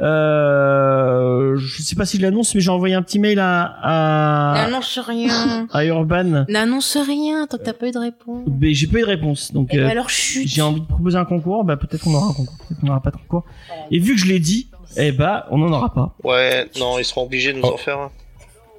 [0.00, 4.54] Euh, je sais pas si je l'annonce, mais j'ai envoyé un petit mail à à,
[4.64, 5.66] N'annonce rien.
[5.72, 6.44] à Urban.
[6.48, 8.46] N'annonce rien tant que t'as pas eu de réponse.
[8.60, 10.46] Mais j'ai pas eu de réponse, donc euh, ben alors chut.
[10.48, 11.64] j'ai envie de proposer un concours.
[11.64, 13.44] Bah peut-être qu'on aura un concours, peut-être qu'on aura pas de concours.
[13.90, 16.14] Et vu que je l'ai dit, eh bah on en aura pas.
[16.24, 17.74] Ouais, non, ils seront obligés de nous Oh.
[17.74, 18.10] en faire un.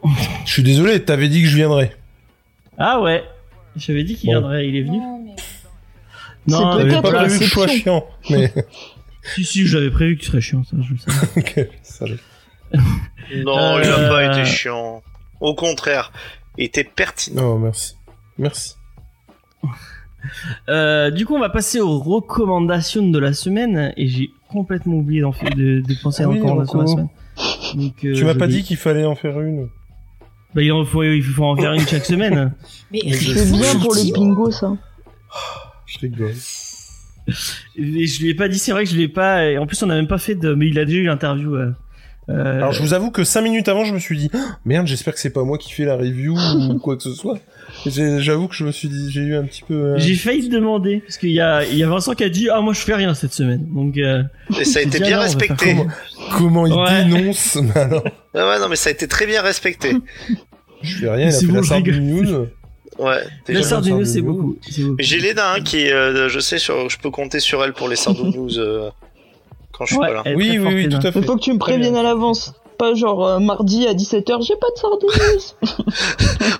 [0.46, 1.96] Je suis désolé, t'avais dit que je viendrais.
[2.80, 3.24] Ah ouais,
[3.76, 4.40] j'avais dit qu'il Bon.
[4.40, 4.98] viendrait, il est venu.
[4.98, 5.36] Non, mais-
[6.48, 8.06] Non, euh, peut-être pas prévu que je sois chiant.
[8.30, 8.54] Mais,
[9.36, 11.28] si si, j'avais prévu que tu serais chiant, ça, je le savais.
[11.38, 12.20] Ok, salut.
[13.46, 15.02] Non, il a Euh, pas été chiant.
[15.40, 16.12] Au contraire,
[16.58, 17.42] il était pertinent.
[17.44, 17.96] Non, merci.
[18.38, 18.76] Merci.
[20.70, 25.22] Euh, du coup, on va passer aux recommandations de la semaine et j'ai complètement oublié
[25.22, 27.10] d'en faire, de, de penser Ah aux oui, recommandations de la semaine.
[27.76, 29.70] Donc, euh, tu m'as pas vais- dit qu'il fallait en faire une.
[30.54, 32.54] Bah, il en faut, il faut en faire une chaque semaine.
[32.92, 34.76] Mais C'est bien pour les bingos, ça.
[35.86, 36.34] Je rigole.
[37.78, 39.46] Et je lui ai pas dit, c'est vrai que je lui ai pas.
[39.46, 40.54] Et en plus, on a même pas fait de.
[40.54, 41.56] Mais il a déjà eu l'interview.
[41.56, 41.72] Euh,
[42.32, 44.88] euh, Alors je vous avoue que 5 minutes avant, je me suis dit Ah, merde,
[44.88, 46.36] j'espère que c'est pas moi qui fais la review
[46.70, 47.38] ou quoi que ce soit.
[47.86, 49.74] J'avoue que je me suis dit, j'ai eu un petit peu.
[49.74, 52.30] euh, J'ai failli te demander parce qu'il y a, il y a Vincent qui a
[52.30, 53.66] dit, ah moi je fais rien cette semaine.
[53.74, 54.24] Donc euh,
[54.60, 55.76] Et ça a été bien non, respecté.
[55.76, 55.88] comment,
[56.38, 57.06] comment il Ouais.
[57.06, 58.04] dénonce mais alors,
[58.34, 59.94] Ouais, ouais, non, mais ça a été très bien respecté.
[60.82, 61.92] Je fais rien, il a C'est fait bon, la je Sardou.
[61.92, 62.48] News.
[63.00, 63.22] Ouais.
[63.48, 64.34] la Sardou c'est News.
[64.34, 64.58] beaucoup.
[64.70, 64.96] c'est beaucoup.
[65.00, 67.96] J'ai Léna hein, qui, euh, je sais, sur, je peux compter sur elle pour les
[67.96, 68.90] Sardou News euh,
[69.72, 70.36] quand je suis Ouais, pas là.
[70.36, 71.20] Oui, oui, tout à fait.
[71.20, 72.54] Il faut que tu me préviennes à l'avance.
[72.78, 75.88] Pas genre euh, mardi à 17h, j'ai pas de sardines.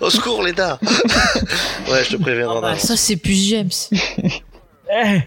[0.00, 0.78] Au secours, Léna
[1.90, 2.58] Ouais, je te préviendrai.
[2.58, 3.70] Ah bah, ça c'est plus James.
[4.94, 5.20] Eh,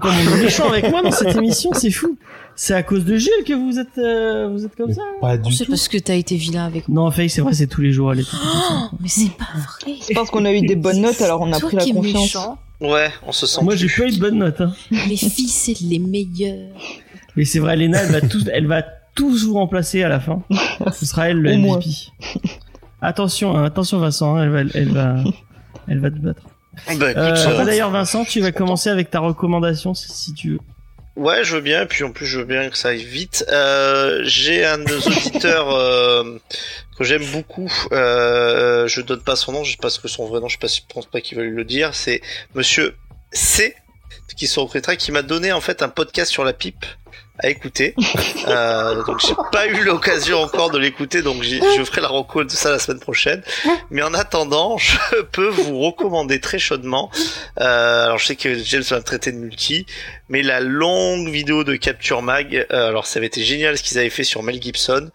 [0.00, 2.16] comme on est méchant avec moi dans cette émission, c'est fou.
[2.54, 5.02] C'est à cause de Gilles que vous êtes, euh, vous êtes comme ça.
[5.20, 7.04] Pas du C'est parce que t'as été vilain avec moi.
[7.04, 8.12] Non, Faye, c'est vrai, c'est tous les jours.
[8.14, 8.26] Elle est.
[8.32, 9.96] Oh, mais c'est pas vrai.
[10.00, 11.90] C'est parce qu'on a eu des bonnes notes, alors on a Toi pris la qui
[11.90, 12.22] es confiance.
[12.22, 13.60] méchant, Ouais, on se sent.
[13.62, 14.00] Moi, j'ai plus.
[14.02, 14.62] pas eu de bonne note.
[14.62, 14.72] Hein.
[14.90, 16.70] les filles c'est les meilleures.
[17.36, 18.82] Mais c'est vrai, Léna, elle va tous, elle va
[19.14, 20.42] tous vous remplacer à la fin.
[20.92, 21.56] Ce sera elle le.
[21.56, 21.90] MVP.
[23.02, 25.16] Attention, hein, attention Vincent, hein, elle va, elle va,
[25.88, 26.42] elle va te battre.
[26.98, 30.58] Bah, Euh, D'ailleurs Vincent, tu vas commencer avec ta recommandation si, si tu veux.
[31.16, 33.44] Ouais, je veux bien, et puis en plus je veux bien que ça aille vite.
[33.50, 36.38] Euh, J'ai un de nos auditeurs euh,
[36.98, 37.72] que j'aime beaucoup.
[37.92, 40.54] Euh, je donne pas son nom, je sais pas ce que son vrai nom, je
[40.54, 41.94] sais pas si je pense pas qu'il va le dire.
[41.94, 42.20] C'est
[42.54, 42.94] Monsieur
[43.32, 43.74] C
[44.36, 46.84] qui se reconnaîtra, qui m'a donné en fait un podcast sur la pipe
[47.38, 47.94] à écouter.
[48.48, 52.50] Euh, donc j'ai pas eu l'occasion encore de l'écouter, donc je ferai la reco de
[52.50, 53.42] ça la semaine prochaine.
[53.90, 57.10] Mais en attendant, je peux vous recommander très chaudement.
[57.60, 59.84] Euh, alors je sais que James va me traiter de multi,
[60.28, 63.98] mais la longue vidéo de Capture Mag, euh, alors ça avait été génial ce qu'ils
[63.98, 65.10] avaient fait sur Mel Gibson,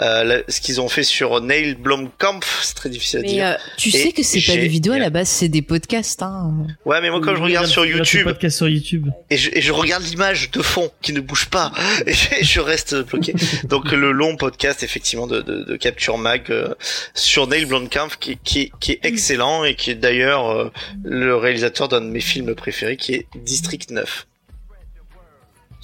[0.00, 3.46] euh, la- ce qu'ils ont fait sur Neil Blomkamp, c'est très difficile à Mais dire.
[3.46, 6.22] euh, tu Et sais que c'est pas des vidéos à la base, c'est des podcasts.
[6.22, 6.52] Hein.
[6.84, 9.06] Ouais, mais moi comme je regarde sur Regarde YouTube podcast sur YouTube.
[9.30, 11.72] et je, et je regarde l'image de fond qui ne bouge pas
[12.06, 12.12] et
[12.44, 13.34] je reste bloqué.
[13.64, 16.74] Donc le long podcast effectivement de, de, de Capture Mag euh,
[17.14, 20.70] sur Neil Blomkamp qui, qui, qui est excellent et qui est d'ailleurs euh,
[21.04, 24.26] le réalisateur d'un de mes films préférés qui est District 9.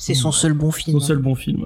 [0.04, 0.98] C'est son seul bon film.
[0.98, 1.64] Son seul bon film.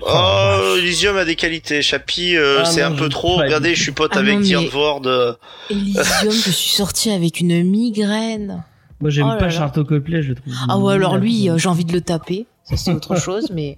[0.00, 1.82] Oh, Elysium a des qualités.
[1.82, 3.36] Chappie, euh, Ah c'est un peu trop.
[3.36, 5.06] Regardez, je suis pote Ah avec Diane Ward.
[5.06, 5.34] euh,
[5.68, 8.64] Elysium, je suis sortie avec une migraine.
[9.00, 9.50] Moi j'aime Oh pas là.
[9.50, 10.54] Charlton Copley, je le trouve.
[10.66, 12.46] Ah ouais, alors lui, euh, j'ai envie de le taper.
[12.64, 13.76] Ça c'est autre chose, mais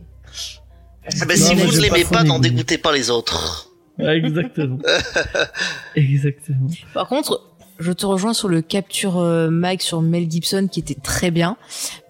[1.20, 3.70] Ah bah, si vous ne l'aimez pas, n'en dégoûtez pas les autres.
[3.98, 4.78] Exactement.
[5.96, 6.68] exactement.
[6.94, 7.47] Par contre,
[7.78, 11.56] je te rejoins sur le capture euh, mag sur Mel Gibson qui était très bien,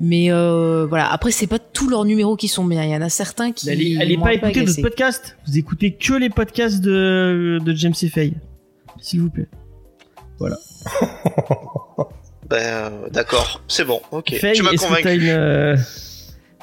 [0.01, 1.11] mais euh, voilà.
[1.13, 2.85] Après, c'est pas tous leurs numéros qui sont bien.
[2.85, 3.71] Il y en a certains qui.
[3.71, 4.67] Allez, allez pas écouter agacé.
[4.67, 5.37] d'autres podcasts.
[5.47, 8.35] Vous écoutez que les podcasts de, de James et Faye.
[9.01, 9.49] S'il vous plaît.
[12.49, 14.35] Ben, euh, d'accord, c'est bon, ok.
[14.37, 15.23] Faye, tu m'as est-ce que t'as convaincu.
[15.23, 15.77] une, euh,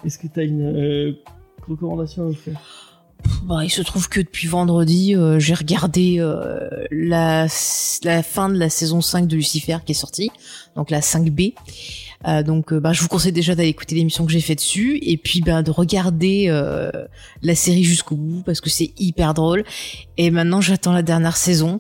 [0.04, 1.14] est-ce que t'as une euh,
[1.68, 2.60] recommandation à nous faire?
[3.44, 7.48] Bah, il se trouve que depuis vendredi, euh, j'ai regardé euh, la,
[8.04, 10.32] la fin de la saison 5 de Lucifer qui est sortie,
[10.76, 11.54] donc la 5B.
[12.28, 15.00] Euh, donc, euh, bah, je vous conseille déjà d'aller écouter l'émission que j'ai fait dessus,
[15.02, 16.92] et puis bah, de regarder euh,
[17.42, 19.64] la série jusqu'au bout parce que c'est hyper drôle.
[20.18, 21.80] Et maintenant, j'attends la dernière saison.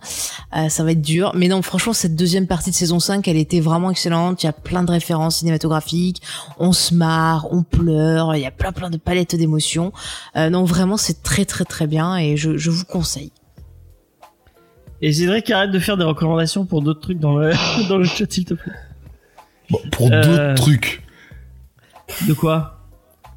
[0.56, 3.38] Euh, ça va être dur, mais non, franchement, cette deuxième partie de saison 5, elle
[3.38, 4.43] était vraiment excellente.
[4.43, 6.22] Il y a plein de références cinématographiques,
[6.59, 9.93] on se marre, on pleure, il y a plein plein de palettes d'émotions.
[10.35, 13.32] Euh, non, vraiment, c'est très très très bien et je, je vous conseille.
[15.01, 17.51] Et Cédric arrête de faire des recommandations pour d'autres trucs dans le,
[17.90, 18.74] dans le chat, s'il te plaît.
[19.69, 21.02] Bon, pour Euh, d'autres trucs.
[22.27, 22.80] De quoi?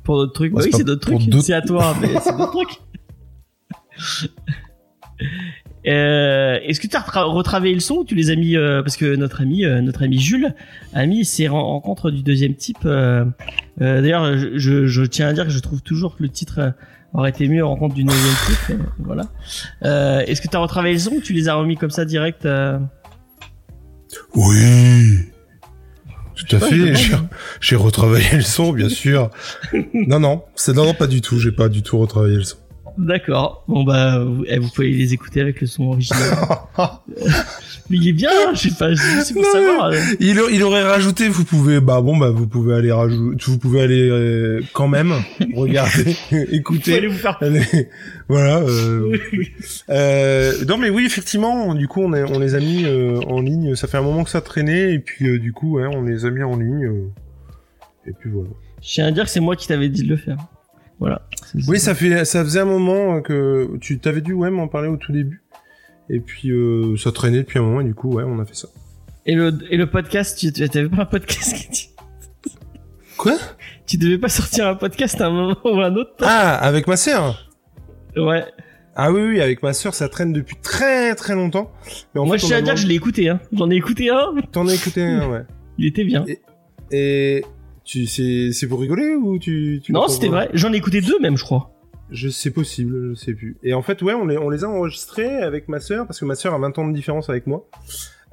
[0.04, 0.54] Pour d'autres trucs?
[0.54, 1.42] Oui, c'est d'autres trucs.
[1.42, 2.78] C'est à toi, mais c'est d'autres trucs.
[5.86, 8.82] Euh, Est-ce que tu as retra- retravaillé le son ou tu les as mis euh,
[8.82, 10.54] parce que notre ami euh, notre ami Jules
[10.92, 12.84] a mis ses ren- rencontres du deuxième type.
[13.78, 16.74] D'ailleurs, je, je, je tiens à dire que je trouve toujours que le titre
[17.14, 18.76] aurait été mieux rencontre du neuvième type.
[18.98, 19.22] voilà.
[20.26, 22.46] Est-ce que tu as retravaillé le son ou tu les as remis comme ça direct
[24.34, 25.20] Oui.
[26.46, 26.94] Tout à fait.
[26.94, 27.14] J'ai,
[27.60, 29.30] j'ai retravaillé le son, bien sûr.
[29.94, 31.38] non, non, c'est non, non, pas du tout.
[31.38, 32.56] J'ai pas du tout retravaillé le son.
[32.98, 33.64] D'accord.
[33.68, 36.20] Bon bah vous, eh, vous pouvez les écouter avec le son original.
[37.90, 39.84] Mais il est bien, je sais pas, je- c'est pour Non, savoir.
[39.86, 40.00] euh.
[40.20, 41.28] il, il aurait rajouté.
[41.28, 43.42] Vous pouvez, bah bon, bah vous pouvez aller rajouter.
[43.46, 45.14] Vous pouvez aller euh, quand même
[45.54, 46.96] regarder, Vous pouvez écouter.
[46.98, 47.38] aller vous faire.
[47.40, 47.62] Allez,
[48.28, 48.58] voilà.
[48.58, 49.16] Euh,
[49.90, 51.74] euh, non, mais oui, effectivement.
[51.74, 53.74] Du coup, on, les a mis euh, en ligne.
[53.74, 56.30] Ça fait un moment que ça traînait, et puis euh, du coup, on les a
[56.30, 56.84] mis en ligne.
[56.84, 57.08] euh,
[58.06, 58.50] et puis voilà.
[58.82, 60.36] Je tiens à dire que c'est moi qui t'avais dit de le faire.
[61.00, 61.22] Voilà.
[61.68, 64.96] Oui, ça fait, ça faisait un moment que tu t'avais dû ouais m'en parler au
[64.96, 65.42] tout début.
[66.10, 68.54] Et puis euh, ça traînait depuis un moment et du coup ouais on a fait
[68.54, 68.68] ça.
[69.26, 71.90] Et le et le podcast, tu tu- t'avais pas un podcast qui dit-
[73.16, 73.36] Quoi?
[73.86, 76.86] Tu devais pas sortir un podcast à un moment ou à un autre Ah avec
[76.86, 77.50] ma sœur.
[78.16, 78.44] Ouais.
[78.96, 81.70] Ah oui oui avec ma sœur ça traîne depuis très très longtemps.
[82.14, 83.28] Mais en Moi, fait, je tiens à dire que je l'ai écouté.
[83.28, 83.38] Hein.
[83.52, 84.34] J'en ai écouté un.
[84.52, 85.42] T'en as écouté un ouais.
[85.78, 86.24] Il était bien.
[86.90, 87.44] Et
[87.88, 90.50] tu c'est c'est pour rigoler ou tu, tu non, c'était vrai.
[90.52, 91.72] J'en ai écouté deux même, je crois.
[92.10, 93.56] Je sais possible, je sais plus.
[93.62, 96.26] Et en fait ouais on les on les a enregistrés avec ma sœur parce que
[96.26, 97.66] ma sœur a 20 ans de différence avec moi.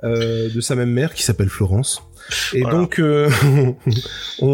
[0.03, 2.03] Euh, de sa même mère qui s'appelle Florence.
[2.53, 2.77] Et Voilà.
[2.79, 3.29] donc euh,
[4.41, 4.47] on,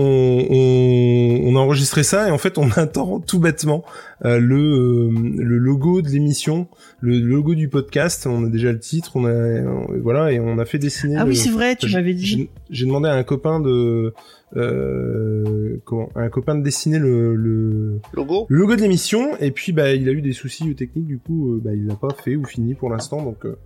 [0.50, 3.83] on, on a enregistré ça et en fait on attend tout bêtement
[4.25, 6.67] euh, le, euh, le logo de l'émission,
[7.00, 8.27] le logo du podcast.
[8.27, 9.64] On a déjà le titre, on a euh,
[10.03, 11.16] voilà et on a fait dessiner.
[11.17, 11.75] Ah le- oui, c'est vrai.
[11.75, 12.50] Tu m'avais dit.
[12.69, 14.14] J'ai demandé à un copain de
[14.58, 19.51] euh, comment à un copain de dessiner le, le, Logo le logo de l'émission et
[19.51, 22.14] puis bah il a eu des soucis techniques du coup euh, bah il l'a pas
[22.24, 23.58] fait ou fini pour l'instant donc euh,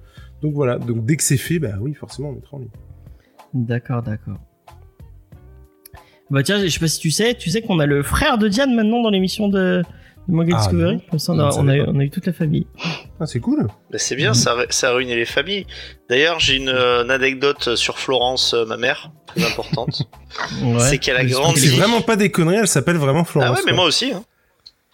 [0.43, 2.69] donc voilà donc dès que c'est fait bah oui forcément on mettra en ligne.
[3.55, 4.37] D'accord, d'accord.
[6.29, 8.47] Bah tiens, je sais pas si tu sais, tu sais qu'on a le frère de
[8.47, 9.83] Diane maintenant dans l'émission de,
[10.27, 10.95] de Manga Ah Discovery.
[10.95, 11.91] non, Comme ça, on a, ne on, savais a, pas.
[11.93, 12.65] on a eu toute la famille.
[13.19, 13.67] Ah, c'est cool.
[13.91, 15.67] Bah, c'est bien, ça, a- ça a ruiné les familles.
[16.09, 20.03] D'ailleurs, j'ai une, euh, une anecdote sur Florence, euh, ma mère, très importante.
[20.61, 20.79] Ouais.
[20.81, 21.61] C'est qu'elle a grandi.
[21.61, 23.51] C'est vraiment pas des conneries, elle s'appelle vraiment Florence.
[23.51, 23.75] ah ouais, mais quoi.
[23.77, 24.11] moi aussi.
[24.11, 24.25] Hein.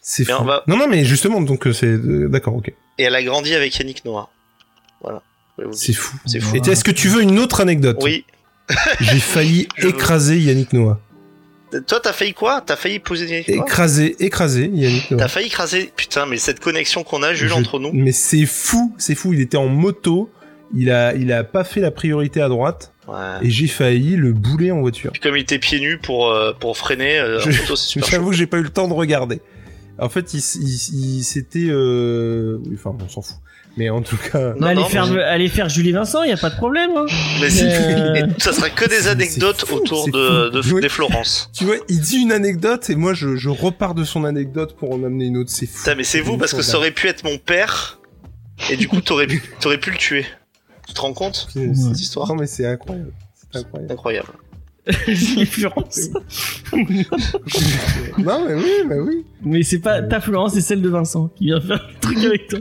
[0.01, 0.43] C'est fou.
[0.43, 1.97] va- Non, non, mais justement, donc euh, c'est
[2.29, 2.67] d'accord, ok.
[2.99, 4.29] Et elle a grandi avec Yannick Noah.
[5.01, 5.23] Voilà.
[5.71, 6.15] C'est fou.
[6.27, 6.55] C'est fou.
[6.57, 7.97] Est-ce que tu veux une autre anecdote?
[8.01, 8.23] Oui.
[8.99, 10.99] J'ai failli Je écraser Yannick Noah.
[11.87, 12.61] Toi, t'as failli quoi?
[12.65, 15.19] T'as failli poser Yannick Noah Écraser, écraser Yannick Noah.
[15.21, 15.91] T'as failli écraser.
[15.95, 17.91] Putain, mais cette connexion qu'on a, Jules, Je- entre nous.
[17.93, 19.33] Mais c'est fou, c'est fou.
[19.33, 20.29] Il était en moto,
[20.75, 23.15] il a, il a pas fait la priorité à droite, Ouais.
[23.41, 25.11] et j'ai failli le bouler en voiture.
[25.11, 27.39] Puis comme il était pieds nus pour, euh, pour freiner, euh.
[27.95, 29.39] J'avoue que j'ai pas eu le temps de regarder.
[29.97, 32.57] En fait, il, s- il, il s'était, euh...
[32.73, 33.37] enfin, on s'en fout.
[33.77, 36.31] Mais en tout cas, Non, Bah, allez, non, faire, mais- allez faire Julie Vincent, y
[36.31, 36.91] a pas de problème.
[36.97, 37.05] Hein.
[37.39, 41.49] Mais c'est- Euh, et ça sera que des anecdotes fou, autour de, de, des Florence.
[41.53, 44.91] tu vois, il dit une anecdote et moi je, je repars de son anecdote pour
[44.91, 45.49] en amener une autre.
[45.51, 45.77] C'est fou.
[45.79, 47.99] Putain, mais c'est vous parce que ça aurait pu être mon père
[48.69, 50.25] et du coup t'aurais pu, t'aurais pu le tuer.
[50.87, 51.47] Tu te rends compte?
[51.53, 53.11] C'est- cette histoire Non mais c'est incroyable.
[53.53, 53.93] C'est incroyable.
[53.93, 54.27] Incroyable.
[55.07, 56.09] Julie Florence.
[58.17, 59.25] non mais oui, mais oui.
[59.43, 62.47] Mais c'est pas ta Florence, c'est celle de Vincent qui vient faire le truc avec
[62.47, 62.59] toi.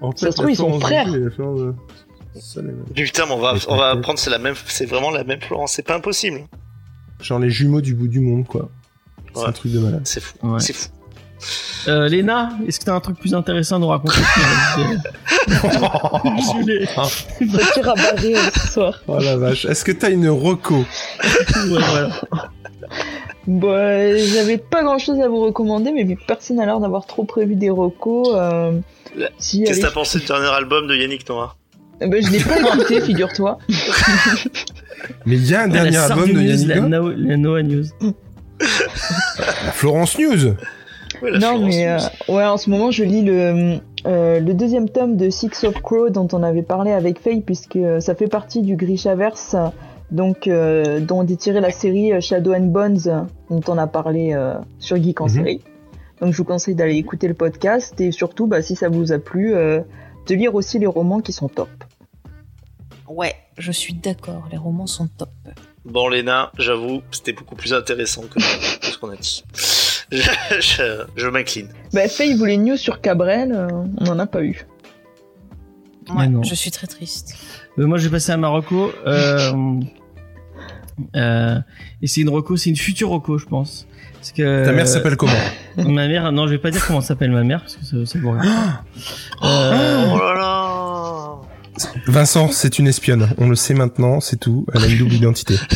[0.00, 1.06] En Ça se trouve, ils sont frères.
[1.10, 1.30] De-
[2.56, 2.84] mêmes.
[2.94, 5.72] Putain, mais on va, on va apprendre, c'est la même, c'est vraiment la même Florence.
[5.74, 6.40] C'est pas impossible.
[7.20, 8.68] Genre les jumeaux du bout du monde quoi.
[9.34, 9.46] C'est Ouais.
[9.48, 10.00] un truc de malade.
[10.04, 10.34] C'est fou.
[10.42, 10.60] Ouais.
[10.60, 10.88] C'est fou.
[11.88, 14.18] Euh, Léna, est-ce que t'as un truc plus intéressant à nous raconter
[16.52, 16.86] Julie.
[17.38, 19.02] Petit rabat-rire ce soir.
[19.08, 19.64] oh la vache.
[19.64, 20.76] Est-ce que t'as une reco?
[20.76, 20.84] Ouais,
[21.66, 22.10] voilà.
[23.46, 26.78] Bon, euh, j'avais pas grand chose à vous recommander, mais vu que personne n'a l'air
[26.78, 28.72] d'avoir trop prévu des recos, euh,
[29.38, 31.56] si, Qu'est-ce que t'as pensé du dernier album de Yannick Noah
[32.00, 33.58] ben, je l'ai pas écouté, figure-toi.
[35.26, 37.62] Mais il y a un dernier la album de News, Yannick la, Noah la Noah
[37.62, 37.84] News.
[38.00, 38.66] La
[39.72, 40.54] Florence News.
[41.20, 41.98] Ouais, la non, Florence mais euh,
[42.28, 46.10] ouais, en ce moment, je lis le, euh, le deuxième tome de Six of Crow
[46.10, 49.54] dont on avait parlé avec Faye, puisque ça fait partie du Grishaverse,
[50.12, 53.88] donc euh, dont est tirée la série euh, Shadow and Bones, euh, dont on a
[53.88, 55.30] parlé euh, sur Geek en Mhm.
[55.30, 55.60] série.
[56.20, 59.18] Donc je vous conseille d'aller écouter le podcast et surtout, bah, si ça vous a
[59.18, 59.80] plu, euh,
[60.28, 61.68] de lire aussi les romans qui sont top.
[63.08, 65.30] Ouais, je suis d'accord, les romans sont top.
[65.84, 68.38] Bon, Léna, j'avoue, c'était beaucoup plus intéressant que
[68.82, 69.42] ce qu'on a dit.
[70.12, 70.20] Je,
[70.60, 71.68] je, je m'incline.
[71.92, 73.66] Bah, Faye voulait news sur Cabrel, euh,
[73.98, 74.64] on n'en a pas eu.
[76.14, 76.42] Ouais, non.
[76.42, 77.34] je suis très triste.
[77.78, 78.92] Euh, moi, je vais passer à Marocco.
[79.06, 79.80] Euh,
[81.16, 81.58] euh,
[82.02, 83.86] et c'est une Rocco, c'est une future Rocco, je pense.
[84.14, 85.32] Parce que Ta mère s'appelle comment
[85.76, 86.30] ma mère.
[86.32, 88.48] Non, je vais pas dire comment s'appelle ma mère parce que ça, ça vous regarde.
[89.42, 91.34] Oh Euh, là là
[92.06, 93.30] Vincent, c'est une espionne.
[93.38, 94.66] On le sait maintenant, c'est tout.
[94.74, 95.56] Elle a une double identité.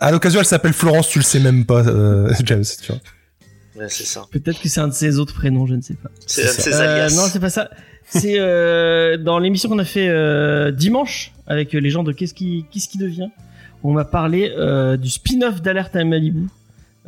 [0.00, 2.64] À l'occasion, elle s'appelle Florence, tu le sais même pas, euh, James.
[2.82, 3.00] Tu vois.
[3.76, 4.22] Ouais, c'est ça.
[4.32, 6.10] Peut-être que c'est un de ses autres prénoms, je ne sais pas.
[6.26, 7.14] C'est un de ses Euh, alias.
[7.14, 7.70] non, c'est pas ça.
[8.08, 12.66] C'est euh, dans l'émission qu'on a fait euh, dimanche avec les gens de Qu'est-ce qui,
[12.72, 13.28] qu'est-ce qui devient.
[13.84, 16.46] On m'a parlé euh, du spin-off d'Alerte à Malibu,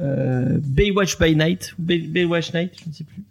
[0.01, 3.23] euh, Baywatch by Night ou Bay- Baywatch Night, je ne sais plus,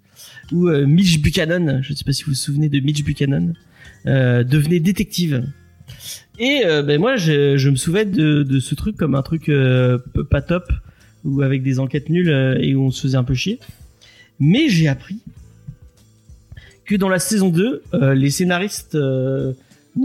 [0.52, 3.54] où euh, Mitch Buchanan, je ne sais pas si vous vous souvenez de Mitch Buchanan,
[4.06, 5.46] devenait détective.
[6.40, 9.50] Et ben moi, je, me souviens de, de ce truc comme un truc
[10.30, 10.72] pas top,
[11.24, 13.60] ou avec des enquêtes nulles et où on se faisait un peu chier.
[14.40, 15.20] Mais j'ai appris
[16.86, 19.54] que dans la saison 2, euh, les scénaristes ne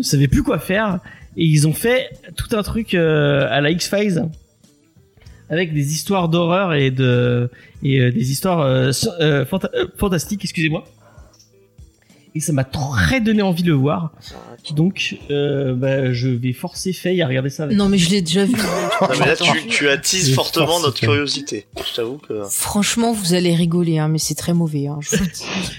[0.02, 1.00] savaient plus quoi faire
[1.38, 4.24] et ils ont fait tout un truc euh, à la X-Files
[5.48, 7.48] avec des histoires d'horreur et de
[7.82, 10.84] et euh, des histoires euh, euh, fanta- euh, fantastiques, excusez-moi.
[12.34, 14.12] Et ça m'a très donné envie de le voir.
[14.76, 18.20] Donc, euh, bah, je vais forcer Faye à regarder ça avec Non, mais je l'ai
[18.20, 18.52] déjà vu.
[19.00, 21.66] Non, mais là, tu, tu attises fortement fort, notre curiosité.
[21.88, 22.42] Je t'avoue que.
[22.50, 24.88] Franchement, vous allez rigoler, hein, mais c'est très mauvais.
[24.88, 25.16] Hein, je.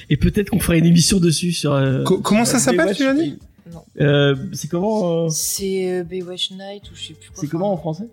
[0.09, 1.73] Et peut-être qu'on fera une émission dessus sur.
[1.73, 3.37] euh, Co- comment ça s'appelle, tu l'as dit
[3.73, 3.83] Non.
[4.01, 7.37] Euh, C'est comment euh, C'est euh, Baywatch Night ou je sais plus quoi.
[7.41, 8.07] C'est comment en français?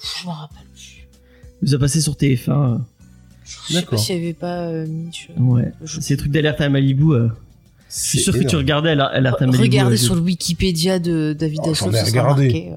[0.00, 1.06] Pff, Je me rappelle plus.
[1.62, 2.50] Vous a passé sur TF1.
[2.74, 2.78] euh,
[3.44, 5.28] Je sais pas s'il y avait pas euh, Mitch.
[5.36, 5.72] Ouais.
[5.84, 7.12] je- C'est des trucs d'alerte à Malibu.
[7.12, 7.28] euh.
[7.90, 9.62] Je suis sûr que tu regardais Aler- alerte à Malibu.
[9.62, 11.92] Regardez sur le Wikipédia de David Oh, Hasselhoff.
[11.94, 12.44] j'en ai ça regardé.
[12.44, 12.76] marqué, euh.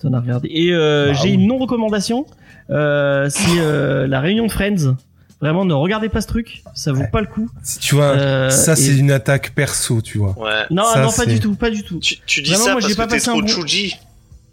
[0.00, 0.48] T'en as regardé.
[0.52, 1.34] Et euh, Bah, j'ai oui.
[1.34, 2.26] une non-recommandation.
[2.70, 4.94] Euh, c'est euh, la réunion de Friends.
[5.40, 6.62] Vraiment, ne regardez pas ce truc.
[6.74, 7.08] Ça vaut Ouais.
[7.10, 7.48] pas le coup.
[7.80, 10.38] Tu vois, Euh, ça et- c'est une attaque perso, tu vois.
[10.38, 10.64] Ouais.
[10.70, 11.98] Non, Ça, non, pas du tout, pas du tout.
[11.98, 13.46] Tu, tu dis Vraiment, ça moi, parce j'ai pas que t'es passé un trop bon-.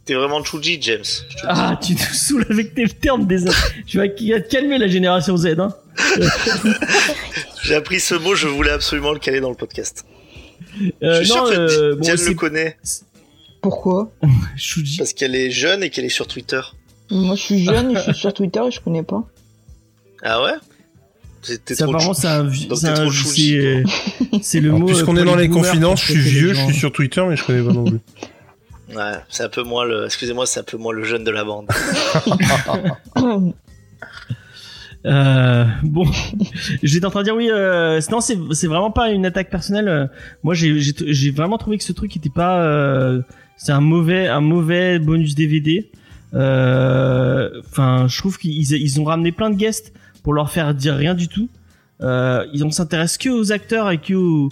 [0.05, 1.03] T'es vraiment chouji, James.
[1.43, 3.39] Ah, tu te saoules avec tes termes des.
[3.85, 5.75] tu vas te calmer la génération Z, hein.
[7.63, 10.05] J'ai appris ce mot, je voulais absolument le caler dans le podcast.
[11.03, 12.77] Euh, je suis non, sûr que euh, bon, le connaît
[13.61, 14.11] Pourquoi
[14.55, 14.97] Shuji.
[14.97, 16.61] parce qu'elle est jeune et qu'elle est sur Twitter.
[17.11, 19.23] Moi, je suis jeune, je suis sur Twitter et je connais pas.
[20.23, 20.53] Ah ouais?
[21.79, 22.77] Apparemment, chou- c'est un, Donc
[24.41, 24.85] c'est le Alors, mot.
[24.87, 27.35] Puisqu'on euh, est pour dans les confidences, je suis vieux, je suis sur Twitter, mais
[27.35, 27.99] je connais pas non plus.
[28.95, 30.05] Ouais, c'est un peu moi le.
[30.05, 31.67] Excusez-moi, c'est un peu moi le jeune de la bande.
[35.05, 36.05] Euh, bon,
[36.83, 37.49] j'étais en train de dire oui.
[37.51, 39.87] Euh, non, c'est c'est vraiment pas une attaque personnelle.
[39.87, 40.07] Euh,
[40.43, 42.61] Moi, j'ai vraiment trouvé que ce truc était pas.
[42.63, 43.21] euh,
[43.57, 45.89] c'est un mauvais un mauvais bonus DVD.
[46.33, 49.93] Euh, Enfin, je trouve qu'ils ils ont ramené plein de guests
[50.27, 51.47] pour leur faire dire rien du tout.
[52.01, 54.49] Euh, ils on s'intéresse que aux acteurs et que aux,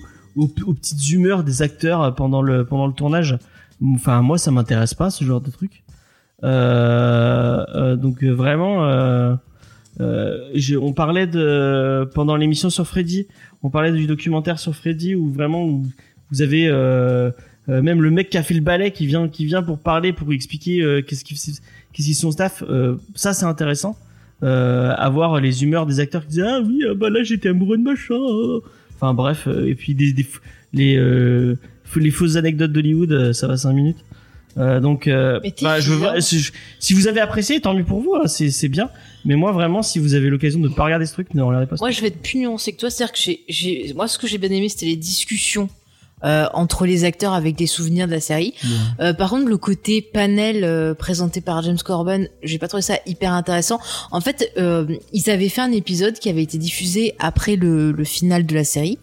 [0.48, 3.38] petites humeurs des acteurs pendant le pendant le tournage.
[3.84, 5.84] Enfin, moi, ça m'intéresse pas ce genre de truc.
[6.46, 8.88] Euh, euh, donc euh, vraiment.
[10.00, 13.28] On parlait de pendant l'émission sur Freddy,
[13.62, 15.68] on parlait du documentaire sur Freddy où vraiment
[16.32, 16.70] vous avez
[17.68, 20.32] même le mec qui a fait le ballet qui vient qui vient pour parler pour
[20.32, 21.36] expliquer qu'est-ce qui
[21.92, 22.64] qu'est-ce staff.
[23.14, 23.98] Ça c'est intéressant.
[24.44, 27.78] Euh, avoir les humeurs des acteurs qui disent ah oui ah bah là j'étais amoureux
[27.78, 28.16] de machin.
[28.96, 30.28] Enfin bref euh, et puis des, des
[30.74, 31.56] les euh,
[31.96, 34.04] les fausses anecdotes d'Hollywood euh, ça va 5 minutes.
[34.58, 36.50] Euh, donc euh, bah, je veux voir- si,
[36.80, 38.90] si vous avez apprécié tant mieux pour vous hein, c'est c'est bien.
[39.28, 41.66] Mais moi, vraiment, si vous avez l'occasion de ne pas regarder ce truc, ne regardez
[41.66, 42.92] pas ce Moi, je vais être plus nuancé que toi.
[42.92, 45.68] C'est-à-dire que j'ai, j'ai, moi, ce que j'ai bien aimé, c'était les discussions
[46.26, 48.54] euh, entre les acteurs avec des souvenirs de la série.
[49.00, 52.98] Euh, par contre, le côté panel euh, présenté par James Corbin, j'ai pas trouvé ça
[53.06, 53.80] hyper intéressant.
[54.12, 58.04] En fait, euh, ils avaient fait un épisode qui avait été diffusé après le, le
[58.04, 58.98] final de la série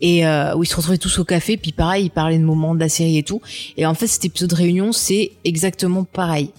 [0.00, 1.56] et euh, où ils se retrouvaient tous au café.
[1.56, 3.40] Puis pareil, ils parlaient de moments de la série et tout.
[3.76, 6.50] Et en fait, cet épisode réunion, c'est exactement pareil.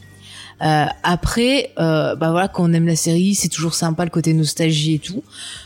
[0.63, 4.33] Euh, après, euh, bah voilà, quand on aime la série, c'est toujours sympa le côté
[4.33, 5.23] nostalgie et tout.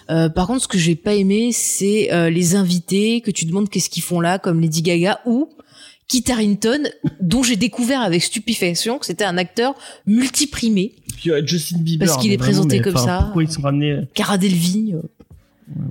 [0.10, 3.70] Euh, par contre, ce que j'ai pas aimé, c'est euh, les invités que tu demandes
[3.70, 5.50] qu'est-ce qu'ils font là, comme Lady Gaga ou
[6.08, 6.84] Kit Harington,
[7.20, 9.74] dont j'ai découvert avec stupéfaction que c'était un acteur
[10.06, 10.94] multiprimé.
[11.18, 12.08] Puis euh, Justin Bieber.
[12.08, 13.24] Parce qu'il est présenté comme ça.
[13.24, 14.98] Pourquoi ils sont ramenés euh, Cara Delevingne.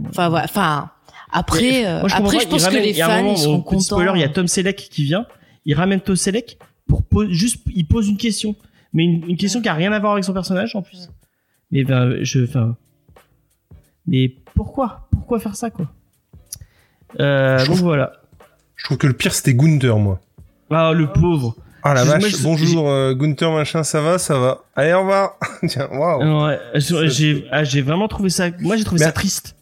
[0.09, 0.91] Enfin voilà, enfin
[1.33, 3.81] après, Moi, je après je pense que les fans moment, ils seront contents.
[3.81, 5.27] Spoiler, il y a Tom Selleck qui vient.
[5.67, 8.55] Il ramène Tom Selleck pour po- juste, il pose une question,
[8.95, 11.11] mais une, une question qui a rien à voir avec son personnage en plus.
[11.71, 12.77] Mais ben, je, enfin,
[14.07, 15.87] mais pourquoi, pourquoi faire ça quoi?
[17.21, 18.13] Euh, Je Donc trouve- voilà.
[18.77, 20.21] Je trouve que le pire, c'était Gunther, moi.
[20.71, 21.55] Ah le pauvre.
[21.83, 24.63] Ah la Je- moi, vache, je- bonjour euh, Gunther machin, ça va, ça va.
[24.75, 25.37] Allez, au revoir.
[25.69, 26.47] Tiens, waouh.
[26.47, 28.47] Ouais, j'ai- j'ai ah, j'ai vraiment trouvé ça.
[28.61, 29.55] Moi j'ai trouvé Mais- ça triste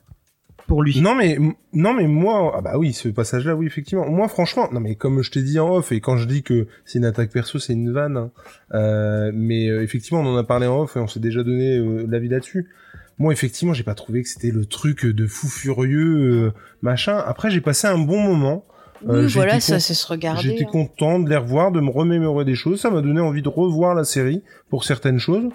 [0.72, 1.02] pour lui.
[1.02, 1.38] Non mais
[1.74, 4.94] non mais moi ah bah oui ce passage là oui effectivement moi franchement non mais
[4.94, 7.58] comme je t'ai dit en off et quand je dis que c'est une attaque perso
[7.58, 8.30] c'est une vanne hein.
[8.72, 11.76] Euh, mais euh, effectivement on en a parlé en off et on s'est déjà donné
[11.76, 12.70] euh, l'avis là-dessus
[13.18, 17.50] moi effectivement j'ai pas trouvé que c'était le truc de fou furieux euh, machin après
[17.50, 18.64] j'ai passé un bon moment
[19.08, 20.42] Euh, Oui, voilà, ça c'est se regarder.
[20.42, 20.70] J'étais hein.
[20.70, 22.80] content de les revoir, de me remémorer des choses.
[22.80, 25.50] Ça m'a donné envie de revoir la série pour certaines choses.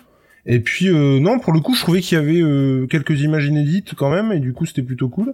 [0.48, 3.46] Et puis euh, non, pour le coup, je trouvais qu'il y avait euh, quelques images
[3.46, 5.34] inédites quand même, et du coup, c'était plutôt cool.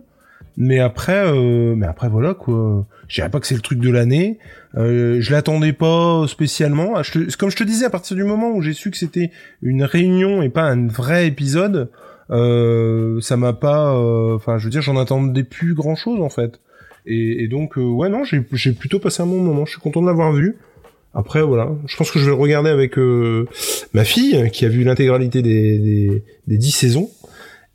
[0.57, 2.85] Mais après, euh, mais après voilà quoi.
[3.07, 4.37] Je dirais pas que c'est le truc de l'année.
[4.75, 6.93] Euh, je l'attendais pas spécialement.
[6.95, 9.31] Ah, je comme je te disais, à partir du moment où j'ai su que c'était
[9.61, 11.89] une réunion et pas un vrai épisode,
[12.29, 13.95] euh, ça m'a pas.
[14.35, 16.59] Enfin, je veux dire, j'en attendais plus grand chose en fait.
[17.05, 19.65] Et, et donc, ouais, non, j'ai j'ai plutôt passé un bon moment.
[19.65, 20.55] Je suis content de l'avoir vu.
[21.13, 23.47] Après, voilà, je pense que je vais le regarder avec euh,
[23.93, 27.09] ma fille, qui a vu l'intégralité des, des, des 10 saisons,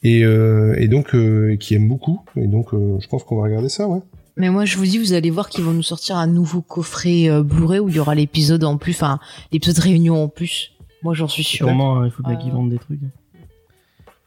[0.02, 2.20] et, euh, et donc euh, qui aime beaucoup.
[2.36, 4.00] Et donc, euh, je pense qu'on va regarder ça, ouais.
[4.36, 7.28] Mais moi, je vous dis, vous allez voir qu'ils vont nous sortir un nouveau coffret
[7.28, 9.18] euh, Blu-ray où il y aura l'épisode en plus, enfin,
[9.52, 10.72] l'épisode réunion en plus.
[11.02, 11.66] Moi, j'en suis sûr.
[11.66, 12.36] Sûrement, hein, il faut bien Euh.
[12.36, 13.00] qu'ils vendent des trucs.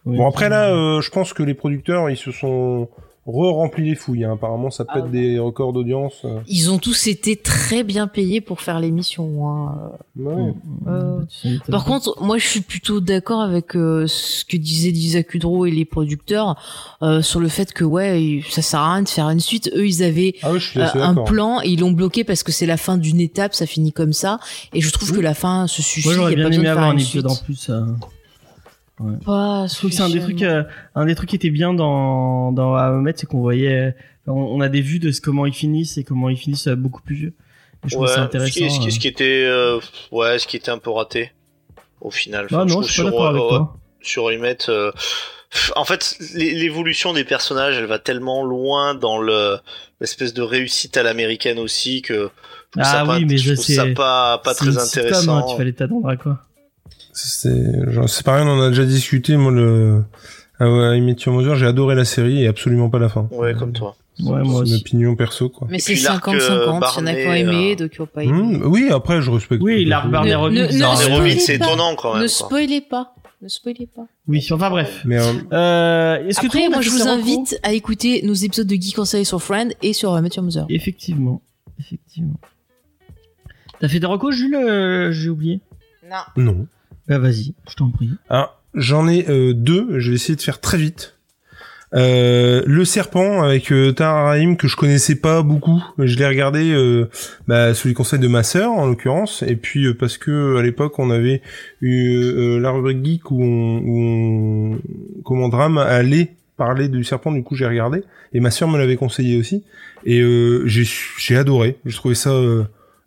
[0.05, 0.17] Oui.
[0.17, 2.89] Bon, après là, euh, je pense que les producteurs, ils se sont
[3.27, 4.23] re-remplis les fouilles.
[4.25, 4.33] hein.
[4.33, 5.09] Apparemment, ça pète Ah.
[5.09, 6.13] des records d'audience.
[6.25, 6.39] euh.
[6.47, 9.47] Ils ont tous été très bien payés pour faire l'émission.
[9.47, 9.91] Hein.
[10.17, 10.53] Ouais.
[10.87, 11.19] Euh,
[11.65, 15.65] t'as- Par contre, moi, je suis plutôt d'accord avec euh, ce que disaient Lisa Kudrow
[15.67, 16.55] et les producteurs
[17.03, 19.69] euh, sur le fait que ouais, ça sert à rien de faire une suite.
[19.75, 22.77] Eux, ils avaient Ah euh, un plan et ils l'ont bloqué parce que c'est la
[22.77, 24.39] fin d'une étape, ça finit comme ça.
[24.73, 25.17] Et je trouve Oui.
[25.17, 26.07] que la fin se suffit.
[26.07, 27.69] Moi j'aurais bien aimé avoir un une épisode en plus.
[29.07, 29.17] Euh.
[29.25, 30.63] Pas Je trouve que c'est un des trucs, euh,
[30.95, 33.95] un des trucs qui était bien dans dans Ahomet, c'est qu'on voyait,
[34.27, 36.75] on, on a des vues de ce, comment ils finissent et comment ils finissent euh,
[36.75, 37.33] beaucoup plus vieux.
[37.83, 38.53] Et je trouve Ouais, ça ce intéressant.
[38.59, 38.91] qui, ce qui- euh.
[38.91, 39.79] ce qui était, euh,
[40.11, 41.31] ouais, ce qui était un peu raté
[41.99, 42.47] au final.
[42.51, 43.77] Ah Enfin, non, trouve je suis pas d'accord sur, avec euh, toi.
[44.01, 44.91] sur Emmett, euh,
[45.51, 49.57] pff, en fait, l'é- l'évolution des personnages, elle va tellement loin dans le
[49.99, 52.31] l'espèce de réussite à l'américaine aussi que je trouve
[52.79, 55.37] Ah ça pas, oui, mais je trouve ça pas, pas très sitcom, intéressant.
[55.37, 56.39] hein, tu fallait t'attendre à quoi?
[57.13, 59.37] C'est pareil, on en a déjà discuté.
[59.37, 60.03] Moi, le
[60.59, 63.27] ah ouais, I Met Your Mother, j'ai adoré la série et absolument pas la fin.
[63.31, 63.95] Ouais, comme toi.
[64.19, 65.67] Ouais, moi C'est une opinion perso, quoi.
[65.71, 66.35] Mais c'est puis l'arc, 50-50.
[66.37, 68.33] Il y en a qui ont aimé, euh, d'autres qui n'ont pas aimé.
[68.33, 69.63] Hmm, oui, après, je respecte.
[69.63, 70.09] Oui, l'arc.
[70.11, 72.21] Barney Ne- Robin, ne- c'est étonnant quand même.
[72.21, 73.15] Ne spoilez pas.
[73.41, 74.05] Ne spoilez pas.
[74.27, 75.01] Oui, enfin bref.
[75.05, 78.75] Mais euh, Euh, est-ce que Après, moi, je vous invite à écouter nos épisodes de
[78.75, 80.67] Geek Conseil sur Friend et sur euh, Mathieu Mother.
[80.69, 81.41] Effectivement,
[81.79, 82.39] effectivement.
[83.79, 85.59] T'as fait des recos, Jules euh, J'ai oublié.
[86.07, 86.43] Non.
[86.43, 86.67] non.
[87.11, 88.09] Bah vas-y, je t'en prie.
[88.29, 89.99] Alors, j'en ai euh, deux.
[89.99, 91.17] Je vais essayer de faire très vite.
[91.93, 95.83] Euh, le serpent avec euh, que je connaissais pas beaucoup.
[95.97, 97.09] Je l'ai regardé euh,
[97.49, 100.99] bah, sous les conseils de ma sœur en l'occurrence, et puis parce que à l'époque
[100.99, 101.41] on avait
[101.81, 104.79] eu la rubrique geek où on,
[105.25, 107.33] comment drame allait parler du serpent.
[107.33, 109.65] Du coup j'ai regardé et ma sœur me l'avait conseillé aussi
[110.05, 110.21] et
[110.63, 111.75] j'ai j'ai adoré.
[111.85, 112.33] J'ai trouvé ça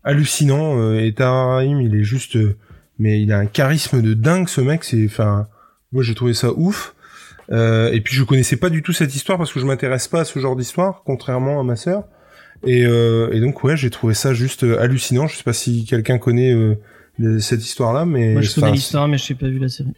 [0.02, 2.36] hallucinant et Tahar Rahim il est juste
[2.98, 4.84] mais il a un charisme de dingue ce mec.
[4.84, 5.46] C'est enfin
[5.92, 6.94] moi j'ai trouvé ça ouf.
[7.52, 10.20] Euh, et puis je connaissais pas du tout cette histoire parce que je m'intéresse pas
[10.20, 12.04] à ce genre d'histoire, contrairement à ma sœur.
[12.66, 15.26] Et, euh, et donc ouais, j'ai trouvé ça juste euh, hallucinant.
[15.26, 19.18] Je sais pas si quelqu'un connaît euh, cette histoire-là, mais Moi, je connais l'histoire, mais
[19.18, 19.92] je n'ai pas vu la série.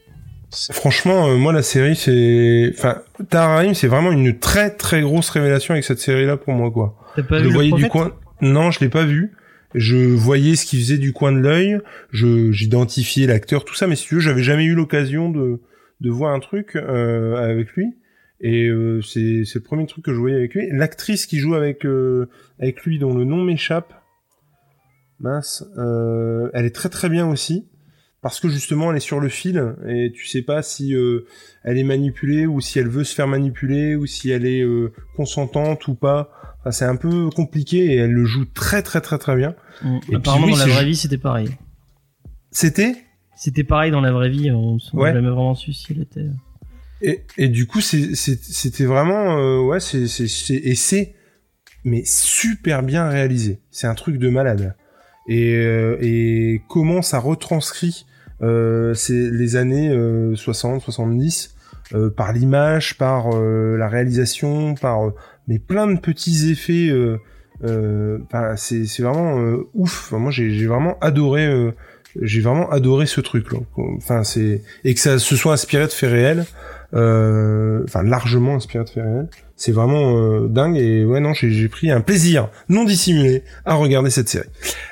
[0.72, 2.98] franchement, euh, moi la série c'est, enfin,
[3.30, 6.96] Tahar c'est vraiment une très très grosse révélation avec cette série-là pour moi quoi.
[7.14, 8.12] T'as pas je vu le voyais du coin.
[8.40, 9.32] Non, je l'ai pas vu.
[9.76, 11.78] Je voyais ce qu'il faisait du coin de l'œil.
[12.10, 13.86] Je j'identifiais l'acteur, tout ça.
[13.86, 15.60] Mais si tu veux, j'avais jamais eu l'occasion de
[16.00, 17.94] de voir un truc euh, avec lui.
[18.40, 20.66] Et euh, c'est c'est le premier truc que je voyais avec lui.
[20.70, 22.26] L'actrice qui joue avec euh,
[22.58, 23.92] avec lui, dont le nom m'échappe,
[25.20, 25.62] mince,
[26.54, 27.68] elle est très très bien aussi.
[28.22, 30.94] Parce que justement, elle est sur le fil et tu sais pas si
[31.62, 34.64] elle est manipulée ou si elle veut se faire manipuler ou si elle est
[35.16, 36.32] consentante ou pas.
[36.66, 39.54] Enfin, c'est un peu compliqué et elle le joue très très très très bien.
[39.82, 39.98] Mm.
[40.16, 41.48] Apparemment, oui, dans la vraie vie, c'était pareil.
[42.50, 42.96] C'était?
[43.36, 44.50] C'était pareil dans la vraie vie.
[44.50, 45.12] On on Ouais.
[45.12, 46.26] jamais vraiment su si elle était.
[47.02, 50.04] et, et du coup c'était vraiment euh, ouais c'est
[50.54, 51.14] et c'est
[51.84, 53.60] mais super bien réalisé.
[53.70, 54.74] C'est un truc de malade.
[55.28, 58.06] Et euh, et comment ça retranscrit
[58.42, 61.54] euh, les années euh, 60 70
[61.94, 65.14] euh, par l'image, par euh, la réalisation, par euh,
[65.46, 67.18] mais plein de petits effets euh,
[67.64, 70.12] euh, enfin, c'est c'est vraiment euh, ouf.
[70.12, 71.72] Moi j'ai vraiment adoré
[72.20, 73.58] j'ai vraiment adoré ce truc là.
[73.76, 76.44] Enfin c'est et que ça se soit inspiré de faits réels,
[76.92, 79.28] enfin largement inspiré de faits réels.
[79.58, 83.74] C'est vraiment euh, dingue et ouais non j'ai j'ai pris un plaisir non dissimulé à
[83.74, 84.48] regarder cette série.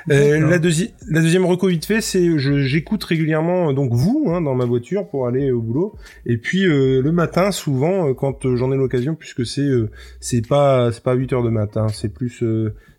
[0.09, 4.25] Euh, la, deuxi- la deuxième reco vite fait c'est je j'écoute régulièrement euh, donc vous
[4.29, 5.93] hein, dans ma voiture pour aller au boulot
[6.25, 9.91] et puis euh, le matin souvent euh, quand euh, j'en ai l'occasion puisque c'est euh,
[10.19, 12.43] c'est pas c'est pas 8 heures de matin c'est plus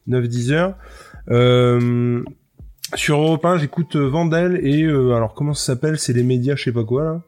[0.07, 0.77] 9 10 heures
[1.31, 2.23] euh,
[2.95, 5.99] sur Europe 1, j'écoute Vandel et euh, alors comment ça s'appelle?
[5.99, 7.23] C'est les médias, je sais pas quoi là.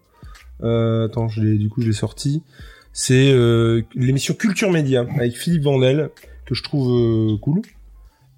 [0.63, 2.45] Euh, attends, je l'ai du coup je l'ai sorti.
[3.01, 6.11] C'est euh, l'émission Culture Média avec Philippe Vandel
[6.47, 7.63] que je trouve euh, cool.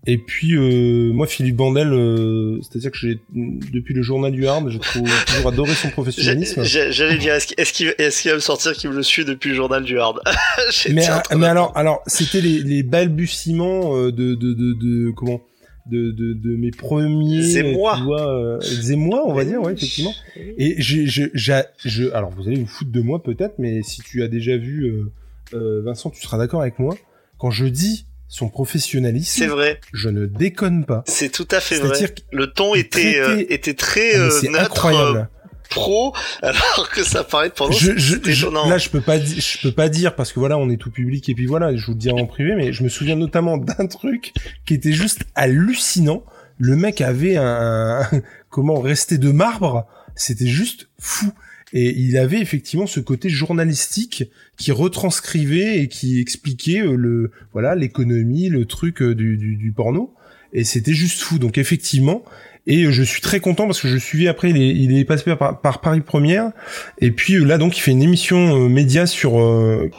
[0.06, 4.68] Et puis euh, moi Philippe Vandel, euh, c'est-à-dire que j'ai depuis le journal du Hard,
[4.68, 4.78] j'ai
[5.32, 6.62] toujours adoré son professionnalisme.
[6.62, 9.54] J'allais dire, est-ce qu'il est est va me sortir qu'il me le suit depuis le
[9.54, 10.20] journal du Hard
[10.90, 15.40] mais, alors, alors, c'était les, les balbutiements de, de, de, de comment?
[15.86, 17.42] De, de, de mes premiers.
[17.52, 17.62] Tu
[18.04, 20.14] vois, euh, zémois, on va dire, ouais, effectivement.
[20.36, 24.22] Et j'ai, je, je, alors vous allez vous foutre de moi peut-être, mais si tu
[24.22, 25.12] as déjà vu euh,
[25.54, 26.96] euh, Vincent, tu seras d'accord avec moi.
[27.38, 31.02] Quand je dis son C'est professionnalisme, vrai, je ne déconne pas.
[31.06, 31.88] c'est tout à fait vrai.
[31.88, 35.28] C'est-à-dire que Le ton était, traité- euh, était très ah, euh, c'est incroyable.
[35.70, 37.72] Pro, alors que ça paraît pendant.
[37.72, 40.76] je, je, là, je peux pas, je peux pas dire parce que voilà, on est
[40.76, 43.16] tout public et puis voilà, je vous le dirai en privé, mais je me souviens
[43.16, 44.32] notamment d'un truc
[44.66, 46.24] qui était juste hallucinant.
[46.58, 48.06] Le mec avait un,
[48.50, 51.32] comment rester de marbre, c'était juste fou.
[51.72, 54.24] Et il avait effectivement ce côté journalistique
[54.56, 59.70] qui retranscrivait et qui expliquait euh, le, voilà, l'économie, le truc euh, du, du, du
[59.70, 60.12] porno.
[60.52, 61.38] Et c'était juste fou.
[61.38, 62.24] Donc effectivement,
[62.66, 65.04] et euh, je suis très content parce que je suivais après, il est, il est
[65.04, 66.50] passé par, par Paris Première.
[66.98, 69.30] Et puis euh, là, donc, il fait une émission euh, média sur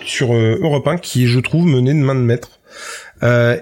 [0.05, 2.59] sur Europe 1 qui je trouve, menée de main de maître.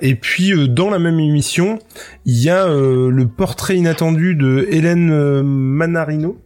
[0.02, 1.80] Et puis dans la même émission,
[2.26, 6.38] il y a le portrait inattendu de Hélène Manarino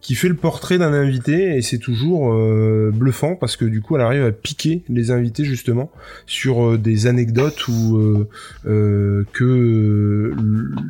[0.00, 3.96] qui fait le portrait d'un invité et c'est toujours euh, bluffant parce que du coup
[3.96, 5.90] elle arrive à piquer les invités justement
[6.26, 8.28] sur euh, des anecdotes où euh,
[8.66, 10.34] euh, que euh,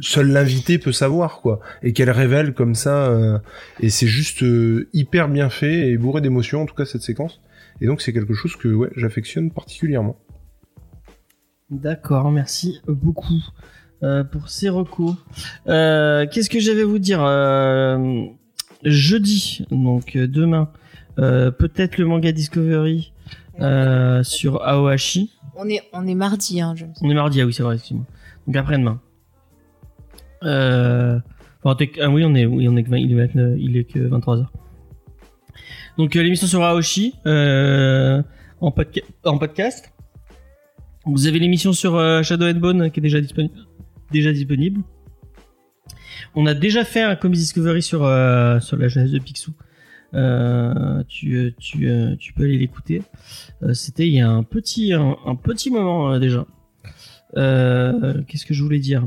[0.01, 3.39] seul l'invité peut savoir quoi et qu'elle révèle comme ça euh,
[3.81, 4.45] et c'est juste
[4.93, 7.41] hyper bien fait et bourré d'émotions en tout cas cette séquence
[7.81, 10.19] et donc c'est quelque chose que ouais j'affectionne particulièrement
[11.71, 13.41] D'accord, merci beaucoup
[14.33, 15.15] pour ces recos.
[15.67, 17.21] Qu'est-ce que j'avais vous dire
[18.85, 20.71] Jeudi, donc euh, demain,
[21.19, 23.13] euh, peut-être le manga Discovery
[23.61, 25.31] euh, sur Aohashi.
[25.57, 26.95] On est, on est mardi, hein, James.
[27.03, 28.07] On est mardi, ah oui, c'est vrai, excuse-moi.
[28.47, 29.01] Donc après-demain.
[30.45, 31.19] Euh,
[31.63, 33.85] enfin, ah oui, on est, oui, on est que 20 il est 29 il est
[33.85, 34.47] que 23h.
[35.99, 38.23] Donc euh, l'émission sur Aoshi euh,
[38.61, 39.93] en, podca- en podcast.
[41.05, 41.93] Vous avez l'émission sur
[42.25, 43.55] Shadow and Bone qui est déjà disponible.
[44.11, 44.81] Déjà disponible.
[46.35, 49.53] On a déjà fait un Comics Discovery sur euh, sur la jeunesse de Picsou.
[50.15, 53.03] Euh, tu euh, peux aller l'écouter.
[53.63, 54.91] Euh, C'était il y a un petit
[55.71, 56.47] moment déjà.
[57.35, 59.07] Qu'est-ce que je voulais dire?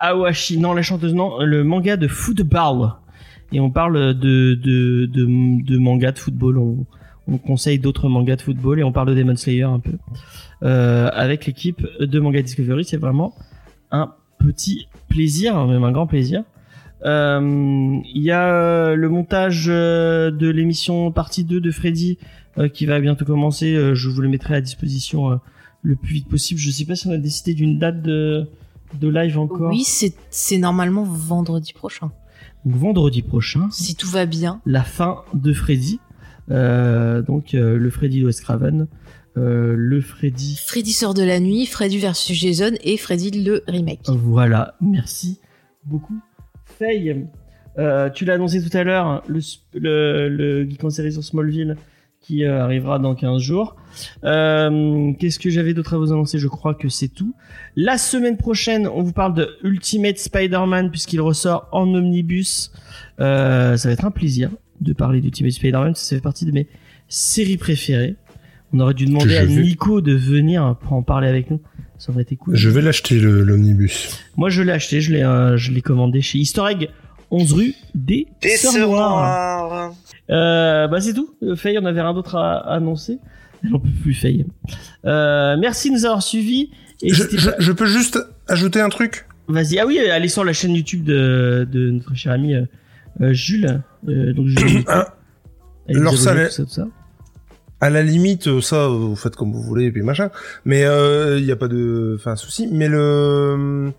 [0.00, 2.92] Awashi, non la chanteuse, non le manga de Football
[3.50, 6.58] et on parle de, de, de, manga de football.
[6.58, 6.86] On,
[7.26, 9.98] on conseille d'autres mangas de football et on parle de Demon Slayer un peu.
[10.60, 13.34] Avec l'équipe de Manga Discovery, c'est vraiment
[13.90, 16.42] un petit plaisir, même un grand plaisir.
[17.04, 22.18] Euh, Il y a euh, le montage euh, de l'émission partie 2 de Freddy
[22.58, 23.74] euh, qui va bientôt commencer.
[23.94, 25.36] Je vous le mettrai à disposition euh,
[25.82, 26.58] le plus vite possible.
[26.60, 28.48] Je sais pas si on a décidé d'une date de,
[29.00, 29.70] de live encore.
[29.70, 32.10] Oui, c'est normalement vendredi prochain.
[32.64, 33.68] Donc vendredi prochain.
[33.70, 34.60] Si tout va bien.
[34.66, 36.00] la fin de Freddy.
[36.50, 38.86] Euh, donc euh, le Freddy de Wes Craven,
[39.38, 40.60] euh, le Freddy.
[40.64, 44.00] Freddy sort de la nuit, Freddy versus Jason et Freddy le remake.
[44.06, 45.38] Voilà, merci
[45.84, 46.18] beaucoup.
[46.64, 47.26] Faye,
[47.78, 49.40] euh, tu l'as annoncé tout à l'heure, le,
[49.74, 51.76] le, le Geek en série sur Smallville
[52.20, 53.76] qui euh, arrivera dans 15 jours.
[54.22, 56.38] Qu'est-ce que j'avais d'autre à vous annoncer?
[56.38, 57.34] Je crois que c'est tout.
[57.76, 62.72] La semaine prochaine, on vous parle de Ultimate Spider-Man puisqu'il ressort en omnibus.
[63.18, 64.50] Ça va être un plaisir
[64.80, 65.94] de parler d'Ultimate Spider-Man.
[65.94, 66.68] Ça fait partie de mes
[67.08, 68.16] séries préférées.
[68.72, 71.60] On aurait dû demander à vais- Nico de venir pour en parler avec nous.
[71.98, 72.54] Ça aurait été cool.
[72.54, 74.20] Je vais l'acheter l'omnibus.
[74.36, 76.90] Moi, je l'ai acheté, je l'ai, euh, je l'ai commandé chez Easter Egg,
[77.30, 79.68] 11 rue des, Des Sœurs sœurs Noires.
[79.68, 79.94] noires.
[80.30, 81.34] Euh, bah, c'est tout.
[81.42, 83.18] Euh, Faye, on avait rien d'autre à, annoncer.
[83.68, 84.46] J'en peux plus, Faye.
[85.06, 86.70] Euh, merci de nous avoir suivis.
[87.02, 89.26] Et Je, n'hésitez je- pas- je peux juste ajouter un truc?
[89.48, 89.78] Vas-y.
[89.78, 92.54] Ah oui, allez sur la chaîne YouTube de, de notre cher ami
[93.20, 93.80] Jules.
[94.08, 94.84] Euh, donc, Jules.
[94.86, 95.14] Ah,
[95.88, 96.88] Allez leur vous abonner, salaire- tout ça, tout ça.
[97.80, 100.30] À la limite, euh, ça, vous faites comme vous voulez, et puis machin.
[100.64, 102.68] Mais il n'y a pas de, enfin, souci.
[102.72, 103.92] Mais le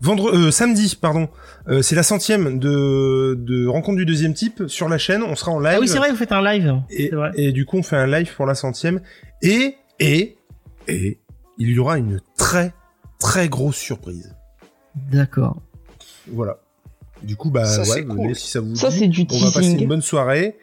[0.00, 1.28] vendre, euh, samedi, pardon,
[1.68, 5.22] euh, c'est la centième de, de rencontre du deuxième type sur la chaîne.
[5.22, 5.74] On sera en live.
[5.76, 6.80] Ah oui, c'est vrai, vous faites un live.
[6.90, 7.32] Et, vrai.
[7.36, 9.00] et du coup, on fait un live pour la centième.
[9.42, 10.36] Et et
[10.88, 11.18] et
[11.58, 12.72] il y aura une très
[13.18, 14.34] très grosse surprise.
[15.12, 15.60] D'accord.
[16.32, 16.58] Voilà.
[17.22, 18.34] Du coup, bah Ça, ouais, cool.
[18.34, 18.98] si ça vous Ça, dit.
[19.00, 20.56] c'est du On va passer une bonne soirée.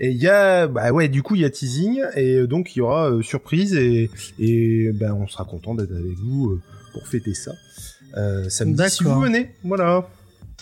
[0.00, 2.74] Et il y a, bah ouais, du coup, il y a teasing et euh, donc
[2.74, 6.60] il y aura euh, surprise et et ben on sera content d'être avec vous euh,
[6.92, 7.52] pour fêter ça.
[8.16, 10.08] Euh, samedi, si vous venez, voilà.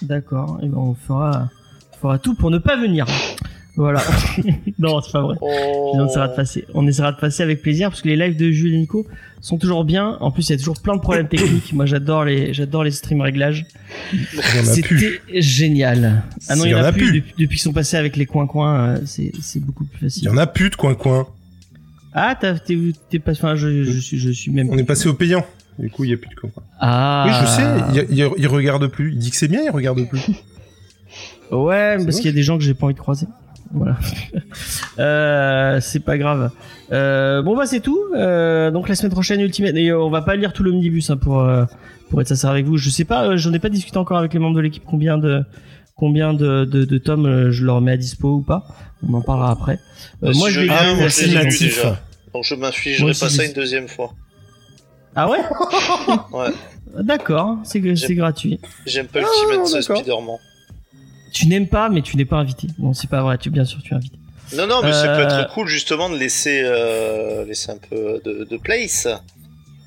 [0.02, 0.59] D'accord.
[0.62, 1.51] Et ben, on fera,
[1.94, 3.07] on fera tout pour ne pas venir.
[3.76, 4.02] Voilà.
[4.78, 5.36] non, c'est pas vrai.
[5.41, 5.92] Oh.
[5.94, 6.67] on essaiera de passer.
[6.75, 9.07] On essaiera de passer avec plaisir parce que les lives de Jules et Nico
[9.41, 10.18] sont toujours bien.
[10.20, 11.73] En plus, il y a toujours plein de problèmes techniques.
[11.73, 13.65] Moi, j'adore les, j'adore les stream réglages.
[14.12, 14.99] Il y en a plus.
[14.99, 16.23] C'était génial.
[16.49, 17.09] Ah non, il y en a, plus.
[17.09, 17.20] plus.
[17.39, 20.25] Depuis, qu'ils sont passés avec les coins coins, c'est, c'est beaucoup plus Il facile.
[20.25, 21.26] y en a plus de coin coin.
[22.12, 22.76] Ah, t'as, t'es,
[23.09, 24.68] t'es pas, enfin, je, je suis, je suis même.
[24.70, 25.47] On est passé au payant.
[25.78, 26.62] Du coup, il y a plus de coin coin.
[26.78, 27.25] Ah.
[27.26, 27.47] Oui, je
[28.05, 28.07] sais.
[28.10, 29.12] Il, il, il regarde plus.
[29.12, 30.20] Il dit que c'est bien, il regarde plus.
[31.51, 33.26] Ouais, C'est parce qu'il y a des gens que j'ai pas envie de croiser.
[33.73, 33.97] Voilà.
[34.99, 36.51] euh, c'est pas grave.
[36.92, 37.99] Euh, bon bah c'est tout.
[38.15, 39.75] Euh, donc la semaine prochaine Ultimate.
[39.76, 41.47] Et on va pas lire tout l'omnibus hein, pour
[42.10, 42.76] pour être sincère avec vous.
[42.76, 43.36] Je sais pas.
[43.36, 45.42] J'en ai pas discuté encore avec les membres de l'équipe combien de
[45.97, 48.65] combien de de, de tomes je leur mets à dispo ou pas.
[49.09, 49.78] On en parlera après.
[50.20, 51.76] Bah, moi je vais lire moi, je natif.
[51.76, 52.01] déjà.
[52.34, 54.12] Donc je m'infligerai pas ça une deuxième fois.
[55.15, 55.39] Ah ouais.
[56.33, 56.51] Ouais.
[57.02, 57.59] D'accord.
[57.65, 58.60] C'est gratuit.
[58.86, 59.97] J'aime pas Ah, Ultimate d'accord.
[59.99, 60.36] Spider-Man.
[61.33, 62.69] Tu n'aimes pas, mais tu n'es pas invité.
[62.78, 63.39] Non, c'est pas vrai.
[63.39, 64.17] Tu bien sûr tu es invité.
[64.57, 68.20] Non, non, mais ça peut Euh, être cool justement de laisser, euh, laisser un peu
[68.25, 69.09] de, de place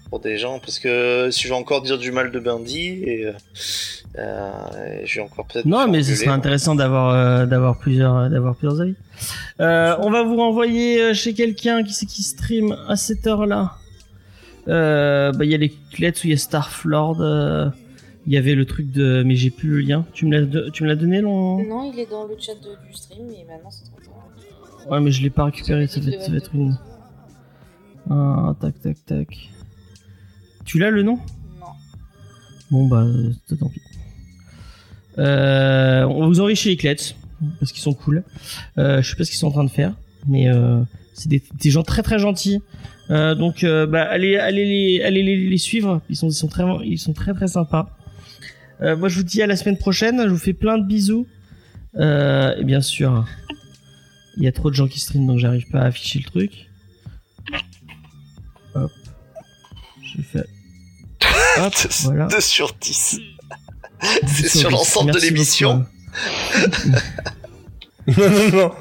[0.10, 3.26] pour des gens, parce que si je vais encore dire du mal de Bundy, et,
[3.26, 3.34] euh,
[4.18, 5.66] euh, et je vais encore peut-être.
[5.66, 8.96] Non, mais ce serait intéressant d'avoir euh, d'avoir plusieurs euh, d'avoir plusieurs avis.
[9.60, 13.74] Euh, on va vous renvoyer euh, chez quelqu'un qui c'est qui stream à cette heure-là.
[14.68, 17.22] Euh, bah il y a les clés où il y a Starflord.
[18.28, 20.06] Il y avait le truc de mais j'ai plus le lien.
[20.14, 22.54] Tu me l'as de- tu me l'as donné non Non, il est dans le chat
[22.56, 24.92] de- du stream, mais maintenant c'est trop tard.
[24.92, 25.86] Ouais, mais je l'ai pas récupéré.
[25.88, 26.78] Ça va être, ça va être une.
[28.10, 29.50] Ah, tac tac tac.
[30.64, 31.20] Tu l'as le nom?
[31.60, 31.68] Non.
[32.72, 33.82] Bon bah euh, tant pis.
[35.18, 36.96] Euh, on vous enrichit les clés
[37.60, 38.24] parce qu'ils sont cool.
[38.78, 39.96] Euh, je sais pas ce qu'ils sont en train de faire,
[40.28, 40.82] mais euh,
[41.14, 42.60] c'est des, des gens très très gentils.
[43.10, 46.02] Donc bah, allez allez les allez les, les suivre.
[46.10, 47.95] Ils sont ils sont très ils sont très très sympas.
[48.82, 50.22] Euh, moi je vous dis à la semaine prochaine.
[50.24, 51.28] Je vous fais plein de bisous.
[51.98, 53.26] Euh, et bien sûr,
[54.38, 56.70] il y a trop de gens qui streament donc j'arrive pas à afficher le truc.
[58.74, 58.92] Hop.
[60.04, 60.46] Je fais.
[61.62, 61.74] Hop,
[62.04, 62.28] voilà.
[62.28, 63.20] 2 sur 10.
[64.28, 65.86] C'est sur l'ensemble de l'émission.
[68.08, 68.72] non, non, non.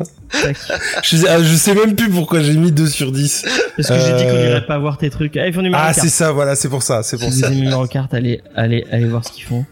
[1.03, 3.45] je, sais, ah, je sais même plus pourquoi j'ai mis 2 sur 10.
[3.77, 5.37] Parce que j'ai dit qu'on irait pas voir tes trucs.
[5.37, 7.49] Ah, Ah, c'est ça, voilà, c'est pour ça, c'est pour si ça.
[7.49, 9.65] Vous aimez Mario Kart, allez, allez, allez voir ce qu'ils font.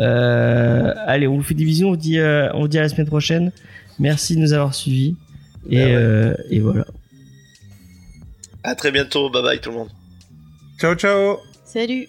[0.00, 2.88] Euh, allez, on vous fait division, on vous dit, euh, on vous dit à la
[2.88, 3.52] semaine prochaine.
[3.98, 5.14] Merci de nous avoir suivis.
[5.68, 5.94] Et, Ben ouais.
[5.94, 6.86] euh, et voilà.
[8.64, 9.30] À très bientôt.
[9.30, 9.88] Bye bye tout le monde.
[10.78, 11.36] Ciao, ciao.
[11.64, 12.08] Salut